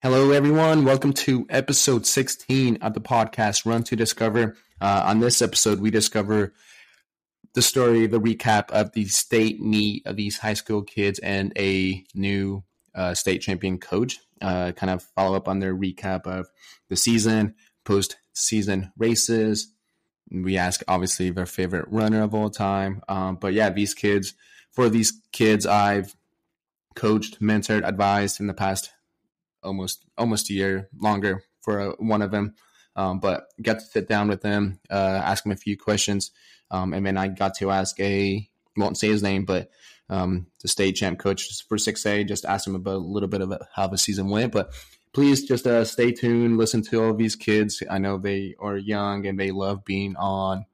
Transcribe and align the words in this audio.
Hello, 0.00 0.30
everyone. 0.30 0.84
Welcome 0.84 1.12
to 1.14 1.44
episode 1.50 2.06
16 2.06 2.76
of 2.82 2.94
the 2.94 3.00
podcast 3.00 3.66
Run 3.66 3.82
to 3.82 3.96
Discover. 3.96 4.56
Uh, 4.80 5.02
on 5.06 5.18
this 5.18 5.42
episode, 5.42 5.80
we 5.80 5.90
discover 5.90 6.54
the 7.54 7.62
story, 7.62 8.06
the 8.06 8.20
recap 8.20 8.70
of 8.70 8.92
the 8.92 9.06
state 9.06 9.60
meet 9.60 10.06
of 10.06 10.14
these 10.14 10.38
high 10.38 10.54
school 10.54 10.82
kids 10.82 11.18
and 11.18 11.52
a 11.58 12.04
new 12.14 12.62
uh, 12.94 13.12
state 13.12 13.42
champion 13.42 13.76
coach. 13.76 14.20
Uh, 14.40 14.70
kind 14.70 14.90
of 14.90 15.02
follow 15.16 15.36
up 15.36 15.48
on 15.48 15.58
their 15.58 15.74
recap 15.74 16.28
of 16.28 16.46
the 16.88 16.94
season, 16.94 17.56
post 17.84 18.18
season 18.34 18.92
races. 18.96 19.72
We 20.30 20.58
ask, 20.58 20.80
obviously, 20.86 21.30
their 21.30 21.44
favorite 21.44 21.86
runner 21.88 22.22
of 22.22 22.36
all 22.36 22.50
time. 22.50 23.02
Um, 23.08 23.34
but 23.34 23.52
yeah, 23.52 23.70
these 23.70 23.94
kids, 23.94 24.34
for 24.70 24.88
these 24.88 25.20
kids, 25.32 25.66
I've 25.66 26.14
coached, 26.94 27.40
mentored, 27.42 27.84
advised 27.84 28.38
in 28.38 28.46
the 28.46 28.54
past 28.54 28.92
almost 29.62 30.04
almost 30.16 30.50
a 30.50 30.54
year 30.54 30.88
longer 30.98 31.44
for 31.62 31.80
uh, 31.80 31.92
one 31.98 32.22
of 32.22 32.30
them. 32.30 32.54
Um, 32.96 33.20
but 33.20 33.44
got 33.62 33.78
to 33.78 33.84
sit 33.84 34.08
down 34.08 34.28
with 34.28 34.42
them, 34.42 34.80
uh, 34.90 35.22
ask 35.22 35.46
him 35.46 35.52
a 35.52 35.56
few 35.56 35.76
questions, 35.76 36.32
um, 36.70 36.92
and 36.92 37.06
then 37.06 37.16
I 37.16 37.28
got 37.28 37.54
to 37.58 37.70
ask 37.70 37.98
a 38.00 38.48
won't 38.76 38.98
say 38.98 39.08
his 39.08 39.22
name, 39.22 39.44
but 39.44 39.70
um, 40.10 40.46
the 40.62 40.68
state 40.68 40.92
champ 40.92 41.18
coach 41.18 41.62
for 41.68 41.76
6A. 41.76 42.26
Just 42.26 42.44
asked 42.44 42.66
him 42.66 42.74
about 42.74 42.96
a 42.96 42.98
little 42.98 43.28
bit 43.28 43.42
of 43.42 43.52
how 43.74 43.86
the 43.86 43.98
season 43.98 44.28
went. 44.28 44.52
But 44.52 44.72
please 45.12 45.44
just 45.44 45.66
uh, 45.66 45.84
stay 45.84 46.12
tuned, 46.12 46.58
listen 46.58 46.82
to 46.82 47.02
all 47.02 47.14
these 47.14 47.36
kids. 47.36 47.82
I 47.90 47.98
know 47.98 48.18
they 48.18 48.54
are 48.58 48.76
young 48.76 49.26
and 49.26 49.38
they 49.38 49.50
love 49.50 49.84
being 49.84 50.16
on 50.16 50.64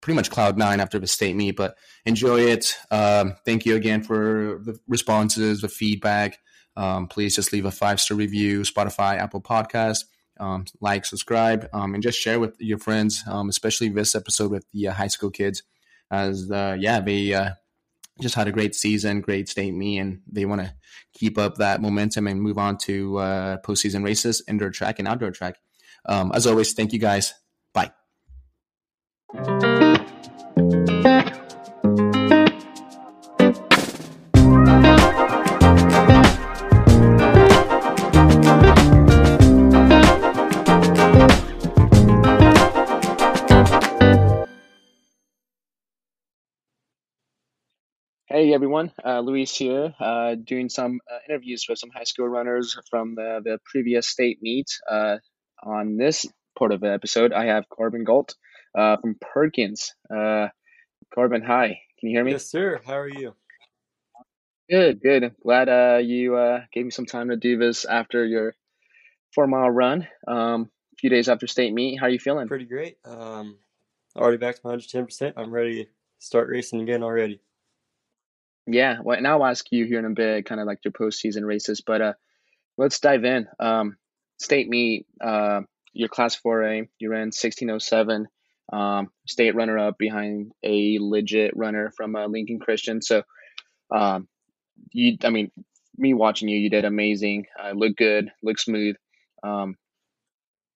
pretty 0.00 0.16
much 0.16 0.30
cloud 0.30 0.58
nine 0.58 0.80
after 0.80 0.98
the 0.98 1.06
state 1.06 1.36
meet, 1.36 1.56
but 1.56 1.76
enjoy 2.04 2.40
it. 2.40 2.76
Um, 2.90 3.36
thank 3.44 3.64
you 3.64 3.76
again 3.76 4.02
for 4.02 4.60
the 4.62 4.78
responses, 4.88 5.60
the 5.60 5.68
feedback. 5.68 6.38
Um, 6.76 7.06
please 7.08 7.34
just 7.36 7.52
leave 7.52 7.64
a 7.64 7.70
five 7.70 8.00
star 8.00 8.16
review, 8.16 8.62
Spotify, 8.62 9.18
Apple 9.18 9.40
Podcast. 9.40 10.04
Um, 10.40 10.64
like, 10.80 11.04
subscribe, 11.04 11.68
um, 11.72 11.94
and 11.94 12.02
just 12.02 12.18
share 12.18 12.40
with 12.40 12.56
your 12.58 12.78
friends, 12.78 13.22
um, 13.28 13.48
especially 13.48 13.90
this 13.90 14.14
episode 14.14 14.50
with 14.50 14.64
the 14.72 14.88
uh, 14.88 14.92
high 14.92 15.08
school 15.08 15.30
kids. 15.30 15.62
As 16.10 16.50
uh, 16.50 16.76
yeah, 16.78 17.00
they 17.00 17.32
uh, 17.32 17.50
just 18.20 18.34
had 18.34 18.48
a 18.48 18.52
great 18.52 18.74
season, 18.74 19.20
great 19.20 19.48
state 19.48 19.72
meet, 19.72 19.98
and 19.98 20.22
they 20.26 20.44
want 20.44 20.62
to 20.62 20.74
keep 21.14 21.38
up 21.38 21.56
that 21.56 21.80
momentum 21.80 22.26
and 22.26 22.40
move 22.40 22.58
on 22.58 22.78
to 22.78 23.18
uh, 23.18 23.56
postseason 23.58 24.04
races, 24.04 24.42
indoor 24.48 24.70
track 24.70 24.98
and 24.98 25.06
outdoor 25.06 25.30
track. 25.30 25.56
Um, 26.06 26.32
as 26.34 26.46
always, 26.46 26.72
thank 26.72 26.92
you 26.92 26.98
guys. 26.98 27.34
Bye. 27.72 27.92
Hey 48.42 48.52
everyone, 48.52 48.90
uh, 49.04 49.20
Luis 49.20 49.54
here, 49.54 49.94
uh, 50.00 50.34
doing 50.34 50.68
some 50.68 50.98
uh, 51.08 51.18
interviews 51.28 51.64
with 51.68 51.78
some 51.78 51.90
high 51.90 52.02
school 52.02 52.26
runners 52.26 52.76
from 52.90 53.14
the, 53.14 53.40
the 53.44 53.60
previous 53.64 54.08
state 54.08 54.42
meet. 54.42 54.66
Uh, 54.90 55.18
on 55.62 55.96
this 55.96 56.26
part 56.58 56.72
of 56.72 56.80
the 56.80 56.92
episode, 56.92 57.32
I 57.32 57.44
have 57.44 57.68
Corbin 57.68 58.02
Galt 58.02 58.34
uh, 58.76 58.96
from 58.96 59.14
Perkins. 59.20 59.94
Uh, 60.12 60.48
Corbin, 61.14 61.42
hi, 61.42 61.78
can 62.00 62.08
you 62.08 62.16
hear 62.16 62.24
me? 62.24 62.32
Yes, 62.32 62.50
sir. 62.50 62.80
How 62.84 62.98
are 62.98 63.06
you? 63.06 63.36
Good, 64.68 65.00
good. 65.00 65.36
Glad 65.40 66.00
you 66.04 66.36
gave 66.72 66.86
me 66.86 66.90
some 66.90 67.06
time 67.06 67.28
to 67.28 67.36
do 67.36 67.56
this 67.58 67.84
after 67.84 68.26
your 68.26 68.56
four 69.32 69.46
mile 69.46 69.70
run. 69.70 70.08
Um, 70.26 70.68
a 70.94 70.96
few 70.98 71.10
days 71.10 71.28
after 71.28 71.46
state 71.46 71.72
meet, 71.72 72.00
how 72.00 72.06
are 72.06 72.10
you 72.10 72.18
feeling? 72.18 72.48
Pretty 72.48 72.64
great. 72.64 72.96
Um, 73.04 73.58
already 74.16 74.38
back 74.38 74.56
to 74.56 74.62
110%. 74.62 75.34
I'm 75.36 75.52
ready 75.52 75.84
to 75.84 75.90
start 76.18 76.48
racing 76.48 76.80
again 76.80 77.04
already. 77.04 77.40
Yeah, 78.66 78.98
well, 79.02 79.16
and 79.16 79.26
I'll 79.26 79.44
ask 79.44 79.64
you 79.70 79.84
here 79.86 79.98
in 79.98 80.04
a 80.04 80.10
bit, 80.10 80.46
kind 80.46 80.60
of 80.60 80.66
like 80.66 80.84
your 80.84 80.92
postseason 80.92 81.44
races, 81.44 81.80
but 81.80 82.00
uh, 82.00 82.12
let's 82.78 83.00
dive 83.00 83.24
in. 83.24 83.48
Um, 83.58 83.96
state 84.38 84.68
meet, 84.68 85.06
uh, 85.20 85.62
your 85.92 86.08
class 86.08 86.38
4A, 86.40 86.88
you 86.98 87.10
ran 87.10 87.26
1607, 87.26 88.28
um, 88.72 89.10
state 89.26 89.54
runner 89.54 89.78
up 89.78 89.98
behind 89.98 90.52
a 90.62 90.98
legit 91.00 91.56
runner 91.56 91.90
from 91.96 92.14
uh, 92.14 92.26
Lincoln 92.26 92.60
Christian. 92.60 93.02
So, 93.02 93.22
um, 93.90 94.28
you, 94.92 95.16
I 95.24 95.30
mean, 95.30 95.50
me 95.96 96.14
watching 96.14 96.48
you, 96.48 96.58
you 96.58 96.70
did 96.70 96.84
amazing. 96.84 97.46
Uh, 97.62 97.72
look 97.72 97.96
good, 97.96 98.30
look 98.42 98.58
smooth. 98.58 98.96
Um, 99.42 99.76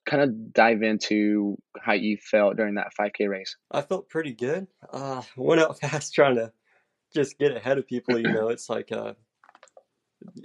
kind 0.06 0.22
of 0.22 0.52
dive 0.52 0.82
into 0.82 1.56
how 1.78 1.92
you 1.92 2.16
felt 2.16 2.56
during 2.56 2.74
that 2.74 2.92
5K 2.98 3.28
race. 3.28 3.56
I 3.70 3.82
felt 3.82 4.08
pretty 4.08 4.32
good. 4.32 4.66
Uh, 4.92 5.22
went 5.36 5.60
out 5.60 5.78
fast 5.80 6.14
trying 6.14 6.36
to 6.36 6.52
just 7.16 7.38
get 7.38 7.56
ahead 7.56 7.78
of 7.78 7.86
people. 7.86 8.18
You 8.18 8.32
know, 8.32 8.48
it's 8.48 8.68
like 8.70 8.92
uh, 8.92 9.14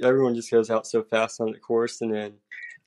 everyone 0.04 0.34
just 0.34 0.50
goes 0.50 0.70
out 0.70 0.88
so 0.88 1.04
fast 1.04 1.40
on 1.40 1.52
the 1.52 1.60
course, 1.60 2.02
and 2.02 2.14
then 2.14 2.34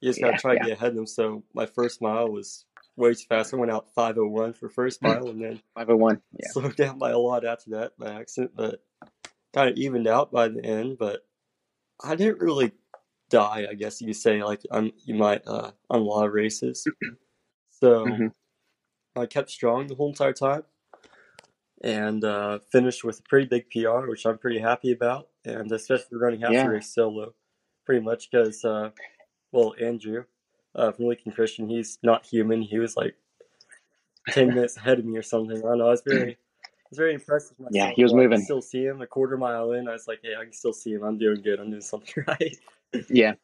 you 0.00 0.10
just 0.10 0.20
gotta 0.20 0.32
yeah, 0.32 0.38
try 0.38 0.52
yeah. 0.54 0.58
to 0.58 0.64
get 0.64 0.78
ahead 0.78 0.88
of 0.90 0.96
them. 0.96 1.06
So 1.06 1.44
my 1.54 1.66
first 1.66 2.02
mile 2.02 2.28
was 2.28 2.64
way 2.96 3.14
too 3.14 3.26
fast. 3.28 3.54
I 3.54 3.58
went 3.58 3.70
out 3.70 3.92
501 3.94 4.54
for 4.54 4.68
first 4.68 5.02
mile, 5.02 5.28
and 5.28 5.40
then 5.40 5.62
501. 5.74 6.20
Yeah. 6.32 6.48
Slowed 6.50 6.76
down 6.76 6.98
by 6.98 7.10
a 7.10 7.18
lot 7.18 7.44
after 7.44 7.70
that 7.70 7.92
by 7.98 8.12
accident, 8.12 8.52
but 8.56 8.82
kind 9.52 9.70
of 9.70 9.76
evened 9.76 10.08
out 10.08 10.32
by 10.32 10.48
the 10.48 10.64
end. 10.64 10.96
But 10.98 11.20
I 12.02 12.16
didn't 12.16 12.40
really 12.40 12.72
die, 13.30 13.66
I 13.70 13.74
guess 13.74 14.00
you 14.00 14.08
could 14.08 14.16
say, 14.16 14.42
like 14.42 14.62
I'm, 14.70 14.92
you 15.04 15.14
might 15.14 15.42
uh, 15.46 15.72
on 15.90 16.00
a 16.00 16.04
lot 16.04 16.26
of 16.26 16.32
races. 16.32 16.86
So 17.80 18.06
mm-hmm. 18.06 19.20
I 19.20 19.26
kept 19.26 19.50
strong 19.50 19.88
the 19.88 19.96
whole 19.96 20.08
entire 20.08 20.32
time 20.32 20.62
and 21.84 22.24
uh, 22.24 22.58
finished 22.72 23.04
with 23.04 23.20
a 23.20 23.22
pretty 23.24 23.46
big 23.46 23.70
PR, 23.70 24.08
which 24.08 24.24
I'm 24.24 24.38
pretty 24.38 24.58
happy 24.58 24.92
about, 24.92 25.28
and 25.44 25.70
especially 25.70 26.16
running 26.16 26.40
half 26.40 26.52
yeah. 26.52 26.64
the 26.64 26.70
race 26.70 26.92
solo, 26.92 27.34
pretty 27.84 28.00
much 28.00 28.30
because, 28.30 28.64
uh, 28.64 28.90
well, 29.52 29.74
Andrew 29.80 30.24
uh, 30.74 30.92
from 30.92 31.06
Lincoln 31.06 31.30
Christian, 31.30 31.68
he's 31.68 31.98
not 32.02 32.24
human. 32.24 32.62
He 32.62 32.78
was 32.78 32.96
like 32.96 33.14
ten 34.30 34.48
minutes 34.54 34.78
ahead 34.78 34.98
of 34.98 35.04
me 35.04 35.18
or 35.18 35.22
something. 35.22 35.58
I 35.58 35.60
don't 35.60 35.78
know. 35.78 35.88
I 35.88 35.90
was 35.90 36.02
very, 36.06 36.32
I 36.32 36.88
was 36.90 36.98
very 36.98 37.12
impressed 37.12 37.50
with 37.50 37.60
myself. 37.60 37.74
Yeah, 37.74 37.90
he 37.94 38.02
was 38.02 38.14
moving. 38.14 38.40
still 38.40 38.62
see 38.62 38.86
him 38.86 39.02
a 39.02 39.06
quarter 39.06 39.36
mile 39.36 39.72
in. 39.72 39.86
I 39.86 39.92
was 39.92 40.08
like, 40.08 40.20
hey, 40.22 40.34
I 40.40 40.44
can 40.44 40.54
still 40.54 40.72
see 40.72 40.92
him. 40.92 41.02
I'm 41.02 41.18
doing 41.18 41.42
good. 41.42 41.60
I'm 41.60 41.68
doing 41.68 41.82
something 41.82 42.24
right. 42.26 42.56
yeah, 43.10 43.34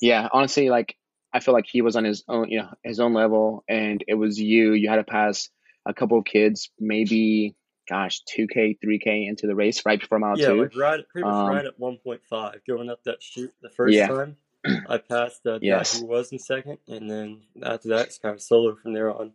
yeah. 0.00 0.26
Honestly, 0.32 0.70
like 0.70 0.96
I 1.34 1.40
feel 1.40 1.52
like 1.52 1.66
he 1.70 1.82
was 1.82 1.96
on 1.96 2.04
his 2.04 2.24
own, 2.28 2.48
you 2.50 2.60
know, 2.60 2.70
his 2.82 2.98
own 2.98 3.12
level, 3.12 3.62
and 3.68 4.02
it 4.08 4.14
was 4.14 4.40
you. 4.40 4.72
You 4.72 4.88
had 4.88 4.96
to 4.96 5.04
pass 5.04 5.50
a 5.84 5.92
couple 5.92 6.18
of 6.18 6.24
kids, 6.24 6.70
maybe 6.80 7.54
gosh, 7.88 8.20
2K, 8.36 8.78
3K 8.84 9.28
into 9.28 9.46
the 9.46 9.54
race 9.54 9.84
right 9.84 10.00
before 10.00 10.18
mile 10.18 10.38
yeah, 10.38 10.46
two. 10.46 10.68
Yeah, 10.74 10.80
right, 10.80 11.08
pretty 11.08 11.26
much 11.26 11.34
um, 11.34 11.48
right 11.48 11.64
at 11.64 11.78
1.5. 11.78 12.54
Going 12.66 12.90
up 12.90 13.02
that 13.04 13.22
chute 13.22 13.54
the 13.62 13.70
first 13.70 13.94
yeah. 13.94 14.08
time, 14.08 14.36
I 14.88 14.98
passed 14.98 15.46
uh, 15.46 15.58
yes. 15.60 15.98
who 15.98 16.06
was 16.06 16.32
in 16.32 16.38
second, 16.38 16.78
and 16.88 17.10
then 17.10 17.42
after 17.62 17.88
that, 17.90 18.06
it's 18.06 18.18
kind 18.18 18.34
of 18.34 18.42
solo 18.42 18.76
from 18.76 18.92
there 18.92 19.10
on. 19.10 19.32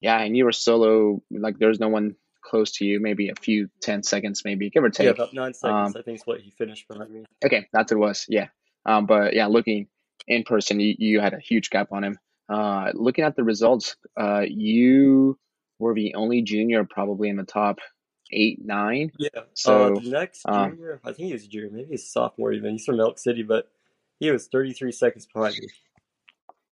Yeah, 0.00 0.20
and 0.20 0.36
you 0.36 0.44
were 0.44 0.52
solo, 0.52 1.22
like 1.30 1.58
there's 1.58 1.80
no 1.80 1.88
one 1.88 2.14
close 2.40 2.72
to 2.72 2.84
you, 2.84 3.00
maybe 3.00 3.28
a 3.28 3.34
few 3.34 3.68
10 3.82 4.04
seconds, 4.04 4.42
maybe, 4.44 4.70
give 4.70 4.84
or 4.84 4.90
take. 4.90 5.06
Yeah, 5.06 5.10
about 5.10 5.34
nine 5.34 5.54
seconds, 5.54 5.94
um, 5.96 6.00
I 6.00 6.02
think 6.02 6.20
is 6.20 6.26
what 6.26 6.40
he 6.40 6.50
finished 6.50 6.88
behind 6.88 7.10
me. 7.10 7.24
Okay, 7.44 7.66
that's 7.72 7.92
what 7.92 7.96
it 7.96 8.00
was, 8.00 8.26
yeah. 8.28 8.48
Um, 8.86 9.06
but 9.06 9.34
yeah, 9.34 9.46
looking 9.46 9.88
in 10.26 10.44
person, 10.44 10.80
you, 10.80 10.94
you 10.98 11.20
had 11.20 11.34
a 11.34 11.40
huge 11.40 11.70
gap 11.70 11.92
on 11.92 12.04
him. 12.04 12.18
Uh, 12.48 12.92
looking 12.94 13.24
at 13.24 13.36
the 13.36 13.44
results, 13.44 13.96
uh, 14.18 14.42
you 14.46 15.38
were 15.78 15.94
the 15.94 16.14
only 16.14 16.42
junior 16.42 16.84
probably 16.84 17.28
in 17.28 17.36
the 17.36 17.44
top 17.44 17.78
eight, 18.32 18.64
nine. 18.64 19.12
Yeah. 19.18 19.28
So 19.54 19.96
uh, 19.96 20.00
the 20.00 20.10
next 20.10 20.42
um, 20.46 20.72
junior, 20.72 21.00
I 21.04 21.12
think 21.12 21.28
he 21.28 21.32
was 21.32 21.44
a 21.44 21.48
junior, 21.48 21.70
maybe 21.70 21.88
he's 21.90 22.04
a 22.04 22.06
sophomore 22.06 22.52
even. 22.52 22.72
He's 22.72 22.84
from 22.84 23.00
Elk 23.00 23.18
City, 23.18 23.42
but 23.42 23.70
he 24.20 24.30
was 24.30 24.48
33 24.48 24.92
seconds 24.92 25.26
behind 25.32 25.56
me. 25.58 25.68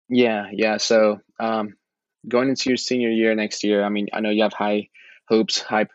Yeah, 0.09 0.49
yeah. 0.51 0.77
So 0.77 1.21
um, 1.39 1.75
going 2.27 2.49
into 2.49 2.69
your 2.69 2.77
senior 2.77 3.09
year 3.09 3.33
next 3.35 3.63
year, 3.63 3.83
I 3.83 3.89
mean, 3.89 4.07
I 4.13 4.19
know 4.19 4.29
you 4.29 4.43
have 4.43 4.53
high 4.53 4.89
hopes, 5.27 5.61
high 5.61 5.87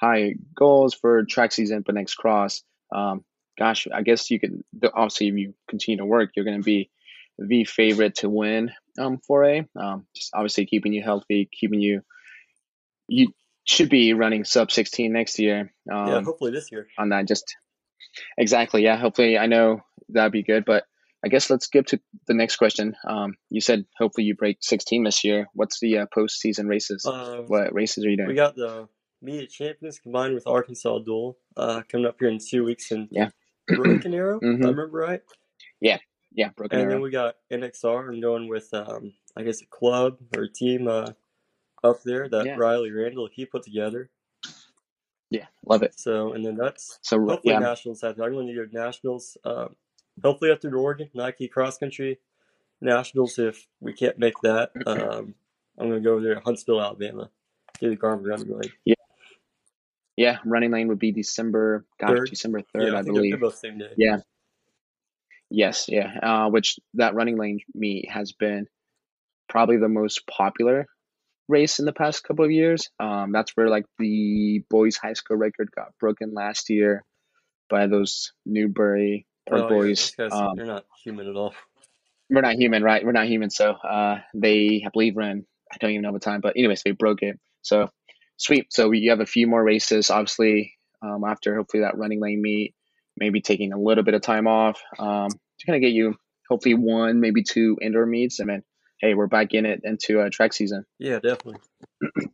high 0.00 0.34
goals 0.54 0.94
for 0.94 1.24
track 1.24 1.52
season, 1.52 1.82
but 1.84 1.94
next 1.94 2.14
cross. 2.14 2.62
Um, 2.94 3.24
gosh, 3.58 3.88
I 3.92 4.02
guess 4.02 4.30
you 4.30 4.38
could 4.38 4.62
obviously 4.94 5.28
if 5.28 5.34
you 5.34 5.54
continue 5.68 5.98
to 5.98 6.04
work, 6.04 6.30
you're 6.36 6.44
going 6.44 6.60
to 6.60 6.64
be 6.64 6.90
the 7.38 7.64
favorite 7.64 8.16
to 8.16 8.28
win 8.28 8.72
um, 8.98 9.18
4A. 9.28 9.66
Um, 9.76 10.06
just 10.14 10.32
obviously 10.34 10.66
keeping 10.66 10.92
you 10.92 11.02
healthy, 11.02 11.48
keeping 11.50 11.80
you 11.80 12.02
you 13.08 13.32
should 13.64 13.88
be 13.88 14.14
running 14.14 14.44
sub 14.44 14.70
16 14.70 15.12
next 15.12 15.38
year. 15.38 15.72
Um, 15.92 16.08
yeah, 16.08 16.22
hopefully 16.22 16.52
this 16.52 16.70
year. 16.70 16.86
On 16.98 17.08
that, 17.10 17.26
just 17.26 17.56
exactly. 18.38 18.82
Yeah, 18.82 18.96
hopefully. 18.96 19.38
I 19.38 19.46
know 19.46 19.80
that'd 20.08 20.32
be 20.32 20.42
good, 20.42 20.64
but 20.64 20.84
I 21.24 21.28
guess 21.28 21.50
let's 21.50 21.66
get 21.66 21.88
to 21.88 22.00
the 22.26 22.34
next 22.34 22.56
question. 22.56 22.94
Um, 23.06 23.34
you 23.50 23.60
said 23.60 23.84
hopefully 23.98 24.26
you 24.26 24.36
break 24.36 24.58
16 24.60 25.04
this 25.04 25.24
year. 25.24 25.48
What's 25.54 25.80
the 25.80 25.98
uh, 25.98 26.06
postseason 26.16 26.68
races? 26.68 27.04
Uh, 27.04 27.42
what 27.46 27.74
races 27.74 28.04
are 28.04 28.08
you 28.08 28.16
doing? 28.16 28.28
We 28.28 28.34
got 28.34 28.54
the 28.54 28.88
media 29.22 29.46
champions 29.46 29.98
combined 29.98 30.34
with 30.34 30.46
Arkansas 30.46 31.00
Dual 31.00 31.38
uh, 31.56 31.82
coming 31.90 32.06
up 32.06 32.16
here 32.20 32.28
in 32.28 32.38
two 32.38 32.64
weeks 32.64 32.92
in 32.92 33.08
yeah. 33.10 33.30
Broken 33.66 34.14
Arrow. 34.14 34.38
mm-hmm. 34.38 34.64
I 34.64 34.68
remember 34.68 34.98
right. 34.98 35.20
Yeah, 35.80 35.98
yeah, 36.32 36.50
Broken 36.56 36.78
And 36.78 36.84
Arrow. 36.84 36.94
then 36.94 37.02
we 37.02 37.10
got 37.10 37.34
NXR. 37.52 38.08
I'm 38.08 38.20
going 38.20 38.48
with, 38.48 38.72
um, 38.72 39.12
I 39.36 39.42
guess, 39.42 39.60
a 39.62 39.66
club 39.66 40.18
or 40.36 40.44
a 40.44 40.52
team 40.52 40.86
uh, 40.86 41.10
up 41.90 42.02
there 42.04 42.28
that 42.28 42.46
Yeah. 42.46 42.56
Riley 42.56 42.90
Randall 42.90 43.28
he 43.32 43.44
put 43.46 43.62
together. 43.64 44.10
yeah, 45.30 45.46
love 45.64 45.82
it. 45.82 45.98
So, 45.98 46.32
and 46.32 46.44
then 46.44 46.56
that's 46.56 46.98
So 47.02 47.18
hopefully 47.18 47.54
yeah, 47.54 47.58
nationals 47.58 48.00
happen. 48.02 48.22
I'm 48.22 48.32
going 48.32 48.46
to 48.46 48.54
do 48.54 48.68
nationals. 48.72 49.36
Uh, 49.44 49.68
hopefully 50.22 50.54
through 50.60 50.78
Oregon, 50.80 51.10
Nike 51.14 51.48
cross 51.48 51.78
country 51.78 52.18
nationals. 52.80 53.38
If 53.38 53.66
we 53.80 53.92
can't 53.92 54.18
make 54.18 54.34
that, 54.42 54.70
um, 54.86 55.34
I'm 55.78 55.88
going 55.88 56.02
to 56.02 56.08
go 56.08 56.12
over 56.14 56.22
there 56.22 56.34
to 56.36 56.40
Huntsville, 56.40 56.80
Alabama, 56.80 57.30
do 57.80 57.90
the 57.90 57.96
Garmin 57.96 58.26
running 58.26 58.48
lane. 58.58 58.94
yeah, 60.16 60.38
running 60.44 60.70
lane 60.70 60.88
would 60.88 60.98
be 60.98 61.12
December. 61.12 61.84
Gosh, 62.00 62.10
Third. 62.10 62.30
December 62.30 62.60
third, 62.62 62.92
yeah, 62.92 62.98
I 62.98 63.02
think 63.02 63.14
believe. 63.14 63.40
both 63.40 63.56
same 63.56 63.78
day. 63.78 63.90
Yeah. 63.96 64.18
Yes, 65.50 65.86
yeah. 65.88 66.18
Uh, 66.22 66.48
which 66.50 66.78
that 66.94 67.14
running 67.14 67.36
lane 67.38 67.60
meet 67.74 68.10
has 68.10 68.32
been 68.32 68.66
probably 69.48 69.76
the 69.76 69.88
most 69.88 70.26
popular 70.26 70.86
race 71.48 71.78
in 71.78 71.84
the 71.84 71.92
past 71.92 72.24
couple 72.24 72.44
of 72.44 72.50
years. 72.50 72.88
Um, 73.00 73.32
that's 73.32 73.52
where 73.56 73.68
like 73.68 73.84
the 73.98 74.64
boys 74.68 74.96
high 74.96 75.12
school 75.14 75.36
record 75.36 75.70
got 75.74 75.96
broken 76.00 76.32
last 76.34 76.70
year 76.70 77.04
by 77.68 77.86
those 77.86 78.32
Newbury 78.44 79.26
Park 79.48 79.62
Oh, 79.64 79.68
boys. 79.68 80.12
guys, 80.16 80.32
um, 80.32 80.54
they're 80.56 80.66
not 80.66 80.84
human 81.04 81.28
at 81.28 81.36
all. 81.36 81.54
we're 82.30 82.40
not 82.40 82.54
human, 82.56 82.82
right? 82.82 83.04
We're 83.04 83.12
not 83.12 83.26
human. 83.28 83.50
So 83.50 83.72
uh, 83.72 84.18
they, 84.34 84.82
I 84.84 84.90
believe, 84.92 85.16
ran. 85.16 85.44
I 85.72 85.76
don't 85.78 85.90
even 85.90 86.02
know 86.02 86.12
the 86.12 86.18
time, 86.20 86.40
but 86.40 86.54
anyways, 86.56 86.82
they 86.84 86.92
broke 86.92 87.22
it. 87.22 87.38
So 87.62 87.88
sweet. 88.36 88.72
So 88.72 88.92
you 88.92 89.10
have 89.10 89.20
a 89.20 89.26
few 89.26 89.46
more 89.46 89.62
races, 89.62 90.10
obviously. 90.10 90.72
Um, 91.02 91.24
after 91.24 91.54
hopefully 91.56 91.82
that 91.82 91.98
running 91.98 92.20
lane 92.20 92.40
meet, 92.40 92.74
maybe 93.16 93.40
taking 93.40 93.72
a 93.72 93.78
little 93.78 94.02
bit 94.04 94.14
of 94.14 94.22
time 94.22 94.46
off 94.46 94.80
um, 94.98 95.28
to 95.28 95.66
kind 95.66 95.76
of 95.76 95.82
get 95.82 95.92
you 95.92 96.14
hopefully 96.48 96.74
one, 96.74 97.20
maybe 97.20 97.42
two 97.42 97.76
indoor 97.82 98.06
meets, 98.06 98.38
and 98.40 98.48
then 98.48 98.62
hey, 99.00 99.14
we're 99.14 99.26
back 99.26 99.54
in 99.54 99.66
it 99.66 99.80
into 99.84 100.20
uh, 100.20 100.28
track 100.30 100.52
season. 100.52 100.84
Yeah, 100.98 101.20
definitely. 101.20 101.60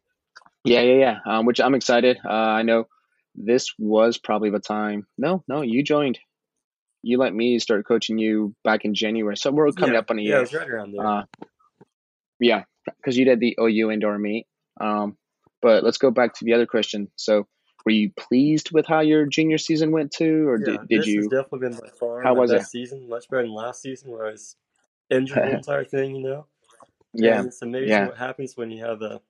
Yeah, 0.64 0.82
yeah, 0.82 0.94
yeah. 0.94 1.19
Um, 1.26 1.47
which 1.47 1.61
I'm 1.61 1.75
excited. 1.75 2.19
Uh, 2.25 2.29
I 2.29 2.62
know 2.62 2.87
this 3.35 3.73
was 3.79 4.19
probably 4.19 4.50
the 4.50 4.61
time. 4.61 5.06
No, 5.19 5.43
no, 5.49 5.62
you 5.62 5.82
joined. 5.82 6.19
You 7.03 7.19
let 7.19 7.35
me 7.35 7.59
start 7.59 7.87
coaching 7.87 8.19
you 8.19 8.55
back 8.62 8.85
in 8.85 8.94
January, 8.94 9.37
so 9.37 9.50
we're 9.50 9.73
coming 9.73 9.94
yeah, 9.94 9.99
up 9.99 10.11
on 10.11 10.20
a 10.20 10.23
yeah, 10.23 10.29
year. 10.29 10.37
it 10.37 10.41
was 10.41 10.55
right 10.55 10.70
around 10.70 10.93
there. 10.93 11.05
Uh, 11.05 11.25
yeah, 12.38 12.62
because 12.87 13.17
you 13.17 13.25
did 13.25 13.41
the 13.41 13.56
OU 13.61 13.91
indoor 13.91 14.19
meet. 14.19 14.47
Um, 14.81 15.17
but 15.61 15.82
let's 15.82 15.99
go 15.99 16.11
back 16.12 16.35
to 16.35 16.44
the 16.44 16.55
other 16.55 16.67
question. 16.67 17.09
So, 17.17 17.49
were 17.85 17.93
you 17.93 18.12
pleased 18.17 18.70
with 18.70 18.87
how 18.87 19.00
your 19.00 19.26
junior 19.26 19.59
season 19.59 19.91
went 19.91 20.12
too, 20.12 20.49
or 20.49 20.61
yeah, 20.61 20.64
did, 20.64 20.88
did 20.88 21.00
this 21.00 21.06
has 21.06 21.14
you? 21.14 21.23
definitely 21.29 21.69
been 21.70 21.79
by 21.79 21.88
far 21.99 22.23
How 22.23 22.35
was 22.35 22.53
it? 22.53 22.62
season. 22.67 23.09
Much 23.09 23.29
better 23.29 23.43
than 23.43 23.53
last 23.53 23.82
season 23.82 24.12
where 24.12 24.29
I 24.29 24.31
was 24.31 24.55
injured 25.11 25.38
the 25.38 25.50
entire 25.56 25.85
thing, 25.85 26.14
you 26.14 26.23
know? 26.23 26.47
Yeah, 27.14 27.38
And 27.38 27.49
it's 27.49 27.62
amazing 27.62 28.05
yeah. 28.05 28.06
what 28.06 28.19
happens 28.19 28.56
when 28.56 28.70
you 28.70 28.85
have 28.85 29.03
a, 29.03 29.20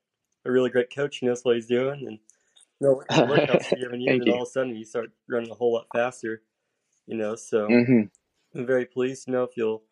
a 0.44 0.50
really 0.52 0.70
great 0.70 0.94
coach 0.94 1.20
who 1.20 1.26
knows 1.26 1.44
what 1.44 1.56
he's 1.56 1.66
doing 1.66 2.06
and 2.06 2.18
you 2.80 2.88
know 2.88 2.94
what 2.94 3.08
kind 3.08 3.22
of 3.22 3.28
workouts 3.28 3.74
giving 3.74 4.00
you, 4.00 4.22
and 4.22 4.28
you. 4.28 4.32
all 4.32 4.42
of 4.42 4.48
a 4.48 4.52
sudden 4.52 4.76
you 4.76 4.84
start 4.84 5.10
running 5.28 5.50
a 5.50 5.54
whole 5.54 5.74
lot 5.74 5.90
faster, 5.92 6.42
you 7.06 7.16
know? 7.16 7.36
So 7.36 7.78
hmm 7.78 8.02
I'm 8.54 8.66
very 8.66 8.86
pleased, 8.86 9.28
you 9.28 9.34
know, 9.34 9.46
feel 9.48 9.82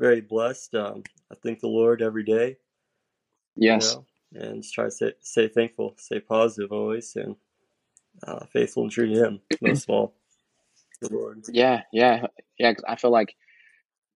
very 0.00 0.20
blessed. 0.22 0.74
Um, 0.76 1.04
I 1.32 1.36
thank 1.36 1.60
the 1.60 1.68
Lord 1.68 2.02
every 2.02 2.24
day, 2.24 2.58
Yes. 3.56 3.74
you 3.74 3.80
know, 3.88 4.06
and 4.32 4.62
just 4.62 4.74
try 4.74 4.84
to 4.84 4.90
stay, 4.90 5.12
stay 5.20 5.48
thankful, 5.48 5.94
stay 5.98 6.20
positive 6.20 6.72
always, 6.72 7.16
and 7.16 7.36
uh, 8.26 8.46
faithful 8.46 8.84
and 8.84 8.92
true 8.92 9.12
to 9.12 9.24
Him, 9.26 9.40
most 9.60 9.84
of 9.84 9.90
all. 9.90 10.14
The 11.00 11.08
Lord. 11.14 11.44
Yeah, 11.48 11.82
yeah, 11.92 12.26
yeah. 12.58 12.72
'cause 12.74 12.84
I 12.88 12.96
feel 12.96 13.10
like, 13.10 13.36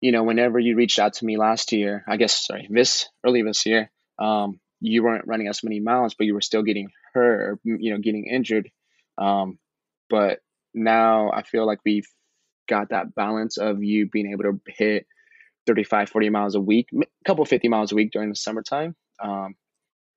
you 0.02 0.12
know, 0.12 0.24
whenever 0.24 0.60
you 0.60 0.76
reached 0.76 1.00
out 1.00 1.14
to 1.14 1.26
me 1.26 1.38
last 1.38 1.72
year, 1.72 2.04
I 2.08 2.18
guess, 2.18 2.46
sorry, 2.46 2.68
this 2.70 3.08
early 3.26 3.42
this 3.42 3.66
year, 3.66 3.92
um, 4.20 4.60
you 4.80 5.04
weren't 5.04 5.28
running 5.28 5.48
as 5.48 5.64
many 5.64 5.80
miles, 5.80 6.14
but 6.14 6.28
you 6.28 6.34
were 6.34 6.42
still 6.42 6.64
getting 6.64 6.90
hurt 7.14 7.42
or, 7.42 7.60
you 7.64 7.92
know, 7.92 8.00
getting 8.00 8.28
injured. 8.28 8.70
Um, 9.18 9.58
but 10.10 10.40
now 10.74 11.32
I 11.32 11.42
feel 11.42 11.66
like 11.66 11.80
we've 11.84 12.08
got 12.70 12.90
that 12.90 13.16
balance 13.16 13.58
of 13.58 13.84
you 13.84 14.08
being 14.08 14.32
able 14.32 14.44
to 14.44 14.62
hit 14.68 15.08
35, 15.66 16.10
40 16.10 16.30
miles 16.30 16.56
a 16.56 16.62
week, 16.62 16.88
a 16.94 17.06
couple 17.26 17.44
50 17.44 17.68
miles 17.68 17.92
a 17.92 17.96
week 17.96 18.12
during 18.12 18.30
the 18.30 18.36
summertime. 18.36 18.96
Um, 19.22 19.56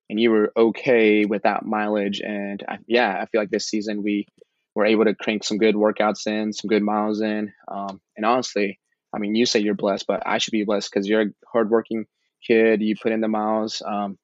and 0.09 0.19
you 0.19 0.29
were 0.29 0.51
okay 0.55 1.25
with 1.25 1.43
that 1.43 1.65
mileage. 1.65 2.21
And 2.21 2.63
I, 2.67 2.77
yeah, 2.85 3.17
I 3.19 3.25
feel 3.25 3.41
like 3.41 3.49
this 3.49 3.67
season 3.67 4.03
we 4.03 4.27
were 4.75 4.85
able 4.85 5.05
to 5.05 5.15
crank 5.15 5.43
some 5.43 5.57
good 5.57 5.75
workouts 5.75 6.27
in, 6.27 6.53
some 6.53 6.67
good 6.67 6.83
miles 6.83 7.21
in. 7.21 7.51
Um, 7.67 7.99
and 8.15 8.25
honestly, 8.25 8.79
I 9.13 9.19
mean, 9.19 9.35
you 9.35 9.45
say 9.45 9.59
you're 9.59 9.75
blessed, 9.75 10.07
but 10.07 10.23
I 10.25 10.37
should 10.37 10.51
be 10.51 10.63
blessed 10.63 10.89
because 10.91 11.07
you're 11.07 11.21
a 11.21 11.31
hardworking 11.51 12.05
kid. 12.45 12.81
You 12.81 12.95
put 13.01 13.11
in 13.11 13.21
the 13.21 13.27
miles. 13.27 13.81
Um, 13.85 14.17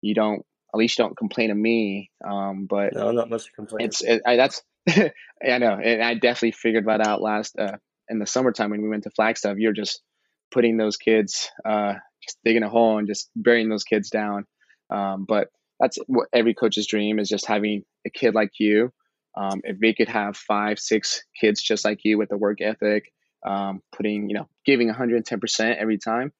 you 0.00 0.14
don't, 0.14 0.44
at 0.72 0.78
least 0.78 0.98
you 0.98 1.04
don't 1.04 1.16
complain 1.16 1.48
to 1.48 1.54
me. 1.54 2.10
Um, 2.24 2.66
but 2.68 2.94
No, 2.94 3.10
not 3.10 3.28
much 3.28 3.46
to 3.46 3.52
complain. 3.52 3.86
it's 3.86 4.02
it, 4.02 4.22
I, 4.26 4.36
that's 4.36 4.62
I 4.88 5.58
know, 5.58 5.78
and 5.82 6.02
I 6.02 6.14
definitely 6.14 6.52
figured 6.52 6.86
that 6.86 7.06
out 7.06 7.20
last 7.20 7.58
uh, 7.58 7.76
in 8.08 8.18
the 8.18 8.26
summertime 8.26 8.70
when 8.70 8.82
we 8.82 8.88
went 8.88 9.04
to 9.04 9.10
Flagstaff. 9.10 9.58
You're 9.58 9.72
just 9.72 10.02
putting 10.50 10.76
those 10.76 10.96
kids, 10.96 11.50
uh, 11.64 11.94
just 12.22 12.38
digging 12.44 12.62
a 12.62 12.68
hole 12.68 12.98
and 12.98 13.06
just 13.06 13.30
burying 13.36 13.68
those 13.68 13.84
kids 13.84 14.10
down. 14.10 14.46
Um, 14.90 15.24
but 15.28 15.48
that's 15.78 15.98
what 16.06 16.28
every 16.32 16.54
coach's 16.54 16.86
dream 16.86 17.18
is 17.18 17.28
just 17.28 17.46
having 17.46 17.84
a 18.06 18.10
kid 18.10 18.34
like 18.34 18.52
you. 18.58 18.92
Um, 19.36 19.60
if 19.64 19.78
they 19.78 19.94
could 19.94 20.08
have 20.08 20.36
five, 20.36 20.78
six 20.78 21.22
kids 21.40 21.62
just 21.62 21.84
like 21.84 22.00
you 22.04 22.18
with 22.18 22.28
the 22.28 22.36
work 22.36 22.60
ethic, 22.60 23.12
um, 23.44 23.82
putting, 23.94 24.28
you 24.28 24.34
know, 24.34 24.48
giving 24.64 24.92
110% 24.92 25.76
every 25.76 25.98
time, 25.98 26.32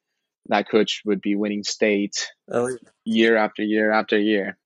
that 0.48 0.68
coach 0.70 1.02
would 1.04 1.20
be 1.20 1.36
winning 1.36 1.62
state 1.62 2.28
Oh, 2.50 2.68
yeah. 2.68 2.76
year 3.04 3.36
after 3.36 3.62
year 3.62 3.90
after 3.92 4.18
year. 4.18 4.56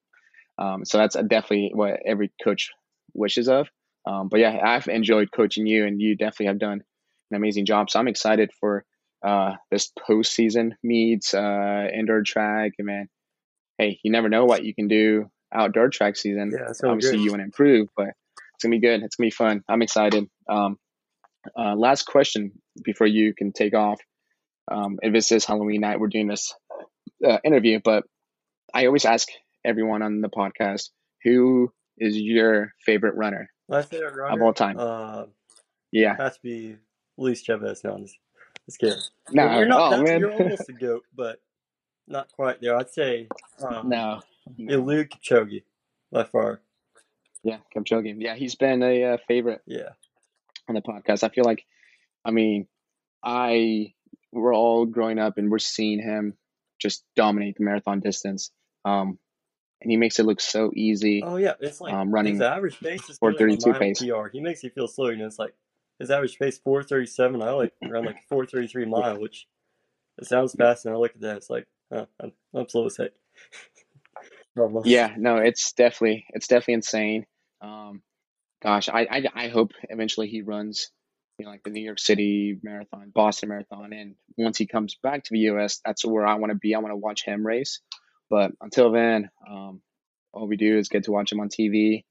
Um, 0.58 0.84
so 0.84 0.98
that's 0.98 1.14
definitely 1.16 1.72
what 1.74 2.00
every 2.06 2.32
coach 2.42 2.70
wishes 3.12 3.48
of. 3.48 3.68
Um, 4.06 4.28
but 4.28 4.40
yeah, 4.40 4.58
I've 4.62 4.86
enjoyed 4.88 5.30
coaching 5.32 5.66
you, 5.66 5.86
and 5.86 6.00
you 6.00 6.16
definitely 6.16 6.46
have 6.46 6.58
done 6.58 6.82
an 7.30 7.36
amazing 7.36 7.66
job. 7.66 7.90
So 7.90 7.98
I'm 7.98 8.08
excited 8.08 8.50
for 8.60 8.84
uh, 9.24 9.54
this 9.70 9.90
postseason 10.08 10.72
meets, 10.82 11.32
uh, 11.34 11.88
indoor 11.92 12.22
track, 12.22 12.72
and 12.78 12.86
man, 12.86 13.08
hey, 13.78 13.98
you 14.04 14.12
never 14.12 14.28
know 14.28 14.44
what 14.44 14.64
you 14.64 14.74
can 14.74 14.88
do 14.88 15.30
outdoor 15.52 15.88
track 15.88 16.16
season. 16.16 16.50
Yeah, 16.52 16.68
it's 16.68 16.80
gonna 16.80 16.92
be 16.92 16.96
Obviously, 16.96 17.16
great. 17.18 17.24
you 17.24 17.30
want 17.30 17.40
to 17.40 17.44
improve, 17.44 17.88
but 17.96 18.08
it's 18.54 18.62
gonna 18.62 18.76
be 18.76 18.80
good. 18.80 19.02
It's 19.02 19.16
gonna 19.16 19.26
be 19.26 19.30
fun. 19.30 19.64
I'm 19.68 19.82
excited. 19.82 20.28
Um, 20.48 20.78
uh, 21.58 21.74
last 21.74 22.04
question 22.06 22.52
before 22.84 23.06
you 23.06 23.34
can 23.34 23.52
take 23.52 23.74
off. 23.74 24.00
Um, 24.70 24.98
if 25.02 25.12
this 25.12 25.30
is 25.32 25.44
Halloween 25.44 25.82
night, 25.82 26.00
we're 26.00 26.08
doing 26.08 26.28
this 26.28 26.54
uh, 27.26 27.38
interview, 27.44 27.80
but 27.84 28.04
I 28.72 28.86
always 28.86 29.04
ask 29.04 29.28
everyone 29.64 30.02
on 30.02 30.20
the 30.20 30.28
podcast 30.28 30.90
who 31.22 31.70
is 31.98 32.16
your 32.16 32.72
favorite 32.84 33.14
runner 33.14 33.48
My 33.68 33.82
favorite 33.82 34.14
runner 34.16 34.34
of 34.34 34.42
all 34.42 34.52
time. 34.52 34.76
Uh, 34.78 35.26
Yeah. 35.92 36.16
has 36.16 36.34
to 36.34 36.42
be 36.42 36.76
Luis 37.16 37.42
Chavez. 37.42 37.84
No, 37.84 37.94
I'm 37.94 38.02
just, 38.02 38.18
just 38.66 38.78
kidding. 38.78 38.98
No. 39.32 39.58
you're 39.58 39.66
not. 39.68 39.92
oh 39.94 40.02
man. 40.02 40.20
You're 40.20 40.32
almost 40.32 40.68
a 40.68 40.72
goat, 40.72 41.02
but 41.14 41.40
not 42.08 42.28
quite 42.32 42.60
there. 42.60 42.76
I'd 42.76 42.90
say 42.90 43.28
um, 43.62 43.88
no. 43.88 44.20
Eliud 44.58 45.10
Kipchoge 45.10 45.62
by 46.10 46.24
far. 46.24 46.60
Yeah, 47.42 47.58
Kipchoge. 47.76 48.14
Yeah, 48.18 48.34
he's 48.34 48.54
been 48.54 48.82
a 48.82 49.04
uh, 49.04 49.16
favorite 49.28 49.60
Yeah, 49.66 49.90
on 50.68 50.74
the 50.74 50.82
podcast. 50.82 51.22
I 51.22 51.28
feel 51.28 51.44
like, 51.44 51.64
I 52.24 52.30
mean, 52.30 52.66
I 53.22 53.94
we're 54.32 54.54
all 54.54 54.84
growing 54.86 55.18
up 55.18 55.38
and 55.38 55.50
we're 55.50 55.58
seeing 55.58 56.00
him 56.00 56.36
just 56.80 57.04
dominate 57.14 57.56
the 57.56 57.64
marathon 57.64 58.00
distance. 58.00 58.50
Um, 58.84 59.18
and 59.80 59.90
he 59.90 59.96
makes 59.96 60.18
it 60.18 60.24
look 60.26 60.40
so 60.40 60.72
easy. 60.74 61.22
Oh 61.24 61.36
yeah, 61.36 61.54
it's 61.60 61.80
like 61.80 61.92
Um, 61.92 62.10
running 62.10 62.34
his 62.34 62.42
average 62.42 62.80
pace 62.80 63.08
is 63.08 63.18
432 63.18 63.66
like 63.66 63.66
a 63.66 63.68
mile 63.70 63.78
pace. 63.80 64.02
PR. 64.02 64.28
He 64.32 64.40
makes 64.40 64.62
you 64.64 64.70
feel 64.70 64.88
slow. 64.88 65.08
You 65.10 65.16
know, 65.18 65.26
it's 65.26 65.38
like 65.38 65.54
his 65.98 66.10
average 66.10 66.38
pace 66.38 66.58
four 66.58 66.82
thirty 66.82 67.06
seven. 67.06 67.42
I 67.42 67.50
like 67.50 67.72
run 67.82 68.04
like 68.04 68.16
four 68.28 68.46
thirty 68.46 68.66
three 68.66 68.86
mile, 68.86 69.20
which 69.20 69.46
it 70.18 70.26
sounds 70.26 70.54
fast. 70.54 70.86
And 70.86 70.94
I 70.94 70.98
look 70.98 71.14
at 71.14 71.20
that, 71.20 71.36
it's 71.36 71.50
like, 71.50 71.66
huh, 71.92 72.06
I'm, 72.20 72.32
I'm 72.54 72.68
slow 72.68 72.86
as 72.86 72.96
heck. 72.96 73.10
Yeah, 74.84 75.14
no, 75.18 75.38
it's 75.38 75.72
definitely 75.72 76.26
it's 76.30 76.46
definitely 76.46 76.74
insane. 76.74 77.26
Um, 77.60 78.02
gosh, 78.64 78.88
I, 78.88 79.02
I 79.10 79.24
I 79.34 79.48
hope 79.48 79.72
eventually 79.90 80.26
he 80.28 80.42
runs, 80.42 80.90
you 81.38 81.44
know, 81.44 81.50
like 81.52 81.62
the 81.62 81.70
New 81.70 81.82
York 81.84 81.98
City 82.00 82.58
Marathon, 82.62 83.10
Boston 83.14 83.50
Marathon, 83.50 83.92
and 83.92 84.16
once 84.36 84.58
he 84.58 84.66
comes 84.66 84.96
back 85.02 85.22
to 85.24 85.30
the 85.32 85.40
U.S., 85.40 85.80
that's 85.84 86.04
where 86.04 86.26
I 86.26 86.34
want 86.36 86.50
to 86.50 86.58
be. 86.58 86.74
I 86.74 86.78
want 86.78 86.92
to 86.92 86.96
watch 86.96 87.24
him 87.24 87.46
race. 87.46 87.80
But 88.30 88.52
until 88.60 88.90
then, 88.90 89.30
um, 89.48 89.82
all 90.32 90.48
we 90.48 90.56
do 90.56 90.78
is 90.78 90.88
get 90.88 91.04
to 91.04 91.12
watch 91.12 91.30
him 91.30 91.40
on 91.40 91.48
TV, 91.50 92.04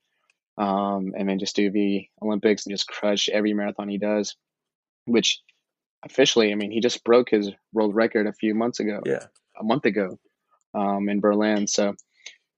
um, 0.57 1.13
and 1.17 1.27
then 1.27 1.39
just 1.39 1.55
do 1.55 1.71
the 1.71 2.07
Olympics 2.21 2.65
and 2.65 2.73
just 2.73 2.87
crush 2.87 3.27
every 3.29 3.53
marathon 3.53 3.89
he 3.89 3.97
does. 3.97 4.35
Which 5.05 5.41
officially, 6.05 6.51
I 6.51 6.55
mean, 6.55 6.71
he 6.71 6.79
just 6.79 7.03
broke 7.03 7.29
his 7.29 7.49
world 7.73 7.95
record 7.95 8.27
a 8.27 8.33
few 8.33 8.53
months 8.55 8.79
ago 8.79 9.01
Yeah. 9.05 9.25
a 9.59 9.63
month 9.63 9.85
ago 9.85 10.19
um, 10.73 11.09
in 11.09 11.19
Berlin. 11.19 11.67
So 11.67 11.95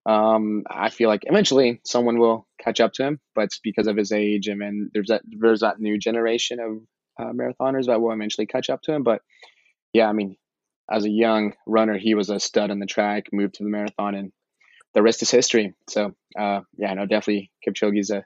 um, 0.06 0.64
I 0.70 0.90
feel 0.90 1.10
like 1.10 1.24
eventually 1.26 1.82
someone 1.84 2.20
will 2.20 2.48
catch 2.60 2.80
up 2.80 2.94
to 2.94 3.04
him, 3.04 3.20
but 3.34 3.46
it's 3.46 3.60
because 3.60 3.88
of 3.88 3.98
his 3.98 4.12
age. 4.12 4.48
And 4.48 4.62
then 4.62 4.92
there's 4.94 5.08
that 5.08 5.24
there's 5.26 5.62
that 5.62 5.80
new 5.80 5.98
generation 5.98 6.60
of 6.60 6.78
uh, 7.20 7.32
marathoners 7.32 7.88
that 7.88 8.02
will 8.02 8.12
eventually 8.12 8.46
catch 8.46 8.70
up 8.70 8.82
to 8.84 8.94
him. 8.94 9.04
But 9.04 9.22
yeah, 9.94 10.08
I 10.08 10.14
mean, 10.14 10.38
as 10.92 11.06
a 11.06 11.10
young 11.10 11.54
runner, 11.66 11.98
he 11.98 12.14
was 12.14 12.30
a 12.30 12.40
stud 12.40 12.70
on 12.70 12.80
the 12.80 12.86
track, 12.86 13.28
moved 13.34 13.56
to 13.56 13.64
the 13.64 13.70
marathon, 13.70 14.14
and 14.14 14.32
the 14.94 15.02
rest 15.02 15.24
is 15.24 15.32
history. 15.32 15.74
So 15.90 16.14
uh, 16.38 16.62
yeah, 16.78 16.94
no, 16.94 17.06
definitely 17.06 17.52
Kipchoge's 17.68 18.12
a, 18.12 18.24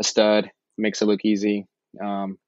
a 0.00 0.04
stud, 0.04 0.50
makes 0.76 1.00
it 1.00 1.06
look 1.06 1.24
easy. 1.24 1.66
Um, 2.02 2.38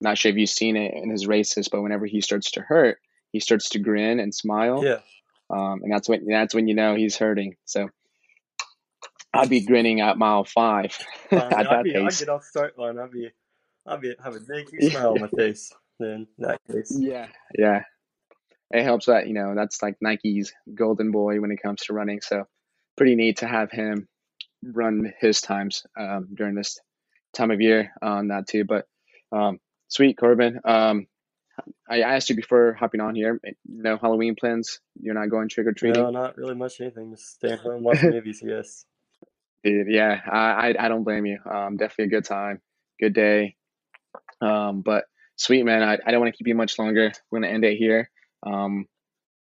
not 0.00 0.16
sure 0.16 0.30
if 0.30 0.38
you've 0.38 0.48
seen 0.48 0.76
it 0.76 0.94
in 0.94 1.10
his 1.10 1.26
races, 1.26 1.68
but 1.68 1.82
whenever 1.82 2.06
he 2.06 2.22
starts 2.22 2.52
to 2.52 2.62
hurt, 2.62 2.98
he 3.32 3.40
starts 3.40 3.70
to 3.70 3.78
grin 3.78 4.18
and 4.18 4.34
smile. 4.34 4.82
Yeah. 4.82 5.00
Um, 5.50 5.80
and 5.82 5.92
that's 5.92 6.08
when 6.08 6.24
that's 6.26 6.54
when 6.54 6.68
you 6.68 6.74
know 6.74 6.94
he's 6.94 7.18
hurting. 7.18 7.56
So 7.66 7.90
I'd 9.32 9.48
be 9.48 9.60
grinning 9.64 10.00
at 10.00 10.18
mile 10.18 10.44
five 10.44 10.96
at 11.30 11.56
I'd, 11.56 11.66
that 11.66 11.84
be, 11.84 11.96
I'd 11.96 12.04
pace. 12.04 12.20
get 12.20 12.28
off 12.28 12.42
the 12.42 12.46
start 12.46 12.78
line. 12.78 12.98
I'd 12.98 13.10
be, 13.10 13.30
I'd 13.86 14.00
be 14.00 14.14
have 14.22 14.34
a 14.36 14.40
big 14.40 14.68
smile 14.90 15.12
on 15.12 15.20
my 15.20 15.28
face. 15.28 15.72
Then 15.98 16.26
that 16.38 16.60
case, 16.70 16.96
Yeah, 16.98 17.28
yeah. 17.56 17.82
It 18.72 18.84
helps 18.84 19.06
that 19.06 19.26
you 19.26 19.34
know 19.34 19.54
that's 19.54 19.82
like 19.82 19.96
Nike's 20.00 20.52
golden 20.74 21.10
boy 21.10 21.40
when 21.40 21.50
it 21.50 21.62
comes 21.62 21.82
to 21.82 21.92
running. 21.92 22.20
So 22.22 22.44
pretty 22.96 23.14
neat 23.16 23.38
to 23.38 23.46
have 23.46 23.70
him 23.70 24.08
run 24.62 25.12
his 25.20 25.40
times 25.40 25.84
um, 25.98 26.28
during 26.34 26.54
this 26.54 26.78
time 27.34 27.50
of 27.50 27.60
year 27.60 27.92
on 28.02 28.28
that 28.28 28.46
too. 28.48 28.64
But 28.64 28.86
um, 29.32 29.58
sweet 29.88 30.16
Corbin. 30.18 30.60
Um, 30.64 31.06
I 31.88 32.00
asked 32.02 32.30
you 32.30 32.36
before 32.36 32.72
hopping 32.72 33.00
on 33.00 33.14
here. 33.14 33.38
No 33.66 33.98
Halloween 33.98 34.34
plans. 34.38 34.80
You're 35.00 35.14
not 35.14 35.28
going 35.28 35.48
trick 35.48 35.66
or 35.66 35.72
treating. 35.72 36.02
no, 36.02 36.10
not 36.10 36.36
really 36.38 36.54
much 36.54 36.80
anything. 36.80 37.10
Just 37.10 37.34
stay 37.34 37.56
home 37.56 37.82
watching 37.82 38.10
movies. 38.10 38.42
Yes. 38.42 38.86
Dude, 39.64 39.88
yeah, 39.88 40.20
I, 40.30 40.38
I 40.38 40.74
I 40.86 40.88
don't 40.88 41.04
blame 41.04 41.26
you. 41.26 41.38
Um, 41.44 41.76
definitely 41.76 42.06
a 42.06 42.20
good 42.20 42.24
time, 42.24 42.60
good 43.00 43.12
day. 43.14 43.56
Um, 44.40 44.80
but 44.82 45.04
sweet 45.36 45.64
man, 45.64 45.82
I, 45.82 45.98
I 46.06 46.10
don't 46.10 46.20
want 46.20 46.32
to 46.32 46.36
keep 46.38 46.46
you 46.48 46.54
much 46.54 46.78
longer. 46.78 47.12
We're 47.30 47.40
gonna 47.40 47.52
end 47.52 47.64
it 47.64 47.76
here. 47.76 48.10
Um, 48.46 48.86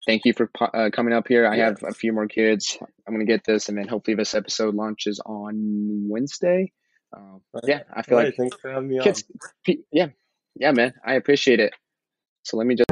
thank 0.06 0.25
you 0.25 0.32
for 0.32 0.50
uh, 0.60 0.90
coming 0.92 1.14
up 1.14 1.28
here. 1.28 1.46
I 1.46 1.56
Yeah. 1.56 1.64
have 1.66 1.82
a 1.84 1.92
few 1.92 2.12
more 2.12 2.26
kids. 2.26 2.78
I'm 3.06 3.14
gonna 3.14 3.25
get 3.26 3.44
this, 3.44 3.68
and 3.68 3.78
then 3.78 3.87
hopefully 3.87 4.16
this 4.16 4.34
episode 4.34 4.75
launches 4.75 5.20
on 5.25 6.08
Wednesday. 6.08 6.72
Um, 7.16 7.40
yeah, 7.64 7.82
I 7.94 8.02
feel 8.02 8.18
right, 8.18 8.26
like 8.26 8.37
thanks 8.37 8.56
for 8.60 8.70
having 8.72 8.88
me 8.88 9.00
kids. 9.00 9.25
pe- 9.64 9.76
Yeah, 9.92 10.08
yeah, 10.56 10.72
man, 10.72 10.94
I 11.06 11.14
appreciate 11.14 11.60
it. 11.60 11.72
So 12.42 12.56
let 12.56 12.66
me 12.66 12.75
just. 12.75 12.88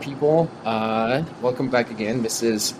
People? 0.00 0.50
Uh, 0.64 1.22
welcome 1.42 1.68
back 1.68 1.90
again. 1.90 2.22
This 2.22 2.42
is 2.42 2.74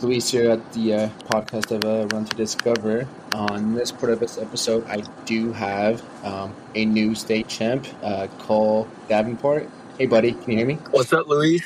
Luis 0.00 0.30
here 0.30 0.50
at 0.50 0.72
the 0.72 0.94
uh, 0.94 1.08
podcast 1.24 1.70
of 1.70 1.84
uh, 1.84 2.06
Run 2.14 2.24
to 2.24 2.36
Discover. 2.36 3.08
On 3.32 3.74
this 3.74 3.90
part 3.90 4.12
of 4.12 4.20
this 4.20 4.38
episode, 4.38 4.86
I 4.86 5.02
do 5.24 5.52
have 5.52 6.02
um, 6.24 6.54
a 6.74 6.84
new 6.84 7.14
state 7.14 7.48
champ, 7.48 7.86
uh, 8.02 8.26
Cole 8.38 8.88
Davenport. 9.08 9.68
Hey, 9.98 10.06
buddy, 10.06 10.32
can 10.32 10.50
you 10.52 10.58
hear 10.58 10.66
me? 10.66 10.74
What's 10.90 11.12
up, 11.12 11.28
Luis? 11.28 11.62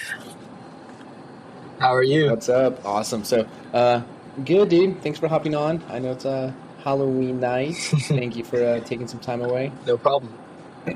How 1.79 1.95
are 1.95 2.03
you? 2.03 2.31
What's 2.31 2.49
up? 2.49 2.85
Awesome. 2.85 3.25
So, 3.25 3.47
uh, 3.75 4.03
good, 4.45 4.69
dude. 4.69 5.03
Thanks 5.03 5.19
for 5.19 5.29
hopping 5.29 5.55
on. 5.55 5.83
I 5.89 5.99
know 5.99 6.13
it's 6.13 6.25
a 6.25 6.55
Halloween 6.85 7.41
night. 7.41 7.75
Thank 8.09 8.37
you 8.37 8.45
for 8.45 8.65
uh, 8.65 8.81
taking 8.81 9.09
some 9.09 9.21
time 9.21 9.43
away. 9.43 9.73
No 9.87 9.99
problem. 9.99 10.33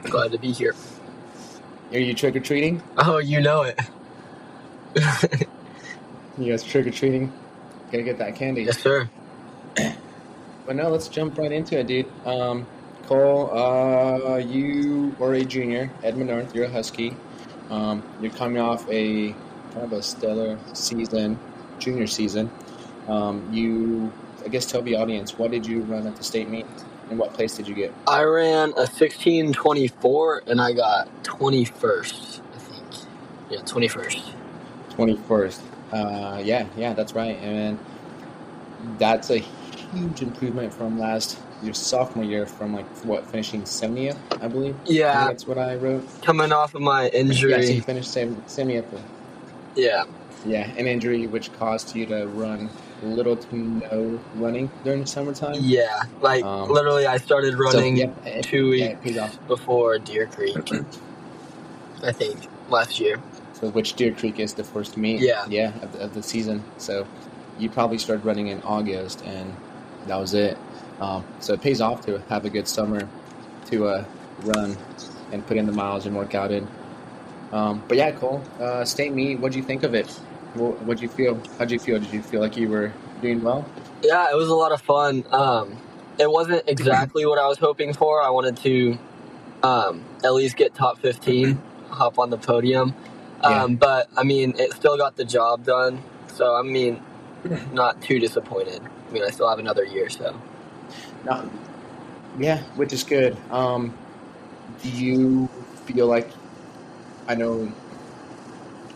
Glad 0.05 0.33
to 0.33 0.39
be 0.39 0.53
here. 0.53 0.75
Are 1.93 1.99
you 1.99 2.15
trick 2.15 2.37
or 2.37 2.41
treating? 2.41 2.83
Oh, 2.99 3.19
you 3.19 3.41
know 3.41 3.63
it. 3.63 3.79
You 6.39 6.53
guys 6.53 6.65
trick 6.65 6.87
or 6.87 6.91
treating? 6.91 7.31
Gotta 7.93 8.03
get 8.03 8.19
that 8.19 8.35
candy. 8.35 8.63
yes, 8.63 8.79
sir. 8.81 9.11
But 9.75 10.77
no, 10.77 10.89
let's 10.89 11.09
jump 11.09 11.37
right 11.37 11.53
into 11.53 11.79
it, 11.79 11.87
dude. 11.87 12.07
Um, 12.25 12.67
Cole, 13.07 13.51
uh, 13.51 14.37
you 14.37 15.15
are 15.21 15.35
a 15.35 15.45
junior, 15.45 15.91
Edmond 16.03 16.31
North. 16.31 16.55
You're 16.55 16.67
a 16.67 16.71
Husky. 16.71 17.17
Um, 17.69 18.03
you're 18.23 18.33
coming 18.33 18.59
off 18.63 18.89
a 18.89 19.33
kind 19.73 19.85
of 19.85 19.93
a 19.93 20.03
stellar 20.03 20.59
season, 20.73 21.39
junior 21.79 22.07
season. 22.07 22.51
Um, 23.09 23.49
you, 23.53 24.13
I 24.45 24.49
guess, 24.49 24.65
tell 24.67 24.83
the 24.83 24.95
audience 24.95 25.37
what 25.37 25.51
did 25.51 25.67
you 25.67 25.81
run 25.83 26.07
at 26.07 26.17
the 26.17 26.25
state 26.25 26.49
meet, 26.49 26.67
and 27.11 27.19
what 27.19 27.35
place 27.35 27.57
did 27.57 27.69
you 27.69 27.75
get? 27.75 27.93
I 28.07 28.23
ran 28.23 28.71
a 28.71 28.87
1624 28.89 30.45
and 30.47 30.61
I 30.61 30.73
got 30.73 31.09
21st, 31.25 32.41
I 32.55 32.59
think. 32.59 32.87
Yeah, 33.51 33.61
21st. 33.61 34.35
Twenty 34.91 35.17
first. 35.17 35.63
Uh, 35.93 36.41
yeah, 36.45 36.67
yeah, 36.77 36.95
that's 36.95 37.15
right, 37.15 37.37
and 37.39 37.79
that's 38.99 39.31
a 39.31 39.39
huge 39.39 40.23
improvement 40.23 40.73
from 40.73 40.99
last 40.99 41.39
your 41.63 41.75
sophomore 41.75 42.25
year, 42.25 42.47
from 42.47 42.75
like 42.75 42.87
what 43.05 43.27
finishing 43.27 43.65
seventieth, 43.67 44.19
I 44.41 44.49
believe. 44.49 44.77
I 44.77 44.87
Yeah, 44.93 45.27
that's 45.29 45.47
what 45.47 45.59
I 45.59 45.77
wrote. 45.77 46.07
coming 46.23 46.53
off 46.53 46.75
of 46.75 46.83
my 46.83 47.09
injury, 47.09 47.53
Yeah, 47.53 47.61
so 47.61 47.73
you 47.75 47.83
finished 47.83 48.13
seventieth. 48.47 48.87
Yeah. 49.77 50.05
Yeah, 50.47 50.67
an 50.77 50.87
injury 50.87 51.27
which 51.27 51.53
caused 51.55 51.95
you 51.95 52.07
to 52.07 52.27
run 52.29 52.71
little 53.03 53.37
to 53.37 53.57
no 53.57 54.21
running 54.37 54.71
during 54.85 55.01
the 55.01 55.07
summertime. 55.07 55.57
Yeah. 55.61 56.03
Like, 56.21 56.45
Um, 56.45 56.69
literally, 56.71 57.07
I 57.07 57.17
started 57.19 57.55
running 57.59 57.97
so, 57.97 58.03
yeah, 58.25 58.31
it, 58.31 58.45
two 58.45 58.73
yeah, 58.73 58.89
weeks 58.89 59.01
it 59.01 59.03
pays 59.03 59.19
off. 59.19 59.47
before 59.47 59.99
Deer 59.99 60.27
Creek, 60.27 60.57
I 62.03 62.13
think, 62.13 62.39
last 62.69 63.01
year. 63.01 63.21
So, 63.55 63.71
which 63.71 63.95
Deer 63.95 64.13
Creek 64.13 64.39
is 64.41 64.55
the 64.55 64.65
first 64.65 64.97
meet? 64.97 65.21
Yeah. 65.21 65.45
yeah, 65.49 65.73
of 65.83 65.93
the, 65.93 65.99
of 66.01 66.15
the 66.15 66.23
season. 66.23 66.63
So, 66.79 67.07
you 67.59 67.69
probably 67.71 67.99
started 67.99 68.25
running 68.25 68.49
in 68.49 68.63
August, 68.63 69.23
and 69.25 69.55
that 70.07 70.17
was 70.17 70.35
it. 70.35 70.57
Um, 71.01 71.25
so 71.41 71.55
it 71.55 71.63
pays 71.63 71.81
off 71.81 72.05
to 72.07 72.21
have 72.29 72.45
a 72.45 72.51
good 72.51 72.69
summer 72.69 73.09
to 73.71 73.87
uh, 73.87 74.05
run 74.43 74.77
and 75.33 75.47
put 75.47 75.57
in 75.57 75.67
the 75.67 75.73
miles 75.73 76.07
and 76.07 76.17
work 76.17 76.35
out 76.35 76.51
in. 76.51 76.67
Um, 77.53 77.83
but 77.89 77.97
yeah, 77.97 78.13
Cole, 78.13 78.43
uh, 78.61 78.85
state 78.85 79.13
meet. 79.13 79.41
What 79.41 79.53
do 79.53 79.59
you 79.59 79.65
think 79.65 79.83
of 79.83 79.95
it? 79.95 80.09
What 80.55 80.83
would 80.85 81.01
you 81.01 81.09
feel? 81.09 81.41
How'd 81.59 81.71
you 81.71 81.79
feel? 81.79 81.99
Did 81.99 82.13
you 82.13 82.23
feel 82.23 82.41
like 82.41 82.57
you 82.57 82.69
were 82.69 82.93
doing 83.23 83.43
well? 83.43 83.65
Yeah, 84.03 84.31
it 84.31 84.37
was 84.37 84.49
a 84.49 84.55
lot 84.55 84.73
of 84.73 84.81
fun. 84.81 85.25
Um, 85.31 85.77
it 86.19 86.31
wasn't 86.31 86.65
exactly 86.69 87.25
what 87.25 87.39
I 87.39 87.47
was 87.47 87.59
hoping 87.59 87.93
for. 87.93 88.23
I 88.23 88.31
wanted 88.31 88.57
to 88.59 88.99
um, 89.63 90.05
at 90.25 90.35
least 90.35 90.57
get 90.57 90.75
top 90.75 90.99
15, 90.99 91.61
hop 91.91 92.19
on 92.19 92.31
the 92.31 92.39
podium. 92.39 92.95
Yeah. 93.43 93.63
Um, 93.65 93.77
but, 93.77 94.09
I 94.17 94.25
mean, 94.25 94.55
it 94.59 94.73
still 94.73 94.97
got 94.97 95.17
the 95.17 95.25
job 95.25 95.65
done. 95.65 96.03
So, 96.35 96.55
I 96.55 96.63
mean, 96.63 97.03
not 97.73 98.03
too 98.03 98.19
disappointed. 98.19 98.83
I 99.09 99.13
mean, 99.13 99.23
I 99.23 99.31
still 99.31 99.49
have 99.49 99.59
another 99.59 99.85
year, 99.85 100.11
so. 100.11 100.39
No. 101.25 101.51
Yeah, 102.39 102.59
which 102.75 102.93
is 102.93 103.03
good. 103.03 103.37
Um, 103.51 103.97
do 104.83 104.91
you 104.91 105.49
feel 105.87 106.07
like 106.07 106.31
I 107.29 107.35
know 107.35 107.73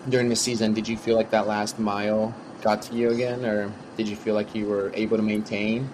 during 0.09 0.29
the 0.29 0.37
season? 0.37 0.73
Did 0.75 0.89
you 0.89 0.97
feel 0.97 1.17
like 1.17 1.31
that 1.31 1.47
last 1.47 1.79
mile 1.79 2.35
got 2.63 2.83
to 2.83 2.95
you 2.95 3.11
again, 3.11 3.45
or 3.45 3.71
did 3.97 4.09
you 4.09 4.17
feel 4.17 4.35
like 4.35 4.55
you 4.55 4.67
were 4.67 4.91
able 4.95 5.17
to 5.17 5.23
maintain? 5.23 5.89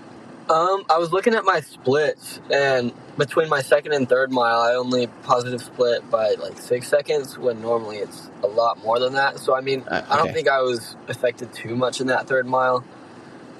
Um, 0.48 0.84
I 0.90 0.98
was 0.98 1.12
looking 1.12 1.34
at 1.34 1.44
my 1.44 1.60
splits, 1.60 2.40
and 2.50 2.92
between 3.16 3.48
my 3.48 3.62
second 3.62 3.92
and 3.92 4.08
third 4.08 4.32
mile, 4.32 4.60
I 4.60 4.74
only 4.74 5.06
positive 5.22 5.60
split 5.60 6.08
by 6.10 6.34
like 6.40 6.58
six 6.58 6.88
seconds, 6.88 7.38
when 7.38 7.60
normally 7.62 7.98
it's 7.98 8.28
a 8.42 8.48
lot 8.48 8.82
more 8.82 8.98
than 8.98 9.12
that. 9.14 9.38
So, 9.38 9.54
I 9.54 9.60
mean, 9.60 9.84
Uh, 9.86 10.02
I 10.08 10.16
don't 10.16 10.32
think 10.32 10.48
I 10.48 10.60
was 10.60 10.96
affected 11.08 11.52
too 11.52 11.76
much 11.76 12.00
in 12.00 12.08
that 12.08 12.26
third 12.26 12.46
mile, 12.46 12.82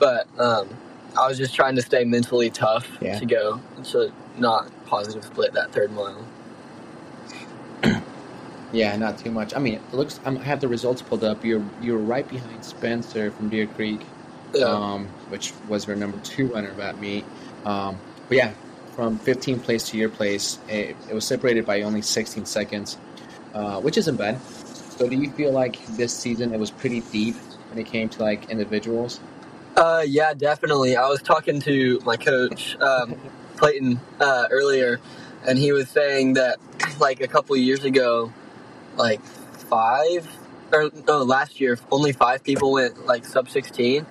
but 0.01 0.27
um, 0.39 0.69
I 1.17 1.29
was 1.29 1.39
just 1.39 1.55
trying 1.55 1.77
to 1.77 1.83
stay 1.83 2.05
mentally 2.05 2.51
tough 2.51 2.89
Yeah. 3.01 3.19
to 3.21 3.27
go 3.27 3.61
to 3.93 4.13
not 4.39 4.69
positive 4.87 5.25
split 5.25 5.53
that 5.53 5.73
third 5.73 5.93
mile. 5.93 6.25
Yeah, 8.73 8.97
not 8.97 9.19
too 9.19 9.31
much. 9.31 9.55
I 9.55 9.59
mean, 9.59 9.75
it 9.75 9.95
looks. 9.95 10.21
I'm- 10.25 10.39
I 10.39 10.43
have 10.45 10.61
the 10.61 10.69
results 10.69 11.03
pulled 11.03 11.25
up. 11.25 11.45
You're 11.45 11.63
you're 11.83 11.99
right 11.99 12.27
behind 12.29 12.65
Spencer 12.65 13.31
from 13.33 13.49
Deer 13.49 13.67
Creek. 13.67 14.01
Yeah. 14.53 14.65
um, 14.65 15.07
which 15.29 15.53
was 15.69 15.87
your 15.87 15.95
number 15.95 16.19
two 16.25 16.49
runner 16.49 16.73
that 16.75 17.01
meet. 17.01 17.25
Um, 17.65 17.97
but 18.29 18.37
yeah, 18.37 18.51
from 18.97 19.17
15th 19.21 19.63
place 19.63 19.89
to 19.91 19.97
your 19.97 20.09
place, 20.09 20.59
it, 20.69 20.97
it 21.09 21.15
was 21.15 21.25
separated 21.25 21.65
by 21.65 21.83
only 21.83 22.03
16 22.03 22.47
seconds, 22.47 22.97
uh, 23.55 23.81
which 23.81 23.97
isn't 23.97 24.17
bad. 24.17 24.41
So 24.99 25.09
do 25.09 25.15
you 25.15 25.31
feel 25.31 25.53
like 25.53 25.85
this 25.97 26.13
season 26.13 26.53
it 26.53 26.59
was 26.59 26.73
pretty 26.73 26.99
deep 27.13 27.37
when 27.69 27.79
it 27.79 27.87
came 27.87 28.09
to 28.09 28.23
like 28.25 28.51
individuals? 28.51 29.21
Uh, 29.77 30.03
yeah, 30.05 30.35
definitely. 30.35 30.97
I 30.97 31.07
was 31.09 31.23
talking 31.23 31.61
to 31.61 32.01
my 32.05 32.17
coach, 32.17 32.77
um, 32.81 33.15
Clayton, 33.57 34.01
uh, 34.19 34.49
earlier, 34.51 34.99
and 35.47 35.61
he 35.61 35.71
was 35.71 35.89
saying 35.89 36.33
that 36.35 36.59
like 36.99 37.21
a 37.21 37.29
couple 37.29 37.57
years 37.57 37.85
ago, 37.85 38.33
like 39.01 39.21
five 39.23 40.29
or 40.73 40.91
no, 41.09 41.23
last 41.25 41.61
year 41.61 41.79
only 41.91 42.13
five 42.13 42.45
people 42.45 42.73
went 42.73 43.07
like 43.07 43.25
sub 43.25 43.49
sixteen, 43.49 44.07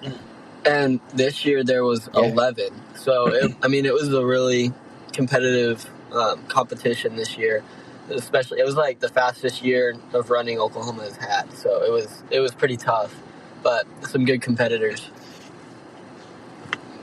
and 0.66 1.00
this 1.14 1.46
year 1.46 1.64
there 1.64 1.84
was 1.86 2.10
Yeah. 2.14 2.24
eleven. 2.24 2.72
So 2.96 3.30
it, 3.30 3.56
I 3.64 3.68
mean, 3.70 3.86
it 3.86 3.94
was 3.94 4.14
a 4.14 4.26
really 4.26 4.74
competitive 5.14 5.86
um, 6.14 6.46
competition 6.48 7.16
this 7.16 7.38
year. 7.38 7.64
Especially, 8.10 8.60
it 8.60 8.66
was 8.66 8.76
like 8.76 9.00
the 9.00 9.10
fastest 9.10 9.64
year 9.64 9.96
of 10.14 10.32
running 10.32 10.60
Oklahoma 10.60 11.04
has 11.04 11.16
had. 11.18 11.54
So 11.54 11.84
it 11.84 11.92
was 11.92 12.24
it 12.32 12.40
was 12.40 12.52
pretty 12.54 12.78
tough, 12.78 13.16
but 13.64 13.86
some 14.08 14.26
good 14.26 14.42
competitors. 14.42 15.10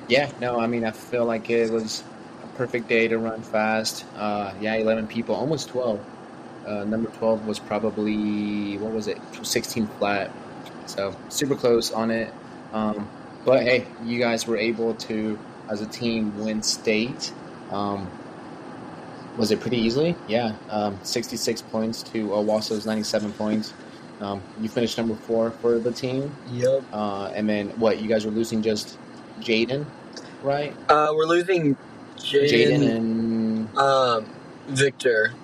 Yeah, 0.08 0.30
no, 0.40 0.60
I 0.60 0.66
mean, 0.66 0.84
I 0.84 0.90
feel 0.92 1.24
like 1.24 1.50
it 1.50 1.70
was 1.72 2.04
a 2.44 2.46
perfect 2.58 2.88
day 2.88 3.08
to 3.08 3.18
run 3.18 3.42
fast. 3.42 4.04
Uh, 4.16 4.52
yeah, 4.60 4.74
11 4.74 5.06
people, 5.08 5.34
almost 5.34 5.68
12. 5.70 5.98
Uh, 6.66 6.84
number 6.84 7.08
12 7.10 7.46
was 7.46 7.58
probably, 7.58 8.76
what 8.78 8.92
was 8.92 9.06
it, 9.06 9.18
16 9.42 9.86
flat. 9.98 10.30
So 10.86 11.14
super 11.28 11.54
close 11.54 11.92
on 11.92 12.10
it. 12.10 12.32
Um, 12.72 13.08
but 13.44 13.62
hey, 13.62 13.86
you 14.04 14.18
guys 14.18 14.46
were 14.46 14.56
able 14.56 14.94
to, 14.94 15.38
as 15.70 15.80
a 15.80 15.86
team, 15.86 16.36
win 16.42 16.62
state. 16.62 17.32
Um, 17.70 18.10
was 19.36 19.50
it 19.50 19.60
pretty 19.60 19.78
easily? 19.78 20.16
Yeah, 20.28 20.56
um, 20.70 20.98
66 21.02 21.62
points 21.62 22.02
to 22.04 22.34
Owasso's 22.34 22.86
97 22.86 23.32
points. 23.34 23.72
Um, 24.20 24.42
you 24.60 24.68
finished 24.68 24.96
number 24.96 25.14
four 25.14 25.50
for 25.50 25.78
the 25.78 25.92
team. 25.92 26.34
Yep. 26.52 26.84
Uh, 26.92 27.26
and 27.34 27.48
then 27.48 27.68
what? 27.78 28.00
You 28.00 28.08
guys 28.08 28.24
were 28.24 28.30
losing 28.30 28.62
just 28.62 28.98
Jaden, 29.40 29.84
right? 30.42 30.74
Uh, 30.88 31.12
we're 31.14 31.26
losing 31.26 31.76
Jaden 32.16 32.50
Jaden 32.50 32.96
and 32.96 33.78
um, 33.78 34.26
Victor. 34.68 35.34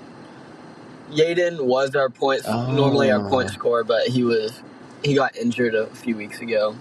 Jaden 1.13 1.65
was 1.65 1.95
our 1.95 2.09
point, 2.09 2.43
normally 2.47 3.11
our 3.11 3.29
point 3.29 3.51
Oh. 3.51 3.53
scorer, 3.53 3.85
but 3.85 4.09
he 4.09 4.25
was 4.25 4.61
he 5.05 5.15
got 5.15 5.37
injured 5.37 5.75
a 5.75 5.87
few 5.89 6.17
weeks 6.17 6.41
ago. 6.41 6.77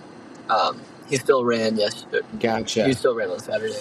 Um, 0.50 0.80
he 1.10 1.18
still 1.18 1.44
ran 1.44 1.78
yesterday. 1.78 2.26
gotcha. 2.40 2.86
He 2.86 2.94
still 2.94 3.16
ran 3.16 3.30
on 3.30 3.40
Saturday. 3.40 3.76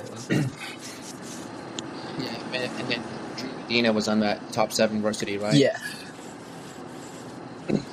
Yeah, 2.19 2.35
and, 2.55 2.73
and 2.81 2.89
then 2.89 3.03
Drew 3.37 3.49
Medina 3.59 3.93
was 3.93 4.09
on 4.09 4.21
that 4.21 4.53
top 4.53 4.73
seven 4.73 5.01
varsity, 5.03 5.39
right? 5.39 5.55
Yeah. 5.55 5.77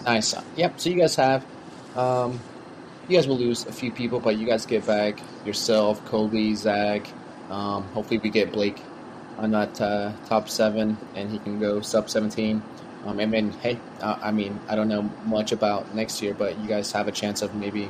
Nice. 0.06 0.34
Yep. 0.56 0.80
So 0.80 0.90
you 0.90 0.98
guys 0.98 1.16
have, 1.16 1.46
um, 1.96 2.40
you 3.08 3.18
guys 3.18 3.28
will 3.28 3.38
lose 3.38 3.66
a 3.68 3.72
few 3.72 3.92
people, 3.92 4.20
but 4.20 4.38
you 4.38 4.46
guys 4.48 4.66
get 4.66 4.86
back 4.88 5.20
yourself, 5.46 6.04
Kobe, 6.06 6.54
Zach. 6.56 7.08
Um, 7.50 7.84
hopefully 7.94 8.20
we 8.20 8.30
get 8.30 8.52
Blake 8.52 8.82
on 9.38 9.52
that 9.52 9.80
uh, 9.80 10.12
top 10.28 10.50
seven, 10.50 10.98
and 11.16 11.32
he 11.32 11.40
can 11.40 11.60
go 11.60 11.82
sub 11.82 12.10
seventeen. 12.10 12.62
Um, 13.06 13.20
and 13.20 13.32
then, 13.32 13.52
hey, 13.62 13.80
uh, 14.02 14.18
I 14.22 14.32
mean, 14.32 14.60
I 14.68 14.76
don't 14.76 14.90
know 14.90 15.04
much 15.26 15.52
about 15.52 15.96
next 15.96 16.22
year, 16.22 16.34
but 16.34 16.60
you 16.60 16.68
guys 16.68 16.92
have 16.92 17.08
a 17.08 17.12
chance 17.12 17.42
of 17.42 17.56
maybe 17.56 17.90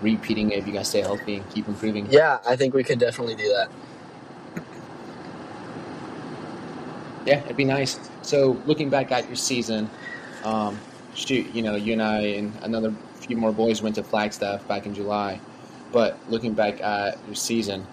repeating 0.00 0.52
it 0.52 0.58
if 0.58 0.66
you 0.66 0.72
guys 0.72 0.88
stay 0.88 1.00
healthy 1.00 1.36
and 1.36 1.50
keep 1.50 1.66
improving. 1.66 2.06
Yeah, 2.10 2.38
I 2.46 2.54
think 2.54 2.74
we 2.74 2.84
could 2.84 2.98
definitely 2.98 3.34
do 3.34 3.48
that. 3.48 3.70
Yeah, 7.26 7.42
it'd 7.42 7.56
be 7.56 7.64
nice. 7.64 7.98
So, 8.22 8.60
looking 8.66 8.90
back 8.90 9.10
at 9.10 9.26
your 9.26 9.36
season, 9.36 9.88
um, 10.44 10.78
shoot, 11.14 11.52
you 11.54 11.62
know, 11.62 11.74
you 11.74 11.94
and 11.94 12.02
I 12.02 12.20
and 12.20 12.52
another 12.62 12.94
few 13.14 13.36
more 13.36 13.52
boys 13.52 13.80
went 13.80 13.94
to 13.94 14.02
Flagstaff 14.02 14.68
back 14.68 14.86
in 14.86 14.94
July. 14.94 15.40
But 15.90 16.18
looking 16.28 16.54
back 16.54 16.80
at 16.82 17.18
your 17.26 17.34
season, 17.34 17.86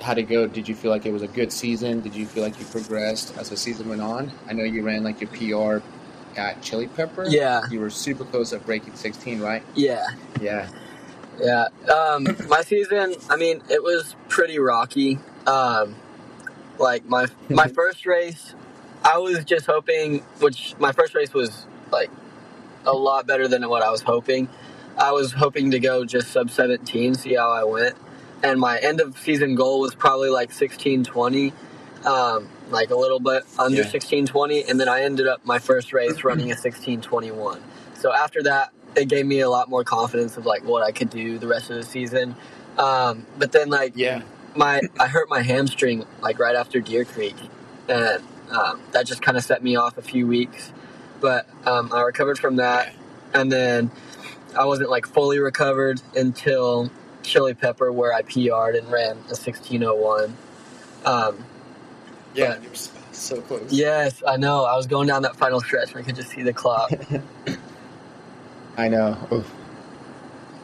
how'd 0.00 0.18
it 0.18 0.24
go? 0.24 0.46
Did 0.46 0.68
you 0.68 0.74
feel 0.74 0.90
like 0.90 1.06
it 1.06 1.12
was 1.12 1.22
a 1.22 1.28
good 1.28 1.52
season? 1.52 2.00
Did 2.00 2.14
you 2.14 2.26
feel 2.26 2.42
like 2.42 2.58
you 2.58 2.66
progressed 2.66 3.36
as 3.36 3.50
the 3.50 3.56
season 3.56 3.88
went 3.88 4.00
on? 4.00 4.30
I 4.48 4.52
know 4.52 4.64
you 4.64 4.82
ran 4.82 5.02
like 5.04 5.20
your 5.20 5.30
PR 5.80 5.84
at 6.38 6.62
Chili 6.62 6.86
Pepper. 6.88 7.24
Yeah, 7.28 7.62
You 7.70 7.80
were 7.80 7.90
super 7.90 8.24
close 8.24 8.52
at 8.52 8.64
breaking 8.64 8.94
16, 8.94 9.40
right? 9.40 9.62
yeah, 9.74 10.06
Yeah. 10.40 10.68
yeah. 11.40 11.66
Um, 11.92 12.26
my 12.48 12.62
season, 12.62 13.14
I 13.28 13.36
mean, 13.36 13.62
it 13.70 13.82
was 13.82 14.14
pretty 14.28 14.58
rocky. 14.58 15.18
Um, 15.46 15.94
like 16.78 17.04
my 17.06 17.26
my 17.48 17.66
first 17.74 18.06
race, 18.06 18.54
I 19.04 19.18
was 19.18 19.44
just 19.44 19.66
hoping, 19.66 20.20
which 20.40 20.74
my 20.78 20.92
first 20.92 21.14
race 21.14 21.32
was 21.34 21.66
like 21.90 22.10
a 22.86 22.92
lot 22.92 23.26
better 23.26 23.48
than 23.48 23.68
what 23.68 23.82
I 23.82 23.90
was 23.90 24.02
hoping. 24.02 24.48
I 24.96 25.12
was 25.12 25.32
hoping 25.32 25.70
to 25.72 25.78
go 25.80 26.04
just 26.04 26.30
sub 26.32 26.50
17, 26.50 27.14
see 27.14 27.34
how 27.34 27.50
I 27.50 27.64
went. 27.64 27.96
And 28.42 28.60
my 28.60 28.78
end 28.78 29.00
of 29.00 29.18
season 29.18 29.56
goal 29.56 29.80
was 29.80 29.94
probably 29.94 30.30
like 30.30 30.50
1620, 30.50 31.52
um, 32.06 32.48
like 32.70 32.90
a 32.90 32.96
little 32.96 33.20
bit 33.20 33.44
under 33.58 33.78
Yeah. 33.78 33.84
1620. 33.84 34.64
And 34.64 34.80
then 34.80 34.88
I 34.88 35.02
ended 35.02 35.28
up 35.28 35.44
my 35.46 35.58
first 35.60 35.92
race 35.92 36.24
running 36.24 36.46
a 36.46 36.56
1621. 36.56 37.62
So 37.96 38.12
after 38.14 38.42
that, 38.44 38.72
it 38.96 39.08
gave 39.08 39.26
me 39.26 39.40
a 39.40 39.50
lot 39.50 39.70
more 39.70 39.84
confidence 39.84 40.36
of 40.38 40.46
like 40.46 40.64
what 40.64 40.82
I 40.84 40.92
could 40.92 41.10
do 41.10 41.38
the 41.38 41.48
rest 41.48 41.70
of 41.70 41.76
the 41.76 41.84
season. 41.84 42.36
Um, 42.78 43.26
but 43.38 43.52
then 43.52 43.70
like 43.70 43.94
Yeah. 43.96 44.22
my 44.56 44.82
I 45.00 45.08
hurt 45.08 45.28
my 45.30 45.42
hamstring 45.42 46.06
like 46.22 46.38
right 46.40 46.56
after 46.56 46.80
Deer 46.80 47.04
Creek, 47.04 47.36
and 47.88 48.22
um, 48.50 48.80
that 48.92 49.06
just 49.06 49.22
kind 49.22 49.36
of 49.36 49.44
set 49.44 49.62
me 49.62 49.76
off 49.76 49.98
a 49.98 50.02
few 50.02 50.26
weeks. 50.26 50.72
But 51.20 51.48
um, 51.66 51.92
I 51.92 52.02
recovered 52.02 52.38
from 52.38 52.56
that, 52.56 52.94
and 53.34 53.52
then 53.52 53.90
I 54.58 54.64
wasn't 54.66 54.90
like 54.90 55.06
fully 55.06 55.38
recovered 55.40 56.02
until 56.16 56.90
Chili 57.28 57.54
Pepper, 57.54 57.92
where 57.92 58.12
I 58.12 58.22
PR'd 58.22 58.74
and 58.76 58.90
ran 58.90 59.16
a 59.30 59.36
1601. 59.36 60.34
Um, 61.04 61.44
Yeah. 62.34 62.54
But- 62.54 62.62
You 62.64 62.68
were 62.70 62.76
so 63.12 63.40
close. 63.42 63.70
yes, 63.72 64.22
I 64.26 64.36
know. 64.36 64.64
I 64.64 64.76
was 64.76 64.86
going 64.86 65.08
down 65.08 65.22
that 65.22 65.36
final 65.36 65.60
stretch, 65.60 65.90
and 65.92 65.98
I 66.00 66.02
could 66.02 66.16
just 66.16 66.30
see 66.30 66.42
the 66.42 66.52
clock. 66.52 66.90
I 68.76 68.88
know. 68.88 69.16
Oof. 69.32 69.50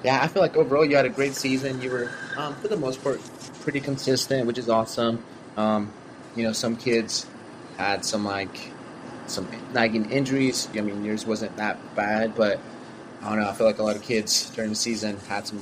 Yeah, 0.05 0.21
I 0.23 0.29
feel 0.29 0.43
like 0.43 0.57
overall 0.57 0.85
you 0.85 0.97
had 0.97 1.07
a 1.07 1.11
great 1.11 1.35
season. 1.35 1.81
You 1.81 1.91
were, 1.91 2.11
um, 2.37 2.55
for 2.57 2.69
the 2.69 2.77
most 2.77 3.03
part, 3.03 3.21
pretty 3.63 3.81
consistent, 3.81 4.47
which 4.47 4.59
is 4.59 4.69
awesome. 4.69 5.25
Um, 5.57 5.93
you 6.37 6.43
know, 6.45 6.53
some 6.53 6.77
kids 6.77 7.27
had 7.77 8.05
some 8.05 8.25
like 8.25 8.71
some 9.27 9.49
nagging 9.73 10.11
injuries. 10.11 10.69
I 10.77 10.81
mean, 10.83 11.05
yours 11.05 11.27
wasn't 11.27 11.57
that 11.57 11.79
bad, 11.97 12.35
but 12.37 12.61
I 13.23 13.31
don't 13.31 13.41
know. 13.41 13.49
I 13.49 13.55
feel 13.55 13.67
like 13.67 13.79
a 13.79 13.83
lot 13.83 13.97
of 13.97 14.03
kids 14.03 14.51
during 14.51 14.71
the 14.71 14.77
season 14.77 15.19
had 15.29 15.47
some 15.47 15.59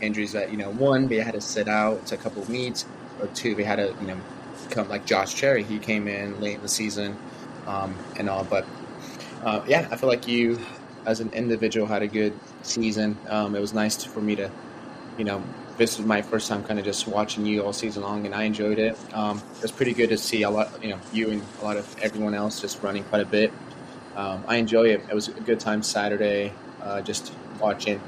injuries 0.00 0.32
that 0.32 0.50
you 0.50 0.56
know, 0.56 0.70
one 0.70 1.08
they 1.08 1.16
had 1.16 1.34
to 1.34 1.40
sit 1.40 1.68
out 1.68 2.10
a 2.12 2.16
couple 2.16 2.42
of 2.42 2.48
meets, 2.48 2.86
or 3.20 3.26
two 3.28 3.54
they 3.54 3.64
had 3.64 3.76
to 3.76 3.94
you 4.00 4.06
know 4.06 4.20
come 4.70 4.88
like 4.88 5.06
Josh 5.06 5.34
Cherry. 5.34 5.62
He 5.62 5.78
came 5.78 6.08
in 6.08 6.40
late 6.40 6.56
in 6.56 6.62
the 6.62 6.68
season, 6.68 7.16
um, 7.66 7.94
and 8.18 8.28
all, 8.28 8.44
but 8.44 8.66
uh, 9.44 9.62
yeah, 9.66 9.88
I 9.90 9.96
feel 9.96 10.08
like 10.08 10.26
you 10.26 10.58
as 11.06 11.20
an 11.20 11.30
individual 11.32 11.86
had 11.86 12.02
a 12.02 12.06
good 12.06 12.32
season. 12.62 13.16
Um, 13.28 13.54
it 13.54 13.60
was 13.60 13.74
nice 13.74 14.02
for 14.02 14.20
me 14.20 14.36
to, 14.36 14.50
you 15.18 15.24
know, 15.24 15.42
this 15.76 15.98
was 15.98 16.06
my 16.06 16.22
first 16.22 16.48
time 16.48 16.62
kind 16.64 16.78
of 16.78 16.84
just 16.84 17.06
watching 17.06 17.44
you 17.44 17.62
all 17.62 17.72
season 17.72 18.02
long, 18.02 18.26
and 18.26 18.34
I 18.34 18.44
enjoyed 18.44 18.78
it. 18.78 18.96
Um, 19.12 19.42
it 19.56 19.62
was 19.62 19.72
pretty 19.72 19.92
good 19.92 20.08
to 20.10 20.18
see 20.18 20.42
a 20.42 20.50
lot, 20.50 20.82
you 20.82 20.90
know, 20.90 21.00
you 21.12 21.30
and 21.30 21.42
a 21.60 21.64
lot 21.64 21.76
of 21.76 21.96
everyone 22.00 22.34
else 22.34 22.60
just 22.60 22.82
running 22.82 23.04
quite 23.04 23.22
a 23.22 23.26
bit. 23.26 23.52
Um, 24.16 24.44
I 24.46 24.56
enjoy 24.56 24.84
it. 24.84 25.02
It 25.10 25.14
was 25.14 25.28
a 25.28 25.32
good 25.32 25.58
time 25.58 25.82
Saturday, 25.82 26.52
uh, 26.80 27.00
just 27.02 27.32
watching 27.58 28.00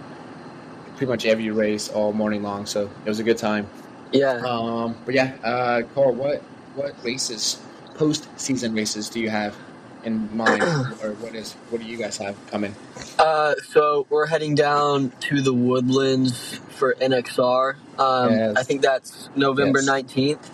pretty 0.96 1.10
much 1.10 1.26
every 1.26 1.50
race 1.50 1.88
all 1.88 2.12
morning 2.12 2.42
long. 2.42 2.66
So 2.66 2.90
it 3.04 3.08
was 3.08 3.20
a 3.20 3.24
good 3.24 3.38
time. 3.38 3.68
Yeah. 4.12 4.34
Um, 4.44 4.96
but 5.04 5.14
yeah, 5.14 5.36
uh, 5.44 5.82
Cole, 5.94 6.12
what 6.12 6.40
what 6.74 6.94
races, 7.04 7.60
post 7.94 8.28
season 8.38 8.74
races, 8.74 9.08
do 9.08 9.20
you 9.20 9.30
have 9.30 9.56
in 10.04 10.34
mind, 10.36 10.62
or 11.02 11.12
what 11.14 11.34
is 11.34 11.54
what 11.70 11.80
do 11.80 11.86
you 11.86 11.96
guys 11.98 12.16
have 12.18 12.36
coming? 12.48 12.74
Uh, 13.18 13.54
so 13.68 14.06
we're 14.10 14.26
heading 14.26 14.54
down 14.54 15.10
to 15.20 15.40
the 15.42 15.52
Woodlands 15.52 16.60
for 16.70 16.94
NXR. 16.94 17.76
Um, 17.98 18.30
Yes. 18.32 18.56
I 18.56 18.62
think 18.62 18.82
that's 18.82 19.28
November 19.36 19.78
Yes. 19.80 19.86
nineteenth. 19.86 20.50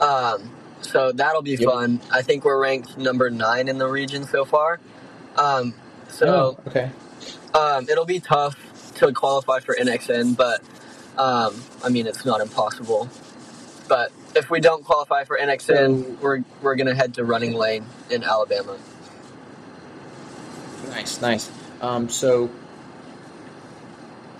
Um, 0.00 0.50
so 0.82 1.12
that'll 1.12 1.42
be 1.42 1.52
Yep. 1.52 1.70
fun. 1.70 2.00
I 2.12 2.22
think 2.22 2.44
we're 2.44 2.60
ranked 2.60 2.98
number 2.98 3.30
nine 3.30 3.68
in 3.68 3.78
the 3.78 3.88
region 3.88 4.24
so 4.26 4.44
far. 4.44 4.80
Um, 5.36 5.74
so 6.08 6.26
Oh, 6.28 6.58
okay, 6.68 6.90
um, 7.54 7.88
it'll 7.88 8.04
be 8.04 8.20
tough 8.20 8.56
to 8.96 9.12
qualify 9.12 9.60
for 9.60 9.74
NXN, 9.74 10.36
but 10.36 10.60
um, 11.18 11.60
I 11.82 11.88
mean 11.88 12.06
it's 12.06 12.24
not 12.24 12.40
impossible. 12.40 13.08
But 13.88 14.12
if 14.34 14.50
we 14.50 14.60
don't 14.60 14.84
qualify 14.84 15.24
for 15.24 15.38
NXN, 15.38 16.18
we're 16.20 16.42
we're 16.62 16.74
gonna 16.76 16.94
head 16.94 17.14
to 17.14 17.24
Running 17.24 17.54
Lane 17.54 17.84
in 18.10 18.24
Alabama. 18.24 18.76
nice, 20.88 21.20
nice. 21.20 21.50
Um, 21.80 22.08
so 22.08 22.50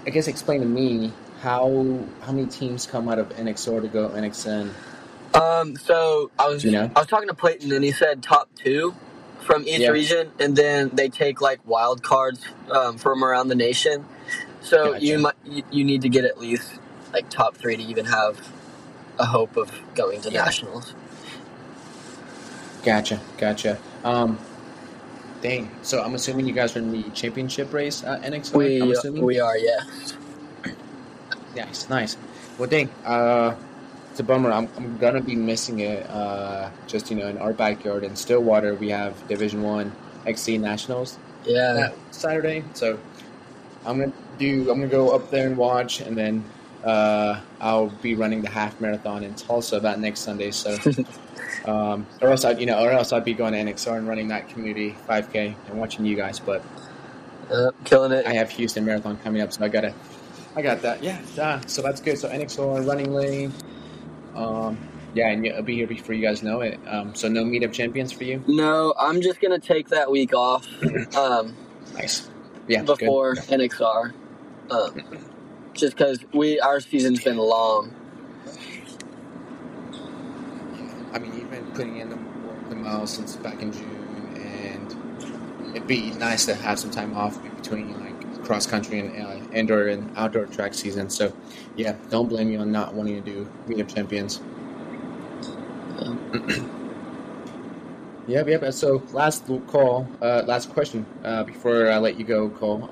I 0.06 0.10
guess 0.10 0.28
explain 0.28 0.60
to 0.60 0.66
me 0.66 1.12
how 1.40 1.98
how 2.22 2.32
many 2.32 2.46
teams 2.46 2.86
come 2.86 3.08
out 3.08 3.18
of 3.18 3.28
NXR 3.30 3.82
to 3.82 3.88
go 3.88 4.08
NXN. 4.08 4.70
Um, 5.34 5.76
so 5.76 6.30
I 6.38 6.48
was 6.48 6.64
You 6.64 6.70
know? 6.70 6.90
I 6.94 7.00
was 7.00 7.08
talking 7.08 7.28
to 7.28 7.34
Clayton 7.34 7.72
and 7.72 7.84
he 7.84 7.90
said 7.90 8.22
top 8.22 8.48
two 8.54 8.94
from 9.40 9.62
each 9.66 9.80
Yeah. 9.80 9.90
region, 9.90 10.30
and 10.38 10.56
then 10.56 10.90
they 10.94 11.08
take 11.08 11.40
like 11.40 11.60
wild 11.66 12.02
cards 12.02 12.40
um, 12.70 12.96
from 12.96 13.22
around 13.24 13.48
the 13.48 13.54
nation. 13.54 14.06
So 14.64 14.92
Gotcha. 14.94 15.04
you 15.04 15.18
might 15.18 15.34
you, 15.44 15.62
you 15.70 15.84
need 15.84 16.02
to 16.02 16.08
get 16.08 16.24
at 16.24 16.40
least 16.40 16.72
like 17.12 17.28
top 17.30 17.56
three 17.56 17.76
to 17.76 17.82
even 17.82 18.06
have 18.06 18.40
a 19.18 19.26
hope 19.26 19.56
of 19.56 19.70
going 19.94 20.20
to 20.22 20.30
Yeah. 20.30 20.44
nationals. 20.44 20.94
Gotcha, 22.82 23.20
gotcha. 23.38 23.78
Um, 24.04 24.38
dang. 25.42 25.70
So 25.82 26.02
I'm 26.02 26.14
assuming 26.14 26.46
you 26.46 26.54
guys 26.54 26.74
are 26.76 26.80
in 26.80 26.92
the 26.92 27.02
championship 27.10 27.72
race 27.72 28.02
at 28.04 28.22
NXR. 28.22 28.52
I'm 28.54 28.58
We 28.58 28.92
assuming. 28.92 29.24
we 29.24 29.38
are 29.40 29.56
yeah. 29.58 29.80
Nice, 31.54 31.88
nice. 31.88 32.16
Well, 32.58 32.68
dang. 32.68 32.88
Uh, 33.04 33.54
it's 34.10 34.20
a 34.20 34.24
bummer. 34.24 34.50
I'm, 34.50 34.68
I'm 34.76 34.96
gonna 34.98 35.20
be 35.20 35.36
missing 35.36 35.80
it. 35.80 36.08
Uh, 36.08 36.70
just 36.86 37.10
you 37.10 37.16
know, 37.16 37.28
in 37.28 37.38
our 37.38 37.52
backyard 37.52 38.02
in 38.04 38.16
Stillwater, 38.16 38.74
we 38.74 38.88
have 38.90 39.26
Division 39.28 39.62
One 39.62 39.92
XC 40.26 40.58
Nationals 40.58 41.18
Yeah. 41.44 41.72
that 41.74 41.94
Saturday. 42.12 42.64
So 42.74 42.98
I'm 43.84 43.98
gonna 44.00 44.12
do. 44.38 44.70
I'm 44.70 44.78
gonna 44.80 44.88
go 44.88 45.14
up 45.14 45.30
there 45.30 45.46
and 45.46 45.56
watch, 45.56 46.00
and 46.00 46.16
then 46.16 46.44
uh, 46.84 47.40
I'll 47.60 47.88
be 47.88 48.14
running 48.14 48.42
the 48.42 48.50
half 48.50 48.80
marathon 48.80 49.24
in 49.24 49.34
Tulsa 49.34 49.80
that 49.80 50.00
next 50.00 50.20
Sunday. 50.20 50.50
So, 50.50 50.76
um, 51.66 52.06
or 52.20 52.28
else 52.30 52.44
I'd 52.44 52.60
you 52.60 52.66
know, 52.66 52.82
or 52.82 52.90
else 52.90 53.12
I'd 53.12 53.24
be 53.24 53.34
going 53.34 53.52
to 53.52 53.58
NXR 53.58 53.98
and 53.98 54.08
running 54.08 54.28
that 54.28 54.48
community 54.48 54.94
5K 55.08 55.54
and 55.68 55.78
watching 55.78 56.04
you 56.04 56.16
guys. 56.16 56.38
But 56.40 56.62
Uh, 57.50 57.70
killing 57.84 58.12
it. 58.12 58.26
I 58.26 58.32
have 58.34 58.50
Houston 58.50 58.84
Marathon 58.84 59.16
coming 59.18 59.42
up, 59.42 59.52
so 59.52 59.64
I 59.64 59.68
gotta, 59.68 59.94
I 60.56 60.62
got 60.62 60.82
that. 60.82 61.02
Yeah, 61.02 61.18
uh, 61.40 61.60
so 61.66 61.82
that's 61.82 62.00
good. 62.00 62.18
So 62.18 62.28
NXR 62.28 62.86
running 62.86 63.12
lane. 63.12 63.52
Um, 64.34 64.78
yeah, 65.14 65.28
and 65.28 65.46
I'll 65.54 65.62
be 65.62 65.76
here 65.76 65.86
before 65.86 66.14
you 66.14 66.22
guys 66.22 66.42
know 66.42 66.60
it. 66.60 66.80
Um, 66.88 67.14
so 67.14 67.28
no 67.28 67.44
meetup 67.44 67.72
champions 67.72 68.10
for 68.12 68.24
you. 68.24 68.42
No, 68.48 68.94
I'm 68.98 69.20
just 69.22 69.40
gonna 69.40 69.60
take 69.60 69.88
that 69.90 70.10
week 70.10 70.34
off 70.34 70.66
um, 71.16 71.54
Nice. 71.94 72.28
Yeah, 72.66 72.82
good. 72.82 72.98
before 72.98 73.34
NXR, 73.36 74.12
um, 74.70 75.04
just 75.74 75.96
because 75.96 76.24
we 76.34 76.60
our 76.60 76.80
season's 76.80 77.22
been 77.24 77.38
long. 77.38 77.94
I 81.12 81.18
mean, 81.20 81.34
you've 81.34 81.50
been 81.50 81.66
putting 81.72 81.98
in 81.98 82.10
the, 82.10 82.18
the 82.68 82.76
miles 82.76 83.14
since 83.14 83.36
back 83.36 83.62
in 83.62 83.72
June, 83.72 84.34
and 84.36 84.96
it'd 85.74 85.88
be 85.88 86.12
nice 86.12 86.46
to 86.46 86.54
have 86.56 86.78
some 86.78 86.90
time 86.90 87.14
off 87.14 87.42
between 87.56 87.98
like 88.00 88.42
cross 88.42 88.66
country 88.66 89.00
and 89.00 89.12
uh, 89.26 89.40
indoor 89.52 89.88
and 89.88 90.12
outdoor 90.16 90.46
track 90.46 90.74
season. 90.74 91.10
So, 91.10 91.34
yeah, 91.76 91.96
don't 92.10 92.28
blame 92.28 92.48
me 92.50 92.56
on 92.56 92.72
not 92.72 92.94
wanting 92.94 93.16
to 93.16 93.22
do 93.22 93.52
meet 93.66 93.78
meetup 93.78 93.94
champions. 93.94 94.42
Yep, 98.26 98.48
yep. 98.48 98.74
So, 98.74 99.04
last 99.12 99.46
call, 99.66 100.08
uh, 100.22 100.44
last 100.46 100.70
question 100.70 101.06
uh, 101.24 101.44
before 101.44 101.90
I 101.90 101.98
let 101.98 102.18
you 102.18 102.24
go, 102.24 102.50
Cole. 102.50 102.88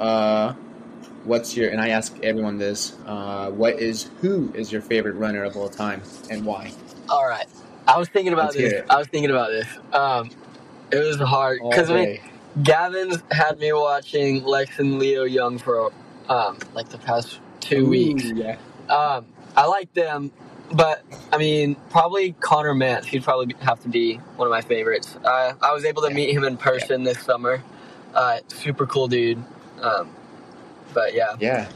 What's 1.25 1.57
your? 1.57 1.71
And 1.71 1.81
I 1.81 1.91
ask 1.91 2.17
everyone 2.23 2.59
this: 2.59 2.97
uh, 3.07 3.51
What 3.51 3.81
is 3.81 4.11
who 4.21 4.53
is 4.55 4.73
your 4.73 4.83
favorite 4.83 5.15
runner 5.15 5.45
of 5.45 5.57
all 5.57 5.69
time, 5.69 6.03
and 6.31 6.45
why? 6.45 6.73
all 7.09 7.27
right, 7.29 7.47
I 7.89 7.99
was 7.99 8.09
thinking 8.09 8.33
about 8.33 8.55
Let's 8.57 8.57
this. 8.57 8.85
I 8.91 8.99
was 8.99 9.09
thinking 9.09 9.31
about 9.31 9.51
this. 9.51 9.69
Um, 9.93 10.31
it 10.93 10.99
was 10.99 11.19
hard 11.19 11.61
because 11.69 11.91
I 11.91 11.95
mean. 11.95 12.21
Gavin's 12.63 13.23
had 13.33 13.59
me 13.59 13.73
watching 13.73 14.45
Lex 14.45 14.79
and 14.79 14.99
Leo 14.99 15.25
Young 15.25 15.59
for 15.59 15.93
um, 16.29 16.59
like 16.75 16.89
the 16.91 16.99
past 16.99 17.41
two 17.61 17.87
Ooh, 17.87 17.91
weeks. 17.91 18.33
Yeah. 18.33 18.59
Um, 18.89 19.27
I 19.57 19.67
like 19.67 19.93
them, 19.95 20.33
but 20.73 21.05
I 21.33 21.39
mean, 21.39 21.77
probably 21.91 22.33
Connor 22.41 22.75
Mantz. 22.75 23.07
He'd 23.07 23.25
probably 23.25 23.55
have 23.63 23.81
to 23.83 23.89
be 23.89 24.17
one 24.37 24.47
of 24.49 24.51
my 24.53 24.63
favorites. 24.63 25.17
Uh, 25.25 25.55
I 25.63 25.73
was 25.73 25.85
able 25.85 26.03
to 26.03 26.09
Yeah. 26.11 26.15
meet 26.15 26.33
him 26.35 26.45
in 26.45 26.57
person 26.59 27.05
this 27.05 27.21
summer. 27.21 27.63
Uh, 28.15 28.41
super 28.49 28.87
cool 28.87 29.09
dude. 29.09 29.43
Um, 29.81 30.11
but 30.95 31.15
yeah, 31.15 31.35
Yeah. 31.41 31.69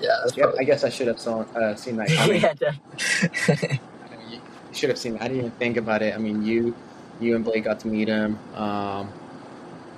yeah, 0.00 0.16
Yeah. 0.34 0.52
I 0.58 0.64
guess 0.64 0.84
I 0.84 0.88
should 0.88 1.06
have 1.08 1.20
saw, 1.20 1.40
uh, 1.54 1.74
seen 1.76 1.96
that 1.96 2.10
yeah, 2.28 2.54
def- 2.54 3.80
I 4.10 4.16
mean, 4.16 4.30
you 4.32 4.40
should 4.74 4.88
have 4.90 4.98
seen. 4.98 5.16
I 5.18 5.22
didn't 5.28 5.36
even 5.38 5.50
think 5.52 5.76
about 5.76 6.02
it. 6.02 6.14
I 6.14 6.18
mean, 6.18 6.42
you, 6.44 6.74
you 7.20 7.36
and 7.36 7.44
Blake 7.44 7.64
got 7.64 7.80
to 7.80 7.88
meet 7.88 8.08
him. 8.08 8.38
Um, 8.54 9.10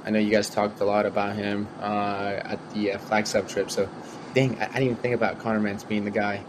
I 0.05 0.11
know 0.11 0.19
you 0.19 0.31
guys 0.31 0.51
talked 0.51 0.81
a 0.81 0.85
lot 0.85 1.07
about 1.07 1.37
him 1.37 1.69
uh, 1.81 2.41
at 2.45 2.59
the 2.75 2.93
uh, 2.93 2.99
Flagstaff 2.99 3.47
trip. 3.49 3.71
So, 3.71 3.89
dang, 4.35 4.59
I, 4.61 4.65
I 4.65 4.67
didn't 4.67 4.83
even 4.83 4.97
think 4.97 5.15
about 5.15 5.39
Connor 5.39 5.61
Mantz 5.61 5.87
being 5.87 6.05
the 6.05 6.11
guy. 6.11 6.43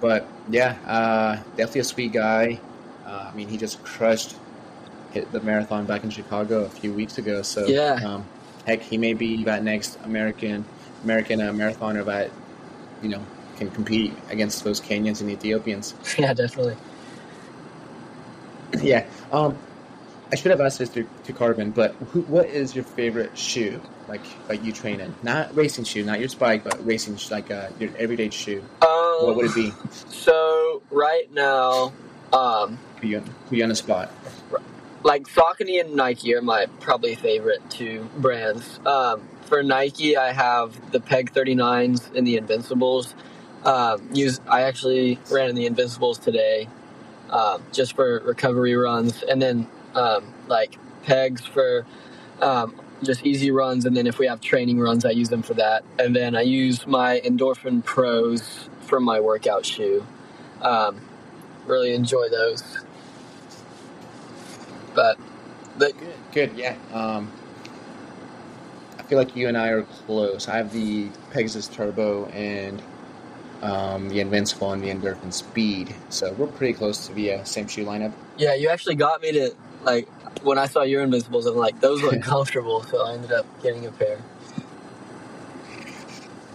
But 0.00 0.26
yeah, 0.48 0.76
uh, 0.86 1.36
definitely 1.56 1.80
a 1.80 1.84
sweet 1.84 2.12
guy. 2.12 2.60
Uh, 3.04 3.30
I 3.32 3.36
mean, 3.36 3.48
he 3.48 3.56
just 3.56 3.82
crushed 3.82 4.36
hit 5.12 5.30
the 5.32 5.40
marathon 5.40 5.86
back 5.86 6.04
in 6.04 6.10
Chicago 6.10 6.62
a 6.64 6.68
few 6.68 6.92
weeks 6.92 7.18
ago. 7.18 7.42
So 7.42 7.66
Yeah. 7.66 7.94
um, 7.94 8.24
heck, 8.70 8.82
he 8.82 8.96
may 8.98 9.14
be 9.14 9.44
that 9.44 9.62
next 9.62 9.98
American 10.04 10.64
American 11.04 11.40
uh, 11.40 11.52
marathoner 11.52 12.04
that 12.06 12.30
you 13.02 13.08
know 13.08 13.24
can 13.56 13.70
compete 13.70 14.14
against 14.30 14.64
those 14.64 14.80
Kenyans 14.80 15.20
and 15.20 15.30
Ethiopians. 15.30 15.94
yeah, 16.18 16.32
definitely. 16.34 16.76
Yeah. 18.80 19.04
Um, 19.32 19.58
I 20.32 20.36
should 20.36 20.52
have 20.52 20.60
asked 20.60 20.78
this 20.78 20.90
to, 20.90 21.04
to 21.24 21.32
Corbin, 21.32 21.72
but 21.72 21.92
who, 22.12 22.20
what 22.22 22.46
is 22.46 22.72
your 22.72 22.84
favorite 22.84 23.36
shoe? 23.36 23.80
Like, 24.06 24.20
like 24.48 24.62
you 24.62 24.70
train 24.72 25.00
in, 25.00 25.12
not 25.24 25.52
racing 25.56 25.82
shoe, 25.82 26.04
not 26.04 26.20
your 26.20 26.28
spike, 26.28 26.62
but 26.62 26.86
racing, 26.86 27.16
sh- 27.16 27.32
like 27.32 27.50
uh, 27.50 27.70
your 27.80 27.90
everyday 27.98 28.30
shoe. 28.30 28.62
Um, 28.82 29.26
What 29.26 29.34
would 29.36 29.46
it 29.46 29.54
be? 29.56 29.72
So 30.08 30.82
right 30.92 31.28
now, 31.32 31.92
um, 32.32 32.78
Put 32.98 33.04
you, 33.06 33.16
on- 33.18 33.24
put 33.48 33.58
you 33.58 33.64
on 33.64 33.70
the 33.70 33.74
spot. 33.74 34.12
Like 35.02 35.24
Saucony 35.24 35.80
and 35.80 35.94
Nike 35.94 36.34
are 36.34 36.42
my 36.42 36.66
probably 36.80 37.14
favorite 37.14 37.62
two 37.70 38.08
brands. 38.18 38.80
Um, 38.86 39.22
for 39.46 39.62
Nike, 39.62 40.16
I 40.16 40.32
have 40.32 40.92
the 40.92 41.00
Peg 41.00 41.32
39s 41.32 42.14
and 42.14 42.26
the 42.26 42.36
Invincibles. 42.36 43.14
Um, 43.64 44.08
use 44.12 44.40
I 44.48 44.62
actually 44.62 45.18
ran 45.30 45.48
in 45.48 45.54
the 45.54 45.66
Invincibles 45.66 46.18
today, 46.18 46.68
um, 47.30 47.62
just 47.72 47.94
for 47.94 48.20
recovery 48.20 48.74
runs, 48.76 49.22
and 49.22 49.40
then 49.40 49.68
um, 49.94 50.34
like 50.48 50.78
pegs 51.04 51.44
for 51.46 51.86
um, 52.40 52.80
just 53.02 53.24
easy 53.26 53.50
runs, 53.50 53.86
and 53.86 53.96
then 53.96 54.06
if 54.06 54.18
we 54.18 54.26
have 54.26 54.40
training 54.40 54.80
runs, 54.80 55.04
I 55.04 55.10
use 55.10 55.28
them 55.30 55.42
for 55.42 55.54
that. 55.54 55.84
And 55.98 56.14
then 56.16 56.36
I 56.36 56.42
use 56.42 56.86
my 56.86 57.20
Endorphin 57.24 57.84
Pros 57.84 58.68
for 58.82 59.00
my 59.00 59.20
workout 59.20 59.66
shoe. 59.66 60.06
Really 61.66 61.94
enjoy 61.94 62.28
those. 62.28 62.78
But 64.94 65.18
the, 65.78 65.92
Good, 65.92 66.14
good, 66.32 66.50
yeah. 66.56 66.76
Um, 66.92 67.30
I 68.98 69.02
feel 69.02 69.18
like 69.18 69.34
you 69.34 69.48
and 69.48 69.56
I 69.56 69.68
are 69.68 69.82
close. 69.82 70.48
I 70.48 70.56
have 70.56 70.72
the 70.72 71.08
Pegasus 71.32 71.68
Turbo 71.68 72.26
and 72.26 72.82
um, 73.62 74.08
the 74.08 74.20
Invincible 74.20 74.72
and 74.72 74.82
the 74.82 74.88
Endorphin 74.88 75.32
Speed, 75.32 75.94
so 76.08 76.32
we're 76.32 76.46
pretty 76.46 76.74
close 76.74 77.06
to 77.06 77.14
the 77.14 77.34
uh, 77.34 77.44
same 77.44 77.66
shoe 77.68 77.84
lineup. 77.84 78.12
Yeah, 78.38 78.54
you 78.54 78.68
actually 78.68 78.94
got 78.94 79.20
me 79.20 79.32
to 79.32 79.54
like 79.82 80.08
when 80.42 80.58
I 80.58 80.66
saw 80.66 80.82
your 80.82 81.02
Invincibles. 81.02 81.46
I'm 81.46 81.56
like, 81.56 81.80
those 81.80 82.02
look 82.02 82.22
comfortable, 82.22 82.82
so 82.84 83.04
I 83.06 83.14
ended 83.14 83.32
up 83.32 83.46
getting 83.62 83.86
a 83.86 83.92
pair. 83.92 84.18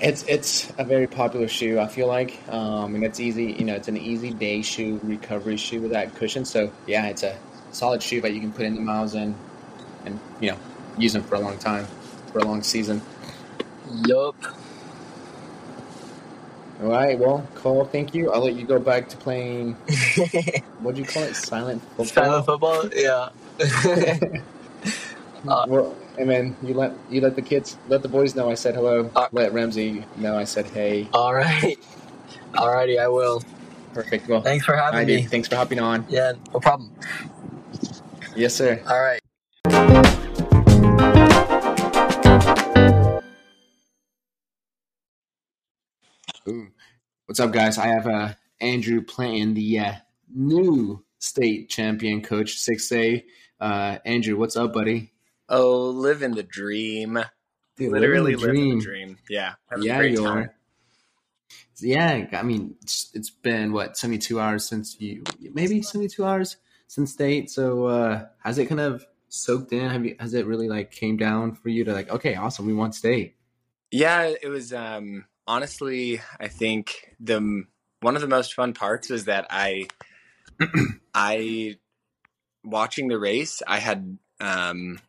It's 0.01 0.23
it's 0.23 0.71
a 0.77 0.83
very 0.83 1.07
popular 1.07 1.47
shoe. 1.47 1.79
I 1.79 1.87
feel 1.87 2.07
like, 2.07 2.39
um, 2.49 2.95
and 2.95 3.03
it's 3.03 3.19
easy. 3.19 3.53
You 3.53 3.65
know, 3.65 3.75
it's 3.75 3.87
an 3.87 3.97
easy 3.97 4.31
day 4.31 4.61
shoe, 4.61 4.99
recovery 5.03 5.57
shoe 5.57 5.81
with 5.81 5.91
that 5.91 6.15
cushion. 6.15 6.43
So 6.43 6.71
yeah, 6.85 7.07
it's 7.07 7.23
a 7.23 7.37
solid 7.75 8.01
shoe 8.01 8.21
that 8.21 8.33
you 8.33 8.39
can 8.39 8.51
put 8.51 8.65
in 8.65 8.75
the 8.75 8.81
miles 8.81 9.15
in, 9.15 9.35
and 10.05 10.19
you 10.39 10.51
know, 10.51 10.57
use 10.97 11.13
them 11.13 11.23
for 11.23 11.35
a 11.35 11.39
long 11.39 11.57
time, 11.57 11.85
for 12.31 12.39
a 12.39 12.45
long 12.45 12.63
season. 12.63 13.01
Yup. 14.05 14.35
All 16.81 16.89
right. 16.89 17.17
Well, 17.17 17.47
Cole, 17.55 17.85
thank 17.85 18.13
you. 18.13 18.31
I'll 18.31 18.43
let 18.43 18.55
you 18.55 18.65
go 18.65 18.79
back 18.79 19.09
to 19.09 19.17
playing. 19.17 19.77
What 20.81 20.95
do 20.95 21.01
you 21.01 21.07
call 21.07 21.23
it? 21.23 21.35
Silent 21.35 21.81
football. 21.81 22.05
Silent 22.05 22.45
football. 22.45 22.89
Yeah. 22.93 23.29
Uh, 25.47 25.65
well, 25.67 25.95
and 26.17 26.29
then 26.29 26.55
you 26.63 26.73
let 26.73 26.91
you 27.09 27.21
let 27.21 27.35
the 27.35 27.41
kids, 27.41 27.77
let 27.88 28.01
the 28.01 28.09
boys 28.09 28.35
know 28.35 28.49
I 28.49 28.55
said 28.55 28.73
hello. 28.75 29.11
Uh, 29.15 29.27
let 29.31 29.53
Ramsey 29.53 30.03
know 30.17 30.35
I 30.38 30.43
said 30.43 30.65
hey. 30.67 31.07
All 31.13 31.33
right. 31.35 31.77
Alrighty, 32.53 32.99
I 32.99 33.07
will. 33.09 33.43
Perfect. 33.93 34.27
Well, 34.27 34.41
Thanks 34.41 34.65
for 34.65 34.75
having 34.75 34.99
I 34.99 35.05
me. 35.05 35.21
did. 35.21 35.29
Thanks 35.29 35.47
for 35.47 35.55
hopping 35.55 35.79
on. 35.79 36.05
Yeah, 36.09 36.33
no 36.53 36.59
problem. 36.59 36.91
Yes, 38.35 38.53
sir. 38.53 38.81
All 38.85 39.01
right. 39.01 39.21
Ooh. 46.47 46.67
What's 47.27 47.39
up, 47.39 47.53
guys? 47.53 47.77
I 47.77 47.87
have 47.87 48.05
uh, 48.07 48.33
Andrew 48.59 49.01
Pletan, 49.01 49.55
the 49.55 49.79
uh, 49.79 49.93
new 50.33 51.01
state 51.17 51.69
champion 51.69 52.21
coach, 52.21 52.57
6A. 52.57 53.23
Uh, 53.61 53.99
Andrew, 54.03 54.35
what's 54.35 54.57
up, 54.57 54.73
buddy? 54.73 55.13
Oh, 55.47 55.87
living 55.87 56.31
the 56.31 56.43
dream. 56.43 57.17
Dude, 57.77 57.93
Literally 57.93 58.35
living 58.35 58.53
the 58.53 58.59
living 58.59 58.79
the 58.79 58.83
dream. 58.83 59.17
Yeah. 59.29 59.53
Yeah, 59.79 60.01
you 60.01 60.23
time. 60.23 60.37
are. 60.37 60.55
Yeah, 61.79 62.27
I 62.33 62.43
mean, 62.43 62.75
it's, 62.81 63.11
it's 63.13 63.29
been 63.29 63.71
what 63.71 63.97
72 63.97 64.39
hours 64.39 64.67
since 64.67 64.99
you, 64.99 65.23
maybe 65.53 65.81
72 65.81 66.23
hours 66.23 66.57
since 66.87 67.11
state. 67.11 67.49
So, 67.49 67.85
uh, 67.85 68.25
has 68.43 68.57
it 68.57 68.67
kind 68.67 68.81
of 68.81 69.05
soaked 69.29 69.73
in? 69.73 69.89
Have 69.89 70.05
you, 70.05 70.15
has 70.19 70.33
it 70.33 70.45
really 70.45 70.67
like 70.67 70.91
came 70.91 71.17
down 71.17 71.53
for 71.55 71.69
you 71.69 71.83
to 71.83 71.93
like, 71.93 72.09
okay, 72.09 72.35
awesome, 72.35 72.65
we 72.65 72.73
want 72.73 72.95
state? 72.95 73.35
Yeah, 73.91 74.33
it 74.41 74.49
was 74.49 74.73
um 74.73 75.25
honestly, 75.47 76.21
I 76.39 76.47
think 76.47 77.15
the 77.19 77.65
one 78.01 78.15
of 78.15 78.21
the 78.21 78.27
most 78.27 78.53
fun 78.53 78.73
parts 78.73 79.09
was 79.09 79.25
that 79.25 79.47
I 79.49 79.87
I 81.13 81.77
watching 82.63 83.07
the 83.07 83.19
race, 83.19 83.61
I 83.65 83.79
had 83.79 84.17
um 84.39 84.99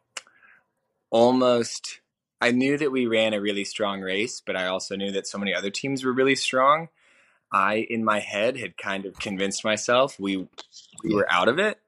almost 1.11 2.01
I 2.41 2.51
knew 2.51 2.77
that 2.77 2.93
we 2.93 3.07
ran 3.07 3.33
a 3.33 3.41
really 3.41 3.65
strong 3.65 4.03
race, 4.03 4.43
but 4.45 4.57
I 4.57 4.67
also 4.67 4.95
knew 4.95 5.11
that 5.13 5.27
so 5.27 5.39
many 5.39 5.55
other 5.55 5.71
teams 5.71 6.05
were 6.05 6.13
really 6.13 6.37
strong. 6.37 6.89
I 7.53 7.87
in 7.89 8.05
my 8.05 8.21
head 8.21 8.57
had 8.57 8.77
kind 8.77 9.07
of 9.07 9.19
convinced 9.19 9.65
myself 9.65 10.19
we 10.21 10.37
we 11.05 11.15
were 11.15 11.27
out 11.31 11.49
of 11.49 11.59
it. 11.59 11.79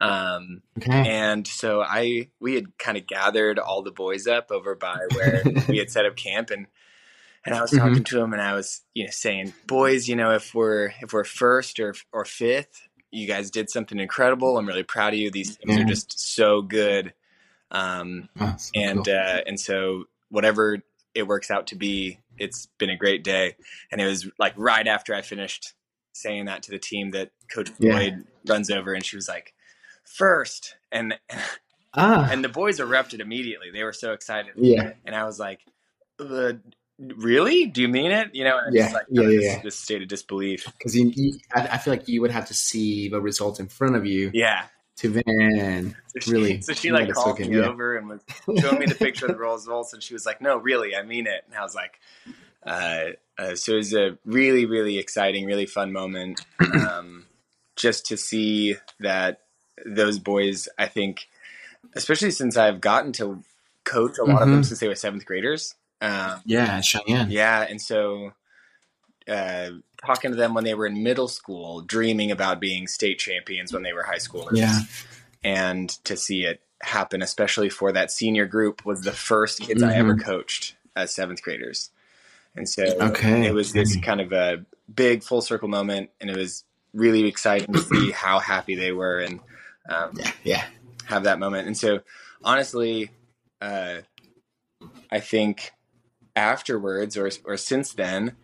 Um 0.00 0.62
Okay. 0.78 1.08
And 1.08 1.46
so 1.46 1.82
I 1.82 2.30
we 2.40 2.54
had 2.54 2.76
kind 2.78 2.96
of 2.98 3.06
gathered 3.06 3.58
all 3.58 3.82
the 3.82 3.90
boys 3.92 4.26
up 4.26 4.50
over 4.50 4.74
by 4.74 4.96
where 5.12 5.44
we 5.68 5.78
had 5.78 5.90
set 5.90 6.06
up 6.06 6.16
camp 6.28 6.50
and 6.50 6.66
and 7.44 7.54
I 7.54 7.62
was 7.62 7.70
Mhm. 7.70 7.78
talking 7.78 8.04
to 8.04 8.20
him, 8.20 8.32
and 8.32 8.42
I 8.42 8.54
was, 8.54 8.82
you 8.92 9.04
know, 9.04 9.10
saying, 9.12 9.54
"Boys, 9.68 10.08
you 10.08 10.16
know, 10.16 10.32
if 10.32 10.52
we're 10.52 10.92
if 11.00 11.12
we're 11.12 11.22
first 11.22 11.78
or 11.78 11.94
or 12.12 12.24
fifth, 12.24 12.88
you 13.12 13.28
guys 13.28 13.52
did 13.52 13.70
something 13.70 14.00
incredible. 14.00 14.58
I'm 14.58 14.66
really 14.66 14.82
proud 14.82 15.12
of 15.14 15.20
you. 15.20 15.30
These 15.30 15.56
things 15.56 15.76
Yeah. 15.76 15.82
are 15.84 15.86
just 15.86 16.18
so 16.34 16.60
good." 16.60 17.14
Um, 17.70 18.28
Oh, 18.40 18.54
so 18.56 18.70
and 18.74 19.06
cool. 19.06 19.14
uh, 19.14 19.40
and 19.46 19.60
so 19.60 20.04
whatever 20.28 20.78
it 21.16 21.26
works 21.26 21.50
out 21.50 21.66
to 21.68 21.74
be, 21.76 22.20
it's 22.38 22.66
been 22.78 22.90
a 22.90 22.96
great 22.96 23.24
day. 23.24 23.56
And 23.90 24.00
it 24.00 24.06
was 24.06 24.28
like 24.38 24.54
right 24.56 24.86
after 24.86 25.14
I 25.14 25.22
finished 25.22 25.74
saying 26.12 26.46
that 26.46 26.62
to 26.64 26.70
the 26.70 26.78
team 26.78 27.10
that 27.10 27.30
Coach 27.52 27.70
Yeah. 27.78 27.92
Floyd 27.92 28.24
runs 28.46 28.70
over, 28.70 28.94
and 28.94 29.04
she 29.04 29.16
was 29.16 29.28
like, 29.28 29.52
first," 30.04 30.76
and 30.92 31.18
ah, 31.94 32.28
and 32.30 32.42
the 32.44 32.48
boys 32.48 32.80
erupted 32.80 33.20
immediately. 33.20 33.70
They 33.72 33.82
were 33.82 33.92
so 33.92 34.12
excited, 34.12 34.52
yeah, 34.56 34.92
and 35.04 35.14
I 35.14 35.24
was 35.24 35.38
like, 35.38 35.60
uh, 36.18 36.54
"Really? 36.98 37.66
Do 37.66 37.82
you 37.82 37.88
mean 37.88 38.12
it?" 38.12 38.34
You 38.34 38.44
know, 38.44 38.58
and 38.64 38.74
Yeah, 38.74 38.92
like 38.92 39.06
yeah, 39.10 39.22
yeah, 39.22 39.28
this, 39.28 39.44
yeah. 39.44 39.62
this 39.62 39.78
state 39.78 40.02
of 40.02 40.08
disbelief. 40.08 40.64
because 40.78 40.96
I, 41.54 41.60
I 41.72 41.78
feel 41.78 41.92
like 41.92 42.08
you 42.08 42.20
would 42.22 42.30
have 42.30 42.46
to 42.46 42.54
see 42.54 43.08
the 43.08 43.20
results 43.20 43.60
in 43.60 43.68
front 43.68 43.96
of 43.96 44.06
you 44.06 44.30
Yeah, 44.32 44.64
to 44.96 45.10
Van. 45.10 45.96
so 46.08 46.20
she, 46.20 46.30
really. 46.32 46.60
So 46.62 46.72
she 46.72 46.90
like 46.90 47.12
called 47.12 47.38
me 47.38 47.48
yeah. 47.56 47.66
over 47.66 47.96
and 47.96 48.08
was 48.08 48.20
showing 48.60 48.78
me 48.78 48.86
the 48.86 48.94
picture 48.94 49.26
of 49.26 49.32
the 49.32 49.38
Rolls 49.38 49.66
Royce, 49.66 49.92
and 49.92 50.02
she 50.02 50.14
was 50.14 50.24
like, 50.26 50.40
"No, 50.40 50.56
really, 50.56 50.96
I 50.96 51.02
mean 51.02 51.26
it." 51.26 51.44
And 51.46 51.56
I 51.56 51.62
was 51.62 51.74
like, 51.74 52.00
uh, 52.64 53.10
uh, 53.38 53.54
"So 53.56 53.72
it 53.72 53.76
was 53.76 53.94
a 53.94 54.18
really, 54.24 54.64
really 54.66 54.98
exciting, 54.98 55.46
really 55.46 55.66
fun 55.66 55.92
moment, 55.92 56.40
um, 56.60 57.26
just 57.76 58.06
to 58.06 58.16
see 58.16 58.76
that 59.00 59.40
those 59.84 60.18
boys. 60.18 60.68
I 60.78 60.86
think, 60.86 61.28
especially 61.94 62.30
since 62.30 62.56
I've 62.56 62.80
gotten 62.80 63.12
to 63.14 63.42
coach 63.84 64.18
a 64.18 64.24
lot 64.24 64.42
of 64.42 64.48
them 64.48 64.62
Mhm. 64.62 64.66
since 64.66 64.80
they 64.80 64.88
were 64.88 64.94
seventh 64.94 65.24
graders. 65.26 65.74
Um, 66.00 66.40
Yeah, 66.44 66.80
Cheyenne. 66.80 67.30
yeah, 67.30 67.60
and 67.68 67.80
so 67.80 68.32
uh, 69.28 69.70
talking 70.04 70.30
to 70.30 70.36
them 70.36 70.54
when 70.54 70.64
they 70.64 70.74
were 70.74 70.86
in 70.86 71.02
middle 71.02 71.28
school, 71.28 71.80
dreaming 71.80 72.30
about 72.30 72.60
being 72.60 72.86
state 72.86 73.18
champions 73.18 73.72
when 73.72 73.82
they 73.82 73.92
were 73.92 74.02
high 74.04 74.16
schoolers, 74.16 74.56
Yeah. 74.56 74.80
and 75.44 75.88
to 76.04 76.16
see 76.16 76.44
it 76.44 76.60
happen, 76.82 77.22
especially 77.22 77.68
for 77.68 77.92
that 77.92 78.10
senior 78.10 78.46
group, 78.46 78.84
was 78.84 79.02
the 79.02 79.12
first 79.12 79.60
kids 79.60 79.82
I 79.82 79.94
ever 79.94 80.14
Mhm. 80.14 80.22
coached 80.24 80.76
as 80.94 81.14
seventh 81.14 81.42
graders, 81.42 81.90
and 82.54 82.68
so 82.68 82.82
Okay. 82.84 83.46
it 83.46 83.52
was 83.52 83.72
this 83.72 83.96
kind 83.96 84.20
of 84.20 84.32
a 84.32 84.64
big 84.94 85.22
full 85.22 85.40
circle 85.42 85.68
moment, 85.68 86.10
and 86.20 86.30
it 86.30 86.36
was 86.36 86.64
really 86.94 87.26
exciting 87.26 87.74
to 87.74 87.80
see 87.80 88.10
how 88.24 88.38
happy 88.38 88.74
they 88.74 88.92
were 88.92 89.18
and 89.20 89.40
um, 89.88 90.10
Yeah, 90.14 90.32
yeah, 90.42 90.64
have 91.04 91.24
that 91.24 91.38
moment. 91.38 91.66
And 91.66 91.76
so, 91.76 92.00
honestly, 92.42 93.10
uh, 93.60 93.98
I 95.10 95.20
think 95.20 95.72
afterwards 96.34 97.16
or 97.16 97.30
or 97.44 97.56
since 97.56 97.92
then, 97.92 98.36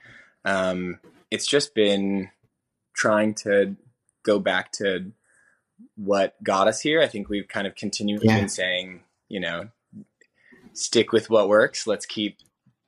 um, 0.44 0.98
it's 1.31 1.46
just 1.46 1.74
been 1.74 2.31
trying 2.94 3.35
to 3.35 3.76
go 4.22 4.38
back 4.38 4.72
to 4.72 5.12
what 5.96 6.42
got 6.42 6.68
us 6.68 6.81
here. 6.81 7.00
I 7.00 7.09
think 7.09 7.28
we've 7.28 7.48
kind 7.48 7.66
of 7.66 7.74
continually 7.74 8.26
Yeah. 8.26 8.38
been 8.38 8.48
saying, 8.48 9.02
you 9.28 9.40
know, 9.40 9.68
stick 10.74 11.12
with 11.12 11.28
what 11.31 11.48
works. 11.48 11.87
Let's 11.87 12.07
keep 12.07 12.38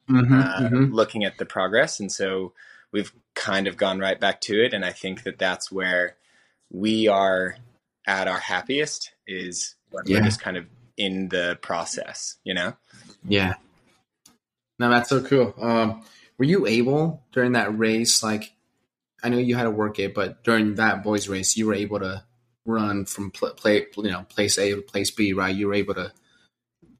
Mhm, 0.08 0.44
uh, 0.44 0.68
mhm. 0.68 0.92
looking 0.92 1.24
at 1.24 1.38
the 1.38 1.46
progress. 1.46 1.98
And 2.00 2.12
so 2.12 2.52
we've 2.92 3.12
kind 3.34 3.66
of 3.66 3.76
gone 3.76 3.98
right 3.98 4.20
back 4.20 4.40
to 4.42 4.62
it. 4.64 4.72
And 4.74 4.84
I 4.84 4.92
think 4.92 5.22
that 5.24 5.38
that's 5.38 5.72
where 5.72 6.16
we 6.70 7.08
are 7.08 7.56
at 8.06 8.28
our 8.28 8.38
happiest 8.38 9.12
is 9.26 9.74
when 9.90 10.04
Yeah. 10.06 10.18
we're 10.18 10.24
just 10.24 10.40
kind 10.40 10.56
of 10.56 10.66
in 10.96 11.28
the 11.30 11.58
process, 11.62 12.36
you 12.44 12.54
know? 12.54 12.76
yeah. 13.26 13.54
No, 14.78 14.90
that's 14.90 15.08
so 15.08 15.22
cool. 15.22 15.54
Um, 15.58 16.04
were 16.38 16.44
you 16.44 16.66
able 16.66 17.22
during 17.32 17.52
that 17.52 17.76
race? 17.76 18.22
Like, 18.22 18.52
I 19.22 19.28
know 19.28 19.38
you 19.38 19.56
had 19.56 19.64
to 19.64 19.70
work 19.70 19.98
it, 19.98 20.14
but 20.14 20.44
during 20.44 20.74
that 20.76 21.02
boys' 21.02 21.28
race, 21.28 21.56
you 21.56 21.66
were 21.66 21.74
able 21.74 22.00
to 22.00 22.24
run 22.66 23.04
from 23.04 23.30
pl- 23.30 23.54
play, 23.54 23.86
you 23.96 24.10
know, 24.10 24.24
place 24.28 24.58
A 24.58 24.74
to 24.74 24.82
place 24.82 25.10
B, 25.10 25.32
right? 25.32 25.54
You 25.54 25.68
were 25.68 25.74
able 25.74 25.94
to 25.94 26.12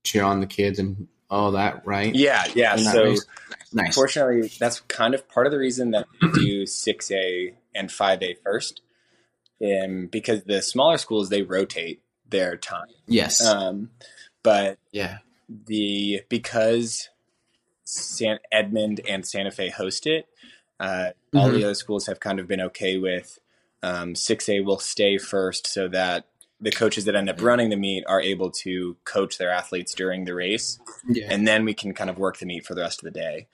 cheer 0.02 0.22
on 0.22 0.40
the 0.40 0.46
kids 0.46 0.78
and 0.78 1.08
all 1.30 1.52
that, 1.52 1.86
right? 1.86 2.14
Yeah. 2.14 2.44
Yeah. 2.54 2.76
So 2.76 3.02
race? 3.04 3.26
Nice. 3.72 3.94
fortunately, 3.94 4.50
that's 4.58 4.80
kind 4.80 5.14
of 5.14 5.28
part 5.28 5.46
of 5.46 5.52
the 5.52 5.58
reason 5.58 5.90
that 5.90 6.06
we 6.22 6.30
do 6.32 6.62
6A 6.62 7.54
and 7.74 7.88
5A 7.88 8.36
first. 8.42 8.82
Um, 9.62 10.06
because 10.06 10.44
the 10.44 10.62
smaller 10.62 10.98
schools, 10.98 11.28
they 11.28 11.42
rotate 11.42 12.02
their 12.28 12.56
time. 12.56 12.88
Yes. 13.06 13.44
Um, 13.44 13.90
but 14.42 14.78
yeah. 14.92 15.18
the 15.48 16.22
because 16.28 17.08
San 17.84 18.38
Edmond 18.50 19.00
and 19.08 19.26
Santa 19.26 19.50
Fe 19.50 19.68
host 19.70 20.06
it, 20.06 20.26
uh, 20.80 21.10
all 21.34 21.48
Mhm. 21.48 21.54
the 21.54 21.64
other 21.64 21.74
schools 21.74 22.06
have 22.06 22.20
kind 22.20 22.40
of 22.40 22.46
been 22.48 22.60
okay 22.60 22.96
with 22.98 23.38
um, 23.82 24.14
6A 24.14 24.60
will 24.64 24.78
stay 24.78 25.18
first 25.18 25.66
so 25.66 25.88
that 25.88 26.24
the 26.58 26.70
coaches 26.70 27.04
that 27.04 27.14
end 27.14 27.28
up 27.28 27.42
running 27.42 27.68
the 27.68 27.76
meet 27.76 28.02
are 28.06 28.20
able 28.20 28.50
to 28.50 28.96
coach 29.04 29.36
their 29.36 29.50
athletes 29.50 29.92
during 29.92 30.24
the 30.24 30.32
race, 30.34 30.78
Yeah. 31.06 31.26
and 31.28 31.46
then 31.46 31.66
we 31.66 31.74
can 31.74 31.92
kind 31.92 32.08
of 32.08 32.16
work 32.18 32.38
the 32.38 32.46
meet 32.46 32.64
for 32.64 32.74
the 32.74 32.80
rest 32.80 33.00
of 33.00 33.12
the 33.12 33.20
day. 33.20 33.46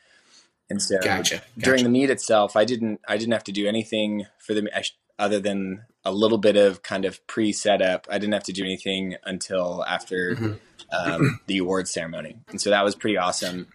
And 0.69 0.81
so 0.81 1.01
Gotcha. 1.01 1.43
during 1.59 1.79
gotcha. 1.79 1.83
the 1.85 1.89
meet 1.91 2.11
itself, 2.11 2.55
I 2.55 2.65
didn't 2.65 3.01
I 3.09 3.17
didn't 3.17 3.33
have 3.33 3.43
to 3.45 3.53
do 3.53 3.67
anything 3.67 4.27
for 4.39 4.55
the 4.55 4.71
other 5.19 5.41
than 5.41 5.83
a 6.05 6.13
little 6.13 6.39
bit 6.39 6.57
of 6.57 6.83
kind 6.85 7.05
of 7.05 7.27
pre 7.27 7.53
setup. 7.53 8.07
I 8.09 8.19
didn't 8.19 8.35
have 8.35 8.45
to 8.45 8.53
do 8.53 8.63
anything 8.65 9.17
until 9.25 9.85
after 9.85 10.37
Mhm. 10.37 10.61
Um, 10.93 11.41
the 11.47 11.59
awards 11.59 11.91
ceremony, 11.93 12.37
and 12.49 12.61
so 12.61 12.71
that 12.71 12.85
was 12.85 12.95
pretty 12.95 13.17
awesome 13.17 13.69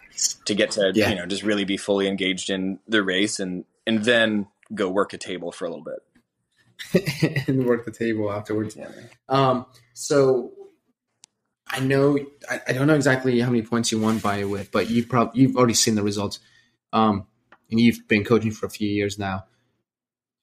to 0.46 0.56
get 0.56 0.72
to 0.72 0.92
Yeah. 0.96 1.10
you 1.10 1.16
know 1.16 1.26
just 1.26 1.44
really 1.44 1.66
be 1.66 1.78
fully 1.78 2.08
engaged 2.08 2.50
in 2.50 2.80
the 2.88 3.04
race 3.04 3.40
and 3.40 3.66
and 3.88 4.04
then 4.04 4.48
go 4.74 4.90
work 4.90 5.14
a 5.14 5.18
table 5.18 5.52
for 5.52 5.66
a 5.66 5.70
little 5.70 5.84
bit. 5.86 6.00
and 7.48 7.66
work 7.66 7.86
the 7.86 7.92
table 7.92 8.32
afterwards. 8.32 8.76
Yeah. 8.76 8.90
Um, 9.30 9.66
so 9.94 10.52
I 11.68 11.80
know 11.80 12.18
I, 12.50 12.62
I 12.68 12.74
don't 12.74 12.88
know 12.88 12.96
exactly 12.96 13.40
how 13.40 13.50
many 13.50 13.62
points 13.62 13.92
you 13.92 14.00
won 14.00 14.18
by 14.20 14.38
it 14.38 14.46
with, 14.46 14.72
but 14.72 14.90
you 14.90 15.06
probably 15.06 15.42
you've 15.42 15.56
already 15.56 15.74
seen 15.74 15.96
the 15.96 16.04
results. 16.04 16.40
Um, 16.94 17.28
and 17.72 17.80
you've 17.80 18.08
been 18.08 18.24
coaching 18.24 18.52
for 18.52 18.66
a 18.66 18.70
few 18.70 18.88
years 18.90 19.18
now. 19.18 19.46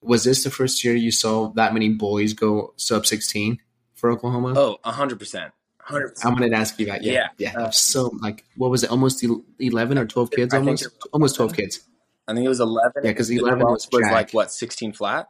Was 0.03 0.25
this 0.25 0.43
the 0.43 0.51
first 0.51 0.83
year 0.85 0.95
you 0.97 1.13
saw 1.13 1.51
that 1.53 1.73
many 1.73 1.91
boys 1.91 2.33
go 2.33 2.75
sub 2.77 3.07
sixteen 3.07 3.59
for 3.95 4.11
Oklahoma? 4.11 4.55
Oh, 4.57 4.79
hundred 4.85 5.19
percent, 5.19 5.53
hundred 5.85 6.07
I 6.07 6.11
percent. 6.11 6.35
wanted 6.35 6.51
to 6.51 6.57
ask 6.57 6.79
you 6.81 6.87
that. 6.87 7.03
Yeah, 7.03 7.29
Yeah. 7.39 7.53
yeah. 7.57 7.71
so 7.71 8.17
like, 8.21 8.45
what 8.57 8.71
was 8.71 8.83
it? 8.85 8.91
Almost 8.91 9.25
eleven 9.59 9.99
or 9.99 10.07
twelve 10.07 10.31
kids? 10.31 10.55
Almost, 10.55 10.85
was 10.85 10.93
almost 11.13 11.37
twelve 11.37 11.55
kids. 11.55 11.81
I 12.29 12.35
think 12.35 12.45
it 12.45 12.49
was 12.49 12.61
eleven. 12.61 13.03
Yeah, 13.05 13.11
because 13.11 13.31
11 13.31 13.59
was 13.67 13.89
was 13.93 14.03
like 14.03 14.33
what 14.33 14.53
sixteen 14.53 14.93
flat. 14.93 15.29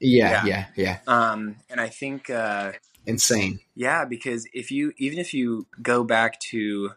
Yeah, 0.00 0.44
Yeah. 0.44 0.46
yeah, 0.46 0.66
yeah. 0.76 0.98
Um, 1.06 1.56
and 1.70 1.80
I 1.80 1.88
think. 1.88 2.30
Uh, 2.30 2.72
Insane. 3.06 3.60
Yeah, 3.74 4.04
because 4.04 4.46
if 4.52 4.70
you 4.70 4.92
even 4.98 5.18
if 5.18 5.32
you 5.32 5.66
go 5.82 6.04
back 6.04 6.38
to 6.50 6.90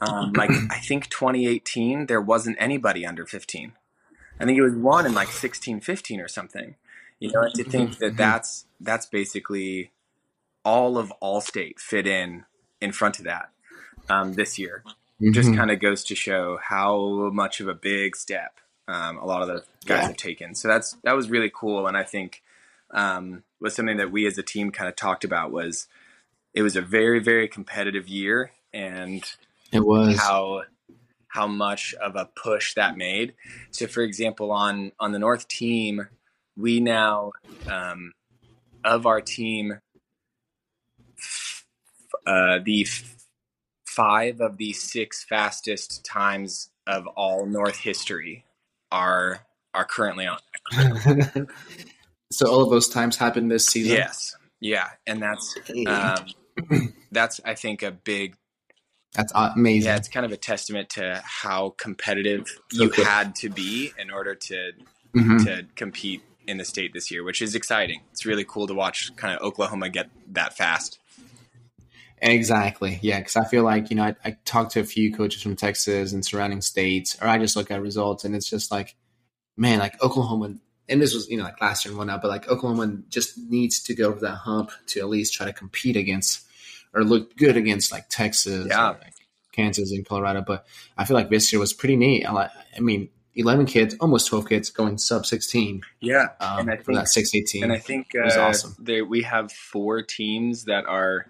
um, 0.00 0.32
like 0.32 0.50
I 0.70 0.78
think 0.78 1.08
2018, 1.10 2.06
there 2.06 2.20
wasn't 2.20 2.56
anybody 2.58 3.04
under 3.06 3.26
15. 3.26 3.72
I 4.40 4.44
think 4.46 4.58
it 4.58 4.62
was 4.62 4.74
one 4.74 5.06
in 5.06 5.14
like 5.14 5.28
16, 5.28 5.80
15 5.80 6.20
or 6.20 6.28
something. 6.28 6.74
You 7.20 7.30
know, 7.32 7.46
to 7.54 7.62
think 7.64 7.98
that 7.98 8.14
Mhm. 8.14 8.16
that's 8.16 8.64
that's 8.80 9.06
basically 9.06 9.92
all 10.64 10.98
of 10.98 11.12
Allstate 11.22 11.78
fit 11.78 12.06
in 12.06 12.44
in 12.80 12.92
front 12.92 13.18
of 13.18 13.24
that 13.26 13.50
um, 14.08 14.34
this 14.34 14.58
year. 14.58 14.84
Just 15.32 15.50
Mhm. 15.50 15.56
kind 15.56 15.70
of 15.70 15.80
goes 15.80 16.04
to 16.04 16.14
show 16.14 16.58
how 16.62 17.30
much 17.32 17.60
of 17.60 17.68
a 17.68 17.74
big 17.74 18.16
step 18.16 18.60
um, 18.88 19.16
a 19.18 19.24
lot 19.24 19.42
of 19.42 19.48
the 19.48 19.64
guys 19.86 20.02
Yeah. 20.02 20.08
have 20.08 20.16
taken. 20.16 20.54
So 20.54 20.68
that's 20.68 20.92
that 21.04 21.12
was 21.16 21.30
really 21.30 21.50
cool, 21.54 21.86
and 21.86 21.96
I 21.96 22.04
think 22.04 22.42
um, 22.90 23.44
was 23.60 23.74
something 23.74 23.96
that 23.96 24.10
we 24.12 24.26
as 24.26 24.38
a 24.38 24.42
team 24.42 24.70
kind 24.70 24.88
of 24.88 24.96
talked 24.96 25.24
about 25.24 25.50
was 25.52 25.88
it 26.54 26.62
was 26.62 26.76
a 26.76 26.82
very 26.82 27.18
very 27.20 27.48
competitive 27.48 28.08
year 28.08 28.52
and 28.72 29.24
it 29.72 29.80
was. 29.80 30.18
how 30.18 30.62
how 31.28 31.46
much 31.48 31.94
of 31.94 32.14
a 32.16 32.26
push 32.26 32.74
that 32.74 32.96
made. 32.96 33.34
So, 33.72 33.86
for 33.88 34.02
example, 34.02 34.52
on 34.52 34.92
on 35.00 35.12
the 35.12 35.18
North 35.18 35.48
team, 35.48 36.08
we 36.56 36.80
now 36.80 37.32
um, 37.66 38.12
of 38.84 39.06
our 39.06 39.20
team, 39.20 39.80
uh, 42.26 42.58
the 42.64 42.82
f- 42.82 43.16
five 43.86 44.40
of 44.40 44.56
the 44.56 44.72
six 44.72 45.24
fastest 45.24 46.04
times 46.04 46.70
of 46.86 47.06
all 47.08 47.46
North 47.46 47.78
history 47.78 48.44
are 48.90 49.40
are 49.74 49.84
currently 49.84 50.26
on. 50.26 50.38
so 52.32 52.46
all 52.50 52.62
of 52.62 52.70
those 52.70 52.88
times 52.88 53.16
happened 53.16 53.50
this 53.50 53.66
season. 53.66 53.96
Yes, 53.96 54.36
yeah, 54.60 54.88
and 55.06 55.22
that's 55.22 55.56
um, 55.86 56.26
that's 57.12 57.40
I 57.44 57.54
think 57.54 57.82
a 57.82 57.90
big 57.90 58.36
That's 59.14 59.32
amazing. 59.34 59.88
Yeah, 59.88 59.96
it's 59.96 60.08
kind 60.08 60.26
of 60.26 60.32
a 60.32 60.36
testament 60.36 60.90
to 60.90 61.22
how 61.24 61.74
competitive 61.78 62.46
you 62.72 62.90
had 62.90 63.34
to 63.36 63.48
be 63.50 63.92
in 63.98 64.10
order 64.10 64.34
to 64.34 64.72
Mhm. 65.14 65.44
to 65.44 65.66
compete 65.76 66.22
in 66.46 66.58
the 66.58 66.64
state 66.64 66.92
this 66.92 67.10
year, 67.10 67.22
which 67.22 67.40
is 67.40 67.54
exciting. 67.54 68.00
It's 68.10 68.26
really 68.26 68.44
cool 68.44 68.66
to 68.66 68.74
watch 68.74 69.14
kind 69.16 69.32
of 69.34 69.40
Oklahoma 69.42 69.88
get 69.88 70.10
that 70.32 70.56
fast. 70.56 70.98
Exactly. 72.24 72.98
Yeah, 73.02 73.18
because 73.18 73.36
I 73.36 73.44
feel 73.44 73.62
like 73.64 73.90
you 73.90 73.96
know 73.96 74.04
I, 74.04 74.16
I 74.24 74.36
talked 74.44 74.72
to 74.72 74.80
a 74.80 74.84
few 74.84 75.12
coaches 75.14 75.42
from 75.42 75.56
Texas 75.56 76.12
and 76.12 76.24
surrounding 76.24 76.62
states, 76.62 77.16
or 77.20 77.28
I 77.28 77.38
just 77.38 77.54
look 77.54 77.70
at 77.70 77.80
results 77.82 78.24
and 78.24 78.34
it's 78.34 78.48
just 78.48 78.70
like, 78.72 78.96
man, 79.56 79.78
like 79.78 80.02
Oklahoma, 80.02 80.54
and 80.88 81.02
this 81.02 81.12
was 81.14 81.28
you 81.28 81.36
know 81.36 81.44
like 81.44 81.60
last 81.60 81.84
year 81.84 81.92
and 81.92 81.98
whatnot, 81.98 82.22
but 82.22 82.28
like 82.28 82.48
Oklahoma 82.48 82.96
just 83.10 83.38
needs 83.38 83.82
to 83.84 83.94
go 83.94 84.08
over 84.08 84.20
that 84.20 84.36
hump 84.36 84.70
to 84.88 85.00
at 85.00 85.08
least 85.08 85.34
try 85.34 85.44
to 85.46 85.52
compete 85.52 85.96
against 85.96 86.40
or 86.94 87.04
look 87.04 87.36
good 87.36 87.56
against 87.56 87.92
like 87.92 88.08
Texas, 88.08 88.66
Yeah. 88.70 88.88
like 88.90 89.12
Kansas, 89.52 89.92
and 89.92 90.06
Colorado. 90.06 90.42
But 90.46 90.64
I 90.96 91.04
feel 91.04 91.16
like 91.16 91.28
this 91.28 91.52
year 91.52 91.60
was 91.60 91.72
pretty 91.74 91.96
neat. 91.96 92.24
I, 92.24 92.48
I 92.76 92.80
mean, 92.80 93.10
eleven 93.34 93.66
kids, 93.66 93.94
almost 94.00 94.28
twelve 94.28 94.48
kids 94.48 94.70
going 94.70 94.96
sub 94.96 95.26
sixteen 95.26 95.82
Yeah, 96.00 96.28
um, 96.40 96.60
And 96.60 96.70
I 96.70 96.76
for 96.78 96.84
think- 96.84 96.98
that 97.00 97.08
six 97.08 97.34
eighteen. 97.34 97.64
and 97.64 97.72
I 97.72 97.78
think 97.78 98.08
It 98.14 98.24
was 98.24 98.36
uh, 98.36 98.42
awesome. 98.44 98.76
they, 98.78 99.02
we 99.02 99.22
have 99.24 99.52
four 99.52 100.02
teams 100.02 100.64
that 100.64 100.86
are 100.86 101.26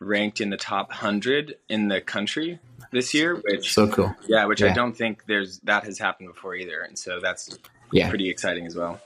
ranked 0.00 0.40
in 0.40 0.50
the 0.50 0.56
top 0.56 0.92
hundred 0.92 1.56
in 1.68 1.88
the 1.88 2.00
country 2.00 2.58
this 2.92 3.12
year, 3.14 3.36
which 3.36 3.72
So 3.72 3.88
cool. 3.88 4.14
yeah, 4.26 4.44
which 4.46 4.62
I 4.62 4.72
don't 4.72 4.96
think 4.96 5.24
there's 5.26 5.58
that 5.60 5.84
has 5.84 5.98
happened 5.98 6.28
before 6.28 6.54
either, 6.54 6.80
and 6.82 6.98
so 6.98 7.20
that's 7.20 7.58
Yeah. 7.92 8.08
pretty 8.08 8.28
exciting 8.30 8.66
as 8.66 8.74
well. 8.76 9.00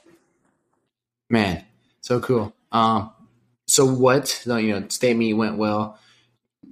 Man, 1.31 1.65
so 2.01 2.21
cool. 2.21 2.55
Um, 2.73 3.11
so 3.67 3.87
what? 3.87 4.43
You 4.47 4.81
know, 4.81 4.89
state 4.89 5.17
meet 5.17 5.35
went 5.35 5.57
well. 5.57 5.99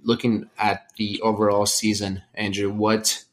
Looking 0.02 0.48
at 0.58 0.90
the 0.96 1.20
overall 1.22 1.66
season, 1.66 2.22
Andrew, 2.34 2.70
what 2.70 3.24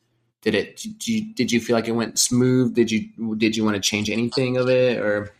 did 0.42 0.56
it? 0.56 0.78
Did 0.78 1.08
you, 1.08 1.34
did 1.34 1.52
you 1.52 1.60
feel 1.62 1.76
like 1.76 1.88
it 1.88 1.92
went 1.94 2.18
smooth? 2.20 2.74
Did 2.74 2.92
you 2.92 3.10
did 3.36 3.56
you 3.56 3.64
want 3.64 3.76
to 3.76 3.82
change 3.82 4.10
anything 4.10 4.58
of 4.58 4.70
it, 4.70 4.98
or 4.98 5.34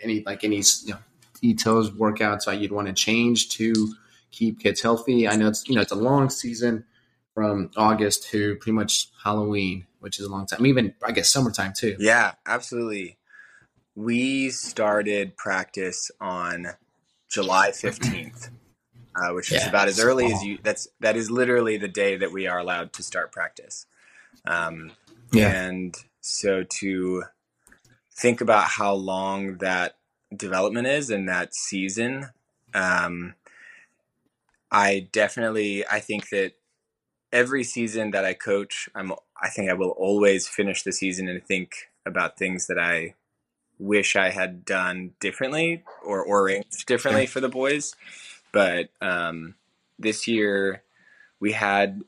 any 0.00 0.22
like 0.24 0.44
any 0.44 0.56
you 0.84 0.92
know, 0.94 0.98
details, 1.42 1.90
workouts 1.90 2.44
that 2.46 2.58
you'd 2.60 2.72
want 2.72 2.88
to 2.88 2.94
change 2.94 3.50
to 3.50 3.94
keep 4.30 4.60
kids 4.60 4.80
healthy? 4.82 5.28
I 5.28 5.36
know 5.36 5.48
it's 5.48 5.68
you 5.68 5.74
know 5.74 5.80
it's 5.82 5.92
a 5.92 5.96
long 5.96 6.30
season 6.30 6.84
from 7.34 7.70
August 7.76 8.28
to 8.30 8.56
pretty 8.56 8.72
much 8.72 9.08
Halloween, 9.22 9.86
which 10.00 10.18
is 10.18 10.26
a 10.26 10.30
long 10.30 10.46
time. 10.46 10.66
Even 10.66 10.94
I 11.04 11.12
guess 11.12 11.30
summertime 11.30 11.72
too. 11.76 11.96
Yeah, 11.98 12.32
absolutely. 12.46 13.18
We 13.94 14.50
started 14.50 15.36
practice 15.36 16.10
on 16.20 16.68
July 17.30 17.70
fifteenth, 17.74 18.50
uh, 19.14 19.32
which 19.32 19.52
is 19.52 19.66
about 19.66 19.88
as 19.88 20.00
early 20.00 20.26
as 20.32 20.42
you. 20.42 20.58
That's 20.62 20.88
that 21.00 21.16
is 21.16 21.30
literally 21.30 21.76
the 21.76 21.88
day 21.88 22.16
that 22.16 22.32
we 22.32 22.46
are 22.46 22.58
allowed 22.58 22.92
to 22.94 23.02
start 23.02 23.32
practice. 23.32 23.86
Um, 24.46 24.92
Yeah. 25.32 25.48
And 25.50 25.94
so 26.20 26.64
to 26.80 27.24
think 28.16 28.40
about 28.40 28.64
how 28.64 28.94
long 28.94 29.58
that 29.58 29.96
development 30.34 30.86
is 30.86 31.10
and 31.10 31.28
that 31.28 31.54
season, 31.54 32.30
um, 32.74 33.34
I 34.70 35.08
definitely 35.12 35.86
I 35.86 36.00
think 36.00 36.28
that 36.30 36.52
every 37.32 37.64
season 37.64 38.10
that 38.12 38.24
I 38.24 38.34
coach, 38.34 38.88
I'm 38.94 39.12
I 39.40 39.48
think 39.48 39.70
I 39.70 39.74
will 39.74 39.90
always 39.90 40.48
finish 40.48 40.82
the 40.82 40.92
season 40.92 41.28
and 41.28 41.44
think 41.44 41.72
about 42.04 42.38
things 42.38 42.66
that 42.66 42.78
I 42.78 43.14
wish 43.78 44.16
I 44.16 44.30
had 44.30 44.64
done 44.64 45.12
differently 45.20 45.84
or 46.04 46.22
or 46.22 46.42
arranged 46.42 46.86
differently 46.86 47.26
for 47.26 47.40
the 47.40 47.48
boys. 47.48 47.94
But 48.52 48.88
um, 49.00 49.54
this 49.98 50.26
year 50.26 50.82
we 51.40 51.52
had 51.52 52.02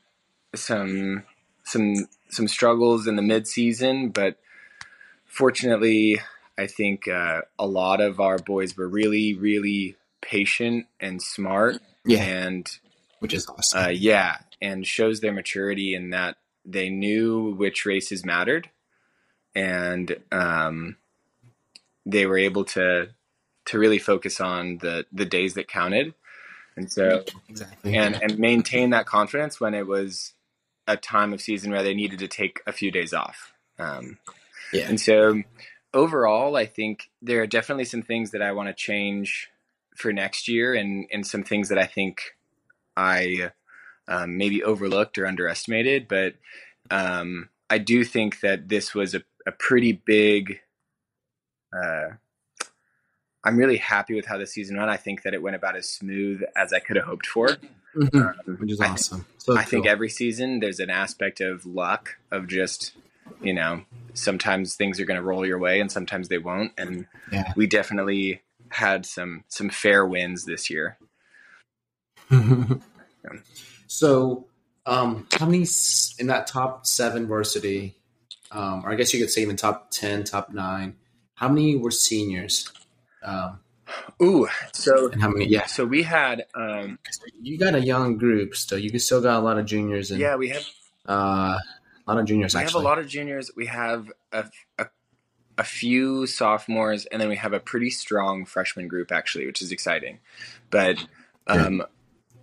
some 0.54 1.24
some 1.64 2.08
some 2.28 2.48
struggles 2.48 3.06
in 3.06 3.16
the 3.16 3.22
mid 3.22 3.46
season, 3.46 4.10
but 4.10 4.36
fortunately, 5.24 6.20
I 6.58 6.66
think 6.66 7.08
uh, 7.08 7.42
a 7.58 7.66
lot 7.66 8.00
of 8.00 8.20
our 8.20 8.38
boys 8.38 8.76
were 8.76 8.88
really 8.88 9.34
really 9.34 9.96
patient 10.20 10.86
and 11.00 11.22
smart 11.22 11.80
Yeah, 12.04 12.22
and 12.22 12.70
which 13.18 13.34
is 13.34 13.46
awesome. 13.48 13.84
uh, 13.84 13.88
yeah, 13.88 14.38
and 14.60 14.86
shows 14.86 15.20
their 15.20 15.32
maturity 15.32 15.94
in 15.94 16.10
that 16.10 16.36
they 16.64 16.88
knew 16.90 17.54
which 17.54 17.86
races 17.86 18.24
mattered, 18.24 18.70
and 19.54 20.16
um, 20.32 20.96
they 22.06 22.26
were 22.26 22.38
able 22.38 22.64
to 22.64 23.10
to 23.66 23.78
really 23.78 23.98
focus 23.98 24.40
on 24.40 24.78
the 24.78 25.06
the 25.12 25.24
days 25.26 25.54
that 25.54 25.68
counted, 25.68 26.14
and 26.76 26.90
so 26.90 27.24
exactly. 27.48 27.96
and 27.96 28.20
and 28.22 28.38
maintain 28.38 28.90
that 28.90 29.06
confidence 29.06 29.60
when 29.60 29.74
it 29.74 29.86
was 29.86 30.32
a 30.88 30.96
time 30.96 31.32
of 31.32 31.40
season 31.40 31.70
where 31.70 31.82
they 31.82 31.94
needed 31.94 32.18
to 32.18 32.28
take 32.28 32.60
a 32.66 32.72
few 32.72 32.90
days 32.90 33.12
off. 33.12 33.52
Um, 33.78 34.18
Yeah. 34.72 34.88
and 34.88 35.00
so 35.00 35.42
overall, 35.94 36.56
I 36.56 36.66
think 36.66 37.10
there 37.22 37.42
are 37.42 37.46
definitely 37.46 37.84
some 37.84 38.02
things 38.02 38.32
that 38.32 38.42
I 38.42 38.52
want 38.52 38.68
to 38.68 38.74
change 38.74 39.50
for 40.00 40.12
next 40.12 40.48
year, 40.48 40.74
and 40.74 41.06
and 41.12 41.26
some 41.26 41.42
things 41.42 41.68
that 41.68 41.78
I 41.78 41.86
think 41.86 42.36
I 42.96 43.52
um, 44.08 44.36
maybe 44.36 44.62
overlooked 44.62 45.18
or 45.18 45.26
underestimated. 45.26 46.08
But 46.08 46.34
um, 46.90 47.48
I 47.68 47.78
do 47.78 48.04
think 48.04 48.40
that 48.40 48.68
this 48.68 48.94
was 48.94 49.14
a, 49.14 49.22
a 49.46 49.52
pretty 49.52 49.92
big. 49.92 50.60
Uh, 51.72 52.14
I'm 53.42 53.56
really 53.56 53.78
happy 53.78 54.14
with 54.14 54.26
how 54.26 54.36
the 54.36 54.46
season 54.46 54.76
went. 54.76 54.90
I 54.90 54.96
think 54.96 55.22
that 55.22 55.32
it 55.32 55.42
went 55.42 55.56
about 55.56 55.76
as 55.76 55.88
smooth 55.88 56.42
as 56.56 56.72
I 56.72 56.80
could 56.80 56.96
have 56.96 57.06
hoped 57.06 57.26
for. 57.26 57.56
Mhm. 57.96 58.14
Um, 58.14 58.56
which 58.58 58.72
is 58.72 58.80
I 58.80 58.88
awesome. 58.88 59.26
So 59.38 59.56
I 59.56 59.64
think 59.64 59.86
every 59.86 60.10
season 60.10 60.60
there's 60.60 60.78
an 60.78 60.90
aspect 60.90 61.40
of 61.40 61.66
luck 61.66 62.18
of 62.30 62.46
just, 62.46 62.92
you 63.40 63.52
know, 63.52 63.82
sometimes 64.14 64.76
things 64.76 65.00
are 65.00 65.04
going 65.04 65.16
to 65.16 65.22
roll 65.22 65.46
your 65.46 65.58
way 65.58 65.80
and 65.80 65.90
sometimes 65.90 66.28
they 66.28 66.38
won't. 66.38 66.72
And 66.78 67.06
Yeah. 67.32 67.52
we 67.56 67.66
definitely 67.66 68.42
had 68.70 69.06
some 69.06 69.44
some 69.48 69.70
fair 69.70 70.06
wins 70.06 70.44
this 70.44 70.70
year. 70.70 70.98
so, 73.86 74.46
um, 74.86 75.26
how 75.32 75.46
many 75.46 75.66
in 76.18 76.26
that 76.28 76.46
top 76.46 76.86
seven 76.86 77.26
varsity, 77.26 77.96
um, 78.50 78.84
or 78.84 78.92
I 78.92 78.94
guess 78.94 79.12
you 79.12 79.20
could 79.20 79.30
say 79.30 79.42
even 79.42 79.56
top 79.56 79.90
ten, 79.90 80.24
top 80.24 80.50
nine? 80.50 80.96
How 81.34 81.48
many 81.48 81.76
were 81.76 81.90
seniors? 81.90 82.70
Um, 83.22 83.60
Ooh, 84.22 84.48
so 84.72 85.10
and 85.10 85.20
how 85.20 85.30
many? 85.30 85.46
Yeah, 85.46 85.66
so 85.66 85.84
we 85.84 86.02
had 86.02 86.46
um 86.54 86.98
you 87.40 87.58
got 87.58 87.74
a 87.74 87.80
young 87.80 88.18
group 88.18 88.54
still. 88.54 88.78
You 88.78 88.96
still 88.98 89.20
got 89.20 89.38
a 89.38 89.42
lot 89.42 89.58
of 89.58 89.66
juniors 89.66 90.10
and 90.10 90.20
yeah 90.20 90.36
we 90.36 90.50
have 90.50 90.66
uh, 91.06 91.58
a 92.06 92.12
lot 92.12 92.18
of 92.18 92.26
juniors. 92.26 92.54
we 92.54 92.60
actually, 92.60 92.72
have 92.72 92.82
a 92.82 92.84
lot 92.84 92.98
of 92.98 93.08
juniors. 93.08 93.50
We 93.56 93.66
have 93.66 94.10
a, 94.32 94.44
a 94.78 94.86
a 95.60 95.64
few 95.64 96.26
sophomores, 96.26 97.04
and 97.04 97.20
then 97.20 97.28
we 97.28 97.36
have 97.36 97.52
a 97.52 97.60
pretty 97.60 97.90
strong 97.90 98.46
freshman 98.46 98.88
group 98.88 99.12
actually, 99.12 99.44
which 99.44 99.60
is 99.60 99.70
exciting. 99.70 100.18
But 100.70 101.04
um, 101.46 101.82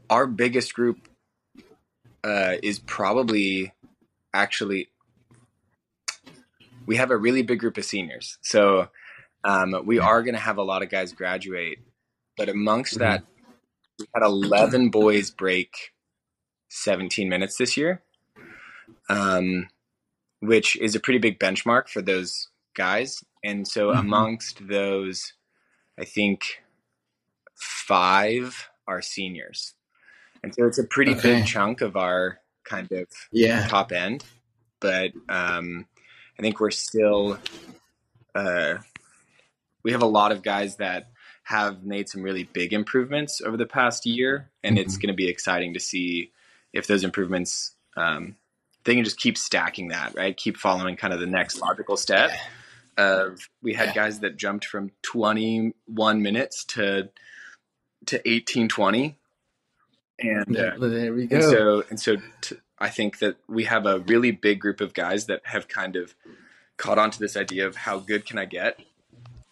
our 0.07 0.27
biggest 0.27 0.75
group 0.75 1.07
uh, 2.23 2.57
is 2.61 2.77
probably 2.77 3.73
actually 4.35 4.89
we 6.85 6.97
have 6.97 7.09
a 7.09 7.17
really 7.17 7.41
big 7.41 7.59
group 7.59 7.79
of 7.79 7.85
seniors. 7.85 8.37
So 8.41 8.89
um, 9.43 9.75
we 9.83 9.97
are 9.97 10.21
going 10.21 10.35
to 10.35 10.39
have 10.39 10.59
a 10.59 10.63
lot 10.63 10.83
of 10.83 10.91
guys 10.91 11.11
graduate, 11.11 11.79
but 12.37 12.49
amongst 12.49 12.93
Mhm. 12.95 12.99
that, 12.99 13.23
we 13.97 14.05
had 14.13 14.21
eleven 14.23 14.89
boys 14.89 15.31
break 15.31 15.71
seventeen 16.69 17.29
minutes 17.29 17.57
this 17.57 17.77
year. 17.77 18.03
Um, 19.09 19.69
which 20.39 20.75
is 20.75 20.93
a 20.93 20.99
pretty 20.99 21.17
big 21.17 21.39
benchmark 21.39 21.89
for 21.89 22.03
those 22.03 22.49
guys. 22.77 23.21
And 23.43 23.67
so 23.67 23.89
Mhm. 23.89 23.99
amongst 23.99 24.67
those, 24.67 25.33
I 25.99 26.05
think 26.05 26.63
five 27.55 28.69
are 28.87 29.01
seniors. 29.01 29.73
And 30.43 30.53
so 30.55 30.65
it's 30.65 30.77
a 30.77 30.83
pretty 30.85 31.11
Okay. 31.11 31.39
big 31.39 31.45
chunk 31.45 31.81
of 31.81 31.97
our 31.97 32.39
kind 32.63 32.89
of 32.91 33.07
Yeah, 33.31 33.67
top 33.67 33.91
end. 33.91 34.23
But 34.79 35.11
um, 35.27 35.87
I 36.37 36.41
think 36.41 36.59
we're 36.59 36.71
still, 36.71 37.39
uh, 38.35 38.75
we 39.83 39.91
have 39.91 40.03
a 40.03 40.07
lot 40.07 40.31
of 40.31 40.43
guys 40.43 40.77
that 40.77 41.11
have 41.43 41.83
made 41.83 42.09
some 42.09 42.21
really 42.21 42.43
big 42.43 42.73
improvements 42.73 43.41
over 43.41 43.57
the 43.57 43.65
past 43.65 44.05
year. 44.05 44.51
And 44.63 44.77
it's 44.77 44.97
Mhm. 44.97 45.01
going 45.01 45.13
to 45.13 45.15
be 45.15 45.27
exciting 45.27 45.73
to 45.73 45.79
see 45.79 46.31
if 46.73 46.85
those 46.87 47.03
improvements, 47.03 47.73
um, 47.95 48.35
they 48.83 48.95
can 48.95 49.03
just 49.03 49.19
keep 49.19 49.37
stacking 49.37 49.87
that, 49.89 50.13
right? 50.15 50.37
Keep 50.37 50.57
following 50.57 50.95
kind 50.95 51.13
of 51.13 51.19
the 51.19 51.25
next 51.25 51.61
logical 51.61 51.97
step. 51.97 52.31
Of 52.97 53.47
we 53.61 53.73
had 53.73 53.89
Yeah. 53.89 53.93
guys 53.95 54.19
that 54.21 54.37
jumped 54.37 54.65
from 54.65 54.91
21 55.03 56.21
minutes 56.21 56.65
to 56.65 57.09
to 58.07 58.29
18 58.29 58.69
20 58.69 59.17
and 60.19 60.57
uh, 60.57 60.71
there 60.79 61.13
we 61.13 61.27
and 61.29 61.43
so 61.43 61.83
and 61.89 61.99
so 61.99 62.15
t- 62.41 62.57
I 62.79 62.89
think 62.89 63.19
that 63.19 63.37
we 63.47 63.65
have 63.65 63.85
a 63.85 63.99
really 63.99 64.31
big 64.31 64.59
group 64.59 64.81
of 64.81 64.93
guys 64.93 65.25
that 65.27 65.41
have 65.45 65.67
kind 65.67 65.95
of 65.95 66.15
caught 66.77 66.97
on 66.97 67.11
to 67.11 67.19
this 67.19 67.35
idea 67.37 67.67
of 67.67 67.75
how 67.75 67.99
good 67.99 68.25
can 68.25 68.37
I 68.37 68.45
get 68.45 68.79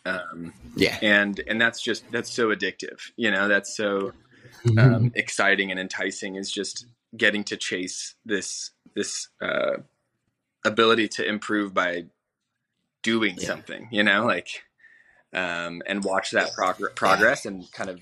um, 0.06 0.54
yeah, 0.76 0.98
and 1.02 1.40
and 1.48 1.60
that's 1.60 1.82
just 1.82 2.04
that's 2.12 2.32
so 2.32 2.50
addictive 2.50 3.12
you 3.18 3.32
know 3.32 3.48
that's 3.48 3.76
so 3.76 4.14
Mm-hmm. 4.66 4.80
um, 4.80 5.12
exciting 5.16 5.70
and 5.72 5.80
enticing 5.80 6.36
is 6.36 6.52
just 6.52 6.88
getting 7.16 7.44
to 7.46 7.58
chase 7.58 8.16
this 8.26 8.72
this 8.96 9.30
uh, 9.42 9.78
ability 10.66 11.08
to 11.10 11.28
improve 11.28 11.74
by 11.74 12.06
doing 13.06 13.36
Yeah. 13.38 13.48
something 13.48 13.88
you 13.92 14.04
know 14.04 14.26
like 14.26 14.50
um, 15.34 15.82
and 15.86 16.04
watch 16.04 16.32
that 16.32 16.54
prog- 16.54 16.96
progress 16.96 17.46
and 17.46 17.70
kind 17.72 17.90
of 17.90 18.00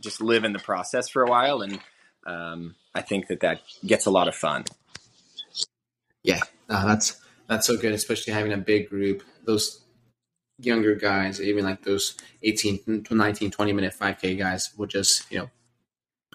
just 0.00 0.20
live 0.20 0.44
in 0.44 0.52
the 0.52 0.58
process 0.70 1.08
for 1.08 1.22
a 1.22 1.28
while 1.28 1.60
and 1.62 1.78
um, 2.26 2.74
I 2.94 3.00
think 3.00 3.28
that 3.28 3.40
that 3.40 3.62
gets 3.86 4.06
a 4.06 4.10
lot 4.10 4.28
of 4.28 4.34
fun. 4.34 4.64
Yeah, 6.22 6.40
no, 6.68 6.86
that's 6.86 7.20
that's 7.48 7.66
so 7.66 7.76
good, 7.76 7.92
especially 7.92 8.34
having 8.34 8.52
a 8.52 8.58
big 8.58 8.90
group. 8.90 9.22
Those 9.44 9.80
younger 10.58 10.94
guys, 10.94 11.40
even 11.40 11.64
like 11.64 11.84
those 11.84 12.16
18, 12.42 13.06
19, 13.10 13.50
20 13.50 13.72
minute 13.72 13.94
5K 13.98 14.36
guys, 14.36 14.70
will 14.76 14.86
just, 14.86 15.30
you 15.32 15.38
know, 15.38 15.50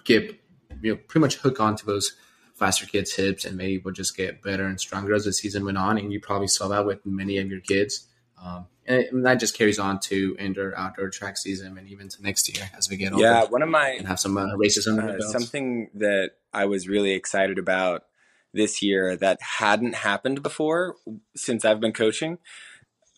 get, 0.04 0.34
you 0.82 0.94
know, 0.94 1.00
pretty 1.06 1.20
much 1.20 1.36
hook 1.36 1.60
onto 1.60 1.86
those 1.86 2.16
faster 2.54 2.86
kids' 2.86 3.14
hips 3.14 3.44
and 3.44 3.56
maybe 3.56 3.78
we'll 3.78 3.94
just 3.94 4.16
get 4.16 4.42
better 4.42 4.64
and 4.64 4.80
stronger 4.80 5.14
as 5.14 5.24
the 5.24 5.32
season 5.32 5.64
went 5.64 5.78
on. 5.78 5.98
And 5.98 6.12
you 6.12 6.20
probably 6.20 6.48
saw 6.48 6.68
that 6.68 6.86
with 6.86 7.04
many 7.04 7.38
of 7.38 7.48
your 7.48 7.60
kids. 7.60 8.06
Um, 8.42 8.66
and, 8.86 9.00
it, 9.00 9.12
and, 9.12 9.24
that 9.26 9.40
just 9.40 9.56
carries 9.56 9.78
on 9.78 9.98
to 10.00 10.36
indoor, 10.38 10.76
outdoor 10.76 11.08
track 11.08 11.38
season 11.38 11.76
and 11.78 11.88
even 11.88 12.08
to 12.10 12.22
next 12.22 12.54
year 12.54 12.70
as 12.76 12.88
we 12.88 12.96
get 12.96 13.12
older. 13.12 13.24
Yeah, 13.24 13.44
one 13.44 13.62
of 13.62 13.68
my 13.68 13.90
and 13.90 14.06
have 14.06 14.20
some 14.20 14.36
uh, 14.36 14.54
races 14.56 14.86
under 14.86 15.16
uh, 15.16 15.20
Something 15.20 15.90
that 15.94 16.32
I 16.52 16.66
was 16.66 16.86
really 16.86 17.12
excited 17.12 17.58
about 17.58 18.04
this 18.52 18.82
year 18.82 19.16
that 19.16 19.40
hadn't 19.40 19.96
happened 19.96 20.42
before 20.42 20.96
since 21.34 21.64
I've 21.64 21.80
been 21.80 21.92
coaching 21.92 22.38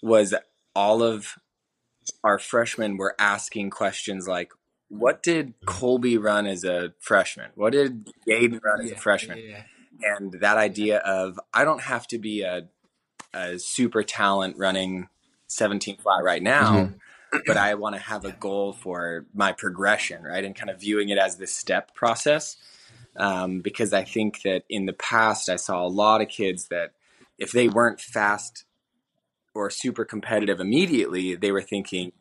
was 0.03 0.35
all 0.75 1.03
of 1.03 1.35
our 2.23 2.39
freshmen 2.39 2.97
were 2.97 3.15
asking 3.19 3.71
questions 3.71 4.27
like, 4.27 4.53
what 4.89 5.23
did 5.23 5.55
Colby 5.65 6.17
run 6.17 6.47
as 6.47 6.65
a 6.65 6.93
freshman? 7.01 7.51
What 7.55 7.73
did 7.73 8.09
Jaden 8.29 8.63
run 8.63 8.83
as 8.83 8.93
a 8.93 8.97
freshman? 8.97 9.39
Yeah, 9.39 9.63
yeah. 10.01 10.17
And 10.17 10.33
that 10.41 10.57
idea 10.59 10.99
of 10.99 11.41
I 11.53 11.65
don't 11.65 11.83
have 11.83 12.07
to 12.09 12.19
be 12.19 12.43
a, 12.43 12.69
a 13.35 13.59
super 13.59 14.03
talent 14.03 14.57
running 14.59 15.09
17 15.49 15.99
flat 15.99 16.23
right 16.23 16.43
now, 16.43 16.77
mm-hmm. 16.77 17.39
but 17.47 17.57
I 17.57 17.75
want 17.75 17.95
to 17.95 18.01
have 18.01 18.25
a 18.25 18.33
goal 18.33 18.73
for 18.73 19.27
my 19.35 19.53
progression, 19.53 20.23
right? 20.23 20.45
And 20.45 20.55
kind 20.55 20.71
of 20.71 20.81
viewing 20.81 21.09
it 21.09 21.19
as 21.19 21.37
this 21.37 21.55
step 21.55 21.95
process. 21.95 22.57
Um, 23.17 23.61
because 23.61 23.95
I 23.95 24.05
think 24.05 24.43
that 24.43 24.65
in 24.69 24.85
the 24.85 24.93
past, 24.93 25.49
I 25.49 25.57
saw 25.57 25.85
a 25.85 25.89
lot 25.89 26.21
of 26.21 26.29
kids 26.29 26.69
that 26.69 26.93
if 27.39 27.51
they 27.51 27.67
weren't 27.67 28.01
fast 28.01 28.65
or 29.55 29.71
super 29.71 30.05
competitive 30.05 30.61
immediately, 30.61 31.35
they 31.35 31.51
were 31.51 31.63
thinking. 31.63 32.13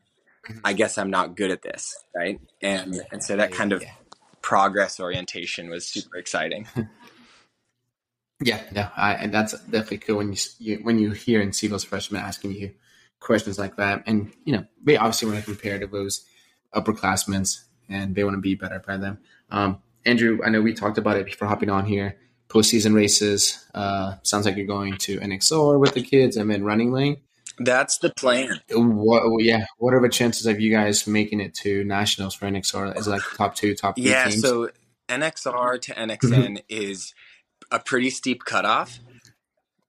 I 0.63 0.73
guess 0.73 0.97
I'm 0.97 1.09
not 1.09 1.35
good 1.35 1.51
at 1.51 1.61
this, 1.61 1.95
right? 2.15 2.39
And 2.61 3.01
and 3.11 3.23
so 3.23 3.35
that 3.37 3.51
kind 3.51 3.73
of 3.73 3.83
progress 4.41 4.99
orientation 4.99 5.69
was 5.69 5.87
super 5.87 6.17
exciting. 6.17 6.67
Yeah, 8.43 8.61
yeah, 8.73 8.89
I, 8.97 9.13
and 9.13 9.33
that's 9.33 9.53
definitely 9.63 9.99
cool 9.99 10.17
when 10.17 10.33
you, 10.33 10.39
you, 10.59 10.75
when 10.83 10.99
you 10.99 11.11
hear 11.11 11.39
and 11.39 11.55
see 11.55 11.67
those 11.67 11.85
freshmen 11.85 12.21
asking 12.21 12.51
you 12.51 12.73
questions 13.21 13.57
like 13.57 13.77
that, 13.77 14.03
and 14.07 14.33
you 14.43 14.51
know 14.51 14.65
they 14.83 14.97
obviously 14.97 15.29
want 15.29 15.39
to 15.39 15.45
compare 15.45 15.79
to 15.79 15.87
those 15.87 16.25
upperclassmen, 16.73 17.49
and 17.87 18.13
they 18.13 18.25
want 18.25 18.35
to 18.35 18.41
be 18.41 18.55
better 18.55 18.83
by 18.85 18.97
them. 18.97 19.19
Um, 19.49 19.81
Andrew, 20.05 20.39
I 20.45 20.49
know 20.49 20.61
we 20.61 20.73
talked 20.73 20.97
about 20.97 21.15
it 21.15 21.25
before 21.25 21.47
hopping 21.47 21.69
on 21.69 21.85
here 21.85 22.17
postseason 22.49 22.93
races. 22.93 23.65
Uh, 23.73 24.15
sounds 24.23 24.45
like 24.45 24.57
you're 24.57 24.67
going 24.67 24.97
to 24.97 25.19
NXR 25.19 25.79
with 25.79 25.93
the 25.93 26.03
kids 26.03 26.37
and 26.37 26.49
then 26.49 26.63
running 26.63 26.91
lane. 26.91 27.17
That's 27.59 27.97
the 27.99 28.11
plan. 28.11 28.59
What? 28.71 29.43
Yeah. 29.43 29.65
What 29.77 29.93
are 29.93 30.01
the 30.01 30.09
chances 30.09 30.45
of 30.45 30.59
you 30.59 30.71
guys 30.71 31.07
making 31.07 31.39
it 31.39 31.53
to 31.55 31.83
nationals 31.83 32.33
for 32.33 32.45
NXR? 32.47 32.97
Is 32.97 33.07
it 33.07 33.09
like 33.09 33.21
top 33.35 33.55
two, 33.55 33.75
top 33.75 33.95
three? 33.95 34.09
Yeah. 34.09 34.25
Teams? 34.25 34.41
So 34.41 34.69
NXR 35.07 35.81
to 35.81 35.93
NXN 35.93 36.63
is 36.69 37.13
a 37.71 37.79
pretty 37.79 38.09
steep 38.09 38.43
cutoff. 38.45 38.99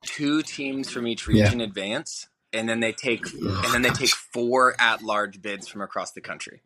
Two 0.03 0.43
teams 0.43 0.91
from 0.91 1.07
each 1.07 1.27
region 1.27 1.59
yeah. 1.59 1.67
advance, 1.67 2.29
and 2.53 2.69
then 2.69 2.81
they 2.81 2.93
take 2.93 3.27
and 3.35 3.75
then 3.75 3.83
they 3.83 3.91
take 3.91 4.11
four 4.11 4.75
at 4.81 5.03
large 5.03 5.43
bids 5.43 5.67
from 5.67 5.83
across 5.83 6.13
the 6.13 6.21
country. 6.21 6.63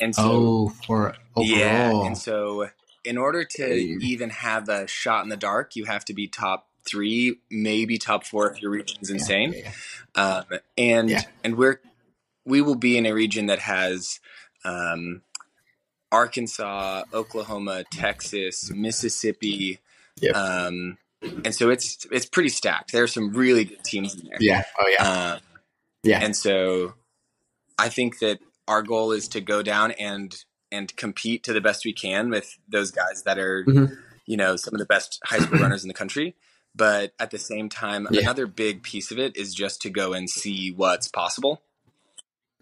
And 0.00 0.14
so, 0.14 0.22
oh, 0.24 0.68
for 0.86 1.16
overall. 1.34 1.58
yeah, 1.58 2.06
and 2.06 2.16
so 2.16 2.68
in 3.04 3.18
order 3.18 3.44
to 3.44 3.74
even 3.74 4.30
have 4.30 4.68
a 4.68 4.86
shot 4.86 5.24
in 5.24 5.30
the 5.30 5.36
dark, 5.36 5.74
you 5.74 5.84
have 5.84 6.04
to 6.06 6.14
be 6.14 6.28
top 6.28 6.68
three, 6.88 7.38
maybe 7.50 7.98
top 7.98 8.24
four 8.24 8.50
if 8.50 8.60
your 8.60 8.70
region's 8.70 9.10
insane. 9.10 9.52
Yeah, 9.52 9.72
yeah. 10.16 10.22
Um, 10.22 10.44
and 10.76 11.26
and 11.42 11.56
we're 11.56 11.80
we 12.44 12.60
will 12.60 12.74
be 12.74 12.96
in 12.96 13.06
a 13.06 13.12
region 13.12 13.46
that 13.46 13.60
has 13.60 14.20
um, 14.64 15.22
Arkansas, 16.12 17.04
Oklahoma, 17.12 17.84
Texas, 17.90 18.70
Mississippi. 18.70 19.80
Yep. 20.20 20.36
Um, 20.36 20.98
and 21.44 21.54
so 21.54 21.70
it's 21.70 22.06
it's 22.10 22.26
pretty 22.26 22.50
stacked. 22.50 22.92
There 22.92 23.02
are 23.02 23.08
some 23.08 23.32
really 23.32 23.64
good 23.64 23.82
teams 23.82 24.14
in 24.14 24.28
there. 24.28 24.38
Yeah. 24.40 24.64
Oh 24.78 24.88
yeah. 24.88 25.08
Uh, 25.08 25.38
yeah. 26.02 26.20
And 26.22 26.36
so 26.36 26.94
I 27.78 27.88
think 27.88 28.18
that 28.20 28.38
our 28.68 28.82
goal 28.82 29.12
is 29.12 29.28
to 29.28 29.40
go 29.40 29.62
down 29.62 29.92
and 29.92 30.34
and 30.70 30.94
compete 30.96 31.44
to 31.44 31.52
the 31.52 31.60
best 31.60 31.84
we 31.84 31.92
can 31.92 32.30
with 32.30 32.58
those 32.68 32.90
guys 32.90 33.22
that 33.24 33.38
are, 33.38 33.64
mm-hmm. 33.64 33.94
you 34.26 34.36
know, 34.36 34.56
some 34.56 34.74
of 34.74 34.78
the 34.78 34.86
best 34.86 35.20
high 35.24 35.38
school 35.38 35.58
runners 35.60 35.84
in 35.84 35.88
the 35.88 35.94
country. 35.94 36.34
But 36.74 37.12
at 37.20 37.30
the 37.30 37.38
same 37.38 37.68
time, 37.68 38.08
yeah. 38.10 38.22
another 38.22 38.46
big 38.46 38.82
piece 38.82 39.10
of 39.10 39.18
it 39.18 39.36
is 39.36 39.54
just 39.54 39.82
to 39.82 39.90
go 39.90 40.12
and 40.12 40.28
see 40.28 40.72
what's 40.72 41.08
possible. 41.08 41.62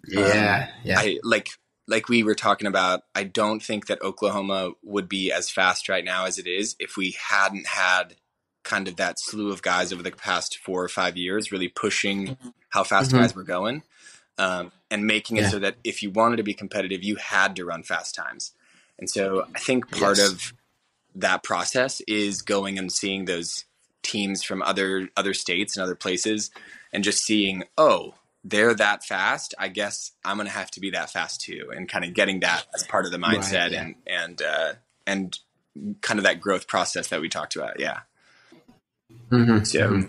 Yeah, 0.06 0.68
um, 0.68 0.74
yeah. 0.84 0.98
I 0.98 1.18
like 1.22 1.48
like 1.88 2.08
we 2.08 2.22
were 2.22 2.34
talking 2.34 2.66
about. 2.66 3.02
I 3.14 3.24
don't 3.24 3.62
think 3.62 3.86
that 3.86 4.02
Oklahoma 4.02 4.72
would 4.82 5.08
be 5.08 5.32
as 5.32 5.50
fast 5.50 5.88
right 5.88 6.04
now 6.04 6.26
as 6.26 6.38
it 6.38 6.46
is 6.46 6.76
if 6.78 6.96
we 6.96 7.16
hadn't 7.30 7.66
had 7.66 8.16
kind 8.64 8.86
of 8.86 8.96
that 8.96 9.18
slew 9.18 9.50
of 9.50 9.62
guys 9.62 9.92
over 9.92 10.02
the 10.02 10.10
past 10.10 10.58
four 10.58 10.84
or 10.84 10.88
five 10.88 11.16
years 11.16 11.50
really 11.50 11.68
pushing 11.68 12.36
how 12.68 12.84
fast 12.84 13.10
mm-hmm. 13.10 13.20
guys 13.20 13.34
were 13.34 13.42
going 13.42 13.82
um, 14.38 14.72
and 14.90 15.06
making 15.06 15.36
it 15.36 15.42
yeah. 15.42 15.48
so 15.48 15.58
that 15.58 15.76
if 15.84 16.02
you 16.02 16.10
wanted 16.10 16.36
to 16.36 16.42
be 16.42 16.54
competitive, 16.54 17.02
you 17.02 17.16
had 17.16 17.56
to 17.56 17.64
run 17.64 17.82
fast 17.82 18.14
times. 18.14 18.52
And 18.98 19.10
so 19.10 19.46
I 19.54 19.58
think 19.58 19.90
part 19.90 20.18
yes. 20.18 20.30
of 20.30 20.54
that 21.16 21.42
process 21.42 22.00
is 22.06 22.42
going 22.42 22.78
and 22.78 22.90
seeing 22.90 23.24
those 23.24 23.64
teams 24.02 24.42
from 24.42 24.62
other 24.62 25.08
other 25.16 25.34
states 25.34 25.76
and 25.76 25.82
other 25.82 25.94
places 25.94 26.50
and 26.92 27.04
just 27.04 27.24
seeing, 27.24 27.64
oh, 27.78 28.14
they're 28.44 28.74
that 28.74 29.04
fast. 29.04 29.54
I 29.58 29.68
guess 29.68 30.12
I'm 30.24 30.36
going 30.36 30.46
to 30.46 30.52
have 30.52 30.70
to 30.72 30.80
be 30.80 30.90
that 30.90 31.10
fast 31.10 31.40
too, 31.40 31.70
and 31.74 31.88
kind 31.88 32.04
of 32.04 32.14
getting 32.14 32.40
that 32.40 32.66
as 32.74 32.84
part 32.84 33.06
of 33.06 33.12
the 33.12 33.18
mindset 33.18 33.60
right, 33.60 33.72
yeah. 33.72 33.82
and 33.82 33.94
and 34.06 34.42
uh, 34.42 34.72
and 35.06 35.38
kind 36.00 36.18
of 36.18 36.24
that 36.24 36.40
growth 36.40 36.66
process 36.66 37.08
that 37.08 37.20
we 37.20 37.28
talked 37.28 37.56
about. 37.56 37.80
Yeah. 37.80 38.00
Mm-hmm, 39.30 39.64
so. 39.64 39.80
Mm-hmm 39.80 40.08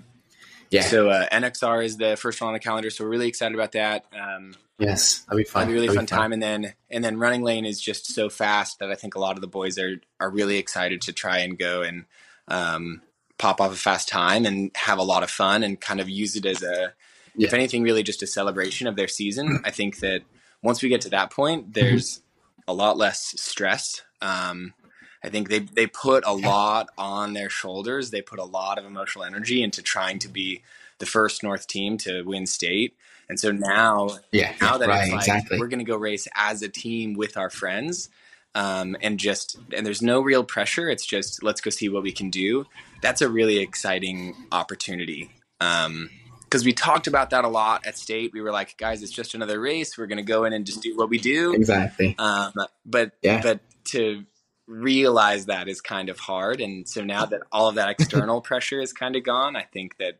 yeah. 0.73 0.81
So 0.81 1.09
uh, 1.09 1.29
NXR 1.29 1.85
is 1.85 1.97
the 1.97 2.17
first 2.17 2.41
one 2.41 2.47
on 2.47 2.53
the 2.53 2.59
calendar, 2.59 2.89
so 2.89 3.03
we're 3.03 3.11
really 3.11 3.27
excited 3.27 3.53
about 3.53 3.73
that. 3.73 4.05
Um, 4.11 4.55
yes, 4.79 5.19
that'll 5.19 5.37
be 5.37 5.43
fun. 5.43 5.61
That'll 5.61 5.71
be 5.71 5.73
really 5.75 5.87
that'll 5.87 5.99
fun, 6.01 6.07
fun, 6.07 6.19
time, 6.19 6.33
and 6.33 6.41
then 6.41 6.73
and 6.89 7.03
then 7.03 7.19
running 7.19 7.43
lane 7.43 7.65
is 7.65 7.79
just 7.79 8.07
so 8.07 8.27
fast 8.27 8.79
that 8.79 8.89
I 8.89 8.95
think 8.95 9.13
a 9.13 9.19
lot 9.19 9.35
of 9.35 9.41
the 9.41 9.47
boys 9.47 9.77
are 9.77 10.01
are 10.19 10.31
really 10.31 10.57
excited 10.57 11.01
to 11.03 11.13
try 11.13 11.39
and 11.39 11.59
go 11.59 11.83
and 11.83 12.05
um, 12.47 13.01
pop 13.43 13.59
off 13.59 13.73
a 13.73 13.75
fast 13.75 14.07
time 14.07 14.45
and 14.45 14.71
have 14.73 14.99
a 14.99 15.03
lot 15.03 15.21
of 15.21 15.29
fun 15.29 15.63
and 15.63 15.81
kind 15.81 15.99
of 15.99 16.07
use 16.07 16.37
it 16.37 16.45
as 16.45 16.63
a, 16.63 16.93
yeah. 17.35 17.47
if 17.47 17.53
anything, 17.53 17.83
really 17.83 18.01
just 18.01 18.23
a 18.23 18.27
celebration 18.27 18.87
of 18.87 18.95
their 18.95 19.09
season. 19.09 19.59
I 19.65 19.69
think 19.69 19.99
that 19.99 20.21
once 20.61 20.81
we 20.81 20.87
get 20.87 21.01
to 21.01 21.09
that 21.09 21.29
point, 21.29 21.73
there's 21.73 22.19
mm-hmm. 22.19 22.71
a 22.71 22.73
lot 22.73 22.95
less 22.95 23.35
stress. 23.37 24.01
Um, 24.21 24.73
I 25.21 25.29
think 25.29 25.49
they 25.49 25.59
they 25.59 25.87
put 25.87 26.23
a 26.25 26.31
lot 26.31 26.87
on 26.97 27.33
their 27.33 27.49
shoulders. 27.49 28.11
They 28.11 28.21
put 28.21 28.39
a 28.39 28.45
lot 28.45 28.77
of 28.77 28.85
emotional 28.85 29.25
energy 29.25 29.61
into 29.61 29.81
trying 29.81 30.19
to 30.19 30.29
be 30.29 30.63
the 30.99 31.05
first 31.05 31.43
North 31.43 31.67
team 31.67 31.97
to 31.99 32.23
win 32.23 32.45
state. 32.45 32.95
And 33.27 33.37
so 33.37 33.51
now, 33.51 34.19
yeah, 34.31 34.53
now 34.61 34.77
that 34.77 34.87
right, 34.87 35.03
it's 35.03 35.11
like 35.11 35.19
exactly. 35.19 35.59
we're 35.59 35.67
going 35.67 35.79
to 35.79 35.85
go 35.85 35.97
race 35.97 36.29
as 36.33 36.61
a 36.61 36.69
team 36.69 37.13
with 37.13 37.35
our 37.35 37.49
friends, 37.49 38.09
um, 38.55 38.95
and 39.01 39.19
just 39.19 39.57
and 39.75 39.85
there's 39.85 40.01
no 40.01 40.21
real 40.21 40.43
pressure. 40.43 40.89
It's 40.89 41.05
just 41.05 41.43
let's 41.43 41.61
go 41.61 41.69
see 41.69 41.89
what 41.89 42.03
we 42.03 42.11
can 42.11 42.29
do. 42.29 42.65
That's 43.01 43.21
a 43.21 43.29
really 43.29 43.59
exciting 43.59 44.35
opportunity. 44.51 45.31
Um, 45.59 46.09
because 46.43 46.65
we 46.65 46.73
talked 46.73 47.07
about 47.07 47.31
that 47.31 47.45
a 47.45 47.47
lot 47.47 47.83
at 47.87 47.97
state. 47.97 48.31
We 48.31 48.39
were 48.39 48.51
like, 48.51 48.77
guys, 48.77 49.01
it's 49.01 49.11
just 49.11 49.33
another 49.33 49.59
race. 49.59 49.97
We're 49.97 50.05
going 50.05 50.17
to 50.17 50.23
go 50.23 50.43
in 50.43 50.53
and 50.53 50.67
just 50.67 50.83
do 50.83 50.95
what 50.95 51.09
we 51.09 51.17
do. 51.17 51.51
Exactly. 51.55 52.15
Um, 52.19 52.53
but 52.85 53.13
yeah. 53.23 53.41
but 53.41 53.61
to 53.85 54.23
realize 54.67 55.47
that 55.47 55.67
is 55.67 55.81
kind 55.81 56.09
of 56.09 56.19
hard. 56.19 56.61
And 56.61 56.87
so 56.87 57.03
now 57.03 57.25
that 57.25 57.41
all 57.51 57.69
of 57.69 57.75
that 57.75 57.89
external 57.99 58.39
pressure 58.39 58.79
is 58.79 58.93
kind 58.93 59.15
of 59.15 59.23
gone, 59.23 59.55
I 59.55 59.63
think 59.63 59.97
that 59.97 60.19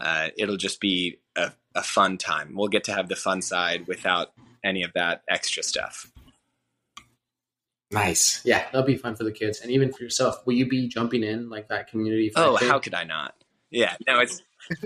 uh, 0.00 0.28
it'll 0.38 0.56
just 0.56 0.80
be 0.80 1.18
a, 1.36 1.52
a 1.74 1.82
fun 1.82 2.16
time. 2.16 2.54
We'll 2.54 2.68
get 2.68 2.84
to 2.84 2.94
have 2.94 3.10
the 3.10 3.16
fun 3.16 3.42
side 3.42 3.86
without 3.86 4.32
any 4.64 4.82
of 4.82 4.94
that 4.94 5.24
extra 5.28 5.62
stuff. 5.62 6.10
Nice. 7.90 8.40
Yeah, 8.44 8.64
that'll 8.64 8.82
be 8.82 8.96
fun 8.96 9.14
for 9.14 9.24
the 9.24 9.32
kids 9.32 9.60
and 9.60 9.70
even 9.70 9.92
for 9.92 10.02
yourself. 10.02 10.44
Will 10.44 10.54
you 10.54 10.68
be 10.68 10.88
jumping 10.88 11.22
in 11.22 11.48
like 11.48 11.68
that 11.68 11.88
community? 11.88 12.32
Oh, 12.34 12.56
how 12.56 12.78
could 12.78 12.94
I 12.94 13.04
not? 13.04 13.34
Yeah, 13.70 13.96
no, 14.06 14.20
it's 14.20 14.42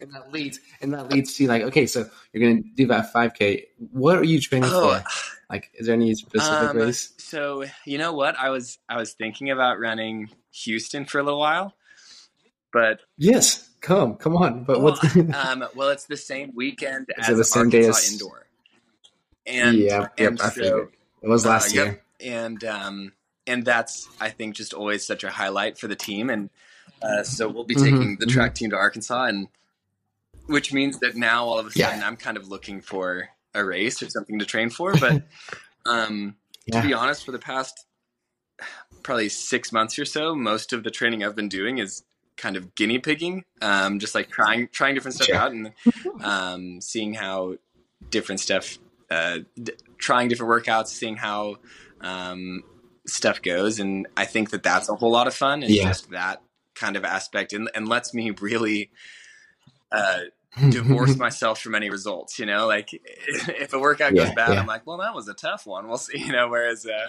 and 0.00 0.12
that 0.14 0.32
leads 0.32 0.60
and 0.80 0.94
that 0.94 1.10
leads 1.10 1.34
to 1.36 1.46
like 1.46 1.62
okay, 1.62 1.86
so 1.86 2.08
you're 2.32 2.48
gonna 2.48 2.62
do 2.74 2.86
that 2.86 3.12
5K. 3.12 3.64
What 3.92 4.16
are 4.16 4.24
you 4.24 4.40
training 4.40 4.70
oh, 4.72 4.98
for? 4.98 5.04
Like, 5.50 5.70
is 5.74 5.86
there 5.86 5.94
any 5.94 6.14
specific 6.14 6.70
um, 6.70 6.76
race? 6.76 7.12
So 7.18 7.64
you 7.84 7.98
know 7.98 8.12
what, 8.12 8.38
I 8.38 8.50
was 8.50 8.78
I 8.88 8.96
was 8.96 9.12
thinking 9.12 9.50
about 9.50 9.78
running 9.78 10.30
Houston 10.52 11.04
for 11.04 11.18
a 11.18 11.22
little 11.22 11.40
while, 11.40 11.74
but 12.72 13.00
yes, 13.18 13.68
come 13.80 14.14
come 14.14 14.36
on. 14.36 14.64
But 14.64 14.80
well, 14.80 14.96
what's 15.02 15.16
um, 15.34 15.64
well, 15.74 15.90
it's 15.90 16.06
the 16.06 16.16
same 16.16 16.52
weekend 16.54 17.08
is 17.18 17.28
as 17.28 17.36
the 17.36 17.44
same 17.44 17.66
Arkansas 17.66 17.78
day 17.80 17.88
as... 17.88 18.12
indoor, 18.12 18.46
and 19.46 19.76
yeah, 19.78 20.08
and 20.18 20.38
yep, 20.38 20.52
so, 20.52 20.88
it 21.22 21.28
was 21.28 21.44
last 21.44 21.72
uh, 21.72 21.74
year, 21.74 21.86
yep, 21.86 22.02
and 22.22 22.62
um, 22.64 23.12
and 23.46 23.64
that's 23.64 24.08
I 24.20 24.30
think 24.30 24.56
just 24.56 24.74
always 24.74 25.06
such 25.06 25.24
a 25.24 25.30
highlight 25.30 25.78
for 25.78 25.88
the 25.88 25.96
team. 25.96 26.30
And 26.30 26.50
uh, 27.02 27.22
so 27.22 27.48
we'll 27.48 27.64
be 27.64 27.74
Mhm, 27.74 27.84
taking 27.84 28.16
the 28.18 28.26
mhm. 28.26 28.32
track 28.32 28.54
team 28.54 28.70
to 28.70 28.76
Arkansas, 28.76 29.24
and 29.24 29.48
which 30.46 30.72
means 30.72 30.98
that 31.00 31.16
now 31.16 31.44
all 31.44 31.58
of 31.58 31.66
a 31.66 31.70
Yeah. 31.74 31.86
sudden 31.88 32.02
I'm 32.02 32.16
kind 32.16 32.36
of 32.36 32.48
looking 32.48 32.80
for 32.80 33.28
a 33.54 33.64
race 33.64 34.02
or 34.02 34.08
something 34.10 34.38
to 34.38 34.44
train 34.44 34.70
for. 34.70 34.94
But 34.96 35.22
um, 35.86 36.36
Yeah. 36.66 36.80
to 36.82 36.86
be 36.88 36.92
honest, 36.94 37.24
for 37.24 37.32
the 37.32 37.38
past 37.38 37.86
probably 39.02 39.28
six 39.28 39.72
months 39.72 39.98
or 39.98 40.04
so, 40.04 40.34
most 40.34 40.72
of 40.72 40.84
the 40.84 40.90
training 40.90 41.24
I've 41.24 41.36
been 41.36 41.48
doing 41.48 41.78
is 41.78 42.02
kind 42.36 42.56
of 42.56 42.74
guinea 42.74 42.98
pigging, 42.98 43.44
um, 43.60 43.98
just 43.98 44.14
like 44.14 44.30
trying 44.30 44.68
trying 44.72 44.94
different 44.94 45.14
stuff 45.14 45.28
Sure. 45.28 45.36
out 45.36 45.52
and 45.52 45.72
um, 46.22 46.80
seeing 46.80 47.14
how 47.14 47.56
different 48.10 48.40
stuff, 48.40 48.78
uh, 49.10 49.38
d- 49.62 49.72
trying 49.98 50.28
different 50.28 50.50
workouts, 50.50 50.88
seeing 50.88 51.16
how 51.16 51.56
um, 52.00 52.62
stuff 53.06 53.42
goes, 53.42 53.78
and 53.80 54.06
I 54.16 54.24
think 54.24 54.50
that 54.50 54.62
that's 54.62 54.88
a 54.88 54.94
whole 54.94 55.10
lot 55.10 55.26
of 55.26 55.34
fun. 55.34 55.62
And 55.62 55.72
Yeah. 55.72 55.88
just 55.88 56.10
that 56.10 56.42
kind 56.74 56.96
of 56.96 57.04
aspect, 57.04 57.52
and, 57.52 57.70
and 57.74 57.88
lets 57.88 58.14
me 58.14 58.30
really. 58.40 58.90
Uh, 59.92 60.20
divorce 60.70 61.16
myself 61.16 61.60
from 61.60 61.74
any 61.76 61.90
results. 61.90 62.38
You 62.38 62.46
know, 62.46 62.66
like 62.66 62.90
if 62.92 63.72
a 63.72 63.78
workout 63.78 64.14
goes 64.16 64.28
Yeah, 64.28 64.34
bad, 64.34 64.52
yeah. 64.54 64.60
I'm 64.60 64.66
like, 64.66 64.86
well, 64.86 64.98
that 64.98 65.14
was 65.14 65.28
a 65.28 65.34
tough 65.34 65.66
one. 65.66 65.88
We'll 65.88 65.96
see. 65.98 66.18
You 66.26 66.32
know, 66.32 66.48
whereas 66.48 66.86
uh, 66.86 67.08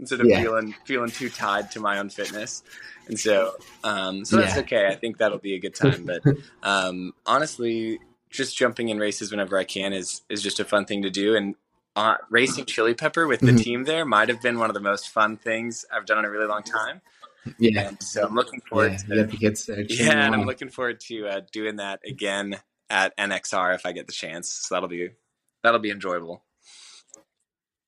instead 0.00 0.20
of 0.20 0.26
feeling 0.26 0.74
feeling 0.84 1.10
too 1.10 1.28
tied 1.30 1.70
to 1.72 1.80
my 1.80 1.98
own 1.98 2.10
fitness, 2.10 2.62
and 3.06 3.18
so 3.18 3.52
um, 3.84 4.24
so 4.24 4.36
that's 4.36 4.56
okay. 4.58 4.88
I 4.88 4.96
think 4.96 5.18
that'll 5.18 5.38
be 5.38 5.54
a 5.54 5.60
good 5.60 5.74
time. 5.74 6.04
But 6.06 6.22
um, 6.62 7.12
honestly, 7.26 8.00
just 8.30 8.56
jumping 8.56 8.88
in 8.88 8.98
races 8.98 9.30
whenever 9.30 9.56
I 9.58 9.64
can 9.64 9.92
is 9.92 10.22
is 10.28 10.42
just 10.42 10.58
a 10.60 10.64
fun 10.64 10.84
thing 10.84 11.02
to 11.02 11.10
do. 11.10 11.36
And 11.36 11.54
uh, 11.96 12.16
racing 12.30 12.64
chili 12.64 12.94
pepper 12.94 13.26
with 13.26 13.40
the 13.40 13.52
Mhm. 13.52 13.62
team 13.62 13.84
there 13.84 14.04
might 14.04 14.28
have 14.28 14.40
been 14.40 14.58
one 14.58 14.70
of 14.70 14.74
the 14.74 14.80
most 14.80 15.08
fun 15.10 15.36
things 15.36 15.84
I've 15.92 16.06
done 16.06 16.18
in 16.18 16.24
a 16.24 16.30
really 16.30 16.46
long 16.46 16.62
time. 16.62 17.02
yeah. 17.58 17.88
And 17.88 18.02
so 18.02 18.24
I'm 18.24 18.34
looking 18.34 18.60
forward 18.60 18.96
Yeah, 19.08 19.26
to 19.26 19.36
kids 19.36 19.68
yeah, 19.88 20.26
and 20.26 20.34
I'm 20.34 20.46
looking 20.46 20.68
forward 20.70 21.00
to 21.00 21.26
uh, 21.26 21.40
doing 21.52 21.76
that 21.76 22.00
again 22.06 22.60
at 22.88 23.16
NXR 23.16 23.74
if 23.74 23.84
I 23.84 23.92
get 23.92 24.06
the 24.06 24.12
chance. 24.12 24.50
So 24.50 24.74
that'll 24.74 24.88
be 24.88 25.10
that'll 25.62 25.80
be 25.80 25.90
enjoyable. 25.90 26.44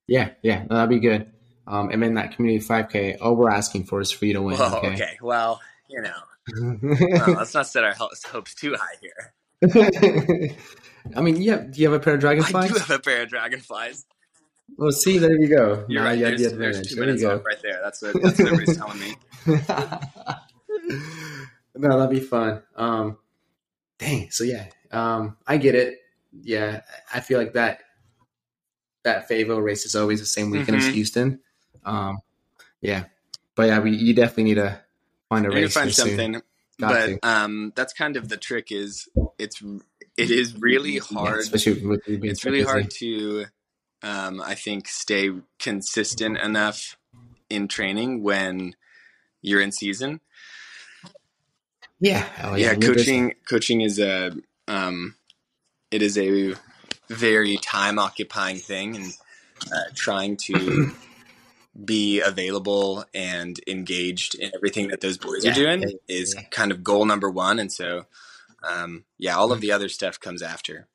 Yeah, 0.06 0.30
yeah, 0.42 0.64
that'd 0.68 0.90
be 0.90 1.00
good. 1.00 1.32
Um, 1.66 1.88
and 1.90 2.02
then 2.02 2.14
that 2.14 2.36
community 2.36 2.62
5K, 2.64 3.18
all 3.22 3.36
we're 3.36 3.50
asking 3.50 3.84
for 3.84 4.00
is 4.00 4.10
for 4.10 4.26
you 4.26 4.34
to 4.34 4.42
win. 4.42 4.58
Whoa, 4.58 4.76
okay. 4.78 4.92
okay. 4.92 5.18
Well, 5.22 5.62
you 5.88 6.02
know, 6.02 6.16
well, 6.90 7.36
let's 7.36 7.54
not 7.54 7.66
set 7.66 7.84
our 7.84 7.94
hopes 7.94 8.54
too 8.54 8.74
high 8.74 8.96
here. 9.00 9.32
I 11.16 11.20
mean, 11.20 11.40
yeah. 11.42 11.58
Do 11.58 11.80
you 11.80 11.90
have 11.90 12.00
a 12.00 12.02
pair 12.02 12.14
of 12.14 12.20
dragonflies? 12.20 12.70
I 12.70 12.74
do 12.74 12.78
have 12.80 12.90
a 12.90 12.98
pair 12.98 13.22
of 13.22 13.28
dragonflies. 13.28 14.04
Well, 14.78 14.92
see, 14.92 15.18
there 15.18 15.38
you 15.38 15.48
go. 15.48 15.84
You're 15.88 16.02
Now 16.02 16.08
right. 16.08 16.18
you 16.18 16.24
have 16.24 16.38
There's, 16.38 16.52
the 16.52 16.58
there's 16.58 16.82
two 16.88 16.94
There 16.96 17.06
minutes 17.06 17.22
right 17.22 17.62
there. 17.62 17.80
That's 17.82 18.00
what 18.02 18.14
that's 18.22 18.38
what 18.38 18.48
everybody's 18.52 18.76
telling 18.76 18.98
me. 18.98 19.14
no, 21.76 21.98
that'd 21.98 22.10
be 22.10 22.20
fun. 22.24 22.62
Um, 22.76 23.18
dang. 23.98 24.30
So 24.30 24.44
yeah, 24.44 24.66
um, 24.90 25.36
I 25.46 25.56
get 25.58 25.74
it. 25.74 25.98
Yeah, 26.42 26.80
I 27.12 27.20
feel 27.20 27.38
like 27.38 27.52
that 27.54 27.80
that 29.04 29.28
Favo 29.28 29.62
race 29.62 29.84
is 29.84 29.94
always 29.94 30.20
the 30.20 30.26
same 30.26 30.50
weekend 30.50 30.78
Mhm. 30.78 30.88
as 30.88 30.94
Houston. 30.94 31.40
Um, 31.84 32.18
yeah, 32.80 33.04
but 33.54 33.64
yeah, 33.68 33.78
we 33.80 33.90
you 33.94 34.14
definitely 34.14 34.44
need 34.44 34.54
to 34.54 34.80
find 35.28 35.44
a 35.46 35.50
I 35.50 35.54
need 35.54 35.56
to 35.60 35.64
race 35.66 35.74
find 35.74 35.92
soon. 35.94 36.06
something, 36.08 36.32
Got 36.80 36.88
but 36.88 37.06
to. 37.06 37.18
um, 37.28 37.72
that's 37.76 37.92
kind 37.92 38.16
of 38.16 38.28
the 38.28 38.36
trick. 38.36 38.72
Is 38.72 39.08
it's 39.38 39.62
it 40.16 40.30
is 40.30 40.56
really 40.60 40.98
Yeah, 40.98 41.00
hard. 41.00 41.40
especially 41.40 41.86
with 41.86 42.02
it's 42.06 42.44
really 42.44 42.60
busy. 42.60 42.64
hard 42.64 42.90
to 42.90 43.46
um, 44.02 44.40
i 44.42 44.54
think 44.54 44.88
stay 44.88 45.30
consistent 45.58 46.38
enough 46.38 46.96
in 47.50 47.68
training 47.68 48.22
when 48.22 48.74
you're 49.42 49.60
in 49.60 49.72
season 49.72 50.20
Yeah, 52.00 52.26
oh, 52.42 52.54
yeah, 52.56 52.74
busy. 52.74 52.86
coaching 52.86 53.34
coaching 53.48 53.80
is 53.80 53.98
a 53.98 54.32
um, 54.68 55.16
it 55.90 56.02
is 56.02 56.18
a 56.18 56.54
very 57.08 57.56
time 57.58 57.98
occupying 57.98 58.56
thing 58.58 58.96
and 58.96 59.12
uh, 59.72 59.90
trying 59.94 60.36
to 60.36 60.90
be 61.84 62.20
available 62.20 63.04
and 63.14 63.60
engaged 63.66 64.34
in 64.36 64.50
everything 64.54 64.88
that 64.88 65.00
those 65.00 65.18
boys 65.18 65.44
Yeah, 65.44 65.52
are 65.52 65.54
doing 65.54 65.80
yeah, 65.82 65.96
is 66.08 66.34
yeah. 66.34 66.42
kind 66.50 66.72
of 66.72 66.84
goal 66.84 67.04
number 67.04 67.30
one 67.30 67.58
and 67.58 67.72
so 67.72 68.06
um, 68.68 69.04
yeah 69.18 69.36
all 69.36 69.52
of 69.52 69.60
the 69.60 69.72
other 69.72 69.88
stuff 69.88 70.18
comes 70.20 70.42
after 70.42 70.88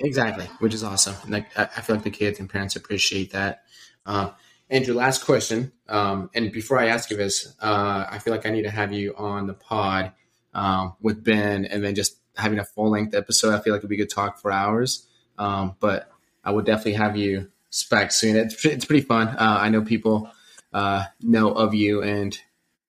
Exactly, 0.00 0.46
which 0.58 0.74
is 0.74 0.82
awesome. 0.82 1.14
Like 1.28 1.56
I, 1.56 1.80
feel 1.80 1.96
like 1.96 2.04
the 2.04 2.10
kids 2.10 2.40
and 2.40 2.50
parents 2.50 2.74
appreciate 2.74 3.32
that. 3.32 3.62
Uh, 4.04 4.30
Andrew, 4.68 4.94
last 4.94 5.24
question. 5.24 5.72
Um, 5.88 6.30
and 6.34 6.50
before 6.50 6.78
I 6.78 6.88
ask 6.88 7.10
you 7.10 7.16
this, 7.16 7.54
uh, 7.60 8.06
I 8.10 8.18
feel 8.18 8.32
like 8.32 8.44
I 8.44 8.50
need 8.50 8.62
to 8.62 8.70
have 8.70 8.92
you 8.92 9.14
on 9.16 9.46
the 9.46 9.54
pod 9.54 10.12
um, 10.52 10.94
with 11.00 11.22
Ben, 11.22 11.64
and 11.64 11.84
then 11.84 11.94
just 11.94 12.16
having 12.36 12.58
a 12.58 12.64
full 12.64 12.90
length 12.90 13.14
episode. 13.14 13.54
I 13.54 13.60
feel 13.60 13.72
like 13.72 13.84
we 13.84 13.96
could 13.96 14.10
talk 14.10 14.40
for 14.40 14.50
hours. 14.50 15.06
Um, 15.38 15.76
but 15.78 16.10
I 16.44 16.50
would 16.50 16.66
definitely 16.66 16.94
have 16.94 17.16
you 17.16 17.50
back 17.88 18.10
soon. 18.10 18.36
It's 18.36 18.64
it's 18.64 18.84
pretty 18.84 19.06
fun. 19.06 19.28
Uh, 19.28 19.58
I 19.60 19.68
know 19.68 19.82
people 19.82 20.28
uh, 20.72 21.04
know 21.20 21.52
of 21.52 21.72
you, 21.72 22.02
and, 22.02 22.36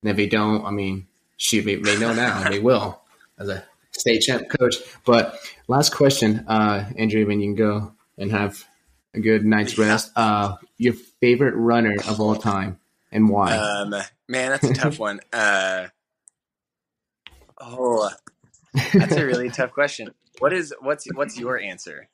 if 0.01 0.17
they 0.17 0.27
don't, 0.27 0.65
I 0.65 0.71
mean, 0.71 1.07
shoot, 1.37 1.65
they, 1.65 1.75
they 1.75 1.99
know 1.99 2.13
now, 2.13 2.49
they 2.49 2.59
will 2.59 3.01
as 3.39 3.49
a 3.49 3.63
state 3.91 4.19
champ 4.19 4.47
coach. 4.49 4.75
But 5.05 5.39
last 5.67 5.95
question, 5.95 6.45
uh, 6.47 6.89
Andrew, 6.97 7.25
when 7.25 7.39
you 7.39 7.47
can 7.47 7.55
go 7.55 7.93
and 8.17 8.31
have 8.31 8.65
a 9.15 9.19
good 9.19 9.45
night's 9.45 9.77
rest. 9.77 10.11
Uh, 10.15 10.55
your 10.77 10.93
favorite 10.93 11.55
runner 11.55 11.95
of 12.07 12.19
all 12.19 12.35
time 12.35 12.79
and 13.11 13.29
why? 13.29 13.55
Um, 13.57 13.91
man, 14.27 14.51
that's 14.51 14.63
a 14.65 14.73
tough 14.73 14.99
one. 14.99 15.21
Uh, 15.33 15.87
oh, 17.59 18.09
that's 18.93 19.15
a 19.15 19.25
really 19.25 19.49
tough 19.49 19.71
question. 19.71 20.11
What 20.39 20.53
is 20.53 20.73
what's 20.81 21.07
what's 21.13 21.39
your 21.39 21.57
answer? 21.57 22.09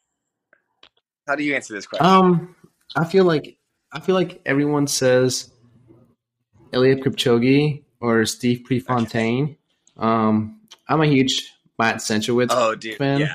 How 1.27 1.35
do 1.35 1.43
you 1.43 1.55
answer 1.55 1.73
this 1.73 1.87
question? 1.87 2.05
um, 2.05 2.55
I 2.95 3.05
feel 3.05 3.25
like 3.25 3.57
I 3.91 3.99
feel 3.99 4.15
like 4.15 4.41
everyone 4.45 4.87
says 4.87 5.51
Eliud 6.71 7.03
Kipchoge 7.03 7.83
or 7.99 8.25
Steve 8.25 8.63
Prefontaine. 8.63 9.57
Um, 9.97 10.60
I'm 10.91 11.01
a 11.01 11.05
huge 11.07 11.53
Matt 11.79 11.97
Centrowitz 11.97 12.47
oh, 12.51 12.75
dude, 12.75 12.97
fan. 12.97 13.19
yeah. 13.21 13.33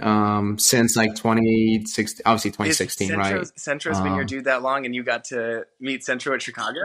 um, 0.00 0.58
since 0.58 0.96
like 0.96 1.14
2016, 1.16 2.22
obviously 2.26 2.50
2016, 2.50 3.10
Is 3.10 3.16
right? 3.16 3.26
Centro's, 3.26 3.52
Centro's 3.56 4.00
been 4.00 4.12
your 4.12 4.20
Um, 4.22 4.26
dude 4.26 4.44
that 4.44 4.62
long, 4.62 4.86
and 4.86 4.94
you 4.94 5.02
got 5.02 5.24
to 5.24 5.64
meet 5.80 6.04
Centro 6.04 6.34
at 6.34 6.42
Chicago. 6.42 6.80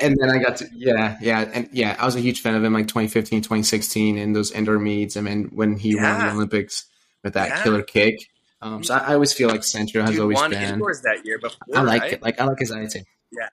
And 0.00 0.16
then 0.20 0.28
I 0.30 0.38
got 0.38 0.56
to, 0.56 0.68
yeah, 0.74 1.16
yeah, 1.20 1.48
and 1.52 1.68
yeah, 1.72 1.96
I 2.00 2.04
was 2.04 2.16
a 2.16 2.20
huge 2.20 2.40
fan 2.40 2.54
of 2.56 2.64
him 2.64 2.72
like 2.72 2.88
2015, 2.88 3.42
2016 3.42 4.18
in 4.18 4.32
those 4.32 4.50
indoor 4.50 4.78
meets. 4.78 5.16
I 5.16 5.20
mean, 5.20 5.50
when 5.52 5.78
he 5.78 5.94
won 5.94 6.18
the 6.18 6.30
Olympics 6.32 6.86
with 7.22 7.34
that 7.34 7.48
Yeah. 7.48 7.62
killer 7.62 7.82
kick. 7.82 8.16
Um, 8.60 8.82
so 8.82 8.94
I, 8.94 8.98
I 9.10 9.14
always 9.14 9.32
feel 9.32 9.48
like 9.48 9.62
Centro 9.62 10.02
has 10.02 10.14
You 10.16 10.22
always 10.22 10.34
won 10.36 10.50
been. 10.50 10.62
indoors 10.62 11.02
that 11.02 11.24
year 11.24 11.38
before, 11.38 11.58
I 11.72 11.82
like 11.82 12.02
right? 12.02 12.12
it. 12.14 12.22
Like 12.22 12.40
I 12.40 12.44
like 12.44 12.58
his 12.58 12.72
attitude. 12.72 13.04
Yeah. 13.30 13.48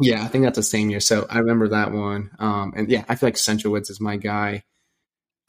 Yeah, 0.00 0.24
I 0.24 0.28
think 0.28 0.42
that's 0.44 0.56
the 0.56 0.62
same 0.64 0.90
year. 0.90 0.98
So 0.98 1.26
I 1.30 1.38
remember 1.38 1.68
that 1.68 1.92
one. 1.92 2.30
Um, 2.40 2.72
and 2.74 2.88
yeah, 2.90 3.04
I 3.08 3.14
feel 3.14 3.28
like 3.28 3.34
Centrowitz 3.36 3.90
is 3.90 4.00
my 4.00 4.16
guy 4.16 4.64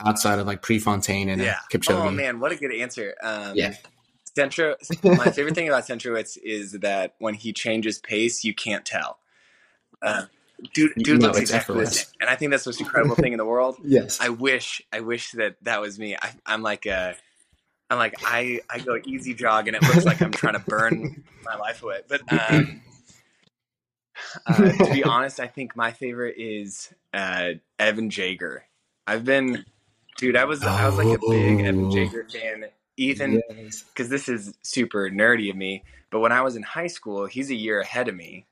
outside 0.06 0.40
of 0.40 0.48
like 0.48 0.62
Prefontaine 0.62 1.30
and 1.30 1.42
yeah. 1.42 1.52
uh, 1.52 1.56
Kipchoge. 1.72 2.06
Oh 2.08 2.12
man, 2.12 2.40
what 2.40 2.52
a 2.52 2.56
good 2.56 2.74
answer. 2.74 3.16
Um, 3.22 3.56
Yeah. 3.56 3.76
Centro. 4.36 4.76
My 5.04 5.30
favorite 5.32 5.56
thing 5.56 5.68
about 5.68 5.84
Centrowitz 5.84 6.38
is 6.42 6.72
that 6.74 7.16
when 7.20 7.34
he 7.34 7.52
changes 7.52 8.00
pace, 8.00 8.44
you 8.44 8.54
can't 8.54 8.86
tell. 8.86 9.20
Uh, 10.02 10.24
dude, 10.74 10.94
dude 10.96 11.22
No, 11.22 11.28
looks 11.28 11.40
exactly 11.40 11.80
the 11.80 11.88
same, 11.88 12.06
and 12.22 12.30
I 12.30 12.36
think 12.36 12.52
that's 12.52 12.64
the 12.64 12.70
most 12.70 12.80
incredible 12.80 13.16
thing 13.16 13.34
in 13.34 13.38
the 13.38 13.46
world. 13.46 13.78
Yes. 13.84 14.20
I 14.22 14.30
wish, 14.30 14.82
I 14.94 15.02
wish 15.02 15.32
that 15.32 15.58
that 15.64 15.82
was 15.82 16.00
me. 16.00 16.16
I, 16.16 16.32
I'm 16.46 16.62
like 16.62 16.86
a, 16.86 17.16
I'm 17.90 17.98
like 17.98 18.16
I, 18.24 18.62
I 18.70 18.80
go 18.80 18.98
easy 19.06 19.34
jog, 19.34 19.68
and 19.68 19.76
it 19.76 19.84
looks 19.84 20.06
like 20.06 20.22
I'm 20.22 20.32
trying 20.32 20.54
to 20.54 20.60
burn 20.60 21.24
my 21.44 21.56
life 21.58 21.84
away. 21.84 22.02
But 22.08 22.22
um, 22.32 22.82
uh, 24.46 24.72
to 24.72 24.94
be 24.94 25.04
honest, 25.04 25.40
I 25.40 25.48
think 25.48 25.76
my 25.76 25.92
favorite 25.92 26.36
is 26.38 26.94
uh, 27.14 27.52
Evan 27.80 28.10
Jager. 28.10 28.64
I've 29.06 29.26
been, 29.26 29.66
dude, 30.22 30.38
I 30.38 30.46
was 30.46 30.64
I 30.64 30.86
was 30.88 30.98
like 30.98 31.08
a 31.08 31.20
big 31.30 31.60
Evan 31.60 31.86
Oh. 31.86 31.92
Jager 31.92 32.26
fan. 32.32 32.66
Ethan, 32.98 33.42
Yes. 33.50 33.84
because 33.84 34.10
this 34.10 34.30
is 34.30 34.54
super 34.62 35.10
nerdy 35.10 35.50
of 35.50 35.56
me, 35.58 35.84
but 36.12 36.20
when 36.20 36.32
I 36.32 36.42
was 36.42 36.56
in 36.56 36.62
high 36.64 36.88
school, 36.88 37.26
he's 37.26 37.50
a 37.50 37.56
year 37.56 37.82
ahead 37.82 38.08
of 38.08 38.16
me, 38.16 38.46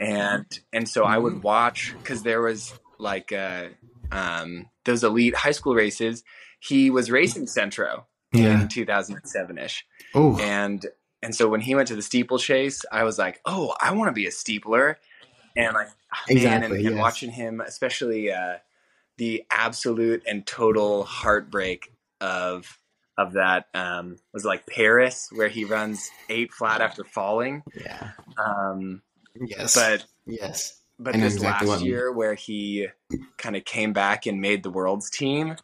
and 0.00 0.46
and 0.72 0.88
so 0.88 1.04
I 1.04 1.18
would 1.18 1.42
watch 1.42 1.94
because 1.98 2.22
there 2.22 2.40
was 2.40 2.72
like 2.98 3.32
uh, 3.32 3.66
um, 4.10 4.66
those 4.84 5.04
elite 5.04 5.34
high 5.36 5.50
school 5.52 5.74
races. 5.74 6.24
He 6.60 6.90
was 6.90 7.10
racing 7.10 7.46
Centro 7.46 8.06
Yeah. 8.32 8.62
in 8.62 8.68
2007 8.68 9.58
ish, 9.58 9.84
Oh. 10.14 10.38
and 10.38 10.84
and 11.22 11.34
so 11.34 11.48
when 11.48 11.60
he 11.60 11.74
went 11.74 11.88
to 11.88 11.96
the 11.96 12.02
steeplechase, 12.02 12.84
I 12.92 13.02
was 13.04 13.18
like, 13.18 13.40
oh, 13.44 13.74
I 13.80 13.92
want 13.92 14.08
to 14.08 14.12
be 14.12 14.26
a 14.26 14.30
steepler, 14.30 14.96
and 15.56 15.74
like 15.74 15.88
ah, 16.12 16.22
man, 16.28 16.38
and, 16.38 16.38
Exactly, 16.38 16.86
and 16.86 16.94
yes. 16.94 17.00
watching 17.00 17.30
him, 17.30 17.60
especially 17.60 18.32
uh, 18.32 18.58
the 19.18 19.44
absolute 19.50 20.22
and 20.26 20.46
total 20.46 21.04
heartbreak 21.04 21.92
of 22.20 22.78
of 23.18 23.32
that 23.32 23.66
um, 23.74 24.16
was 24.32 24.44
like 24.44 24.64
Paris, 24.66 25.28
where 25.32 25.48
he 25.48 25.64
runs 25.64 26.08
eight 26.28 26.52
flat 26.54 26.80
after 26.80 27.04
falling. 27.04 27.62
Yeah. 27.74 28.10
Um, 28.38 29.02
Yes. 29.40 29.74
But 29.76 30.04
yes. 30.26 30.80
but 30.98 31.14
I 31.14 31.20
this 31.20 31.34
exactly 31.34 31.68
last 31.68 31.78
what 31.80 31.86
year 31.86 32.10
where 32.10 32.34
he 32.34 32.88
kind 33.36 33.54
of 33.54 33.64
came 33.64 33.92
back 33.92 34.26
and 34.26 34.40
made 34.40 34.64
the 34.64 34.70
world's 34.70 35.10
team 35.10 35.54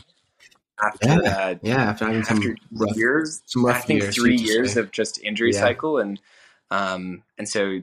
after 0.80 1.08
Yeah. 1.08 1.16
uh, 1.18 1.54
Yeah. 1.62 1.82
After 1.90 2.04
having 2.06 2.22
some 2.24 2.36
after 2.38 2.56
rough, 2.72 2.96
years, 2.96 3.42
some 3.46 3.64
rough 3.66 3.76
I 3.76 3.80
think 3.80 4.02
years, 4.02 4.14
three 4.14 4.36
years 4.36 4.74
say. 4.74 4.80
of 4.80 4.90
just 4.92 5.20
injury 5.22 5.52
Yeah. 5.52 5.60
cycle, 5.60 5.98
and 5.98 6.20
um, 6.70 7.22
and 7.38 7.48
so 7.48 7.80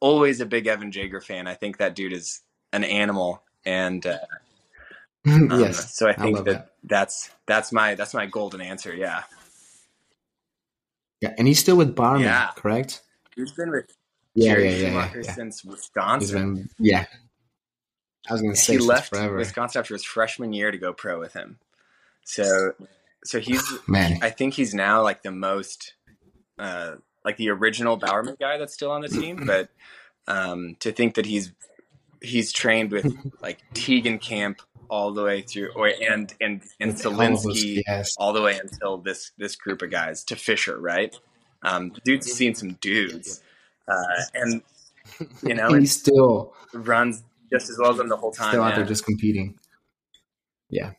always 0.00 0.40
a 0.40 0.46
big 0.46 0.66
Evan 0.68 0.92
Jager 0.92 1.20
fan. 1.20 1.46
I 1.48 1.54
think 1.54 1.78
that 1.78 1.94
dude 1.96 2.12
is 2.12 2.42
an 2.72 2.84
animal, 2.84 3.42
and 3.64 4.04
uh, 4.06 4.18
um, 5.50 5.60
yes. 5.60 5.94
so 5.96 6.06
I 6.06 6.10
I 6.10 6.14
think 6.14 6.36
love 6.36 6.44
that, 6.46 6.52
that. 6.52 6.72
that's 6.84 7.30
that's 7.46 7.72
my 7.72 7.94
that's 7.94 8.14
my 8.14 8.26
golden 8.26 8.60
answer. 8.60 8.94
Yeah, 8.94 9.22
Yeah. 11.20 11.34
And 11.38 11.46
he's 11.48 11.58
still 11.58 11.76
with 11.76 11.94
Bowerman, 11.94 12.22
Yeah. 12.22 12.50
correct? 12.56 13.02
he's 13.34 13.52
been 13.52 13.70
with 13.70 13.90
Yeah. 14.34 14.54
Jerry 14.54 14.64
Yeah. 14.64 14.70
Yeah. 14.70 14.76
Yeah. 14.76 14.88
Schumacher 14.88 15.22
yeah. 15.24 15.34
since 15.34 15.60
He's 15.62 15.70
Wisconsin. 15.70 16.54
been. 16.54 16.68
Yeah. 16.78 17.06
I 18.28 18.32
was 18.32 18.42
gonna 18.42 18.56
say 18.56 18.74
he 18.74 18.78
left 18.78 19.10
forever. 19.10 19.36
Wisconsin 19.36 19.80
after 19.80 19.94
his 19.94 20.04
freshman 20.04 20.52
year 20.52 20.70
to 20.70 20.78
go 20.78 20.92
pro 20.92 21.18
with 21.18 21.32
him. 21.32 21.58
So, 22.24 22.72
so 23.24 23.38
he's 23.40 23.62
Man. 23.88 24.18
I 24.22 24.30
think 24.30 24.54
he's 24.54 24.74
now 24.74 25.02
like 25.02 25.22
the 25.22 25.30
most, 25.32 25.94
uh, 26.58 26.96
like 27.24 27.36
the 27.36 27.50
original 27.50 27.96
Bowerman 27.96 28.36
guy 28.40 28.58
that's 28.58 28.74
still 28.74 28.90
on 28.90 29.02
the 29.02 29.08
team. 29.08 29.36
But 29.46 29.68
um, 30.28 30.76
to 30.80 30.90
think 30.92 31.14
that 31.14 31.26
he's 31.26 31.52
he's 32.20 32.50
trained 32.52 32.90
with 32.90 33.06
like 33.40 33.58
Tegan 33.74 34.18
Camp 34.18 34.60
all 34.88 35.12
the 35.12 35.22
way 35.22 35.42
through, 35.42 35.70
or 35.74 35.88
and 35.88 36.32
and 36.40 36.62
and 36.80 36.92
With 36.92 37.06
all 37.06 37.20
of 37.20 37.20
us, 37.20 37.44
Zelinsky 37.44 37.82
Yes. 37.86 38.14
all 38.18 38.32
the 38.32 38.42
way 38.42 38.58
until 38.58 38.98
this 38.98 39.32
this 39.38 39.56
group 39.56 39.82
of 39.82 39.90
guys 39.90 40.24
to 40.24 40.36
Fisher, 40.36 40.78
right? 40.78 41.14
Um, 41.62 41.92
dude's 42.04 42.32
seen 42.32 42.54
some 42.54 42.74
dudes, 42.80 43.42
uh, 43.88 44.22
and 44.34 44.62
you 45.42 45.54
know, 45.54 45.72
he 45.74 45.86
still 45.86 46.54
runs 46.72 47.22
just 47.52 47.70
as 47.70 47.78
well 47.78 47.92
as 47.92 47.98
them 47.98 48.08
the 48.08 48.16
whole 48.16 48.32
time. 48.32 48.50
still 48.50 48.62
out 48.62 48.70
yeah. 48.70 48.76
there 48.76 48.84
just 48.86 49.04
competing. 49.04 49.58
Yeah. 50.70 50.92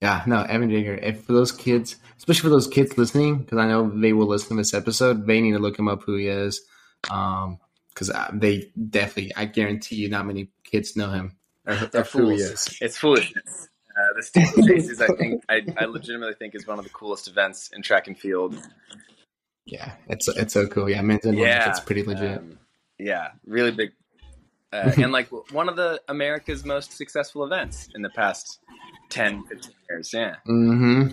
Yeah, 0.00 0.24
no, 0.26 0.42
Evan 0.42 0.68
Jager. 0.68 0.96
If 0.96 1.22
for 1.24 1.32
those 1.32 1.52
kids, 1.52 1.94
especially 2.18 2.42
for 2.42 2.48
those 2.48 2.66
kids 2.66 2.98
listening, 2.98 3.38
because 3.38 3.58
I 3.58 3.68
know 3.68 3.88
they 3.88 4.12
will 4.12 4.26
listen 4.26 4.48
to 4.48 4.54
this 4.56 4.74
episode, 4.74 5.28
they 5.28 5.40
need 5.40 5.52
to 5.52 5.60
look 5.60 5.78
him 5.78 5.86
up 5.86 6.02
who 6.02 6.16
he 6.16 6.26
is, 6.26 6.60
um, 7.08 7.60
because 7.88 8.10
they 8.32 8.72
definitely, 8.90 9.32
I 9.36 9.44
guarantee 9.44 9.94
you, 9.96 10.08
not 10.08 10.26
many 10.26 10.48
kids 10.64 10.96
know 10.96 11.10
him 11.10 11.36
or, 11.66 11.74
They're 11.74 12.00
or 12.02 12.04
who 12.04 12.28
he 12.30 12.38
fools. 12.38 12.40
is. 12.40 12.78
It's 12.80 12.96
foolishness. 12.96 13.68
Uh, 13.96 14.12
the 14.16 14.22
steeplechase, 14.22 15.00
I 15.00 15.06
think, 15.16 15.44
I, 15.48 15.60
I 15.76 15.84
legitimately 15.84 16.34
think 16.34 16.54
is 16.54 16.66
one 16.66 16.78
of 16.78 16.84
the 16.84 16.90
coolest 16.90 17.28
events 17.28 17.70
in 17.74 17.82
track 17.82 18.06
and 18.06 18.18
field. 18.18 18.56
Yeah, 19.66 19.92
it's 20.08 20.28
it's 20.28 20.54
so 20.54 20.66
cool. 20.66 20.90
Yeah, 20.90 21.02
men's 21.02 21.24
and 21.24 21.38
Yeah, 21.38 21.68
it's 21.68 21.80
pretty 21.80 22.02
legit. 22.02 22.38
Um, 22.38 22.58
yeah, 22.98 23.28
really 23.46 23.70
big, 23.70 23.92
uh, 24.72 24.92
and 24.98 25.12
like 25.12 25.28
one 25.52 25.68
of 25.68 25.76
the 25.76 26.00
America's 26.08 26.64
most 26.64 26.96
successful 26.96 27.44
events 27.44 27.88
in 27.94 28.02
the 28.02 28.10
past 28.10 28.58
10, 29.10 29.44
15 29.44 29.72
years. 29.88 30.12
Yeah, 30.12 30.36
hmm 30.46 31.08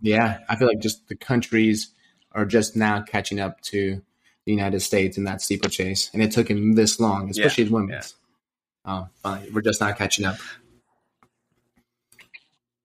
Yeah, 0.00 0.38
I 0.48 0.56
feel 0.56 0.68
like 0.68 0.80
just 0.80 1.08
the 1.08 1.16
countries 1.16 1.92
are 2.32 2.44
just 2.44 2.76
now 2.76 3.02
catching 3.02 3.40
up 3.40 3.60
to 3.62 4.00
the 4.44 4.52
United 4.52 4.80
States 4.80 5.16
in 5.16 5.24
that 5.24 5.40
steeplechase, 5.40 6.10
and 6.12 6.22
it 6.22 6.30
took 6.30 6.48
him 6.48 6.74
this 6.74 7.00
long, 7.00 7.30
especially 7.30 7.64
the 7.64 7.72
women's. 7.72 8.14
Oh, 8.84 9.08
finally, 9.22 9.50
we're 9.50 9.62
just 9.62 9.80
not 9.80 9.96
catching 9.96 10.24
up. 10.24 10.36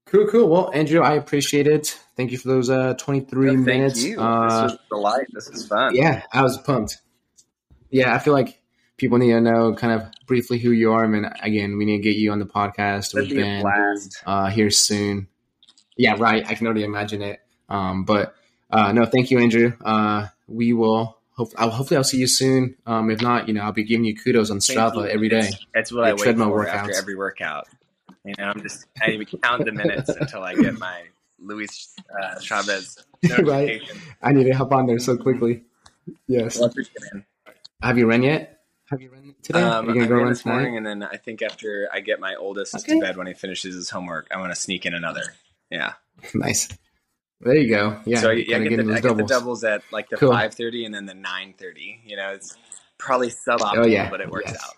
Cool, 0.05 0.27
cool. 0.27 0.47
Well, 0.47 0.71
Andrew, 0.73 1.01
I 1.01 1.13
appreciate 1.13 1.67
it. 1.67 1.99
Thank 2.15 2.31
you 2.31 2.37
for 2.37 2.47
those 2.47 2.69
uh, 2.69 2.93
23 2.93 3.47
Thank 3.49 3.59
minutes. 3.65 4.03
you. 4.03 4.19
Uh, 4.19 4.43
this 4.45 4.61
was 4.63 4.73
a 4.73 4.79
delight. 4.89 5.27
This 5.33 5.47
is 5.49 5.67
fun. 5.67 5.95
yeah, 5.95 6.23
I 6.31 6.41
was 6.43 6.57
pumped. 6.59 6.99
Yeah, 7.89 8.13
I 8.15 8.19
feel 8.19 8.33
like 8.33 8.61
people 8.95 9.17
need 9.17 9.31
to 9.31 9.41
know 9.41 9.73
kind 9.75 9.99
of 10.01 10.07
briefly 10.25 10.59
who 10.59 10.71
you 10.71 10.93
are. 10.93 11.03
I 11.03 11.07
mean, 11.07 11.25
again, 11.41 11.77
we 11.77 11.83
need 11.85 11.97
to 11.97 12.03
get 12.03 12.15
you 12.15 12.31
on 12.31 12.39
the 12.39 12.45
podcast 12.45 13.11
That'd 13.13 13.29
with 13.29 13.35
be 13.35 13.41
a 13.41 13.43
Ben 13.45 13.61
blast. 13.61 14.23
uh, 14.25 14.49
here 14.49 14.69
soon. 14.69 15.27
Yeah, 15.97 16.15
right. 16.17 16.45
I 16.47 16.53
can 16.55 16.67
already 16.67 16.83
imagine 16.83 17.21
it. 17.21 17.39
Um, 17.67 18.05
but 18.05 18.33
uh, 18.71 18.93
no, 18.93 19.05
thank 19.05 19.29
you, 19.29 19.39
Andrew. 19.39 19.73
Uh, 19.83 20.27
we 20.47 20.71
will. 20.71 21.16
Hope, 21.37 21.51
I'll, 21.55 21.69
hopefully, 21.69 21.97
I'll 21.97 22.03
see 22.03 22.17
you 22.17 22.25
soon. 22.27 22.75
Um, 22.87 23.11
if 23.11 23.21
not, 23.21 23.47
you 23.47 23.53
know, 23.53 23.61
I'll 23.61 23.71
be 23.71 23.83
giving 23.83 24.05
you 24.05 24.15
kudos 24.17 24.49
on 24.49 24.57
Strava 24.57 25.07
every 25.07 25.29
day. 25.29 25.51
That's 25.73 25.91
what 25.91 25.99
Your 25.99 26.07
I 26.07 26.13
wait 26.13 26.23
treadmill 26.23 26.49
for 26.49 26.67
after 26.67 26.95
every 26.97 27.15
workout. 27.15 27.67
You 28.25 28.33
know, 28.37 28.45
I'm 28.45 28.61
just 28.61 28.87
I 29.01 29.11
even 29.11 29.27
count 29.43 29.63
the 29.65 29.71
minutes 29.71 30.09
until 30.09 30.41
I 30.43 30.55
get 30.55 30.79
my 30.79 31.03
Luis 31.39 31.93
uh, 32.19 32.39
Chavez 32.39 32.97
Right. 33.29 33.67
notification. 33.67 34.01
I 34.21 34.33
need 34.33 34.45
to 34.45 34.51
hop 34.53 34.71
on 34.71 34.87
there 34.87 34.97
so 34.99 35.15
quickly. 35.15 35.63
Yes. 36.27 36.55
Well, 36.55 36.65
I 36.65 36.67
appreciate 36.71 36.95
it, 36.95 37.13
man. 37.13 37.25
Have 37.83 37.97
you 37.99 38.07
run 38.07 38.23
yet? 38.23 38.61
Have 38.89 39.01
you 39.01 39.11
run 39.11 39.35
today? 39.43 39.61
Um, 39.61 39.85
Are 39.85 39.89
you 39.89 39.93
gonna 39.93 40.07
go 40.07 40.15
run 40.15 40.29
this 40.29 40.41
tonight? 40.41 40.53
morning, 40.55 40.77
and 40.77 40.85
then 40.87 41.03
I 41.03 41.17
think 41.17 41.41
after 41.43 41.87
I 41.93 41.99
get 41.99 42.19
my 42.19 42.33
oldest 42.35 42.73
Okay. 42.73 42.93
to 42.95 42.99
bed 43.01 43.15
when 43.17 43.27
he 43.27 43.33
finishes 43.33 43.75
his 43.75 43.89
homework, 43.91 44.27
I 44.31 44.37
want 44.39 44.51
to 44.53 44.59
sneak 44.59 44.85
in 44.87 44.93
another. 44.95 45.35
Yeah. 45.69 45.93
Nice. 46.33 46.67
There 47.41 47.55
you 47.55 47.69
go. 47.69 48.01
Yeah. 48.05 48.21
so 48.21 48.29
I, 48.29 48.33
I 48.33 48.35
get, 48.41 48.59
the, 48.85 48.93
I 48.93 48.99
get 48.99 49.15
the 49.17 49.23
doubles. 49.23 49.63
at 49.63 49.83
like 49.91 50.09
the 50.09 50.17
Cool. 50.17 50.31
five 50.31 50.53
thirty 50.55 50.85
and 50.85 50.93
then 50.93 51.05
the 51.05 51.13
nine 51.13 51.53
thirty. 51.57 51.99
You 52.05 52.17
know, 52.17 52.29
it's 52.33 52.57
probably 52.97 53.29
suboptimal, 53.29 53.77
Oh, 53.77 53.85
yeah. 53.87 54.09
but 54.09 54.21
it 54.21 54.29
works 54.31 54.51
Yes. 54.51 54.63
out. 54.63 54.73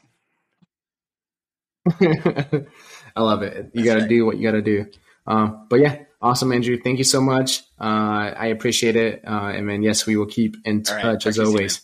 I 3.15 3.21
love 3.21 3.43
it. 3.43 3.71
You 3.73 3.83
got 3.85 3.95
to 3.95 4.01
right. 4.01 4.09
do 4.09 4.25
what 4.25 4.37
you 4.37 4.43
got 4.43 4.51
to 4.51 4.61
do. 4.61 4.85
Um, 5.25 5.67
but 5.69 5.79
yeah, 5.79 6.03
awesome, 6.21 6.51
Andrew. 6.51 6.77
Thank 6.83 6.97
you 6.97 7.03
so 7.03 7.21
much. 7.21 7.61
Uh, 7.79 8.33
I 8.35 8.47
appreciate 8.47 8.95
it. 8.95 9.21
Uh, 9.25 9.51
and 9.53 9.69
then, 9.69 9.81
yes, 9.81 10.05
we 10.05 10.17
will 10.17 10.25
keep 10.25 10.55
in 10.65 10.83
touch 10.83 11.23
Talk 11.23 11.27
as 11.27 11.39
always. 11.39 11.81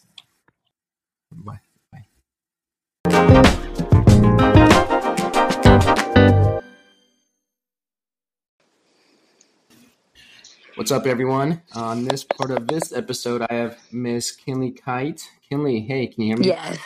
What's 10.76 10.92
up, 10.92 11.08
everyone? 11.08 11.62
On 11.74 12.04
this 12.04 12.26
part 12.26 12.52
of 12.52 12.68
this 12.68 12.92
episode, 12.92 13.42
I 13.50 13.54
have 13.54 13.78
Miss 13.94 14.34
Kinley 14.34 14.72
Kite. 14.72 15.22
Kinley, 15.48 15.80
hey, 15.80 16.08
can 16.08 16.24
you 16.24 16.28
hear 16.28 16.38
me? 16.38 16.48
Yes. 16.48 16.78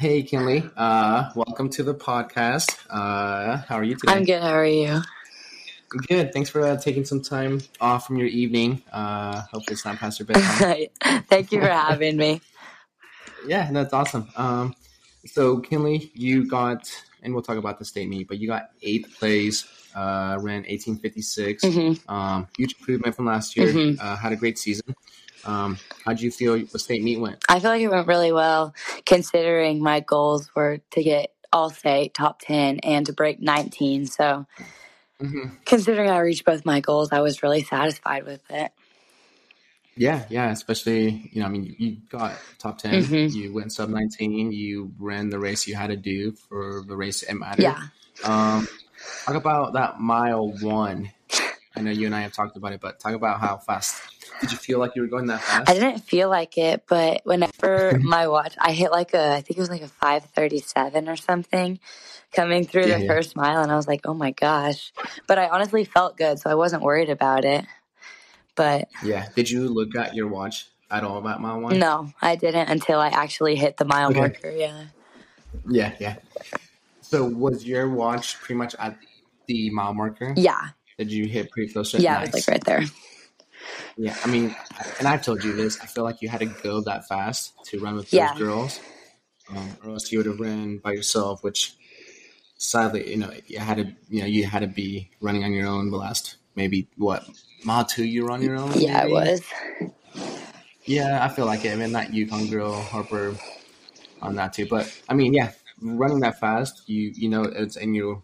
Hey, 0.00 0.24
Kinley. 0.24 0.68
Uh, 0.76 1.30
welcome 1.36 1.68
to 1.70 1.84
the 1.84 1.94
podcast. 1.94 2.76
Uh, 2.90 3.58
how 3.58 3.76
are 3.76 3.84
you 3.84 3.94
today? 3.94 4.12
I'm 4.12 4.24
good. 4.24 4.42
How 4.42 4.54
are 4.54 4.66
you? 4.66 5.00
Good. 6.08 6.32
Thanks 6.32 6.50
for 6.50 6.60
uh, 6.62 6.76
taking 6.76 7.04
some 7.04 7.22
time 7.22 7.60
off 7.80 8.08
from 8.08 8.16
your 8.16 8.26
evening. 8.26 8.82
Uh, 8.92 9.42
hopefully, 9.42 9.74
it's 9.74 9.84
not 9.84 9.98
past 9.98 10.18
your 10.18 10.26
bedtime. 10.26 10.86
Thank 11.28 11.52
you 11.52 11.60
for 11.60 11.68
having 11.68 12.16
me. 12.16 12.40
yeah, 13.46 13.70
that's 13.70 13.92
awesome. 13.92 14.28
Um, 14.34 14.74
so, 15.24 15.60
Kinley, 15.60 16.10
you 16.14 16.48
got, 16.48 16.90
and 17.22 17.32
we'll 17.32 17.44
talk 17.44 17.58
about 17.58 17.78
the 17.78 17.84
state 17.84 18.08
meet, 18.08 18.26
but 18.26 18.38
you 18.38 18.48
got 18.48 18.70
eighth 18.82 19.20
place, 19.20 19.68
uh, 19.94 20.38
ran 20.40 20.64
1856. 20.64 21.64
hmm 21.64 21.92
Um, 22.08 22.48
huge 22.56 22.74
improvement 22.78 23.14
from 23.14 23.26
last 23.26 23.56
year. 23.56 23.72
Mhm. 23.72 23.98
Uh, 24.00 24.16
had 24.16 24.32
a 24.32 24.36
great 24.36 24.58
season. 24.58 24.94
Um, 25.44 25.78
how'd 26.04 26.20
you 26.20 26.30
feel 26.30 26.58
the 26.66 26.78
state 26.78 27.02
meet 27.02 27.18
went? 27.18 27.42
I 27.48 27.58
feel 27.60 27.70
like 27.70 27.82
it 27.82 27.88
went 27.88 28.06
really 28.06 28.32
well, 28.32 28.74
considering 29.06 29.82
my 29.82 30.00
goals 30.00 30.50
were 30.54 30.78
to 30.92 31.02
get 31.02 31.32
all 31.52 31.70
state 31.70 32.14
top 32.14 32.40
10 32.40 32.78
and 32.80 33.06
to 33.06 33.12
break 33.12 33.40
19. 33.40 34.06
So, 34.06 34.46
Mm-hmm. 35.20 35.54
considering 35.66 36.10
I 36.10 36.18
reached 36.18 36.44
both 36.44 36.64
my 36.66 36.80
goals, 36.80 37.12
I 37.12 37.20
was 37.20 37.42
really 37.44 37.62
satisfied 37.62 38.24
with 38.24 38.42
it. 38.50 38.72
Yeah, 39.96 40.24
yeah, 40.30 40.50
especially 40.50 41.28
you 41.32 41.40
know, 41.40 41.46
I 41.46 41.50
mean, 41.50 41.64
you, 41.64 41.74
you 41.78 41.96
got 42.08 42.32
top 42.58 42.78
10 42.78 43.04
Mhm. 43.04 43.32
You 43.34 43.52
went 43.52 43.72
sub 43.72 43.90
nineteen. 43.90 44.50
You 44.50 44.92
ran 44.98 45.28
the 45.28 45.38
race 45.38 45.66
you 45.66 45.74
had 45.74 45.88
to 45.88 45.96
do 45.96 46.32
for 46.32 46.82
the 46.86 46.96
race 46.96 47.22
it 47.22 47.34
mattered. 47.34 47.62
Yeah. 47.64 47.78
Um, 48.24 48.66
talk 49.26 49.34
about 49.36 49.72
that 49.74 50.00
mile 50.00 50.52
one. 50.60 51.10
I 51.76 51.80
know 51.80 51.90
you 51.90 52.06
and 52.06 52.14
I 52.14 52.20
have 52.22 52.32
talked 52.32 52.56
about 52.56 52.72
it, 52.72 52.80
but 52.80 53.00
talk 53.00 53.14
about 53.14 53.40
how 53.40 53.56
fast. 53.56 53.96
Did 54.40 54.52
you 54.52 54.58
feel 54.58 54.78
like 54.78 54.94
you 54.94 55.02
were 55.02 55.08
going 55.08 55.26
that 55.26 55.40
fast? 55.40 55.70
I 55.70 55.74
didn't 55.74 56.00
feel 56.00 56.28
like 56.28 56.58
it, 56.58 56.84
but 56.88 57.22
whenever 57.24 57.98
my 58.02 58.28
watch, 58.28 58.54
I 58.58 58.72
hit 58.72 58.90
like 58.90 59.14
a, 59.14 59.32
I 59.32 59.40
think 59.40 59.56
it 59.56 59.60
was 59.60 59.70
like 59.70 59.82
a 59.82 59.88
537 59.88 61.08
or 61.08 61.16
something 61.16 61.80
coming 62.32 62.66
through 62.66 62.86
Yeah, 62.86 62.98
the 62.98 63.04
yeah. 63.04 63.08
first 63.08 63.36
mile. 63.36 63.62
And 63.62 63.72
I 63.72 63.76
was 63.76 63.86
like, 63.88 64.02
oh 64.04 64.14
my 64.14 64.32
gosh. 64.32 64.92
But 65.26 65.38
I 65.38 65.48
honestly 65.48 65.84
felt 65.84 66.16
good, 66.16 66.38
so 66.38 66.50
I 66.50 66.54
wasn't 66.54 66.82
worried 66.82 67.10
about 67.10 67.44
it. 67.44 67.64
But 68.54 68.88
Yeah. 69.02 69.28
Did 69.34 69.50
you 69.50 69.68
look 69.68 69.94
at 69.96 70.14
your 70.14 70.28
watch 70.28 70.66
at 70.90 71.04
all 71.04 71.16
about 71.16 71.40
mile 71.40 71.60
one? 71.60 71.78
no, 71.78 72.12
I 72.20 72.36
didn't 72.36 72.68
until 72.68 72.98
I 73.00 73.08
actually 73.08 73.56
hit 73.56 73.76
the 73.78 73.84
mile 73.86 74.10
Okay. 74.10 74.18
marker. 74.20 74.50
Yeah. 74.50 74.84
Yeah, 75.68 75.94
yeah. 75.98 76.16
So 77.12 77.26
was 77.26 77.66
your 77.66 77.90
watch 77.90 78.38
pretty 78.40 78.54
much 78.56 78.74
at 78.78 78.96
the 79.46 79.68
mile 79.68 79.92
marker? 79.92 80.32
Yeah. 80.34 80.68
Did 80.96 81.12
you 81.12 81.26
hit 81.26 81.50
pretty 81.50 81.70
close? 81.70 81.90
to 81.90 81.98
it? 81.98 82.02
Yeah, 82.04 82.14
Nice. 82.14 82.28
it 82.28 82.34
was 82.34 82.48
like 82.48 82.54
right 82.54 82.64
there. 82.64 82.84
Yeah, 83.98 84.16
I 84.24 84.28
mean, 84.28 84.56
and 84.98 85.06
I've 85.06 85.20
told 85.22 85.44
you 85.44 85.52
this. 85.54 85.78
I 85.82 85.84
feel 85.84 86.04
like 86.04 86.22
you 86.22 86.30
had 86.30 86.40
to 86.40 86.46
go 86.46 86.80
that 86.80 87.06
fast 87.06 87.52
to 87.66 87.80
run 87.80 87.96
with 87.96 88.06
those 88.10 88.18
Yeah. 88.18 88.34
girls, 88.38 88.80
um, 89.50 89.76
or 89.84 89.90
else 89.90 90.10
you 90.10 90.20
would 90.20 90.26
have 90.26 90.40
ran 90.40 90.78
by 90.78 90.92
yourself. 90.92 91.44
Which, 91.44 91.74
sadly, 92.56 93.10
you 93.10 93.18
know, 93.18 93.30
you 93.46 93.58
had 93.58 93.76
to, 93.76 93.92
you 94.08 94.20
know, 94.22 94.26
you 94.26 94.46
had 94.46 94.60
to 94.60 94.66
be 94.66 95.10
running 95.20 95.44
on 95.44 95.52
your 95.52 95.66
own 95.68 95.90
the 95.90 95.98
last 95.98 96.36
maybe 96.56 96.88
what 96.96 97.28
mile 97.62 97.84
two. 97.84 98.04
You 98.04 98.24
were 98.24 98.30
on 98.30 98.40
your 98.40 98.56
own. 98.56 98.72
Yeah, 98.74 99.04
it 99.04 99.10
was. 99.10 99.42
Yeah, 100.86 101.22
I 101.22 101.28
feel 101.28 101.44
like 101.44 101.66
it. 101.66 101.72
I 101.72 101.76
mean, 101.76 101.92
that 101.92 102.14
Yukon 102.14 102.48
girl 102.48 102.72
Harper, 102.80 103.36
on 104.22 104.34
that 104.36 104.54
too. 104.54 104.66
But 104.66 104.90
I 105.10 105.14
mean, 105.14 105.34
yeah, 105.34 105.52
running 105.82 106.20
that 106.20 106.40
fast, 106.40 106.84
you 106.88 107.12
you 107.16 107.28
know, 107.28 107.44
it's 107.44 107.76
in 107.76 107.94
your 107.94 108.22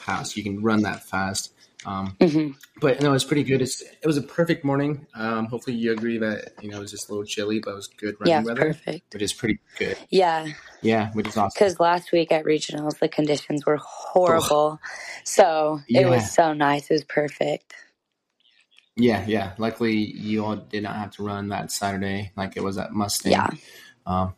house. 0.00 0.36
You 0.36 0.44
can 0.44 0.62
run 0.62 0.82
that 0.82 1.04
fast. 1.04 1.54
Um, 1.86 2.18
hmm 2.22 2.50
but 2.80 3.00
no, 3.02 3.14
it's 3.14 3.24
pretty 3.24 3.44
good. 3.44 3.62
It's 3.62 3.82
it 3.82 4.06
was 4.06 4.18
a 4.18 4.22
perfect 4.22 4.64
morning. 4.64 5.06
Um, 5.14 5.46
hopefully, 5.46 5.76
you 5.76 5.92
agree 5.92 6.18
that 6.18 6.52
you 6.60 6.70
know 6.70 6.78
it 6.78 6.82
was 6.82 6.92
just 6.92 7.08
a 7.08 7.12
little 7.12 7.26
chilly, 7.26 7.60
but 7.60 7.72
it 7.72 7.76
was 7.76 7.88
good 7.88 8.16
running 8.20 8.34
Yeah, 8.34 8.44
weather, 8.44 8.74
perfect. 8.74 9.04
which 9.12 9.22
is 9.22 9.32
pretty 9.34 9.60
good. 9.78 9.98
Yeah, 10.10 10.48
Yeah, 10.82 11.12
which 11.12 11.28
is 11.28 11.36
awesome. 11.36 11.50
because 11.54 11.80
last 11.80 12.12
week 12.12 12.32
at 12.32 12.44
regionals, 12.44 12.98
the 13.00 13.08
conditions 13.08 13.66
were 13.66 13.78
horrible. 13.78 14.80
So 15.24 15.80
it 15.94 16.06
Yeah. 16.06 16.10
was 16.10 16.30
so 16.30 16.52
nice. 16.54 16.90
It 16.90 16.94
was 16.94 17.04
perfect. 17.04 17.74
Yeah, 18.96 19.24
yeah. 19.26 19.54
Luckily, 19.58 19.94
you 19.96 20.44
all 20.46 20.56
did 20.56 20.84
not 20.84 20.96
have 20.96 21.12
to 21.12 21.24
run 21.24 21.48
that 21.50 21.72
Saturday 21.72 22.32
like 22.36 22.56
it 22.56 22.64
was 22.64 22.78
at 22.78 22.92
Mustang. 22.92 23.32
Yeah. 23.32 23.50
Um, 24.06 24.34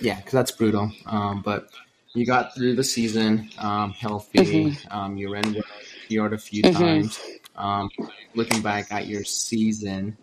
yeah, 0.00 0.16
because 0.16 0.32
that's 0.32 0.50
brutal. 0.52 0.92
Um, 1.06 1.42
but 1.42 1.68
you 2.14 2.26
got 2.26 2.54
through 2.54 2.74
the 2.76 2.84
season 2.84 3.50
um, 3.58 3.92
healthy. 3.92 4.76
Um, 4.90 5.16
you 5.16 5.30
ran 5.30 5.54
well, 5.54 5.64
you 6.08 6.24
a 6.24 6.38
few 6.38 6.62
Mhm. 6.62 6.72
times. 6.72 7.18
Um, 7.56 7.88
looking 8.34 8.62
back 8.62 8.92
at 8.92 9.06
your 9.06 9.24
season, 9.24 10.16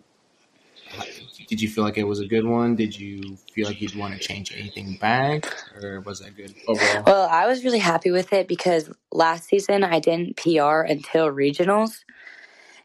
did 1.48 1.60
you 1.60 1.68
feel 1.68 1.84
like 1.84 1.98
it 1.98 2.04
was 2.04 2.20
a 2.20 2.26
good 2.26 2.44
one? 2.46 2.76
Did 2.76 2.98
you 2.98 3.36
feel 3.52 3.66
like 3.66 3.80
you'd 3.80 3.96
want 3.96 4.14
to 4.14 4.18
change 4.20 4.52
anything 4.52 4.94
back, 4.94 5.44
or 5.82 6.00
was 6.00 6.20
that 6.20 6.36
good 6.36 6.54
overall? 6.66 7.04
Well, 7.06 7.28
I 7.28 7.46
was 7.46 7.64
really 7.64 7.78
happy 7.78 8.10
with 8.10 8.32
it 8.32 8.48
because 8.48 8.90
last 9.12 9.48
season 9.48 9.84
I 9.84 9.98
didn't 9.98 10.36
PR 10.36 10.80
until 10.82 11.26
regionals. 11.28 12.04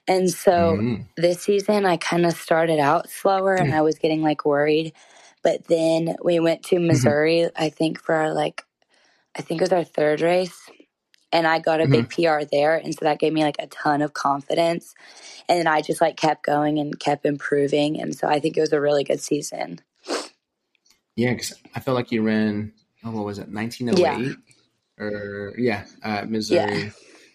And 0.07 0.29
so 0.29 0.77
Mhm. 0.77 1.05
this 1.17 1.41
season 1.43 1.85
I 1.85 1.97
kind 1.97 2.25
of 2.25 2.33
started 2.33 2.79
out 2.79 3.09
slower 3.09 3.55
and 3.55 3.73
I 3.73 3.81
was 3.81 3.99
getting 3.99 4.21
like 4.21 4.45
worried. 4.45 4.93
But 5.43 5.67
then 5.67 6.15
we 6.23 6.39
went 6.39 6.63
to 6.63 6.79
Missouri, 6.79 7.49
I 7.55 7.69
think 7.69 8.01
for 8.01 8.15
our 8.15 8.33
like, 8.33 8.63
I 9.37 9.41
think 9.41 9.61
it 9.61 9.63
was 9.63 9.71
our 9.71 9.83
third 9.83 10.21
race. 10.21 10.69
And 11.31 11.45
I 11.45 11.59
got 11.59 11.79
a 11.79 11.87
big 11.87 12.09
PR 12.09 12.39
there. 12.51 12.75
And 12.75 12.93
so 12.93 13.05
that 13.05 13.19
gave 13.19 13.31
me 13.31 13.43
like 13.43 13.57
a 13.59 13.67
ton 13.67 14.01
of 14.01 14.13
confidence. 14.13 14.95
And 15.47 15.59
then 15.59 15.67
I 15.67 15.81
just 15.81 16.01
like 16.01 16.17
kept 16.17 16.43
going 16.43 16.79
and 16.79 16.99
kept 16.99 17.25
improving. 17.25 18.01
And 18.01 18.15
so 18.15 18.27
I 18.27 18.39
think 18.39 18.57
it 18.57 18.61
was 18.61 18.73
a 18.73 18.81
really 18.81 19.03
good 19.03 19.21
season. 19.21 19.79
Yeah, 21.15 21.33
because 21.33 21.53
I 21.75 21.81
felt 21.81 21.95
like 21.95 22.11
you 22.11 22.23
ran. 22.23 22.73
Oh, 23.03 23.11
what 23.11 23.25
was 23.25 23.39
it? 23.39 23.49
1908, 23.49 24.37
or 24.97 25.53
yeah, 25.57 25.85
at 26.01 26.29
Missouri, 26.29 26.91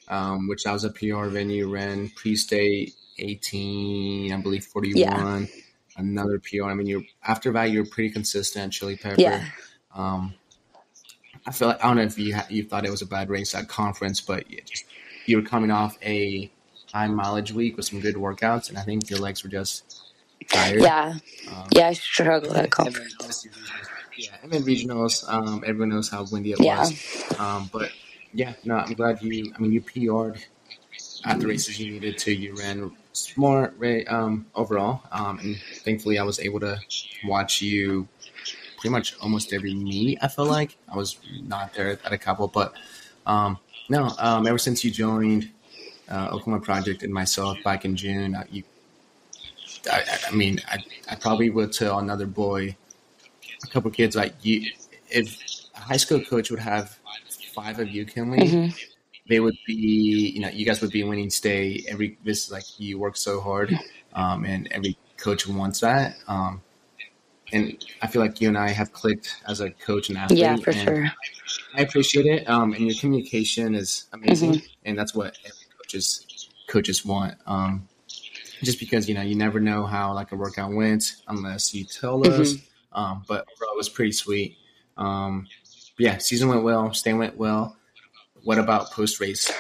um, 0.08 0.48
which 0.48 0.64
that 0.64 0.72
was 0.72 0.84
a 0.84 0.90
PR 0.90 1.26
venue. 1.26 1.70
Ran 1.70 2.10
pre-state 2.16 2.94
18, 3.18 4.32
I 4.32 4.36
believe 4.38 4.64
41. 4.64 5.48
Another 5.96 6.40
PR. 6.40 6.64
I 6.64 6.74
mean, 6.74 6.86
you 6.86 7.04
after 7.24 7.52
that 7.52 7.70
you're 7.70 7.86
pretty 7.86 8.10
consistent. 8.10 8.72
Chili 8.72 8.96
Pepper. 8.96 9.20
Yeah. 9.20 9.44
Um, 9.94 10.34
I 11.46 11.52
feel 11.52 11.68
like 11.68 11.84
I 11.84 11.88
don't 11.88 11.96
know 11.96 12.02
if 12.02 12.18
you 12.18 12.34
ha- 12.34 12.46
you 12.48 12.64
thought 12.64 12.84
it 12.84 12.90
was 12.90 13.02
a 13.02 13.06
bad 13.06 13.28
race 13.28 13.54
at 13.54 13.68
conference, 13.68 14.20
but 14.20 14.50
you, 14.50 14.60
just, 14.64 14.84
you 15.26 15.36
were 15.36 15.42
coming 15.42 15.70
off 15.70 15.96
a 16.02 16.50
high 16.92 17.06
mileage 17.06 17.52
week 17.52 17.76
with 17.76 17.86
some 17.86 18.00
good 18.00 18.16
workouts, 18.16 18.68
and 18.68 18.78
I 18.78 18.82
think 18.82 19.08
your 19.10 19.18
legs 19.20 19.44
were 19.44 19.50
just 19.50 20.02
tired. 20.48 20.80
Yeah. 20.80 21.14
Um, 21.52 21.68
Yeah. 21.72 21.88
I 21.88 21.92
struggled 21.92 22.56
at 22.56 22.70
conference. 22.70 23.14
regionals- 23.14 23.46
Yeah, 24.16 24.36
and 24.42 24.52
then 24.52 24.62
regionals. 24.62 25.28
Um, 25.28 25.62
everyone 25.66 25.90
knows 25.90 26.08
how 26.08 26.24
windy 26.30 26.52
it 26.52 26.60
Yeah. 26.60 26.78
was. 26.80 27.38
Um, 27.38 27.68
but 27.72 27.90
yeah, 28.32 28.54
no, 28.64 28.76
I'm 28.76 28.94
glad 28.94 29.22
you. 29.22 29.52
I 29.54 29.58
mean, 29.60 29.72
you 29.72 29.80
PR'd 29.80 30.44
at 31.24 31.40
the 31.40 31.46
races 31.46 31.78
you 31.78 31.92
needed 31.92 32.18
to. 32.18 32.32
You 32.34 32.54
ran 32.56 32.92
smart 33.14 33.74
ra- 33.78 34.02
um, 34.08 34.46
overall, 34.54 35.02
um, 35.12 35.38
and 35.40 35.56
thankfully, 35.84 36.18
I 36.18 36.24
was 36.24 36.40
able 36.40 36.60
to 36.60 36.78
watch 37.26 37.62
you 37.62 38.08
pretty 38.78 38.90
much 38.92 39.16
almost 39.20 39.52
every 39.54 39.74
meet. 39.74 40.18
I 40.22 40.28
feel 40.28 40.46
like 40.46 40.76
I 40.92 40.96
was 40.96 41.18
not 41.42 41.74
there 41.74 41.98
at 42.04 42.12
a 42.12 42.18
couple, 42.18 42.48
but 42.48 42.74
um, 43.26 43.58
no. 43.88 44.10
Um, 44.18 44.46
ever 44.46 44.58
since 44.58 44.84
you 44.84 44.90
joined 44.90 45.50
uh, 46.10 46.26
Oklahoma 46.32 46.60
Project 46.60 47.02
and 47.02 47.12
myself 47.12 47.58
back 47.64 47.84
in 47.84 47.96
June, 47.96 48.34
uh, 48.36 48.44
you 48.50 48.64
I, 49.90 49.96
I- 50.00 50.18
I 50.28 50.34
mean, 50.34 50.60
I, 50.68 50.78
I 51.10 51.16
probably 51.16 51.50
would 51.50 51.72
tell 51.72 51.98
another 51.98 52.26
boy, 52.26 52.76
a 53.64 53.66
couple 53.68 53.90
kids, 53.90 54.16
like 54.16 54.34
you, 54.42 54.70
if 55.10 55.38
a 55.76 55.80
high 55.80 55.96
school 55.96 56.20
coach 56.20 56.50
would 56.50 56.60
have 56.60 56.98
five 57.54 57.78
of 57.78 57.90
you, 57.90 58.04
Kinley, 58.04 58.48
hmm 58.50 58.68
they 59.28 59.40
would 59.40 59.56
be, 59.66 60.32
you 60.34 60.40
know, 60.40 60.48
you 60.48 60.66
guys 60.66 60.80
would 60.82 60.90
be 60.90 61.02
winning 61.04 61.30
state. 61.30 61.86
Every 61.88 62.18
this 62.24 62.46
is 62.46 62.52
like 62.52 62.64
you 62.78 62.98
work 62.98 63.16
so 63.16 63.40
hard, 63.40 63.72
um, 64.14 64.44
and 64.44 64.68
every 64.70 64.96
coach 65.16 65.46
wants 65.48 65.80
that. 65.80 66.16
Um, 66.28 66.62
and 67.52 67.82
I 68.02 68.06
feel 68.06 68.20
like 68.22 68.40
you 68.40 68.48
and 68.48 68.58
I 68.58 68.70
have 68.70 68.92
clicked 68.92 69.36
as 69.46 69.60
a 69.60 69.70
coach 69.70 70.08
and 70.08 70.18
athlete. 70.18 70.38
Yeah, 70.40 70.56
for 70.56 70.70
and 70.70 70.88
sure. 70.88 71.12
I 71.76 71.82
appreciate 71.82 72.26
it. 72.26 72.48
Um, 72.48 72.72
and 72.72 72.86
your 72.86 72.96
communication 72.98 73.74
is 73.74 74.06
amazing, 74.12 74.54
Mm-hmm. 74.54 74.66
and 74.84 74.98
that's 74.98 75.14
what 75.14 75.36
every 75.44 75.58
coaches 75.78 76.48
coaches 76.68 77.04
want. 77.04 77.34
Um, 77.46 77.88
just 78.62 78.78
because 78.80 79.08
you 79.08 79.14
know 79.14 79.22
you 79.22 79.34
never 79.36 79.60
know 79.60 79.84
how 79.86 80.14
like 80.14 80.32
a 80.32 80.36
workout 80.36 80.72
went 80.72 81.04
unless 81.28 81.74
you 81.74 81.84
tell 81.84 82.20
Mm-hmm. 82.20 82.40
us. 82.42 82.56
Um, 82.92 83.24
but 83.26 83.46
overall, 83.56 83.74
it 83.74 83.76
was 83.76 83.88
pretty 83.88 84.12
sweet. 84.12 84.56
Um, 84.96 85.46
yeah, 85.98 86.18
season 86.18 86.48
went 86.48 86.62
well. 86.62 86.92
Stay 86.94 87.12
went 87.12 87.36
well. 87.36 87.76
What 88.44 88.58
about 88.58 88.90
post 88.92 89.20
race? 89.20 89.50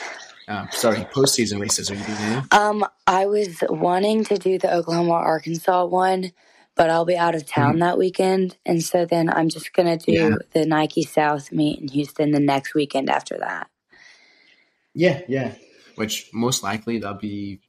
Um, 0.46 0.68
sorry, 0.72 1.06
post 1.12 1.34
season 1.34 1.58
races. 1.58 1.90
Are 1.90 1.94
you 1.94 2.04
doing 2.04 2.18
any? 2.18 2.42
Um, 2.52 2.84
I 3.06 3.26
was 3.26 3.62
wanting 3.68 4.24
to 4.24 4.36
do 4.36 4.58
the 4.58 4.72
Oklahoma 4.74 5.12
Arkansas 5.12 5.86
one, 5.86 6.32
but 6.74 6.90
I'll 6.90 7.06
be 7.06 7.16
out 7.16 7.34
of 7.34 7.46
town 7.46 7.78
that 7.78 7.96
weekend, 7.96 8.58
and 8.66 8.82
so 8.82 9.06
then 9.06 9.30
I'm 9.30 9.48
just 9.48 9.72
gonna 9.72 9.96
do 9.96 10.12
Yeah. 10.12 10.34
the 10.52 10.66
Nike 10.66 11.02
South 11.02 11.50
meet 11.50 11.80
in 11.80 11.88
Houston 11.88 12.30
the 12.32 12.40
next 12.40 12.74
weekend 12.74 13.08
after 13.08 13.38
that. 13.38 13.68
Yeah, 14.94 15.22
yeah. 15.28 15.54
Which 15.96 16.28
most 16.32 16.62
likely 16.62 16.98
that'll 16.98 17.18
be 17.18 17.60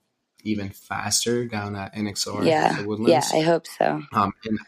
even 0.43 0.69
faster 0.69 1.45
down 1.45 1.75
at 1.75 1.95
NXR. 1.95 2.45
yeah, 2.45 2.73
the 2.81 3.11
yeah, 3.11 3.23
I 3.33 3.41
hope 3.41 3.65
so. 3.67 4.03
Um, 4.13 4.33
and, 4.45 4.59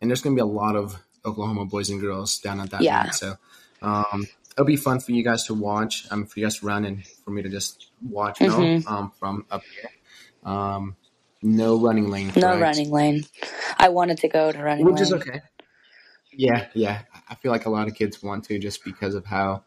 and 0.00 0.10
there's 0.10 0.22
going 0.22 0.36
to 0.36 0.42
be 0.42 0.48
a 0.48 0.52
lot 0.52 0.76
of 0.76 0.96
Oklahoma 1.24 1.64
boys 1.66 1.88
and 1.90 2.00
girls 2.00 2.38
down 2.38 2.60
at 2.60 2.70
that 2.70 2.82
Yeah. 2.82 3.04
meet. 3.04 3.14
So 3.14 3.36
um, 3.80 4.26
it'll 4.58 4.66
be 4.66 4.76
fun 4.76 4.98
for 4.98 5.12
you 5.12 5.22
guys 5.22 5.44
to 5.44 5.54
watch, 5.54 6.04
um, 6.10 6.26
for 6.26 6.40
you 6.40 6.46
guys 6.46 6.58
to 6.58 6.66
run 6.66 6.84
and 6.84 7.06
for 7.24 7.30
me 7.30 7.42
to 7.42 7.48
just 7.48 7.92
watch 8.02 8.40
you 8.40 8.48
know, 8.48 8.58
Mhm. 8.58 8.90
um, 8.90 9.12
from 9.16 9.46
up 9.52 9.62
here. 9.62 9.88
Um, 10.42 10.96
no 11.42 11.78
running 11.78 12.10
lane. 12.10 12.26
No 12.34 12.48
correct? 12.48 12.60
running 12.60 12.90
lane. 12.90 13.24
I 13.78 13.88
wanted 13.88 14.18
to 14.18 14.28
go 14.28 14.50
to 14.50 14.58
running 14.60 14.84
Which 14.84 14.94
lane. 14.96 15.02
is 15.04 15.12
okay. 15.12 15.42
Yeah, 16.32 16.66
yeah. 16.74 17.02
I 17.28 17.36
feel 17.36 17.52
like 17.52 17.66
a 17.66 17.70
lot 17.70 17.86
of 17.86 17.94
kids 17.94 18.20
want 18.20 18.42
to 18.46 18.58
just 18.58 18.82
because 18.84 19.14
of 19.14 19.24
how 19.24 19.62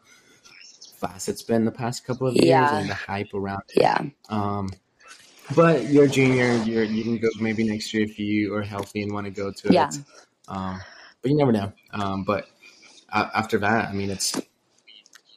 fast 0.98 1.26
it's 1.30 1.42
been 1.42 1.64
the 1.64 1.72
past 1.72 2.04
couple 2.04 2.26
of 2.26 2.34
years 2.34 2.46
Yeah. 2.48 2.76
and 2.76 2.90
the 2.90 2.94
hype 2.94 3.32
around 3.32 3.62
it. 3.74 3.80
Yeah, 3.80 3.98
Um, 4.28 4.68
but 5.56 5.88
you're 5.88 6.04
a 6.04 6.08
junior. 6.08 6.52
You're 6.64 6.84
you 6.84 7.02
can 7.02 7.16
go 7.16 7.28
maybe 7.40 7.64
next 7.66 7.94
year 7.94 8.04
if 8.04 8.18
you 8.18 8.54
are 8.54 8.62
healthy 8.62 9.00
and 9.02 9.10
want 9.12 9.24
to 9.24 9.30
go 9.30 9.50
to 9.50 9.72
Yeah. 9.72 9.88
it. 9.88 9.96
Um, 10.48 10.80
but 11.22 11.30
you 11.30 11.36
never 11.38 11.50
know. 11.52 11.72
Um, 11.92 12.24
but 12.24 12.46
after 13.10 13.56
that, 13.58 13.88
I 13.88 13.92
mean, 13.94 14.10
it's. 14.10 14.38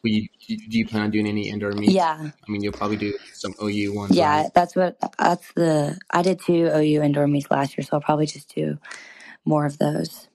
Will 0.05 0.11
you, 0.11 0.27
do 0.47 0.77
you 0.77 0.87
plan 0.87 1.01
on 1.01 1.09
doing 1.09 1.25
any 1.25 1.49
indoor 1.49 1.71
meets? 1.71 1.91
yeah, 1.91 2.29
I 2.29 2.51
mean, 2.51 2.61
you'll 2.61 2.73
probably 2.73 2.95
do 2.95 3.17
some 3.33 3.55
OU 3.59 3.91
ones. 3.95 4.15
yeah. 4.15 4.43
right? 4.43 4.53
That's 4.53 4.75
what. 4.75 4.99
That's 5.17 5.51
the. 5.53 5.97
I 6.11 6.21
did 6.21 6.39
two 6.39 6.67
OU 6.67 7.01
indoor 7.01 7.25
meets 7.25 7.49
last 7.49 7.75
year, 7.75 7.83
so 7.83 7.97
I'll 7.97 8.01
probably 8.01 8.27
just 8.27 8.53
do 8.53 8.77
more 9.45 9.65
of 9.65 9.79
those. 9.79 10.27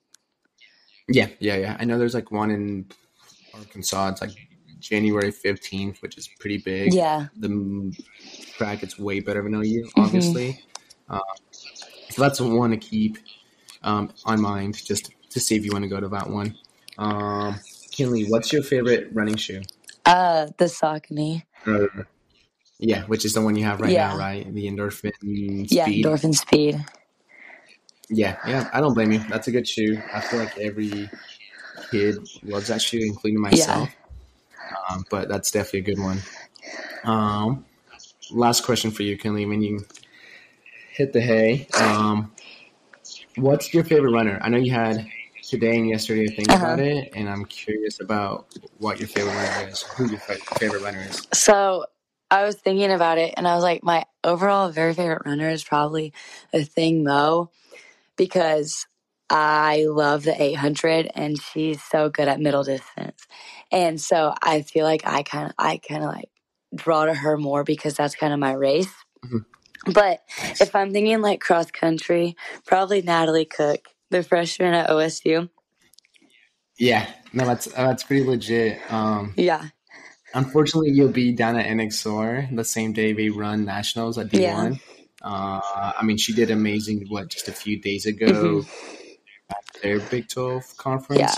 Yeah, 1.06 1.28
yeah, 1.38 1.54
yeah. 1.54 1.76
I 1.78 1.84
know 1.84 1.98
there's 1.98 2.14
like 2.14 2.32
one 2.32 2.50
in 2.50 2.86
Arkansas. 3.54 4.08
It's 4.08 4.20
like 4.22 4.32
January 4.80 5.30
15th, 5.30 6.02
which 6.02 6.18
is 6.18 6.28
pretty 6.40 6.58
big. 6.58 6.92
Yeah, 6.92 7.28
The 7.36 7.46
m- 7.46 7.92
bracket's 8.58 8.98
way 8.98 9.20
better 9.20 9.40
than 9.40 9.54
OU, 9.54 9.88
obviously. 9.96 10.64
Um, 11.08 11.20
so 12.08 12.22
that's 12.22 12.40
one 12.40 12.70
to 12.70 12.76
keep 12.76 13.18
um, 13.84 14.12
on 14.24 14.40
mind, 14.40 14.84
just 14.84 15.12
to 15.30 15.38
see 15.38 15.54
if 15.54 15.64
you 15.64 15.70
want 15.70 15.84
to 15.84 15.88
go 15.88 16.00
to 16.00 16.08
that 16.08 16.28
one. 16.28 16.58
Um, 16.98 17.60
Kinley, 17.90 18.24
what's 18.26 18.52
your 18.52 18.62
favorite 18.62 19.08
running 19.12 19.36
shoe? 19.36 19.62
uh, 20.06 20.46
the 20.58 20.64
Saucony. 20.64 21.42
Or, 21.66 22.08
yeah, 22.78 23.04
which 23.04 23.24
is 23.24 23.34
the 23.34 23.42
one 23.42 23.56
you 23.56 23.64
have 23.64 23.80
right 23.80 23.92
Yeah. 23.92 24.08
now, 24.12 24.18
right? 24.18 24.52
The 24.52 24.66
endorphin 24.66 25.12
Yeah, 25.70 25.84
speed. 25.84 26.04
Endorphin 26.04 26.34
Speed. 26.34 26.84
Yeah, 28.08 28.36
yeah. 28.46 28.68
I 28.72 28.80
don't 28.80 28.94
blame 28.94 29.12
you. 29.12 29.20
That's 29.28 29.46
a 29.48 29.52
good 29.52 29.68
shoe. 29.68 30.02
I 30.12 30.20
feel 30.20 30.40
like 30.40 30.58
every 30.58 31.10
kid 31.90 32.16
loves 32.42 32.68
that 32.68 32.82
shoe, 32.82 33.00
including 33.02 33.40
myself. 33.40 33.94
Um, 34.88 35.04
but 35.10 35.28
that's 35.28 35.50
definitely 35.50 35.80
a 35.80 35.94
good 35.94 36.02
one. 36.02 36.20
Um, 37.04 37.64
last 38.30 38.64
question 38.64 38.90
for 38.90 39.02
you, 39.04 39.16
Kinley. 39.16 39.46
When 39.46 39.62
you 39.62 39.84
hit 40.92 41.12
the 41.12 41.20
hay, 41.20 41.68
um, 41.78 42.32
what's 43.36 43.72
your 43.72 43.84
favorite 43.84 44.12
runner? 44.12 44.38
I 44.42 44.48
know 44.48 44.58
you 44.58 44.72
had 44.72 45.06
today 45.50 45.76
and 45.76 45.88
yesterday 45.88 46.26
to 46.28 46.36
think 46.36 46.50
Uh-huh. 46.50 46.64
about 46.66 46.80
it, 46.80 47.12
and 47.14 47.28
I'm 47.28 47.44
curious 47.44 48.00
about 48.00 48.46
what 48.78 49.00
your 49.00 49.08
favorite 49.08 49.34
runner 49.34 49.68
is. 49.68 49.82
Who 49.82 50.08
your 50.10 50.20
favorite 50.20 50.82
runner 50.82 51.02
is? 51.08 51.26
So 51.32 51.86
I 52.30 52.44
was 52.44 52.56
thinking 52.56 52.92
about 52.92 53.18
it, 53.18 53.34
and 53.36 53.48
I 53.48 53.54
was 53.56 53.64
like, 53.64 53.82
my 53.82 54.04
overall 54.24 54.70
very 54.70 54.94
favorite 54.94 55.22
runner 55.26 55.50
is 55.50 55.64
probably 55.64 56.12
Athing 56.54 57.02
Mu, 57.02 57.46
because 58.16 58.86
I 59.30 59.86
love 59.88 60.24
the 60.24 60.40
800 60.40 61.10
and 61.14 61.40
she's 61.40 61.82
so 61.82 62.10
good 62.10 62.28
at 62.28 62.40
middle 62.40 62.64
distance. 62.64 63.26
And 63.72 64.00
so 64.00 64.34
I 64.42 64.62
feel 64.62 64.84
like 64.84 65.02
I 65.06 65.24
kind 65.24 65.48
of, 65.48 65.54
I 65.58 65.78
kind 65.78 66.04
of 66.04 66.10
like 66.10 66.30
draw 66.74 67.06
to 67.06 67.14
her 67.14 67.38
more 67.38 67.64
because 67.64 67.94
that's 67.94 68.16
kind 68.16 68.32
of 68.32 68.40
my 68.40 68.52
race. 68.52 68.92
Mm-hmm. 69.24 69.38
But 69.92 70.20
nice. 70.42 70.60
if 70.60 70.74
I'm 70.74 70.92
thinking 70.92 71.22
like 71.22 71.40
cross 71.40 71.70
country, 71.70 72.36
probably 72.66 73.02
Natalie 73.02 73.46
Cook, 73.46 73.88
the 74.10 74.22
freshman 74.22 74.74
at 74.74 74.90
OSU. 74.90 75.48
Yeah, 76.78 77.06
no, 77.32 77.46
that's 77.46 77.66
that's 77.66 78.02
pretty 78.04 78.24
legit. 78.24 78.80
Um, 78.92 79.34
yeah. 79.36 79.68
Unfortunately, 80.32 80.90
you'll 80.90 81.08
be 81.08 81.32
down 81.32 81.56
at 81.56 81.66
NXR 81.66 82.54
the 82.54 82.64
same 82.64 82.92
day 82.92 83.12
we 83.12 83.30
run 83.30 83.64
nationals 83.64 84.16
at 84.16 84.28
D1. 84.28 84.40
Yeah. 84.40 84.74
Uh, 85.22 85.92
I 85.98 86.02
mean, 86.04 86.16
she 86.16 86.32
did 86.32 86.50
amazing. 86.50 87.06
What 87.08 87.28
just 87.28 87.48
a 87.48 87.52
few 87.52 87.80
days 87.80 88.06
ago 88.06 88.26
mm-hmm. 88.26 89.10
at 89.50 89.82
their 89.82 90.00
Big 90.00 90.28
Twelve 90.28 90.64
conference. 90.76 91.20
Yeah. 91.20 91.34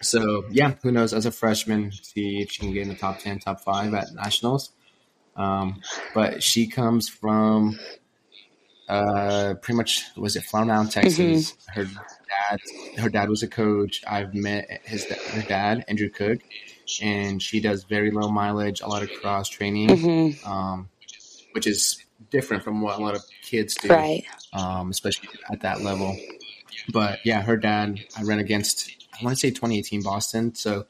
So 0.00 0.44
yeah, 0.50 0.74
who 0.82 0.90
knows? 0.90 1.12
As 1.12 1.26
a 1.26 1.30
freshman, 1.30 1.92
see 1.92 2.40
if 2.40 2.50
she 2.52 2.60
can 2.60 2.72
get 2.72 2.82
in 2.82 2.88
the 2.88 2.94
top 2.94 3.20
ten, 3.20 3.38
top 3.38 3.60
five 3.60 3.94
at 3.94 4.12
nationals. 4.14 4.72
Um, 5.36 5.80
but 6.14 6.42
she 6.42 6.66
comes 6.66 7.08
from 7.08 7.78
uh, 8.88 9.54
pretty 9.60 9.76
much 9.76 10.04
was 10.16 10.36
it 10.36 10.44
Flower 10.44 10.64
Mound, 10.64 10.90
Texas. 10.90 11.52
Mm-hmm. 11.52 11.80
Her 11.80 11.84
dad, 11.84 12.60
her 12.98 13.08
dad 13.08 13.28
was 13.28 13.42
a 13.42 13.48
coach. 13.48 14.02
I've 14.06 14.34
met 14.34 14.80
his 14.84 15.04
her 15.04 15.42
dad, 15.42 15.84
Andrew 15.88 16.08
Cook, 16.08 16.38
and 17.02 17.42
she 17.42 17.60
does 17.60 17.84
very 17.84 18.10
low 18.10 18.30
mileage, 18.30 18.80
a 18.80 18.88
lot 18.88 19.02
of 19.02 19.10
cross 19.20 19.48
training, 19.48 19.88
mm-hmm. 19.88 20.50
um, 20.50 20.88
which 21.52 21.66
is 21.66 22.02
different 22.30 22.64
from 22.64 22.80
what 22.80 22.98
a 22.98 23.02
lot 23.02 23.14
of 23.14 23.22
kids 23.42 23.74
do, 23.74 23.88
right? 23.88 24.24
Um, 24.52 24.90
especially 24.90 25.28
at 25.50 25.60
that 25.60 25.82
level. 25.82 26.16
But 26.90 27.20
yeah, 27.24 27.42
her 27.42 27.56
dad, 27.56 28.00
I 28.16 28.22
ran 28.22 28.38
against. 28.38 28.90
I 29.20 29.24
want 29.24 29.36
to 29.36 29.40
say 29.40 29.50
2018 29.50 30.02
Boston, 30.02 30.54
so 30.54 30.86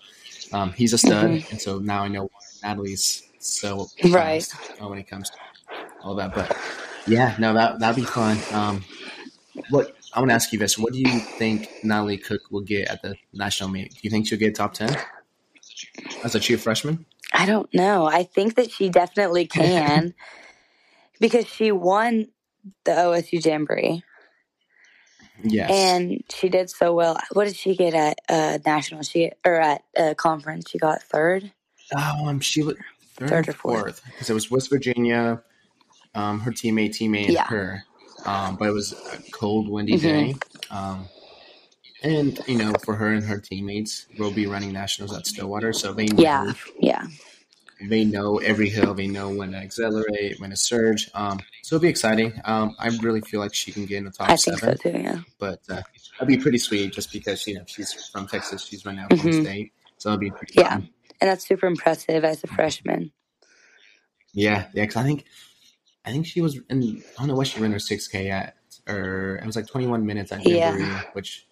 um, 0.53 0.73
he's 0.73 0.93
a 0.93 0.99
stud, 0.99 1.31
mm-hmm. 1.31 1.51
and 1.51 1.61
so 1.61 1.79
now 1.79 2.03
I 2.05 2.09
know 2.09 2.25
why 2.25 2.69
Natalie's 2.69 3.25
so 3.41 3.89
right 4.11 4.47
uh, 4.81 4.89
when 4.89 4.99
it 4.99 5.09
comes 5.09 5.31
to 5.31 5.37
all 6.03 6.15
that. 6.17 6.35
But 6.35 6.57
yeah, 7.09 7.35
no, 7.39 7.55
that 7.55 7.81
that'd 7.81 7.97
be 7.97 8.05
fun. 8.05 8.39
Um, 8.53 8.85
what 9.71 9.97
I 10.15 10.21
want 10.21 10.31
to 10.31 10.35
ask 10.35 10.53
you 10.53 10.59
this: 10.59 10.79
What 10.79 10.93
do 10.93 11.01
you 11.01 11.19
think 11.19 11.69
Natalie 11.83 12.19
Cook 12.19 12.43
will 12.51 12.61
get 12.61 12.89
at 12.89 13.03
the 13.03 13.17
national 13.33 13.71
meet? 13.71 13.93
Do 13.93 13.99
you 14.03 14.11
think 14.11 14.27
she'll 14.27 14.39
get 14.39 14.55
top 14.55 14.75
ten 14.75 14.97
as 16.25 16.35
a 16.35 16.41
true 16.41 16.57
freshman? 16.57 17.07
I 17.33 17.47
don't 17.47 17.73
know. 17.75 18.07
I 18.07 18.23
think 18.23 18.55
that 18.57 18.71
she 18.71 18.89
definitely 18.89 19.47
can 19.49 20.15
because 21.21 21.47
she 21.47 21.73
won 21.73 22.29
the 22.85 22.93
OSU 22.93 23.45
Jamboree. 23.45 24.03
Yes, 25.43 25.71
and 25.71 26.25
she 26.31 26.49
did 26.49 26.69
so 26.69 26.93
well. 26.93 27.19
What 27.33 27.45
did 27.45 27.57
she 27.57 27.77
get 27.77 27.95
at 27.95 28.19
uh, 28.29 28.59
national? 28.67 29.03
She 29.03 29.31
or 29.45 29.55
at 29.55 29.83
uh, 29.97 30.15
conference? 30.15 30.71
She 30.71 30.79
got 30.79 31.03
third. 31.03 31.53
Um, 31.95 32.41
she 32.41 32.63
was 32.63 32.77
third, 33.15 33.29
third 33.29 33.49
or 33.49 33.53
fourth 33.53 34.03
because 34.05 34.29
it 34.29 34.35
was 34.35 34.51
West 34.51 34.69
Virginia. 34.69 35.43
Um, 36.19 36.41
her 36.41 36.51
teammate, 36.51 36.91
teammate, 36.91 37.29
yeah. 37.29 37.47
her. 37.47 37.85
Um, 38.27 38.57
but 38.57 38.69
it 38.69 38.73
was 38.73 38.93
a 38.93 39.31
cold, 39.31 39.69
windy 39.69 39.95
mm-hmm. 39.95 40.03
day. 40.03 40.35
Um, 40.71 41.09
and 42.03 42.39
you 42.47 42.59
know, 42.59 42.73
for 42.85 42.95
her 42.97 43.13
and 43.13 43.25
her 43.25 43.39
teammates, 43.39 44.07
we'll 44.19 44.33
be 44.33 44.47
running 44.47 44.73
nationals 44.73 45.17
at 45.17 45.27
Stillwater, 45.27 45.73
so 45.73 45.93
they 45.93 46.07
know, 46.07 46.23
yeah, 46.23 46.53
yeah, 46.79 47.07
they 47.89 48.05
know 48.05 48.39
every 48.39 48.69
hill. 48.69 48.95
They 48.95 49.09
know 49.09 49.31
when 49.31 49.53
to 49.53 49.59
accelerate, 49.59 50.39
when 50.39 50.51
to 50.51 50.57
surge. 50.57 51.11
Um, 51.15 51.41
so 51.63 51.77
it'll 51.77 51.83
be 51.83 51.89
exciting. 51.89 52.41
Um, 52.45 52.77
I 52.79 52.89
really 53.03 53.21
feel 53.21 53.41
like 53.41 53.55
she 53.55 53.73
can 53.73 53.87
get 53.87 53.99
in 53.99 54.05
the 54.05 54.11
top 54.11 54.31
I 54.31 54.37
seven. 54.37 54.61
think 54.61 54.83
so 54.83 54.91
too. 54.91 54.99
Yeah, 54.99 55.21
but 55.39 55.61
uh, 55.69 55.83
that'd 56.19 56.29
be 56.29 56.37
pretty 56.37 56.59
sweet, 56.59 56.93
just 56.93 57.13
because 57.13 57.47
you 57.47 57.55
know 57.55 57.65
she's 57.67 57.93
from 58.11 58.29
Texas. 58.29 58.65
She's 58.65 58.85
running 58.87 59.01
out 59.01 59.11
mm-hmm. 59.11 59.43
State, 59.43 59.73
so 59.97 60.11
it'll 60.11 60.21
be 60.21 60.31
pretty. 60.31 60.55
Yeah, 60.57 60.69
fun. 60.71 60.89
and 61.21 61.31
that's 61.31 61.47
super 61.47 61.67
impressive 61.67 62.25
as 62.25 62.45
a 62.45 62.47
freshman. 62.47 63.11
Yeah, 64.33 64.67
yeah, 64.73 64.83
because 64.83 64.97
I 64.97 65.03
think 65.03 65.25
I 66.05 66.13
think 66.13 66.27
she 66.27 66.41
was 66.41 66.59
in 66.71 67.03
I 67.17 67.21
don't 67.21 67.29
know 67.29 67.35
what 67.35 67.47
she 67.47 67.61
ran 67.61 67.73
her 67.73 67.79
six 67.79 68.09
K 68.09 68.31
at 68.31 68.55
or 68.89 69.37
it 69.37 69.47
was 69.47 69.57
like 69.57 69.67
twenty 69.67 69.87
one 69.87 70.07
minutes 70.07 70.33
at 70.33 70.45
Jamboree, 70.45 70.83
yeah. 70.83 71.03
which 71.13 71.47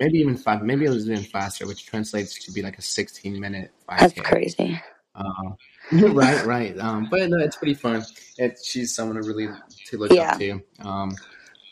maybe 0.00 0.18
even 0.18 0.36
five 0.36 0.62
maybe 0.62 0.84
it 0.84 0.90
was 0.90 1.08
even 1.08 1.22
faster, 1.22 1.66
which 1.66 1.86
translates 1.86 2.44
to 2.44 2.52
be 2.52 2.62
like 2.62 2.78
a 2.78 2.82
sixteen 2.82 3.38
minute 3.38 3.70
five 3.86 4.00
That's 4.00 4.20
crazy. 4.20 4.80
Uh, 5.14 5.50
right, 5.92 6.44
right. 6.46 6.78
Um, 6.78 7.08
but 7.10 7.28
no, 7.28 7.38
it's 7.38 7.56
pretty 7.56 7.74
fun. 7.74 8.02
It, 8.38 8.58
she's 8.64 8.94
someone 8.94 9.20
to 9.20 9.28
really 9.28 9.48
to 9.86 9.98
look 9.98 10.12
yeah. 10.12 10.32
up 10.32 10.38
to. 10.38 10.62
Um, 10.80 11.16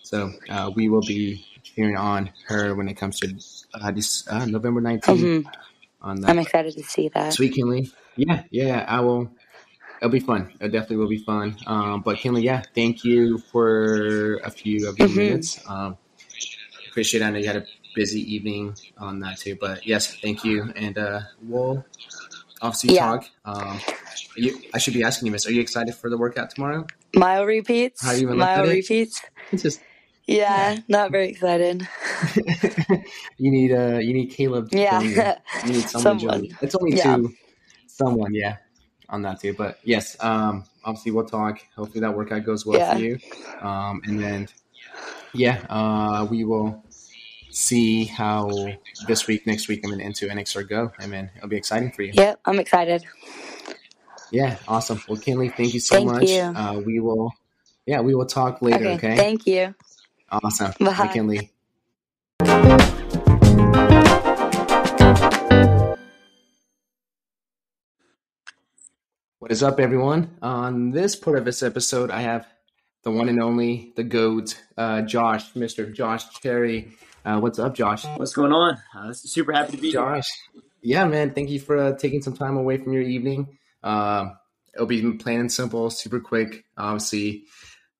so 0.02 0.32
uh, 0.48 0.70
we 0.74 0.88
will 0.88 1.02
be 1.02 1.46
cheering 1.62 1.96
on 1.96 2.30
her 2.46 2.74
when 2.74 2.88
it 2.88 2.94
comes 2.94 3.20
to 3.20 3.34
uh, 3.74 3.90
this 3.92 4.26
uh, 4.28 4.44
November 4.46 4.80
19th. 4.80 5.02
Mm-hmm. 5.02 5.48
On 6.02 6.18
that. 6.20 6.30
I'm 6.30 6.38
excited 6.38 6.74
to 6.74 6.82
see 6.82 7.08
that. 7.10 7.34
Sweet 7.34 7.54
Kinley. 7.54 7.90
Yeah, 8.16 8.44
yeah. 8.50 8.86
I 8.88 9.00
will 9.00 9.30
it'll 10.00 10.10
be 10.10 10.20
fun. 10.20 10.52
It 10.60 10.68
definitely 10.68 10.96
will 10.96 11.08
be 11.08 11.18
fun. 11.18 11.56
Um, 11.66 12.00
but 12.00 12.16
Kinley, 12.16 12.42
yeah, 12.42 12.62
thank 12.74 13.04
you 13.04 13.38
for 13.38 14.36
a 14.38 14.50
few 14.50 14.88
of 14.88 14.98
your 14.98 15.08
mm-hmm. 15.08 15.18
minutes. 15.18 15.60
Um, 15.68 15.98
appreciate 16.88 17.22
it. 17.22 17.24
I 17.24 17.30
know 17.30 17.38
you 17.38 17.46
had 17.46 17.56
a 17.56 17.66
busy 17.94 18.34
evening 18.34 18.74
on 18.98 19.20
that 19.20 19.38
too, 19.38 19.56
but 19.60 19.86
yes, 19.86 20.14
thank 20.20 20.44
you. 20.44 20.72
And 20.74 20.96
uh, 20.96 21.20
we'll 21.42 21.84
obviously 22.62 22.94
yeah. 22.94 23.06
talk. 23.06 23.26
Um, 23.44 23.80
you, 24.36 24.60
I 24.72 24.78
should 24.78 24.94
be 24.94 25.04
asking 25.04 25.26
you, 25.26 25.32
Miss, 25.32 25.46
are 25.46 25.52
you 25.52 25.60
excited 25.60 25.94
for 25.94 26.08
the 26.08 26.16
workout 26.16 26.50
tomorrow? 26.50 26.86
Mile 27.14 27.44
repeats. 27.44 28.02
How 28.02 28.12
you 28.12 28.22
even 28.22 28.38
Mile 28.38 28.66
repeats. 28.66 29.22
It's 29.52 29.64
just 29.64 29.80
yeah, 30.28 30.78
not 30.86 31.10
very 31.10 31.28
excited. 31.30 31.88
you 33.36 33.50
need 33.50 33.72
uh 33.72 33.98
you 33.98 34.14
need 34.14 34.28
Caleb. 34.28 34.68
Yeah, 34.70 35.00
you 35.00 35.72
need 35.72 35.82
someone. 35.88 36.20
someone. 36.20 36.56
It's 36.62 36.76
only 36.76 36.96
yeah. 36.96 37.16
two. 37.16 37.34
Someone, 37.88 38.32
yeah 38.32 38.58
on 39.10 39.22
that 39.22 39.40
too. 39.40 39.54
But 39.54 39.78
yes, 39.84 40.16
um, 40.20 40.64
obviously 40.84 41.12
we'll 41.12 41.26
talk. 41.26 41.60
Hopefully 41.76 42.00
that 42.00 42.16
workout 42.16 42.44
goes 42.44 42.64
well 42.64 42.78
yeah. 42.78 42.94
for 42.94 43.00
you. 43.00 43.18
Um, 43.60 44.00
and 44.04 44.20
then 44.20 44.48
yeah, 45.32 45.64
uh, 45.68 46.26
we 46.30 46.44
will 46.44 46.84
see 47.50 48.04
how 48.04 48.50
this 49.06 49.26
week, 49.26 49.46
next 49.46 49.68
week, 49.68 49.80
I'm 49.84 49.98
into 50.00 50.26
NXR 50.26 50.68
go. 50.68 50.92
I 50.98 51.06
mean, 51.06 51.30
it'll 51.36 51.48
be 51.48 51.56
exciting 51.56 51.92
for 51.92 52.02
you. 52.02 52.12
Yep, 52.14 52.40
I'm 52.44 52.58
excited. 52.58 53.04
Yeah, 54.30 54.56
awesome. 54.68 55.02
Well, 55.08 55.18
Kinley, 55.18 55.48
thank 55.48 55.74
you 55.74 55.80
so 55.80 55.96
thank 55.96 56.10
much. 56.10 56.28
You. 56.28 56.42
Uh, 56.42 56.80
we 56.84 57.00
will, 57.00 57.32
yeah, 57.86 58.00
we 58.00 58.14
will 58.14 58.26
talk 58.26 58.62
later. 58.62 58.76
Okay. 58.76 58.94
okay? 58.94 59.16
Thank 59.16 59.46
you. 59.46 59.74
Awesome. 60.30 60.72
Bye, 60.78 60.96
Bye 60.96 61.12
Kinley. 61.12 61.50
What 69.50 69.54
is 69.54 69.64
up, 69.64 69.80
everyone? 69.80 70.36
On 70.42 70.92
this 70.92 71.16
part 71.16 71.36
of 71.36 71.44
this 71.44 71.64
episode, 71.64 72.12
I 72.12 72.20
have 72.20 72.46
the 73.02 73.10
one 73.10 73.28
and 73.28 73.42
only, 73.42 73.92
the 73.96 74.04
GOAT, 74.04 74.54
uh, 74.78 75.02
Josh, 75.02 75.54
Mr. 75.54 75.92
Josh 75.92 76.30
Cherry. 76.38 76.92
Uh, 77.24 77.40
what's 77.40 77.58
up, 77.58 77.74
Josh? 77.74 78.04
What's 78.16 78.32
going 78.32 78.52
on? 78.52 78.78
Uh, 78.96 79.12
super 79.12 79.50
happy 79.50 79.72
to 79.72 79.82
be 79.82 79.90
Josh. 79.90 80.28
Here. 80.52 80.62
Yeah, 80.82 81.04
man. 81.06 81.32
Thank 81.32 81.50
you 81.50 81.58
for 81.58 81.76
uh, 81.76 81.96
taking 81.96 82.22
some 82.22 82.36
time 82.36 82.58
away 82.58 82.76
from 82.78 82.92
your 82.92 83.02
evening. 83.02 83.58
Um, 83.82 84.38
it'll 84.72 84.86
be 84.86 85.14
plain 85.14 85.40
and 85.40 85.52
simple, 85.52 85.90
super 85.90 86.20
quick. 86.20 86.64
Obviously, 86.78 87.42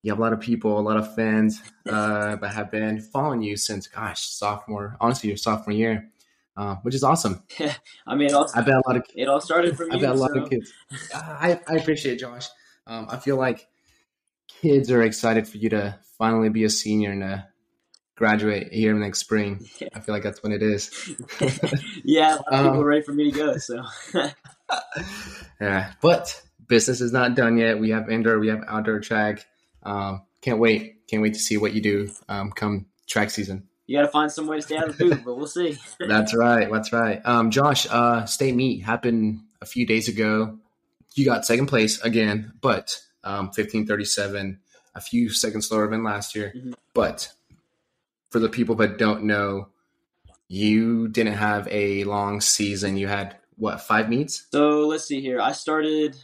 you 0.05 0.12
have 0.12 0.20
a 0.20 0.22
lot 0.22 0.32
of 0.32 0.38
people, 0.38 0.78
a 0.78 0.80
lot 0.80 0.98
of 0.98 1.16
fans 1.16 1.61
uh, 1.88 2.36
that 2.36 2.55
have 2.55 2.70
been 2.70 3.01
following 3.01 3.42
you 3.42 3.57
since, 3.57 3.88
gosh, 3.88 4.20
sophomore, 4.20 4.96
honestly, 5.01 5.30
your 5.30 5.36
sophomore 5.36 5.74
year 5.74 6.12
uh, 6.61 6.76
which 6.82 6.94
is 6.94 7.02
awesome. 7.02 7.42
Yeah, 7.58 7.74
I 8.06 8.14
mean, 8.16 8.34
also, 8.34 8.58
I 8.58 8.62
bet 8.62 8.74
a 8.74 8.82
lot 8.86 8.96
of 8.96 9.04
it 9.14 9.28
all 9.28 9.40
started 9.40 9.76
from. 9.76 9.92
I 9.92 9.98
bet 9.98 10.11
a 10.11 10.14
lot 10.14 10.32
so. 10.32 10.42
of 10.42 10.50
kids. 10.50 10.72
I 11.14 11.58
I 11.66 11.74
appreciate 11.74 12.14
it, 12.14 12.20
Josh. 12.20 12.48
Um, 12.86 13.06
I 13.11 13.16
feel 13.16 13.36
like 13.36 13.66
kids 14.48 14.90
are 14.90 15.02
excited 15.02 15.48
for 15.48 15.58
you 15.58 15.70
to 15.70 15.98
finally 16.18 16.48
be 16.48 16.64
a 16.64 16.70
senior 16.70 17.12
and 17.12 17.22
to 17.22 17.46
graduate 18.16 18.72
here 18.72 18.94
next 18.94 19.20
spring. 19.20 19.66
Yeah. 19.80 19.88
I 19.94 20.00
feel 20.00 20.14
like 20.14 20.22
that's 20.22 20.42
when 20.42 20.52
it 20.52 20.62
is. 20.62 20.90
yeah, 22.04 22.34
a 22.34 22.36
lot 22.36 22.46
of 22.52 22.54
um, 22.54 22.64
people 22.66 22.80
are 22.82 22.86
ready 22.86 23.02
for 23.02 23.12
me 23.12 23.30
to 23.30 23.36
go. 23.36 23.56
So. 23.56 23.82
yeah, 25.61 25.92
but 26.02 26.42
business 26.66 27.00
is 27.00 27.12
not 27.12 27.34
done 27.34 27.56
yet. 27.56 27.78
We 27.78 27.90
have 27.90 28.11
indoor, 28.11 28.38
we 28.38 28.48
have 28.48 28.64
outdoor 28.68 29.00
track. 29.00 29.46
Um, 29.82 30.22
can't 30.42 30.58
wait. 30.58 31.08
Can't 31.08 31.22
wait 31.22 31.34
to 31.34 31.40
see 31.40 31.56
what 31.56 31.72
you 31.72 31.80
do 31.80 32.11
um, 32.28 32.52
come 32.52 32.86
track 33.06 33.30
season 33.30 33.69
you 33.91 33.97
got 33.97 34.03
to 34.03 34.09
find 34.09 34.30
some 34.30 34.47
way 34.47 34.55
to 34.55 34.62
stay 34.62 34.76
out 34.76 34.88
of 34.88 34.97
the 34.97 35.05
booth, 35.05 35.22
but 35.24 35.36
we'll 35.36 35.49
see. 35.49 35.76
that's 35.99 36.32
right. 36.32 36.70
That's 36.70 36.93
right. 36.93 37.20
Um, 37.24 37.51
Josh, 37.51 37.88
uh, 37.91 38.24
state 38.24 38.55
meet 38.55 38.84
happened 38.84 39.41
a 39.61 39.66
few 39.66 39.84
days 39.84 40.07
ago. 40.07 40.61
You 41.16 41.24
got 41.24 41.45
second 41.45 41.66
place 41.66 42.01
again, 42.01 42.53
but 42.61 42.97
um, 43.24 43.47
1537, 43.47 44.61
a 44.95 45.01
few 45.01 45.28
seconds 45.28 45.66
slower 45.66 45.91
than 45.91 46.05
last 46.05 46.36
year. 46.36 46.53
Mm-hmm. 46.57 46.74
But 46.95 47.32
for 48.30 48.38
the 48.38 48.49
people 48.49 48.76
that 48.76 48.97
don't 48.97 49.24
know, 49.24 49.70
you 50.47 51.09
didn't 51.09 51.34
have 51.34 51.66
a 51.68 52.05
long 52.05 52.41
season. 52.41 52.97
You 52.97 53.09
had 53.09 53.38
what 53.57 53.80
five 53.80 54.09
meets? 54.09 54.47
So 54.53 54.86
let's 54.86 55.05
see 55.05 55.20
here. 55.20 55.41
I 55.41 55.51
started. 55.51 56.14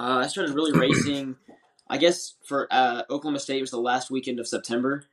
Uh, 0.00 0.22
I 0.24 0.26
started 0.28 0.54
really 0.54 0.72
racing. 0.72 1.36
I 1.86 1.98
guess 1.98 2.36
for 2.46 2.66
uh, 2.70 3.02
Oklahoma 3.10 3.40
State 3.40 3.60
was 3.60 3.70
the 3.70 3.78
last 3.78 4.10
weekend 4.10 4.40
of 4.40 4.48
September, 4.48 5.04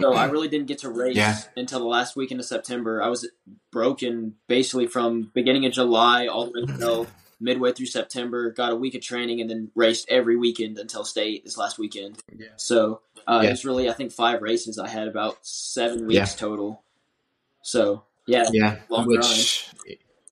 So 0.00 0.12
I 0.14 0.26
really 0.26 0.48
didn't 0.48 0.66
get 0.66 0.78
to 0.80 0.90
race 0.90 1.16
Yeah. 1.16 1.38
until 1.56 1.80
the 1.80 1.86
last 1.86 2.16
weekend 2.16 2.40
of 2.40 2.46
September. 2.46 3.02
I 3.02 3.08
was 3.08 3.28
broken 3.70 4.34
basically 4.46 4.86
from 4.86 5.30
beginning 5.34 5.66
of 5.66 5.72
July 5.72 6.26
all 6.26 6.46
the 6.46 6.52
way 6.52 6.72
until 6.72 7.06
midway 7.40 7.72
through 7.72 7.86
September. 7.86 8.50
Got 8.50 8.72
a 8.72 8.76
week 8.76 8.94
of 8.94 9.00
training 9.00 9.40
and 9.40 9.48
then 9.48 9.70
raced 9.74 10.06
every 10.08 10.36
weekend 10.36 10.78
until 10.78 11.04
state 11.04 11.44
this 11.44 11.56
last 11.56 11.78
weekend. 11.78 12.18
Yeah. 12.36 12.48
So 12.56 13.00
uh, 13.26 13.40
Yeah. 13.42 13.48
it 13.48 13.52
was 13.52 13.64
really 13.64 13.88
I 13.88 13.92
think 13.92 14.12
five 14.12 14.42
races. 14.42 14.78
I 14.78 14.88
had 14.88 15.08
about 15.08 15.38
seven 15.46 16.06
weeks 16.06 16.14
Yeah. 16.14 16.24
total. 16.26 16.82
So 17.62 18.04
yeah, 18.26 18.48
Yeah, 18.52 18.76
Long 18.88 19.06
which 19.06 19.68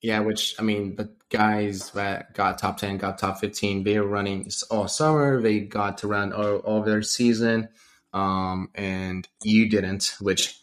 yeah, 0.03 0.21
which 0.21 0.55
I 0.59 0.63
mean, 0.63 0.97
the 0.97 1.11
guys 1.31 1.91
that 1.93 2.35
got 2.35 2.59
top 2.59 2.77
ten, 2.77 2.99
got 2.99 3.19
top 3.19 3.41
fifteen, 3.41 3.83
they 3.85 3.99
were 3.99 4.07
running 4.07 4.49
all 4.71 4.87
summer. 4.89 5.41
They 5.41 5.61
got 5.61 5.99
to 5.99 6.07
run 6.07 6.33
all, 6.33 6.57
all 6.59 6.83
their 6.83 7.03
season, 7.03 7.69
um, 8.17 8.71
and 8.75 9.29
you 9.43 9.69
didn't. 9.69 10.17
Which 10.21 10.61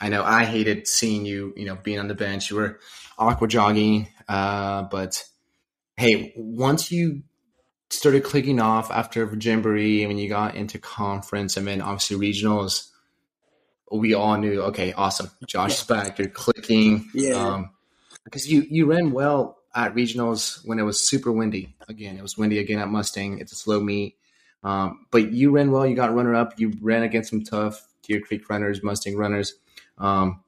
I 0.00 0.08
know 0.08 0.22
I 0.22 0.44
hated 0.44 0.86
seeing 0.86 1.24
you. 1.26 1.52
You 1.56 1.66
know, 1.66 1.76
being 1.82 1.98
on 1.98 2.08
the 2.08 2.14
bench, 2.14 2.50
you 2.50 2.56
were 2.56 2.78
aqua 3.18 3.48
jogging, 3.48 4.08
uh, 4.28 4.82
but 4.82 5.24
hey, 5.96 6.32
once 6.36 6.92
you 6.92 7.22
started 7.90 8.24
clicking 8.24 8.60
off 8.60 8.90
after 8.90 9.32
Jamboree, 9.40 10.02
and 10.02 10.08
when 10.08 10.18
you 10.18 10.28
got 10.28 10.54
into 10.54 10.78
conference, 10.78 11.56
and 11.56 11.66
then 11.66 11.80
obviously 11.80 12.16
regionals 12.32 12.88
we 13.90 14.14
all 14.14 14.36
knew, 14.36 14.62
okay, 14.62 14.92
awesome. 14.92 15.30
Josh 15.46 15.78
is 15.78 15.84
back. 15.84 16.18
You're 16.18 16.28
clicking. 16.28 17.08
Yeah. 17.14 17.34
Um, 17.34 17.70
because 18.24 18.50
you, 18.50 18.66
you 18.68 18.86
ran 18.86 19.12
well 19.12 19.58
at 19.74 19.94
regionals 19.94 20.66
when 20.66 20.78
it 20.78 20.82
was 20.82 21.06
super 21.06 21.30
windy. 21.30 21.76
Again, 21.88 22.16
it 22.16 22.22
was 22.22 22.36
windy 22.36 22.58
again 22.58 22.80
at 22.80 22.88
Mustang. 22.88 23.38
It's 23.38 23.52
a 23.52 23.56
slow 23.56 23.80
meet. 23.80 24.16
Um, 24.62 25.06
but 25.10 25.32
you 25.32 25.50
ran 25.50 25.70
well. 25.70 25.86
You 25.86 25.94
got 25.94 26.14
runner 26.14 26.34
up. 26.34 26.58
You 26.58 26.72
ran 26.80 27.02
against 27.02 27.30
some 27.30 27.44
tough 27.44 27.86
Deer 28.02 28.20
Creek 28.20 28.48
runners, 28.50 28.82
Mustang 28.82 29.16
runners. 29.16 29.54
Um, 29.98 30.42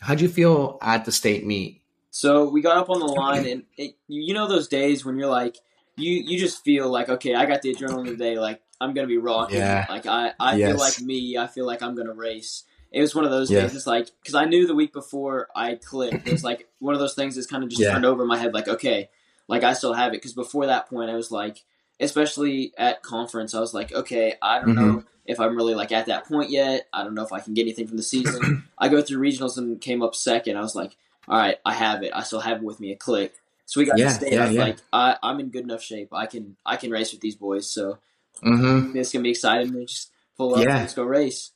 how'd 0.00 0.20
you 0.20 0.28
feel 0.28 0.78
at 0.80 1.04
the 1.04 1.12
state 1.12 1.46
meet? 1.46 1.82
So 2.10 2.48
we 2.48 2.62
got 2.62 2.76
up 2.78 2.90
on 2.90 3.00
the 3.00 3.06
line, 3.06 3.46
and 3.46 3.62
it, 3.76 3.94
you 4.08 4.34
know 4.34 4.48
those 4.48 4.68
days 4.68 5.04
when 5.04 5.18
you're 5.18 5.28
like, 5.28 5.56
you 5.96 6.12
you 6.12 6.38
just 6.38 6.64
feel 6.64 6.88
like, 6.88 7.08
okay, 7.08 7.34
I 7.34 7.44
got 7.46 7.62
the 7.62 7.74
adrenaline 7.74 8.06
today. 8.06 8.38
Like 8.38 8.62
I'm 8.80 8.94
gonna 8.94 9.06
be 9.06 9.18
rocking. 9.18 9.58
Yeah. 9.58 9.84
Like 9.88 10.06
I 10.06 10.32
I 10.40 10.56
Yes. 10.56 10.68
feel 10.70 10.78
like 10.78 11.00
me. 11.00 11.36
I 11.36 11.46
feel 11.46 11.66
like 11.66 11.82
I'm 11.82 11.94
gonna 11.94 12.14
race. 12.14 12.64
It 12.90 13.00
was 13.02 13.14
one 13.14 13.24
of 13.26 13.30
those 13.30 13.50
Yeah. 13.50 13.62
days. 13.62 13.74
It's 13.74 13.86
like 13.86 14.10
because 14.22 14.34
I 14.34 14.46
knew 14.46 14.66
the 14.66 14.74
week 14.74 14.92
before 14.92 15.48
I 15.54 15.74
clicked. 15.74 16.26
It 16.26 16.30
was 16.30 16.42
like 16.44 16.68
one 16.78 16.94
of 16.94 17.00
those 17.00 17.14
things 17.14 17.34
that's 17.34 17.46
kind 17.46 17.62
of 17.62 17.68
just 17.70 17.82
Yeah. 17.82 17.92
turned 17.92 18.06
over 18.06 18.22
in 18.22 18.28
my 18.28 18.38
head. 18.38 18.54
Like 18.54 18.68
okay, 18.68 19.10
like 19.48 19.62
I 19.64 19.74
still 19.74 19.92
have 19.92 20.12
it 20.12 20.16
because 20.16 20.32
before 20.32 20.66
that 20.66 20.88
point 20.88 21.10
I 21.10 21.14
was 21.14 21.30
like, 21.30 21.58
especially 22.00 22.72
at 22.78 23.02
conference, 23.02 23.54
I 23.54 23.60
was 23.60 23.74
like, 23.74 23.92
okay, 23.92 24.34
I 24.40 24.60
don't 24.60 24.74
know 24.74 25.04
if 25.26 25.40
I'm 25.40 25.56
really 25.56 25.74
like 25.74 25.92
at 25.92 26.06
that 26.06 26.26
point 26.26 26.50
yet. 26.50 26.86
I 26.92 27.04
don't 27.04 27.14
know 27.14 27.24
if 27.24 27.32
I 27.32 27.40
can 27.40 27.54
get 27.54 27.62
anything 27.62 27.86
from 27.86 27.96
the 27.96 28.02
season. 28.02 28.64
I 28.78 28.88
go 28.88 29.02
through 29.02 29.20
regionals 29.20 29.58
and 29.58 29.80
came 29.80 30.02
up 30.02 30.14
second. 30.14 30.56
I 30.56 30.60
was 30.60 30.74
like, 30.74 30.96
all 31.26 31.36
right, 31.36 31.56
I 31.64 31.74
have 31.74 32.02
it. 32.02 32.12
I 32.14 32.22
still 32.22 32.40
have 32.40 32.58
it 32.58 32.62
with 32.64 32.80
me. 32.80 32.92
A 32.92 32.96
click. 32.96 33.34
So 33.66 33.80
we 33.80 33.86
got 33.86 33.98
Yeah, 33.98 34.08
to 34.08 34.14
state. 34.14 34.32
yeah, 34.32 34.44
I 34.44 34.46
was 34.46 34.54
yeah. 34.56 34.62
like, 34.62 34.76
I, 34.92 35.16
I'm 35.22 35.40
in 35.40 35.50
good 35.50 35.64
enough 35.64 35.82
shape. 35.82 36.08
I 36.12 36.26
can 36.26 36.56
I 36.64 36.76
can 36.76 36.90
race 36.90 37.12
with 37.12 37.20
these 37.20 37.36
boys. 37.36 37.70
So 37.70 37.98
Mm-hmm. 38.42 38.96
it's 38.96 39.12
gonna 39.12 39.24
be 39.24 39.30
exciting. 39.30 39.74
We 39.74 39.84
just 39.86 40.10
pull 40.36 40.54
up. 40.54 40.64
Yeah. 40.64 40.70
and 40.70 40.80
Let's 40.80 40.94
go 40.94 41.02
race. 41.02 41.50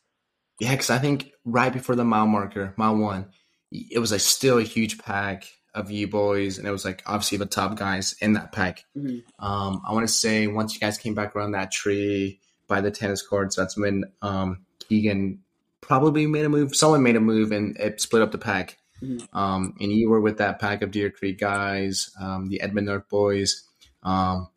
Yeah, 0.58 0.72
because 0.72 0.90
I 0.90 0.98
think 0.98 1.30
right 1.44 1.72
before 1.72 1.94
the 1.94 2.04
mile 2.04 2.26
marker, 2.26 2.74
mile 2.76 2.96
one, 2.96 3.26
it 3.70 3.98
was 4.00 4.12
like 4.12 4.20
still 4.20 4.58
a 4.58 4.62
huge 4.64 4.98
pack 4.98 5.44
of 5.74 5.90
you 5.90 6.06
boys, 6.06 6.58
and 6.58 6.66
it 6.66 6.70
was 6.70 6.84
like 6.84 7.02
obviously 7.06 7.38
the 7.38 7.46
top 7.46 7.76
guys 7.76 8.14
in 8.20 8.34
that 8.34 8.52
pack. 8.52 8.84
Mhm. 8.96 9.22
Um, 9.38 9.82
I 9.86 9.92
want 9.92 10.06
to 10.06 10.12
say 10.12 10.46
once 10.46 10.74
you 10.74 10.80
guys 10.80 10.98
came 10.98 11.14
back 11.14 11.34
around 11.34 11.52
that 11.52 11.72
tree 11.72 12.40
by 12.68 12.80
the 12.80 12.90
tennis 12.90 13.22
courts, 13.22 13.56
that's 13.56 13.76
when 13.76 14.04
um, 14.20 14.64
Keegan 14.88 15.40
probably 15.80 16.26
made 16.26 16.44
a 16.44 16.48
move. 16.48 16.76
Someone 16.76 17.02
made 17.02 17.16
a 17.16 17.20
move, 17.20 17.52
and 17.52 17.76
it 17.78 18.00
split 18.00 18.22
up 18.22 18.32
the 18.32 18.38
pack. 18.38 18.78
Mhm. 19.02 19.26
Um, 19.32 19.74
and 19.80 19.90
you 19.92 20.08
were 20.10 20.20
with 20.20 20.38
that 20.38 20.60
pack 20.60 20.82
of 20.82 20.90
Deer 20.90 21.10
Creek 21.10 21.38
guys, 21.40 22.10
um, 22.20 22.48
the 22.48 22.60
Edmond 22.60 22.86
North 22.86 23.08
boys, 23.08 23.64
um, 24.02 24.48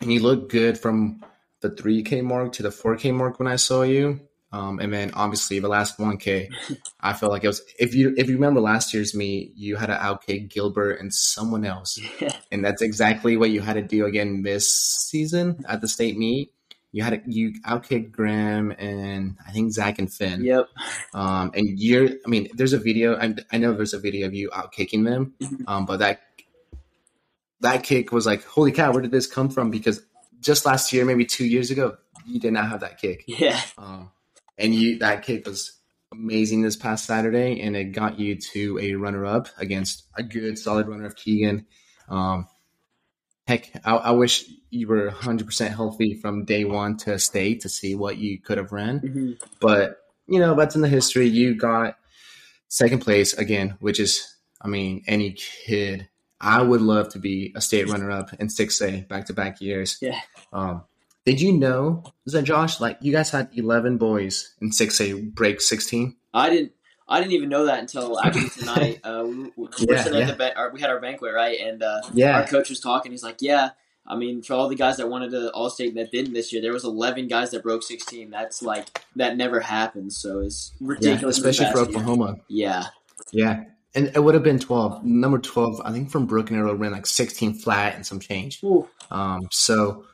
and 0.00 0.12
you 0.12 0.20
looked 0.20 0.52
good 0.52 0.78
from 0.78 1.24
the 1.60 1.70
3K 1.70 2.20
mark 2.22 2.52
to 2.52 2.62
the 2.62 2.70
4K 2.70 3.10
mark 3.12 3.38
when 3.38 3.48
I 3.48 3.56
saw 3.56 3.82
you. 3.82 4.20
Um, 4.52 4.80
and 4.80 4.92
then 4.92 5.12
obviously 5.14 5.60
the 5.60 5.68
last 5.68 5.98
1K, 5.98 6.48
I 7.00 7.12
felt 7.14 7.32
like 7.32 7.44
it 7.44 7.48
was. 7.48 7.62
If 7.78 7.94
you 7.94 8.14
if 8.16 8.28
you 8.28 8.34
remember 8.34 8.60
last 8.60 8.92
year's 8.92 9.14
meet, 9.14 9.52
you 9.56 9.76
had 9.76 9.86
to 9.86 9.94
outkick 9.94 10.50
Gilbert 10.50 11.00
and 11.00 11.12
someone 11.12 11.64
else, 11.64 11.98
and 12.52 12.64
that's 12.64 12.82
exactly 12.82 13.36
what 13.36 13.50
you 13.50 13.60
had 13.60 13.74
to 13.74 13.82
do 13.82 14.04
again 14.04 14.42
this 14.42 14.72
season 14.72 15.64
at 15.68 15.80
the 15.80 15.88
state 15.88 16.18
meet. 16.18 16.52
You 16.94 17.02
had 17.02 17.24
to, 17.24 17.30
you 17.30 17.54
outkicked 17.66 18.12
Graham 18.12 18.70
and 18.78 19.36
I 19.48 19.52
think 19.52 19.72
Zach 19.72 19.98
and 19.98 20.12
Finn. 20.12 20.44
Yep. 20.44 20.68
Um, 21.14 21.50
and 21.54 21.80
you're, 21.80 22.06
I 22.06 22.28
mean, 22.28 22.48
there's 22.52 22.74
a 22.74 22.78
video. 22.78 23.16
I, 23.16 23.34
I 23.50 23.56
know 23.56 23.72
there's 23.72 23.94
a 23.94 23.98
video 23.98 24.26
of 24.26 24.34
you 24.34 24.50
outkicking 24.50 25.04
them. 25.04 25.32
Um, 25.66 25.86
but 25.86 26.00
that 26.00 26.20
that 27.60 27.84
kick 27.84 28.12
was 28.12 28.26
like, 28.26 28.44
holy 28.44 28.72
cow, 28.72 28.92
where 28.92 29.00
did 29.00 29.12
this 29.12 29.26
come 29.26 29.48
from? 29.48 29.70
Because 29.70 30.02
just 30.40 30.66
last 30.66 30.92
year, 30.92 31.04
maybe 31.04 31.24
two 31.24 31.46
years 31.46 31.70
ago, 31.70 31.96
you 32.26 32.40
did 32.40 32.52
not 32.52 32.68
have 32.68 32.80
that 32.80 33.00
kick. 33.00 33.24
Yeah. 33.26 33.60
Um, 33.78 34.10
and 34.62 34.74
you 34.74 34.98
that 35.00 35.22
kick 35.22 35.46
was 35.46 35.78
amazing 36.12 36.62
this 36.62 36.76
past 36.76 37.04
Saturday, 37.04 37.60
and 37.60 37.76
it 37.76 37.92
got 37.92 38.18
you 38.18 38.36
to 38.36 38.78
a 38.80 38.94
runner 38.94 39.26
up 39.26 39.48
against 39.58 40.04
a 40.16 40.22
good, 40.22 40.58
solid 40.58 40.88
runner 40.88 41.06
of 41.06 41.16
Keegan. 41.16 41.66
Um, 42.08 42.46
heck, 43.46 43.70
I, 43.84 43.96
I 43.96 44.10
wish 44.12 44.44
you 44.70 44.88
were 44.88 45.10
100% 45.10 45.68
healthy 45.68 46.14
from 46.14 46.44
day 46.44 46.64
one 46.64 46.96
to 46.98 47.18
state 47.18 47.60
to 47.60 47.68
see 47.68 47.94
what 47.94 48.18
you 48.18 48.40
could 48.40 48.58
have 48.58 48.72
ran. 48.72 48.98
Hmm 48.98 49.32
but 49.60 49.98
you 50.26 50.38
know 50.38 50.54
that's 50.54 50.74
in 50.74 50.82
the 50.82 50.88
history. 50.88 51.26
You 51.26 51.54
got 51.54 51.96
second 52.68 53.00
place 53.00 53.34
again 53.34 53.76
which 53.80 54.00
is 54.00 54.34
i 54.62 54.68
mean 54.68 55.02
any 55.06 55.32
kid. 55.66 56.08
I 56.40 56.60
would 56.62 56.80
love 56.80 57.10
to 57.10 57.20
be 57.20 57.52
a 57.54 57.60
state 57.60 57.88
runner-up 57.88 58.32
in 58.40 58.48
6a 58.48 59.06
back-to-back 59.06 59.60
years. 59.60 59.98
Yeah. 60.00 60.20
um 60.52 60.84
did 61.24 61.40
you 61.40 61.52
know 61.52 62.02
that 62.26 62.42
josh 62.42 62.80
like 62.80 62.98
you 63.00 63.12
guys 63.12 63.30
had 63.30 63.48
11 63.54 63.98
boys 63.98 64.54
in 64.60 64.70
6a 64.70 65.34
break 65.34 65.60
16 65.60 66.16
I 66.34 66.48
didn't. 66.50 66.72
I 67.08 67.18
didn't 67.20 67.32
even 67.32 67.50
know 67.50 67.66
that 67.66 67.78
until 67.80 68.18
actually 68.18 68.48
tonight. 68.48 69.00
Uh, 69.04 69.24
we, 69.26 69.34
we 69.34 69.50
were 69.56 69.68
Yeah, 69.80 70.08
yeah. 70.08 70.18
at 70.20 70.26
the 70.28 70.34
ba- 70.34 70.56
our, 70.56 70.70
we 70.72 70.80
had 70.80 70.88
our 70.88 70.98
banquet 70.98 71.34
right, 71.34 71.58
and 71.60 71.82
uh, 71.82 72.00
our 72.38 72.46
coach 72.46 72.70
was 72.70 72.80
talking. 72.80 73.12
He's 73.12 73.22
like, 73.22 73.36
"Yeah, 73.40 73.70
I 74.06 74.16
mean, 74.16 74.40
for 74.40 74.54
all 74.54 74.68
the 74.70 74.76
guys 74.76 74.96
that 74.96 75.10
wanted 75.10 75.32
to 75.32 75.50
all 75.52 75.68
state 75.68 75.88
and 75.88 75.98
that 75.98 76.10
didn't 76.10 76.32
this 76.32 76.54
year, 76.54 76.62
there 76.62 76.72
was 76.72 76.84
11 76.84 77.28
guys 77.28 77.50
that 77.50 77.62
broke 77.62 77.82
16. 77.82 78.30
That's 78.30 78.62
like 78.62 79.02
that 79.16 79.36
never 79.36 79.60
happens. 79.60 80.16
So 80.16 80.38
it's 80.40 80.72
yeah 80.80 80.88
ridiculous. 80.88 81.36
especially 81.36 81.66
for 81.66 81.78
fast 81.78 81.90
year. 81.90 81.98
oklahoma 82.00 82.36
Yeah, 82.48 82.86
yeah 83.30 83.64
and 83.94 84.10
it 84.14 84.20
would 84.24 84.32
have 84.34 84.42
been 84.42 84.58
12 84.58 85.04
number 85.04 85.38
12 85.38 85.82
i 85.84 85.92
think 85.92 86.10
from 86.10 86.24
broken 86.26 86.56
arrow 86.56 86.74
ran 86.74 86.92
like 86.92 87.04
16 87.06 87.54
flat 87.54 87.94
and 87.94 88.06
some 88.06 88.20
change 88.20 88.62
Ooh. 88.64 88.88
Um, 89.10 89.48
so, 89.50 90.06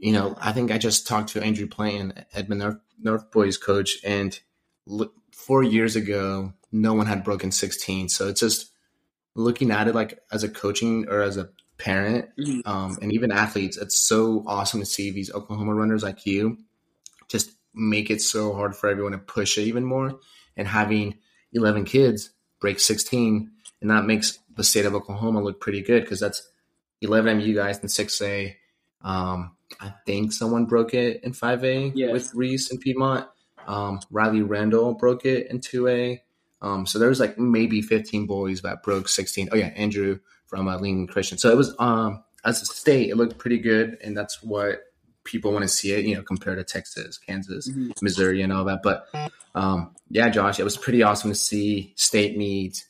you 0.00 0.12
know, 0.12 0.34
I 0.40 0.52
think 0.52 0.70
I 0.70 0.78
just 0.78 1.06
talked 1.06 1.30
to 1.30 1.42
Andrew 1.42 1.66
Pletan, 1.66 2.24
Edmond 2.32 2.60
North, 2.60 2.78
North 2.98 3.30
Boys 3.30 3.58
coach, 3.58 3.98
and 4.04 4.38
look, 4.86 5.12
four 5.32 5.62
years 5.62 5.94
ago, 5.94 6.52
no 6.72 6.94
one 6.94 7.06
had 7.06 7.22
broken 7.22 7.52
16. 7.52 8.08
So 8.08 8.28
it's 8.28 8.40
just 8.40 8.70
looking 9.34 9.70
at 9.70 9.88
it 9.88 9.94
like 9.94 10.18
as 10.32 10.42
a 10.42 10.48
coaching 10.48 11.06
or 11.08 11.20
as 11.22 11.36
a 11.36 11.50
parent, 11.78 12.28
Mhm. 12.38 12.66
um, 12.66 12.98
and 13.00 13.12
even 13.12 13.30
athletes, 13.30 13.76
it's 13.76 13.96
so 13.98 14.42
awesome 14.46 14.80
to 14.80 14.86
see 14.86 15.10
these 15.10 15.32
Oklahoma 15.32 15.74
runners 15.74 16.02
like 16.02 16.26
you 16.26 16.58
just 17.28 17.52
make 17.74 18.10
it 18.10 18.20
so 18.20 18.52
hard 18.54 18.74
for 18.74 18.88
everyone 18.88 19.12
to 19.12 19.18
push 19.18 19.56
it 19.56 19.62
even 19.62 19.84
more. 19.84 20.18
And 20.56 20.66
having 20.66 21.18
11 21.52 21.84
kids 21.84 22.30
break 22.60 22.80
16, 22.80 23.50
and 23.80 23.90
that 23.90 24.04
makes 24.04 24.38
the 24.56 24.64
state 24.64 24.84
of 24.84 24.94
Oklahoma 24.94 25.42
look 25.42 25.60
pretty 25.60 25.80
good 25.82 26.02
because 26.02 26.20
that's 26.20 26.46
11 27.00 27.38
of 27.38 27.46
you 27.46 27.54
guys 27.54 27.78
in 27.78 27.88
6A. 27.88 28.56
Um, 29.02 29.52
I 29.80 29.92
think 30.06 30.32
someone 30.32 30.64
broke 30.66 30.94
it 30.94 31.22
in 31.22 31.32
5A 31.32 31.92
Yeah. 31.94 32.12
with 32.12 32.34
Reese 32.34 32.70
and 32.70 32.80
Piedmont. 32.80 33.26
Um, 33.66 34.00
Riley 34.10 34.42
Randall 34.42 34.94
broke 34.94 35.24
it 35.24 35.48
in 35.50 35.60
2A. 35.60 36.20
Um, 36.62 36.86
so 36.86 36.98
there 36.98 37.08
was 37.08 37.20
like 37.20 37.38
maybe 37.38 37.80
15 37.82 38.26
boys 38.26 38.62
that 38.62 38.82
broke 38.82 39.08
16. 39.08 39.48
Oh, 39.52 39.56
yeah, 39.56 39.66
Andrew 39.68 40.18
from 40.46 40.68
uh, 40.68 40.78
Lean 40.78 41.06
Christian. 41.06 41.38
So 41.38 41.50
it 41.50 41.56
was, 41.56 41.74
um, 41.78 42.22
as 42.44 42.60
a 42.62 42.66
state, 42.66 43.10
it 43.10 43.16
looked 43.16 43.38
pretty 43.38 43.58
good. 43.58 43.96
And 44.02 44.16
that's 44.16 44.42
what 44.42 44.82
people 45.24 45.52
want 45.52 45.62
to 45.62 45.68
see 45.68 45.92
it, 45.92 46.04
you 46.04 46.14
know, 46.16 46.22
compared 46.22 46.58
to 46.58 46.64
Texas, 46.64 47.18
Kansas, 47.18 47.68
Mhm. 47.68 47.92
Missouri, 48.02 48.42
and 48.42 48.52
all 48.52 48.64
that. 48.64 48.80
But 48.82 49.06
um, 49.54 49.94
yeah, 50.10 50.28
Josh, 50.30 50.58
it 50.58 50.64
was 50.64 50.76
pretty 50.76 51.02
awesome 51.02 51.30
to 51.30 51.34
see 51.34 51.92
state 51.96 52.36
meet 52.36 52.84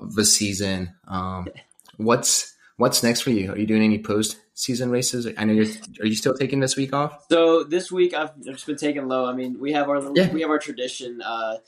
the 0.00 0.24
season. 0.24 0.92
Um, 1.06 1.48
what's 1.96 2.53
what's 2.76 3.02
next 3.02 3.20
for 3.22 3.30
you? 3.30 3.52
Are 3.52 3.58
you 3.58 3.66
doing 3.66 3.82
any 3.82 3.98
post 3.98 4.38
season 4.54 4.90
races? 4.90 5.26
I 5.38 5.44
know 5.44 5.52
you're. 5.52 5.66
Are 6.00 6.06
you 6.06 6.14
still 6.14 6.34
taking 6.34 6.60
this 6.60 6.76
week 6.76 6.92
off? 6.94 7.24
So 7.30 7.64
this 7.64 7.90
week 7.92 8.14
I've 8.14 8.38
just 8.42 8.66
been 8.66 8.76
taking 8.76 9.08
low. 9.08 9.26
I 9.26 9.32
mean, 9.32 9.58
we 9.58 9.72
have 9.72 9.88
our 9.88 9.98
little, 10.00 10.16
Yeah. 10.16 10.32
we 10.32 10.40
have 10.42 10.50
our 10.50 10.58
tradition. 10.58 11.20
Uh, 11.22 11.58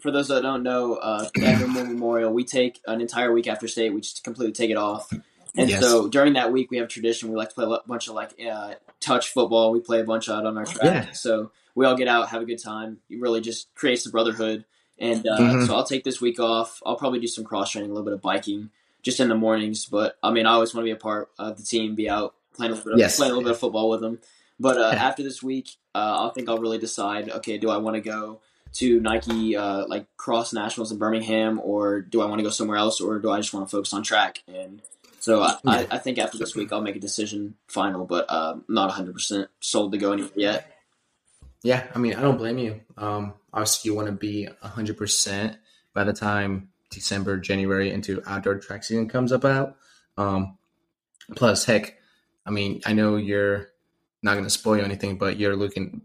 for 0.00 0.10
those 0.10 0.28
that 0.28 0.42
don't 0.42 0.62
know, 0.62 0.94
uh, 0.94 1.28
Memorial, 1.36 2.32
we 2.32 2.44
take 2.44 2.80
an 2.86 3.00
entire 3.00 3.32
week 3.32 3.46
after 3.46 3.68
state. 3.68 3.90
We 3.92 4.00
just 4.00 4.24
completely 4.24 4.52
take 4.52 4.70
it 4.70 4.76
off, 4.76 5.12
And 5.56 5.70
Yes. 5.70 5.80
so 5.82 6.08
during 6.08 6.32
that 6.32 6.50
week, 6.52 6.70
we 6.70 6.78
have 6.78 6.86
a 6.86 6.90
tradition. 6.90 7.28
We 7.30 7.36
like 7.36 7.50
to 7.50 7.54
play 7.54 7.64
a 7.64 7.78
bunch 7.86 8.08
of 8.08 8.14
like 8.14 8.34
uh, 8.44 8.74
touch 9.00 9.28
football. 9.32 9.70
We 9.70 9.80
play 9.80 10.00
a 10.00 10.04
bunch 10.04 10.28
out 10.28 10.46
on 10.46 10.58
our 10.58 10.64
track. 10.64 10.82
Yeah. 10.84 11.12
So 11.12 11.52
we 11.76 11.86
all 11.86 11.96
get 11.96 12.08
out, 12.08 12.28
have 12.30 12.42
a 12.42 12.44
good 12.44 12.62
time. 12.62 12.98
It 13.08 13.20
really 13.20 13.40
just 13.40 13.72
creates 13.74 14.02
the 14.04 14.10
brotherhood. 14.10 14.64
And 14.98 15.26
uh, 15.26 15.38
Mhm. 15.38 15.66
so 15.66 15.74
I'll 15.76 15.84
take 15.84 16.02
this 16.04 16.20
week 16.20 16.40
off. 16.40 16.80
I'll 16.84 16.96
probably 16.96 17.20
do 17.20 17.26
some 17.28 17.44
cross 17.44 17.70
training, 17.70 17.90
a 17.90 17.92
little 17.94 18.04
bit 18.04 18.14
of 18.14 18.20
biking, 18.22 18.70
just 19.04 19.20
in 19.20 19.28
the 19.28 19.36
mornings. 19.36 19.86
But 19.86 20.16
I 20.22 20.32
mean, 20.32 20.46
I 20.46 20.54
always 20.54 20.74
want 20.74 20.82
to 20.82 20.88
be 20.88 20.90
a 20.90 20.96
part 20.96 21.28
of 21.38 21.56
the 21.56 21.62
team, 21.62 21.94
be 21.94 22.08
out 22.10 22.34
playing 22.56 22.72
a 22.72 22.74
little 22.74 22.90
bit 22.90 22.94
of, 22.94 22.98
Yes. 22.98 23.16
playing 23.16 23.30
a 23.30 23.34
little 23.34 23.48
bit 23.48 23.52
of 23.54 23.60
football 23.60 23.88
with 23.90 24.00
them. 24.00 24.18
But 24.58 24.78
uh, 24.78 24.94
after 24.96 25.22
this 25.22 25.42
week, 25.42 25.70
uh, 25.94 26.28
I 26.28 26.34
think 26.34 26.48
I'll 26.48 26.58
really 26.58 26.78
decide. 26.78 27.28
Okay, 27.28 27.58
do 27.58 27.70
I 27.70 27.76
want 27.76 27.94
to 27.94 28.00
go 28.00 28.40
to 28.74 29.00
Nike 29.00 29.56
uh, 29.56 29.86
like 29.86 30.06
cross 30.16 30.52
nationals 30.52 30.90
in 30.90 30.98
Birmingham, 30.98 31.60
or 31.62 32.00
do 32.00 32.20
I 32.20 32.26
want 32.26 32.38
to 32.40 32.42
go 32.44 32.50
somewhere 32.50 32.76
else, 32.76 33.00
or 33.00 33.18
do 33.20 33.30
I 33.30 33.38
just 33.38 33.52
want 33.54 33.68
to 33.68 33.76
focus 33.76 33.92
on 33.92 34.02
track? 34.02 34.42
And 34.48 34.80
so 35.20 35.42
I, 35.42 35.58
I, 35.66 35.86
I 35.92 35.98
think 35.98 36.18
after 36.18 36.38
this 36.38 36.54
week, 36.54 36.72
I'll 36.72 36.80
make 36.80 36.96
a 36.96 37.00
decision 37.00 37.54
final, 37.66 38.04
but 38.04 38.26
uh, 38.28 38.56
not 38.68 38.86
100 38.88 39.12
percent 39.12 39.48
sold 39.60 39.92
to 39.92 39.98
go 39.98 40.12
anywhere 40.12 40.30
yet. 40.36 40.70
Yeah, 41.62 41.84
I 41.94 41.98
mean, 41.98 42.14
I 42.14 42.20
don't 42.20 42.36
blame 42.36 42.58
you. 42.58 42.80
Um, 42.96 43.32
obviously, 43.52 43.90
you 43.90 43.96
want 43.96 44.06
to 44.08 44.12
be 44.12 44.48
100% 44.62 45.56
by 45.94 46.04
the 46.04 46.12
time 46.12 46.68
December, 46.94 47.36
January 47.38 47.90
into 47.90 48.22
outdoor 48.26 48.56
track 48.58 48.84
season 48.84 49.08
comes 49.08 49.32
about. 49.32 49.76
Um, 50.16 50.56
plus, 51.36 51.64
heck, 51.64 51.96
I 52.46 52.50
mean, 52.50 52.80
I 52.86 52.92
know 52.92 53.16
you're 53.16 53.68
not 54.22 54.32
going 54.34 54.44
to 54.44 54.50
spoil 54.50 54.84
anything, 54.84 55.18
but 55.18 55.38
you're 55.38 55.56
looking 55.56 56.02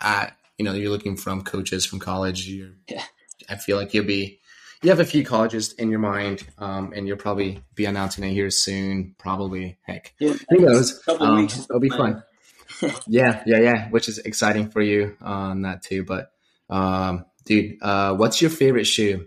at, 0.00 0.36
you 0.56 0.64
know, 0.64 0.72
you're 0.72 0.90
looking 0.90 1.16
from 1.16 1.42
coaches 1.42 1.84
from 1.84 1.98
college. 1.98 2.48
You're, 2.48 2.70
Yeah. 2.88 3.04
I 3.48 3.56
feel 3.56 3.76
like 3.76 3.94
you'll 3.94 4.04
be, 4.04 4.40
you 4.82 4.90
have 4.90 5.00
a 5.00 5.04
few 5.04 5.24
colleges 5.24 5.72
in 5.74 5.90
your 5.90 5.98
mind, 6.00 6.46
um, 6.58 6.92
and 6.94 7.06
you'll 7.06 7.16
probably 7.16 7.62
be 7.74 7.84
announcing 7.84 8.24
it 8.24 8.32
here 8.32 8.50
soon. 8.50 9.14
Probably, 9.18 9.78
heck, 9.82 10.14
Yeah, 10.18 10.34
who 10.50 10.58
knows? 10.58 11.02
Um, 11.08 11.36
weeks 11.36 11.56
is 11.56 11.66
the 11.66 11.74
it'll 11.74 11.80
be 11.80 11.88
fun. 11.90 12.22
Yeah, 13.08 13.42
yeah, 13.44 13.58
yeah. 13.58 13.88
Which 13.90 14.08
is 14.08 14.18
exciting 14.18 14.70
for 14.70 14.80
you 14.80 15.16
on 15.20 15.62
that 15.62 15.82
too. 15.82 16.04
But, 16.04 16.30
um, 16.70 17.24
dude, 17.44 17.82
uh, 17.82 18.14
what's 18.14 18.40
your 18.40 18.50
favorite 18.50 18.84
shoe? 18.84 19.26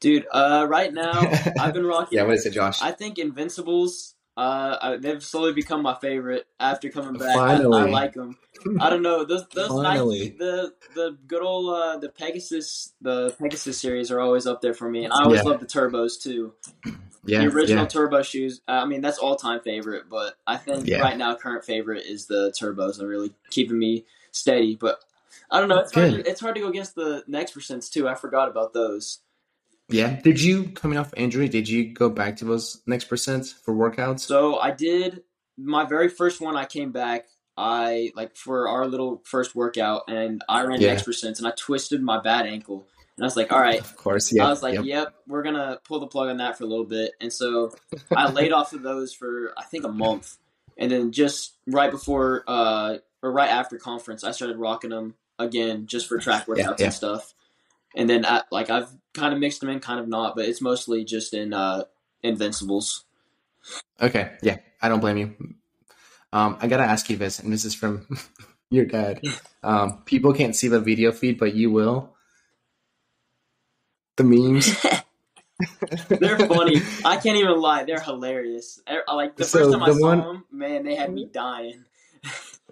Dude, 0.00 0.26
uh, 0.30 0.66
right 0.68 0.92
now 0.92 1.20
I've 1.58 1.74
been 1.74 1.86
rocking. 1.86 2.18
Yeah, 2.18 2.24
what 2.24 2.34
is 2.34 2.46
it, 2.46 2.52
Josh? 2.52 2.80
I 2.82 2.92
think 2.92 3.18
Invincibles. 3.18 4.14
Uh, 4.36 4.78
I, 4.80 4.96
they've 4.98 5.24
slowly 5.24 5.52
become 5.52 5.82
my 5.82 5.96
favorite 6.00 6.46
after 6.60 6.90
coming 6.90 7.14
back. 7.18 7.36
I, 7.36 7.54
I 7.54 7.56
like 7.64 8.12
them. 8.14 8.38
I 8.78 8.88
don't 8.88 9.02
know 9.02 9.24
those 9.24 9.48
those 9.48 9.66
Finally. 9.66 10.18
Nike, 10.20 10.36
the 10.38 10.72
the 10.94 11.18
good 11.26 11.42
old 11.42 11.74
uh, 11.74 11.96
the 11.98 12.08
Pegasus 12.08 12.92
the 13.00 13.34
Pegasus 13.40 13.80
series 13.80 14.12
are 14.12 14.20
always 14.20 14.46
up 14.46 14.60
there 14.62 14.74
for 14.74 14.88
me, 14.88 15.02
and 15.04 15.12
I 15.12 15.24
always 15.24 15.38
Yeah. 15.42 15.50
love 15.50 15.58
the 15.58 15.66
turbos 15.66 16.22
too. 16.22 16.52
yeah, 17.24 17.40
the 17.40 17.46
original 17.48 17.82
yeah. 17.82 17.88
turbo 17.88 18.22
shoes. 18.22 18.60
uh, 18.68 18.72
I 18.72 18.84
mean, 18.84 19.00
that's 19.00 19.18
all 19.18 19.34
time 19.34 19.58
favorite, 19.58 20.04
but 20.08 20.36
I 20.46 20.56
think 20.56 20.86
Yeah. 20.86 21.00
right 21.00 21.16
now 21.16 21.34
current 21.34 21.64
favorite 21.64 22.06
is 22.06 22.26
the 22.26 22.52
turbos. 22.56 23.02
Are 23.02 23.08
really 23.08 23.32
keeping 23.50 23.76
me 23.80 24.04
steady. 24.30 24.76
But 24.76 25.00
I 25.50 25.58
don't 25.58 25.68
know. 25.68 25.78
It's 25.80 25.92
hard. 25.92 26.12
To, 26.12 26.30
it's 26.30 26.40
hard 26.40 26.54
to 26.54 26.60
go 26.60 26.68
against 26.68 26.94
the 26.94 27.24
next 27.26 27.56
percents 27.56 27.90
too. 27.90 28.06
I 28.08 28.14
forgot 28.14 28.48
about 28.48 28.72
those. 28.72 29.18
Yeah. 29.88 30.20
Did 30.20 30.40
you 30.40 30.64
coming 30.70 30.98
off 30.98 31.12
injury? 31.16 31.48
Did 31.48 31.68
you 31.68 31.92
go 31.92 32.10
back 32.10 32.36
to 32.36 32.44
those 32.44 32.80
next 32.86 33.04
percent 33.04 33.46
for 33.64 33.74
workouts? 33.74 34.20
So 34.20 34.58
I 34.58 34.70
did 34.70 35.22
my 35.56 35.84
very 35.84 36.08
first 36.08 36.40
one. 36.40 36.56
I 36.56 36.64
came 36.66 36.92
back. 36.92 37.26
I 37.56 38.12
like 38.14 38.36
for 38.36 38.68
our 38.68 38.86
little 38.86 39.20
first 39.24 39.54
workout, 39.56 40.02
and 40.08 40.42
I 40.48 40.62
ran 40.62 40.80
Yeah. 40.80 40.88
next 40.90 41.02
percent, 41.04 41.38
and 41.38 41.48
I 41.48 41.52
twisted 41.56 42.00
my 42.02 42.20
bad 42.20 42.46
ankle. 42.46 42.86
And 43.16 43.24
I 43.24 43.26
was 43.26 43.36
like, 43.36 43.50
all 43.50 43.58
right. 43.58 43.80
of 43.80 43.96
course. 43.96 44.32
Yeah. 44.32 44.46
I 44.46 44.50
was 44.50 44.62
like, 44.62 44.74
yep. 44.74 44.84
yep, 44.84 45.14
we're 45.26 45.42
gonna 45.42 45.80
pull 45.82 45.98
the 45.98 46.06
plug 46.06 46.28
on 46.28 46.36
that 46.36 46.56
for 46.56 46.62
a 46.64 46.68
little 46.68 46.84
bit. 46.84 47.12
And 47.20 47.32
so 47.32 47.74
I 48.16 48.30
laid 48.30 48.52
off 48.52 48.72
of 48.74 48.82
those 48.82 49.12
for 49.12 49.52
I 49.56 49.64
think 49.64 49.84
a 49.84 49.88
month, 49.88 50.36
and 50.76 50.92
then 50.92 51.10
just 51.10 51.56
right 51.66 51.90
before 51.90 52.44
uh 52.46 52.98
or 53.22 53.32
right 53.32 53.50
after 53.50 53.76
conference, 53.78 54.22
I 54.22 54.30
started 54.30 54.56
rocking 54.58 54.90
them 54.90 55.14
again 55.40 55.86
just 55.86 56.06
for 56.06 56.18
track 56.18 56.46
workouts 56.46 56.58
Yeah, 56.58 56.74
yeah. 56.78 56.84
and 56.84 56.94
stuff. 56.94 57.34
And 57.98 58.08
then 58.08 58.24
I, 58.24 58.42
like 58.50 58.70
I've 58.70 58.88
kind 59.12 59.34
of 59.34 59.40
mixed 59.40 59.60
them 59.60 59.68
in, 59.68 59.80
kind 59.80 60.00
of 60.00 60.08
not, 60.08 60.36
but 60.36 60.46
it's 60.46 60.62
mostly 60.62 61.04
just 61.04 61.34
in 61.34 61.52
uh 61.52 61.84
Invincibles. 62.22 63.04
Okay. 64.00 64.32
Yeah. 64.42 64.56
I 64.80 64.88
don't 64.88 65.00
blame 65.00 65.16
you. 65.18 65.34
Um, 66.32 66.56
I 66.60 66.66
gotta 66.68 66.84
ask 66.84 67.10
you 67.10 67.16
this, 67.16 67.38
and 67.40 67.52
this 67.52 67.64
is 67.64 67.74
from 67.74 68.06
your 68.70 68.86
dad. 68.86 69.20
Um, 69.60 70.02
people 70.04 70.32
can't 70.32 70.54
see 70.54 70.68
the 70.68 70.78
video 70.80 71.10
feed, 71.10 71.36
but 71.36 71.52
you 71.52 71.72
will. 71.72 72.14
The 74.16 74.22
memes. 74.24 74.70
They're 76.08 76.38
funny. 76.38 76.80
I 77.04 77.16
can't 77.16 77.36
even 77.36 77.60
lie. 77.60 77.82
They're 77.84 78.00
hilarious. 78.00 78.80
I- 78.86 79.00
I- 79.08 79.14
Like 79.14 79.36
the 79.36 79.42
So 79.44 79.58
first 79.58 79.72
time 79.72 79.82
I 79.82 79.86
the 79.90 79.94
saw 79.98 80.06
one- 80.06 80.18
them, 80.20 80.44
man, 80.52 80.84
they 80.84 80.94
had 80.94 81.12
me 81.12 81.28
dying. 81.32 81.84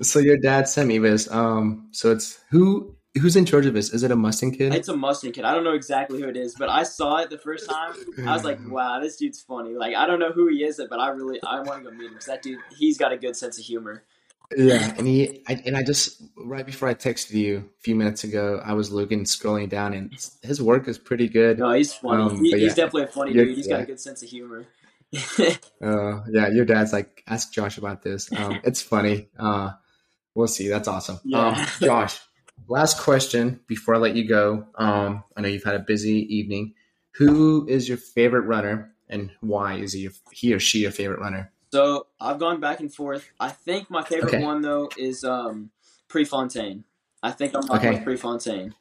So 0.01 0.21
your 0.21 0.37
dad 0.39 0.69
sent 0.69 0.87
me 0.87 0.99
this. 0.99 1.29
Um, 1.31 1.89
so 1.91 2.13
it's 2.13 2.39
who 2.51 2.95
who's 3.21 3.37
in 3.37 3.45
charge 3.45 3.67
of 3.67 3.75
this? 3.75 3.93
Is 3.93 4.03
it 4.03 4.11
a 4.11 4.17
Mustang 4.17 4.53
kid? 4.53 4.75
It's 4.75 4.89
a 4.89 4.97
Mustang 4.97 5.33
kid. 5.33 5.45
I 5.45 5.55
don't 5.55 5.65
know 5.65 5.75
exactly 5.75 6.21
who 6.21 6.29
it 6.29 6.37
is, 6.37 6.55
but 6.55 6.69
I 6.69 6.83
saw 6.83 7.19
it 7.19 7.31
the 7.31 7.39
first 7.39 7.69
time. 7.69 7.95
I 8.27 8.33
was 8.33 8.45
like, 8.45 8.59
wow, 8.69 9.01
this 9.01 9.17
dude's 9.17 9.41
funny. 9.41 9.75
Like, 9.75 9.95
I 9.95 10.07
don't 10.07 10.19
know 10.19 10.33
who 10.33 10.49
he 10.49 10.65
is, 10.65 10.81
but 10.89 10.99
I 10.99 11.09
really, 11.09 11.41
I 11.43 11.61
want 11.61 11.85
to 11.85 11.91
go 11.91 11.97
meet 11.97 12.07
him 12.07 12.13
because 12.13 12.27
that 12.27 12.43
dude, 12.43 12.59
he's 12.77 12.99
got 12.99 13.13
a 13.13 13.17
good 13.17 13.37
sense 13.37 13.59
of 13.59 13.65
humor. 13.65 14.05
Yeah, 14.57 14.95
and 14.97 15.07
he 15.07 15.43
I, 15.49 15.61
and 15.67 15.77
I 15.77 15.83
just 15.83 16.23
right 16.37 16.65
before 16.65 16.89
I 16.89 16.95
texted 16.95 17.33
you 17.33 17.69
a 17.79 17.83
few 17.83 17.97
minutes 17.97 18.23
ago, 18.23 18.61
I 18.65 18.75
was 18.75 18.93
looking 18.93 19.25
scrolling 19.25 19.69
down, 19.69 19.93
and 19.93 20.15
his 20.43 20.63
work 20.63 20.87
is 20.87 20.99
pretty 20.99 21.29
good. 21.29 21.59
No, 21.59 21.73
he's 21.73 21.93
funny. 21.93 22.23
Um, 22.23 22.45
he, 22.45 22.53
he's 22.53 22.61
yeah. 22.61 22.69
definitely 22.69 23.03
a 23.03 23.07
funny 23.09 23.33
dude. 23.33 23.57
He's 23.57 23.67
got 23.67 23.81
a 23.81 23.87
good 23.87 23.99
sense 23.99 24.23
of 24.23 24.29
humor. 24.29 24.67
Uh, 25.83 26.23
yeah, 26.31 26.49
your 26.49 26.65
dad's 26.65 26.93
like, 26.93 27.23
ask 27.29 27.53
Josh 27.53 27.79
about 27.79 28.03
this. 28.03 28.33
Um, 28.33 28.61
it's 28.65 28.81
funny. 28.81 29.29
Uh, 29.39 29.73
we'll 30.35 30.49
see. 30.49 30.69
That's 30.69 30.89
awesome. 30.89 31.21
Yeah. 31.23 31.49
Um, 31.49 31.67
Josh, 31.81 32.19
last 32.69 32.99
question 33.01 33.61
before 33.67 33.95
I 33.95 33.99
let 33.99 34.17
you 34.17 34.27
go. 34.27 34.67
Um, 34.77 35.25
I 35.37 35.41
know 35.41 35.49
you've 35.49 35.65
had 35.65 35.75
a 35.75 35.81
busy 35.81 36.27
evening. 36.35 36.75
Who 37.13 37.67
is 37.69 37.89
your 37.89 37.99
favorite 37.99 38.43
runner, 38.43 38.93
and 39.09 39.31
why 39.41 39.75
is 39.77 39.93
he, 39.93 40.09
he 40.33 40.53
or 40.53 40.61
she 40.61 40.81
your 40.81 40.91
favorite 40.91 41.21
runner? 41.21 41.53
so 41.73 42.07
I've 42.21 42.39
gone 42.39 42.61
back 42.61 42.81
and 42.81 42.93
forth. 42.93 43.29
I 43.41 43.49
think 43.51 43.91
my 43.91 44.03
favorite 44.03 44.35
Okay. 44.35 44.43
one 44.43 44.63
though 44.63 44.89
is 44.99 45.25
um, 45.25 45.71
Prefontaine. 46.09 46.85
I 47.23 47.33
think 47.33 47.55
I'm 47.55 47.71
Okay. 47.71 47.91
with 47.91 48.05
Prefontaine. 48.05 48.75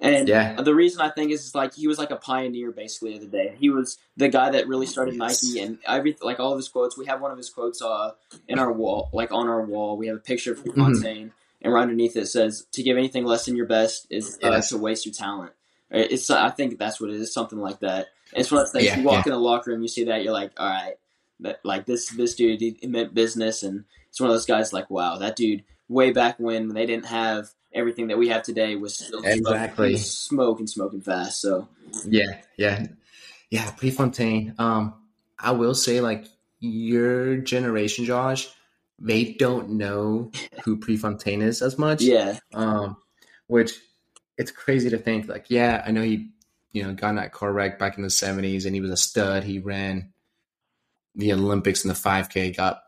And 0.00 0.28
Yeah. 0.28 0.54
the 0.60 0.74
reason 0.74 1.00
I 1.00 1.10
think 1.10 1.32
is 1.32 1.54
like 1.54 1.74
he 1.74 1.88
was 1.88 1.98
like 1.98 2.10
a 2.12 2.16
pioneer 2.16 2.70
basically 2.70 3.14
of 3.16 3.20
the 3.22 3.26
day. 3.26 3.56
He 3.58 3.68
was 3.68 3.98
the 4.16 4.28
guy 4.28 4.50
that 4.50 4.68
really 4.68 4.86
started 4.86 5.16
Yes. 5.16 5.42
Nike 5.42 5.60
and 5.60 5.78
every 5.86 6.16
like 6.22 6.38
all 6.38 6.52
of 6.52 6.58
his 6.58 6.68
quotes. 6.68 6.96
We 6.96 7.06
have 7.06 7.20
one 7.20 7.32
of 7.32 7.36
his 7.36 7.50
quotes 7.50 7.82
uh 7.82 8.12
in 8.46 8.58
our 8.58 8.72
wall, 8.72 9.10
like 9.12 9.32
on 9.32 9.48
our 9.48 9.62
wall. 9.62 9.96
We 9.96 10.06
have 10.06 10.16
a 10.16 10.20
picture 10.20 10.52
of 10.52 10.60
Mm-hmm. 10.60 11.28
And 11.60 11.72
right 11.72 11.82
underneath 11.82 12.16
it 12.16 12.26
says, 12.26 12.66
"To 12.72 12.82
give 12.82 12.96
anything 12.96 13.24
less 13.24 13.46
than 13.46 13.56
your 13.56 13.66
best 13.66 14.06
is 14.10 14.38
uh, 14.42 14.50
Yes. 14.50 14.68
to 14.70 14.78
waste 14.78 15.06
your 15.06 15.14
talent." 15.14 15.52
Uh, 15.92 15.98
It's 16.10 16.30
I 16.30 16.50
think 16.50 16.78
that's 16.78 17.00
what 17.00 17.10
it 17.10 17.16
is, 17.16 17.32
something 17.32 17.58
like 17.58 17.80
that. 17.80 18.08
And 18.32 18.40
it's 18.40 18.50
one 18.52 18.60
of 18.60 18.66
those 18.66 18.72
things. 18.72 18.84
Yeah, 18.86 18.98
you 18.98 19.04
walk 19.04 19.26
yeah. 19.26 19.32
in 19.32 19.38
the 19.38 19.42
locker 19.44 19.70
room, 19.70 19.82
you 19.82 19.88
see 19.88 20.04
that, 20.04 20.22
you're 20.22 20.32
like, 20.32 20.52
all 20.58 20.68
right, 20.68 20.94
that 21.40 21.60
like 21.64 21.86
this 21.86 22.10
this 22.10 22.34
dude 22.34 22.60
he 22.60 22.78
meant 22.86 23.14
business, 23.14 23.62
and 23.62 23.84
it's 24.08 24.20
one 24.20 24.30
of 24.30 24.34
those 24.34 24.46
guys 24.46 24.72
like, 24.72 24.90
wow, 24.90 25.18
that 25.18 25.34
dude 25.36 25.64
way 25.88 26.12
back 26.12 26.38
when 26.38 26.68
they 26.68 26.86
didn't 26.86 27.06
have 27.06 27.48
everything 27.72 28.08
that 28.08 28.18
we 28.18 28.28
have 28.28 28.42
today 28.42 28.76
was 28.76 28.94
still 28.96 29.22
Exactly. 29.24 29.96
smoking 29.96 30.66
smoking 30.66 31.00
fast. 31.00 31.40
So 31.40 31.68
Yeah, 32.04 32.40
yeah, 32.56 32.86
yeah. 33.50 33.70
Prefontaine. 33.72 34.54
Um, 34.58 34.94
I 35.38 35.52
will 35.52 35.74
say, 35.74 36.00
like 36.00 36.26
your 36.60 37.36
generation, 37.38 38.04
Josh, 38.04 38.48
they 38.98 39.32
don't 39.34 39.70
know 39.70 40.30
who 40.64 40.76
Prefontaine 40.78 41.42
is 41.42 41.62
as 41.62 41.78
much. 41.78 42.02
yeah, 42.02 42.38
Um, 42.54 42.96
which 43.46 43.80
it's 44.36 44.50
crazy 44.50 44.90
to 44.90 44.98
think. 44.98 45.28
Like, 45.28 45.46
yeah, 45.48 45.82
I 45.86 45.90
know 45.90 46.02
he, 46.02 46.30
you 46.72 46.82
know, 46.82 46.94
got 46.94 47.10
in 47.10 47.16
that 47.16 47.32
car 47.32 47.52
wreck 47.52 47.78
back 47.78 47.96
in 47.96 48.02
the 48.02 48.10
seventies, 48.10 48.66
and 48.66 48.74
he 48.74 48.80
was 48.80 48.90
a 48.90 48.96
stud. 48.96 49.44
He 49.44 49.58
ran 49.58 50.12
the 51.14 51.32
Olympics 51.32 51.84
in 51.84 51.88
the 51.88 51.94
five 51.94 52.28
K, 52.28 52.50
got 52.52 52.82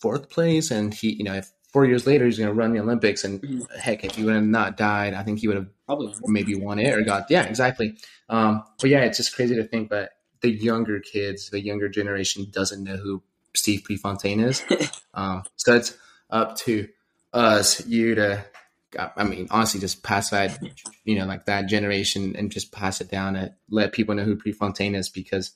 fourth 0.00 0.28
place, 0.28 0.70
and 0.70 0.92
he, 0.92 1.12
you 1.14 1.24
know, 1.24 1.40
four 1.72 1.84
years 1.86 2.06
later, 2.06 2.24
he's 2.24 2.38
going 2.38 2.48
to 2.48 2.54
run 2.54 2.72
the 2.72 2.80
Olympics. 2.80 3.24
And 3.24 3.40
Mhm. 3.42 3.76
heck, 3.78 4.04
if 4.04 4.14
he 4.14 4.24
would 4.24 4.34
have 4.34 4.44
not 4.44 4.76
died, 4.76 5.14
I 5.14 5.22
think 5.22 5.40
he 5.40 5.48
would 5.48 5.56
have 5.56 5.68
probably. 5.86 6.12
maybe 6.26 6.54
won 6.54 6.78
it 6.78 6.94
or 6.94 7.02
got 7.02 7.30
yeah 7.30 7.42
exactly 7.44 7.94
um 8.30 8.62
but 8.80 8.88
yeah 8.88 9.00
it's 9.04 9.18
just 9.18 9.34
crazy 9.36 9.54
to 9.54 9.64
think 9.64 9.90
that 9.90 10.12
the 10.40 10.48
younger 10.50 10.98
kids 10.98 11.50
the 11.50 11.60
younger 11.60 11.90
generation 11.90 12.46
doesn't 12.50 12.82
know 12.82 12.96
who 12.96 13.22
steve 13.54 13.82
prefontaine 13.84 14.40
is 14.40 14.62
um 15.14 15.42
so 15.56 15.74
it's 15.74 15.96
up 16.30 16.56
to 16.56 16.88
us 17.32 17.86
you 17.86 18.14
to 18.14 18.44
i 19.16 19.24
mean 19.24 19.46
honestly 19.50 19.80
just 19.80 20.02
pass 20.02 20.30
that 20.30 20.58
you 21.04 21.18
know 21.18 21.26
like 21.26 21.46
that 21.46 21.66
generation 21.66 22.34
and 22.36 22.50
just 22.50 22.72
pass 22.72 23.00
it 23.00 23.10
down 23.10 23.36
and 23.36 23.52
let 23.70 23.92
people 23.92 24.14
know 24.14 24.24
who 24.24 24.36
prefontaine 24.36 24.94
is 24.94 25.08
because 25.08 25.52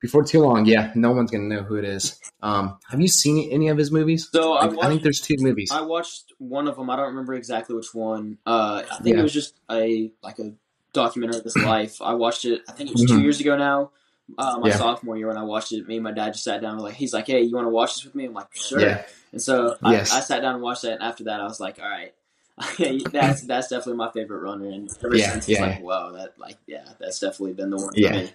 before 0.00 0.24
too 0.24 0.40
long 0.40 0.66
yeah 0.66 0.92
no 0.94 1.12
one's 1.12 1.30
gonna 1.30 1.44
know 1.44 1.62
who 1.62 1.76
it 1.76 1.84
is 1.84 2.20
um 2.42 2.78
have 2.90 3.00
you 3.00 3.08
seen 3.08 3.50
any 3.50 3.68
of 3.68 3.78
his 3.78 3.90
movies 3.90 4.28
So 4.32 4.54
I 4.54 4.66
Like, 4.66 4.84
I 4.84 4.88
think 4.88 5.02
there's 5.02 5.20
two 5.20 5.36
movies 5.38 5.70
I 5.72 5.80
watched 5.82 6.32
one 6.38 6.68
of 6.68 6.76
them. 6.76 6.90
I 6.90 6.96
don't 6.96 7.06
remember 7.06 7.34
exactly 7.34 7.74
which 7.74 7.94
one. 7.94 8.38
Uh, 8.46 8.82
I 8.90 8.96
think 9.02 9.14
Yeah. 9.14 9.20
it 9.20 9.22
was 9.22 9.32
just 9.32 9.58
a 9.70 10.12
like 10.22 10.38
a 10.38 10.52
documentary 10.92 11.38
of 11.38 11.44
his 11.44 11.56
life. 11.72 12.00
I 12.02 12.14
watched 12.14 12.44
it. 12.44 12.62
I 12.68 12.72
think 12.72 12.90
it 12.90 12.92
was 12.92 13.04
two 13.06 13.18
Mhm. 13.18 13.22
years 13.22 13.40
ago 13.40 13.56
now. 13.56 13.90
Uh, 14.38 14.58
my 14.58 14.68
Yeah. 14.68 14.76
sophomore 14.76 15.16
year 15.16 15.28
when 15.28 15.36
I 15.36 15.44
watched 15.44 15.72
it. 15.72 15.86
Me 15.86 15.96
and 15.96 16.04
my 16.04 16.12
dad 16.12 16.32
just 16.32 16.44
sat 16.44 16.60
down. 16.60 16.74
and 16.74 16.82
Like 16.82 16.94
he's 16.94 17.12
like, 17.12 17.26
"Hey, 17.26 17.42
you 17.42 17.54
want 17.54 17.66
to 17.66 17.70
watch 17.70 17.94
this 17.94 18.04
with 18.04 18.14
me?" 18.14 18.26
I'm 18.26 18.34
like, 18.34 18.54
"Sure." 18.54 18.80
Yeah. 18.80 19.02
And 19.32 19.40
so 19.42 19.76
Yes. 19.84 20.12
I, 20.12 20.18
I 20.18 20.20
sat 20.20 20.40
down 20.42 20.54
and 20.54 20.62
watched 20.62 20.82
that. 20.82 20.92
And 20.94 21.02
after 21.02 21.24
that, 21.24 21.40
I 21.40 21.44
was 21.44 21.60
like, 21.60 21.78
"All 21.80 21.88
right." 21.88 22.12
that's 23.12 23.42
that's 23.42 23.68
definitely 23.68 23.94
my 23.96 24.10
favorite 24.12 24.38
runner, 24.40 24.68
and 24.68 24.90
ever 25.04 25.14
Yeah, 25.14 25.32
since 25.32 25.48
it's 25.48 25.58
yeah, 25.58 25.66
like, 25.66 25.78
yeah. 25.78 25.84
wow, 25.84 26.12
that 26.12 26.38
like 26.38 26.56
yeah, 26.66 26.84
that's 26.98 27.18
definitely 27.18 27.52
been 27.52 27.68
the 27.70 27.76
one 27.76 27.92
Yeah. 27.94 28.12
for 28.12 28.18
me. 28.18 28.30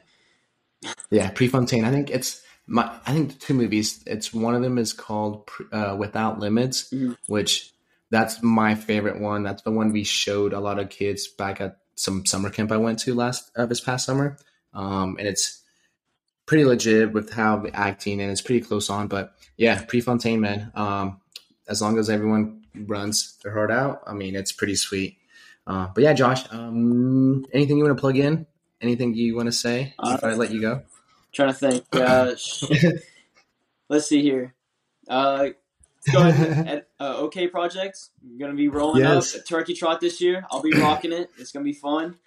Yeah, 1.10 1.30
Prefontaine. 1.32 1.86
I 1.86 1.92
think 1.92 2.10
it's 2.10 2.42
my. 2.68 2.84
I 3.06 3.14
think 3.14 3.34
the 3.34 3.40
two 3.40 3.54
movies. 3.54 4.04
It's 4.06 4.34
one 4.34 4.56
of 4.56 4.62
them 4.62 4.78
is 4.78 4.94
called 4.94 5.50
uh, 5.72 5.96
Without 6.00 6.40
Limits, 6.40 6.92
Mhm. 6.92 7.18
which 7.28 7.72
that's 8.12 8.42
my 8.44 8.76
favorite 8.76 9.20
one. 9.20 9.44
That's 9.44 9.64
the 9.64 9.72
one 9.72 9.92
we 9.92 10.04
showed 10.04 10.54
a 10.54 10.60
lot 10.60 10.80
of 10.80 10.90
kids 10.90 11.28
back 11.28 11.60
at 11.62 11.78
some 11.96 12.26
summer 12.26 12.50
camp 12.50 12.72
I 12.72 12.78
went 12.78 13.00
to 13.00 13.14
last 13.16 13.52
uh, 13.56 13.66
this 13.66 13.82
past 13.82 14.06
summer, 14.06 14.38
um, 14.74 15.16
and 15.20 15.28
it's 15.28 15.64
pretty 16.52 16.66
legit 16.66 17.14
with 17.14 17.32
how 17.32 17.66
acting 17.74 18.20
and 18.20 18.30
it's 18.30 18.42
pretty 18.42 18.60
close 18.60 18.90
on. 18.90 19.08
But 19.08 19.34
yeah, 19.56 19.82
Prefontaine, 19.86 20.42
man. 20.42 20.70
Um, 20.76 21.22
as 21.70 21.82
long 21.82 21.98
as 21.98 22.10
everyone 22.10 22.66
runs 22.76 23.38
their 23.42 23.54
heart 23.54 23.72
out, 23.72 24.02
I 24.06 24.12
mean, 24.14 24.36
it's 24.36 24.52
pretty 24.52 24.76
sweet. 24.76 25.16
Uh, 25.66 25.88
but 25.96 26.04
yeah, 26.04 26.12
Josh, 26.12 26.44
um, 26.52 27.46
anything 27.54 27.78
you 27.78 27.86
want 27.86 27.96
to 27.96 28.02
plug 28.02 28.18
in? 28.18 28.46
Anything 28.82 29.14
you 29.14 29.34
want 29.34 29.46
to 29.48 29.54
say 29.54 29.94
Uh, 29.98 30.16
before 30.16 30.32
I 30.32 30.34
let 30.34 30.52
you 30.52 30.60
go? 30.60 30.82
Trying 31.32 31.54
to 31.54 31.54
think. 31.54 31.86
Uh, 31.94 32.36
let's 33.88 34.08
see 34.08 34.22
here. 34.22 34.54
Uh, 35.08 35.52
go 36.12 36.28
ahead. 36.28 36.68
At, 36.68 36.88
uh, 37.00 37.16
OK 37.20 37.48
Projects. 37.48 38.10
I'm 38.22 38.38
gonna 38.38 38.56
be 38.56 38.68
rolling 38.68 39.04
Yes. 39.04 39.36
up 39.36 39.42
a 39.42 39.44
turkey 39.46 39.74
trot 39.74 40.02
this 40.02 40.20
year. 40.20 40.46
I'll 40.52 40.62
be 40.62 40.74
rocking 40.74 41.14
it. 41.14 41.30
It's 41.38 41.54
gonna 41.54 41.64
be 41.64 41.72
fun. 41.72 42.18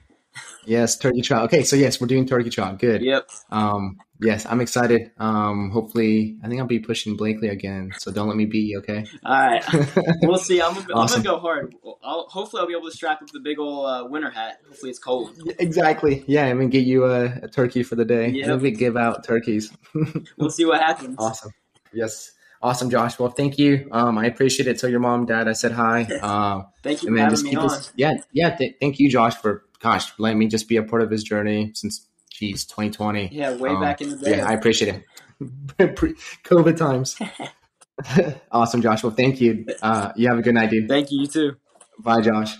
Yes, 0.67 0.97
turkey 0.97 1.21
trot. 1.23 1.45
Okay, 1.45 1.63
so 1.63 1.77
yes, 1.77 2.01
we're 2.01 2.07
doing 2.07 2.27
turkey 2.27 2.51
trot. 2.51 2.79
Good. 2.79 3.03
Yep. 3.03 3.29
Um, 3.51 3.99
yes, 4.21 4.47
I'm 4.47 4.61
excited. 4.61 5.11
Um, 5.19 5.71
hopefully, 5.71 6.37
I 6.43 6.49
think 6.49 6.61
I'll 6.61 6.67
be 6.67 6.79
pushing 6.79 7.17
Blakely 7.17 7.49
again. 7.49 7.93
So 7.99 8.11
don't 8.11 8.29
let 8.29 8.37
me 8.37 8.47
beat 8.47 8.67
you. 8.69 8.79
Okay. 8.79 9.05
All 9.25 9.33
right. 9.35 9.65
We'll 10.23 10.39
see. 10.39 10.63
I'm, 10.63 10.75
gonna- 10.75 10.87
Awesome. 10.95 11.19
I'm 11.21 11.25
gonna 11.25 11.37
go 11.37 11.41
hard. 11.41 11.75
I'll, 12.03 12.27
hopefully, 12.29 12.61
I'll 12.61 12.67
be 12.67 12.75
able 12.75 12.89
to 12.91 12.97
strap 12.97 13.21
up 13.23 13.29
the 13.31 13.41
big 13.41 13.59
old 13.59 13.87
uh, 13.87 14.07
winter 14.09 14.31
hat. 14.31 14.59
Hopefully, 14.69 14.91
it's 14.91 14.99
cold. 14.99 15.31
exactly. 15.59 16.25
Yeah, 16.27 16.47
I'm 16.47 16.57
gonna 16.57 16.69
get 16.69 16.85
you 16.87 17.05
a, 17.05 17.25
a 17.43 17.49
turkey 17.49 17.83
for 17.83 17.95
the 17.97 18.05
day. 18.05 18.29
Yep. 18.29 18.49
Maybe 18.49 18.71
give 18.73 18.97
out 18.97 19.25
turkeys. 19.25 19.71
We'll 20.39 20.51
see 20.51 20.65
what 20.65 20.81
happens. 20.81 21.17
awesome. 21.19 21.53
Yes. 21.93 22.33
Awesome, 22.63 22.89
Josh. 22.89 23.19
Well, 23.19 23.29
thank 23.29 23.59
you. 23.59 23.89
Um, 23.93 24.17
I 24.17 24.25
appreciate 24.25 24.67
it. 24.67 24.79
Tell 24.79 24.89
your 24.89 25.01
mom, 25.01 25.27
dad, 25.27 25.49
I 25.49 25.53
said 25.53 25.73
hi. 25.73 26.05
Um, 26.05 26.65
Thank 26.83 27.03
you 27.03 27.09
and 27.09 27.15
for 27.15 27.19
then 27.19 27.25
having 27.25 27.31
just 27.31 27.45
me 27.45 27.51
keep 27.51 27.59
on. 27.59 27.67
us. 27.67 27.93
Yeah, 27.95 28.15
yeah. 28.33 28.57
Th- 28.57 28.75
thank 28.81 28.99
you, 28.99 29.11
Josh, 29.11 29.35
for 29.37 29.65
gosh, 29.85 30.13
let 30.19 30.35
me 30.35 30.47
just 30.49 30.67
be 30.67 30.79
a 30.79 30.83
part 30.83 31.03
of 31.03 31.11
his 31.11 31.23
journey 31.23 31.71
since 31.75 32.09
geez, 32.33 32.65
2020. 32.65 33.29
Yeah, 33.33 33.55
way 33.55 33.69
Um, 33.69 33.83
back 33.83 34.01
in 34.01 34.09
the 34.09 34.17
day. 34.17 34.39
Yeah, 34.39 34.49
I 34.49 34.55
appreciate 34.55 35.05
it. 35.79 35.97
Pre 35.97 36.15
COVID 36.45 36.77
times. 36.77 37.17
awesome, 38.51 38.81
Joshua. 38.81 39.11
Thank 39.11 39.43
you. 39.43 39.67
Uh, 39.83 40.11
you 40.17 40.27
have 40.29 40.39
a 40.39 40.43
good 40.43 40.55
night, 40.55 40.71
dude. 40.71 40.89
Thank 40.89 41.13
you. 41.13 41.21
You 41.21 41.27
too. 41.27 41.57
Bye, 41.99 42.23
Josh. 42.23 42.57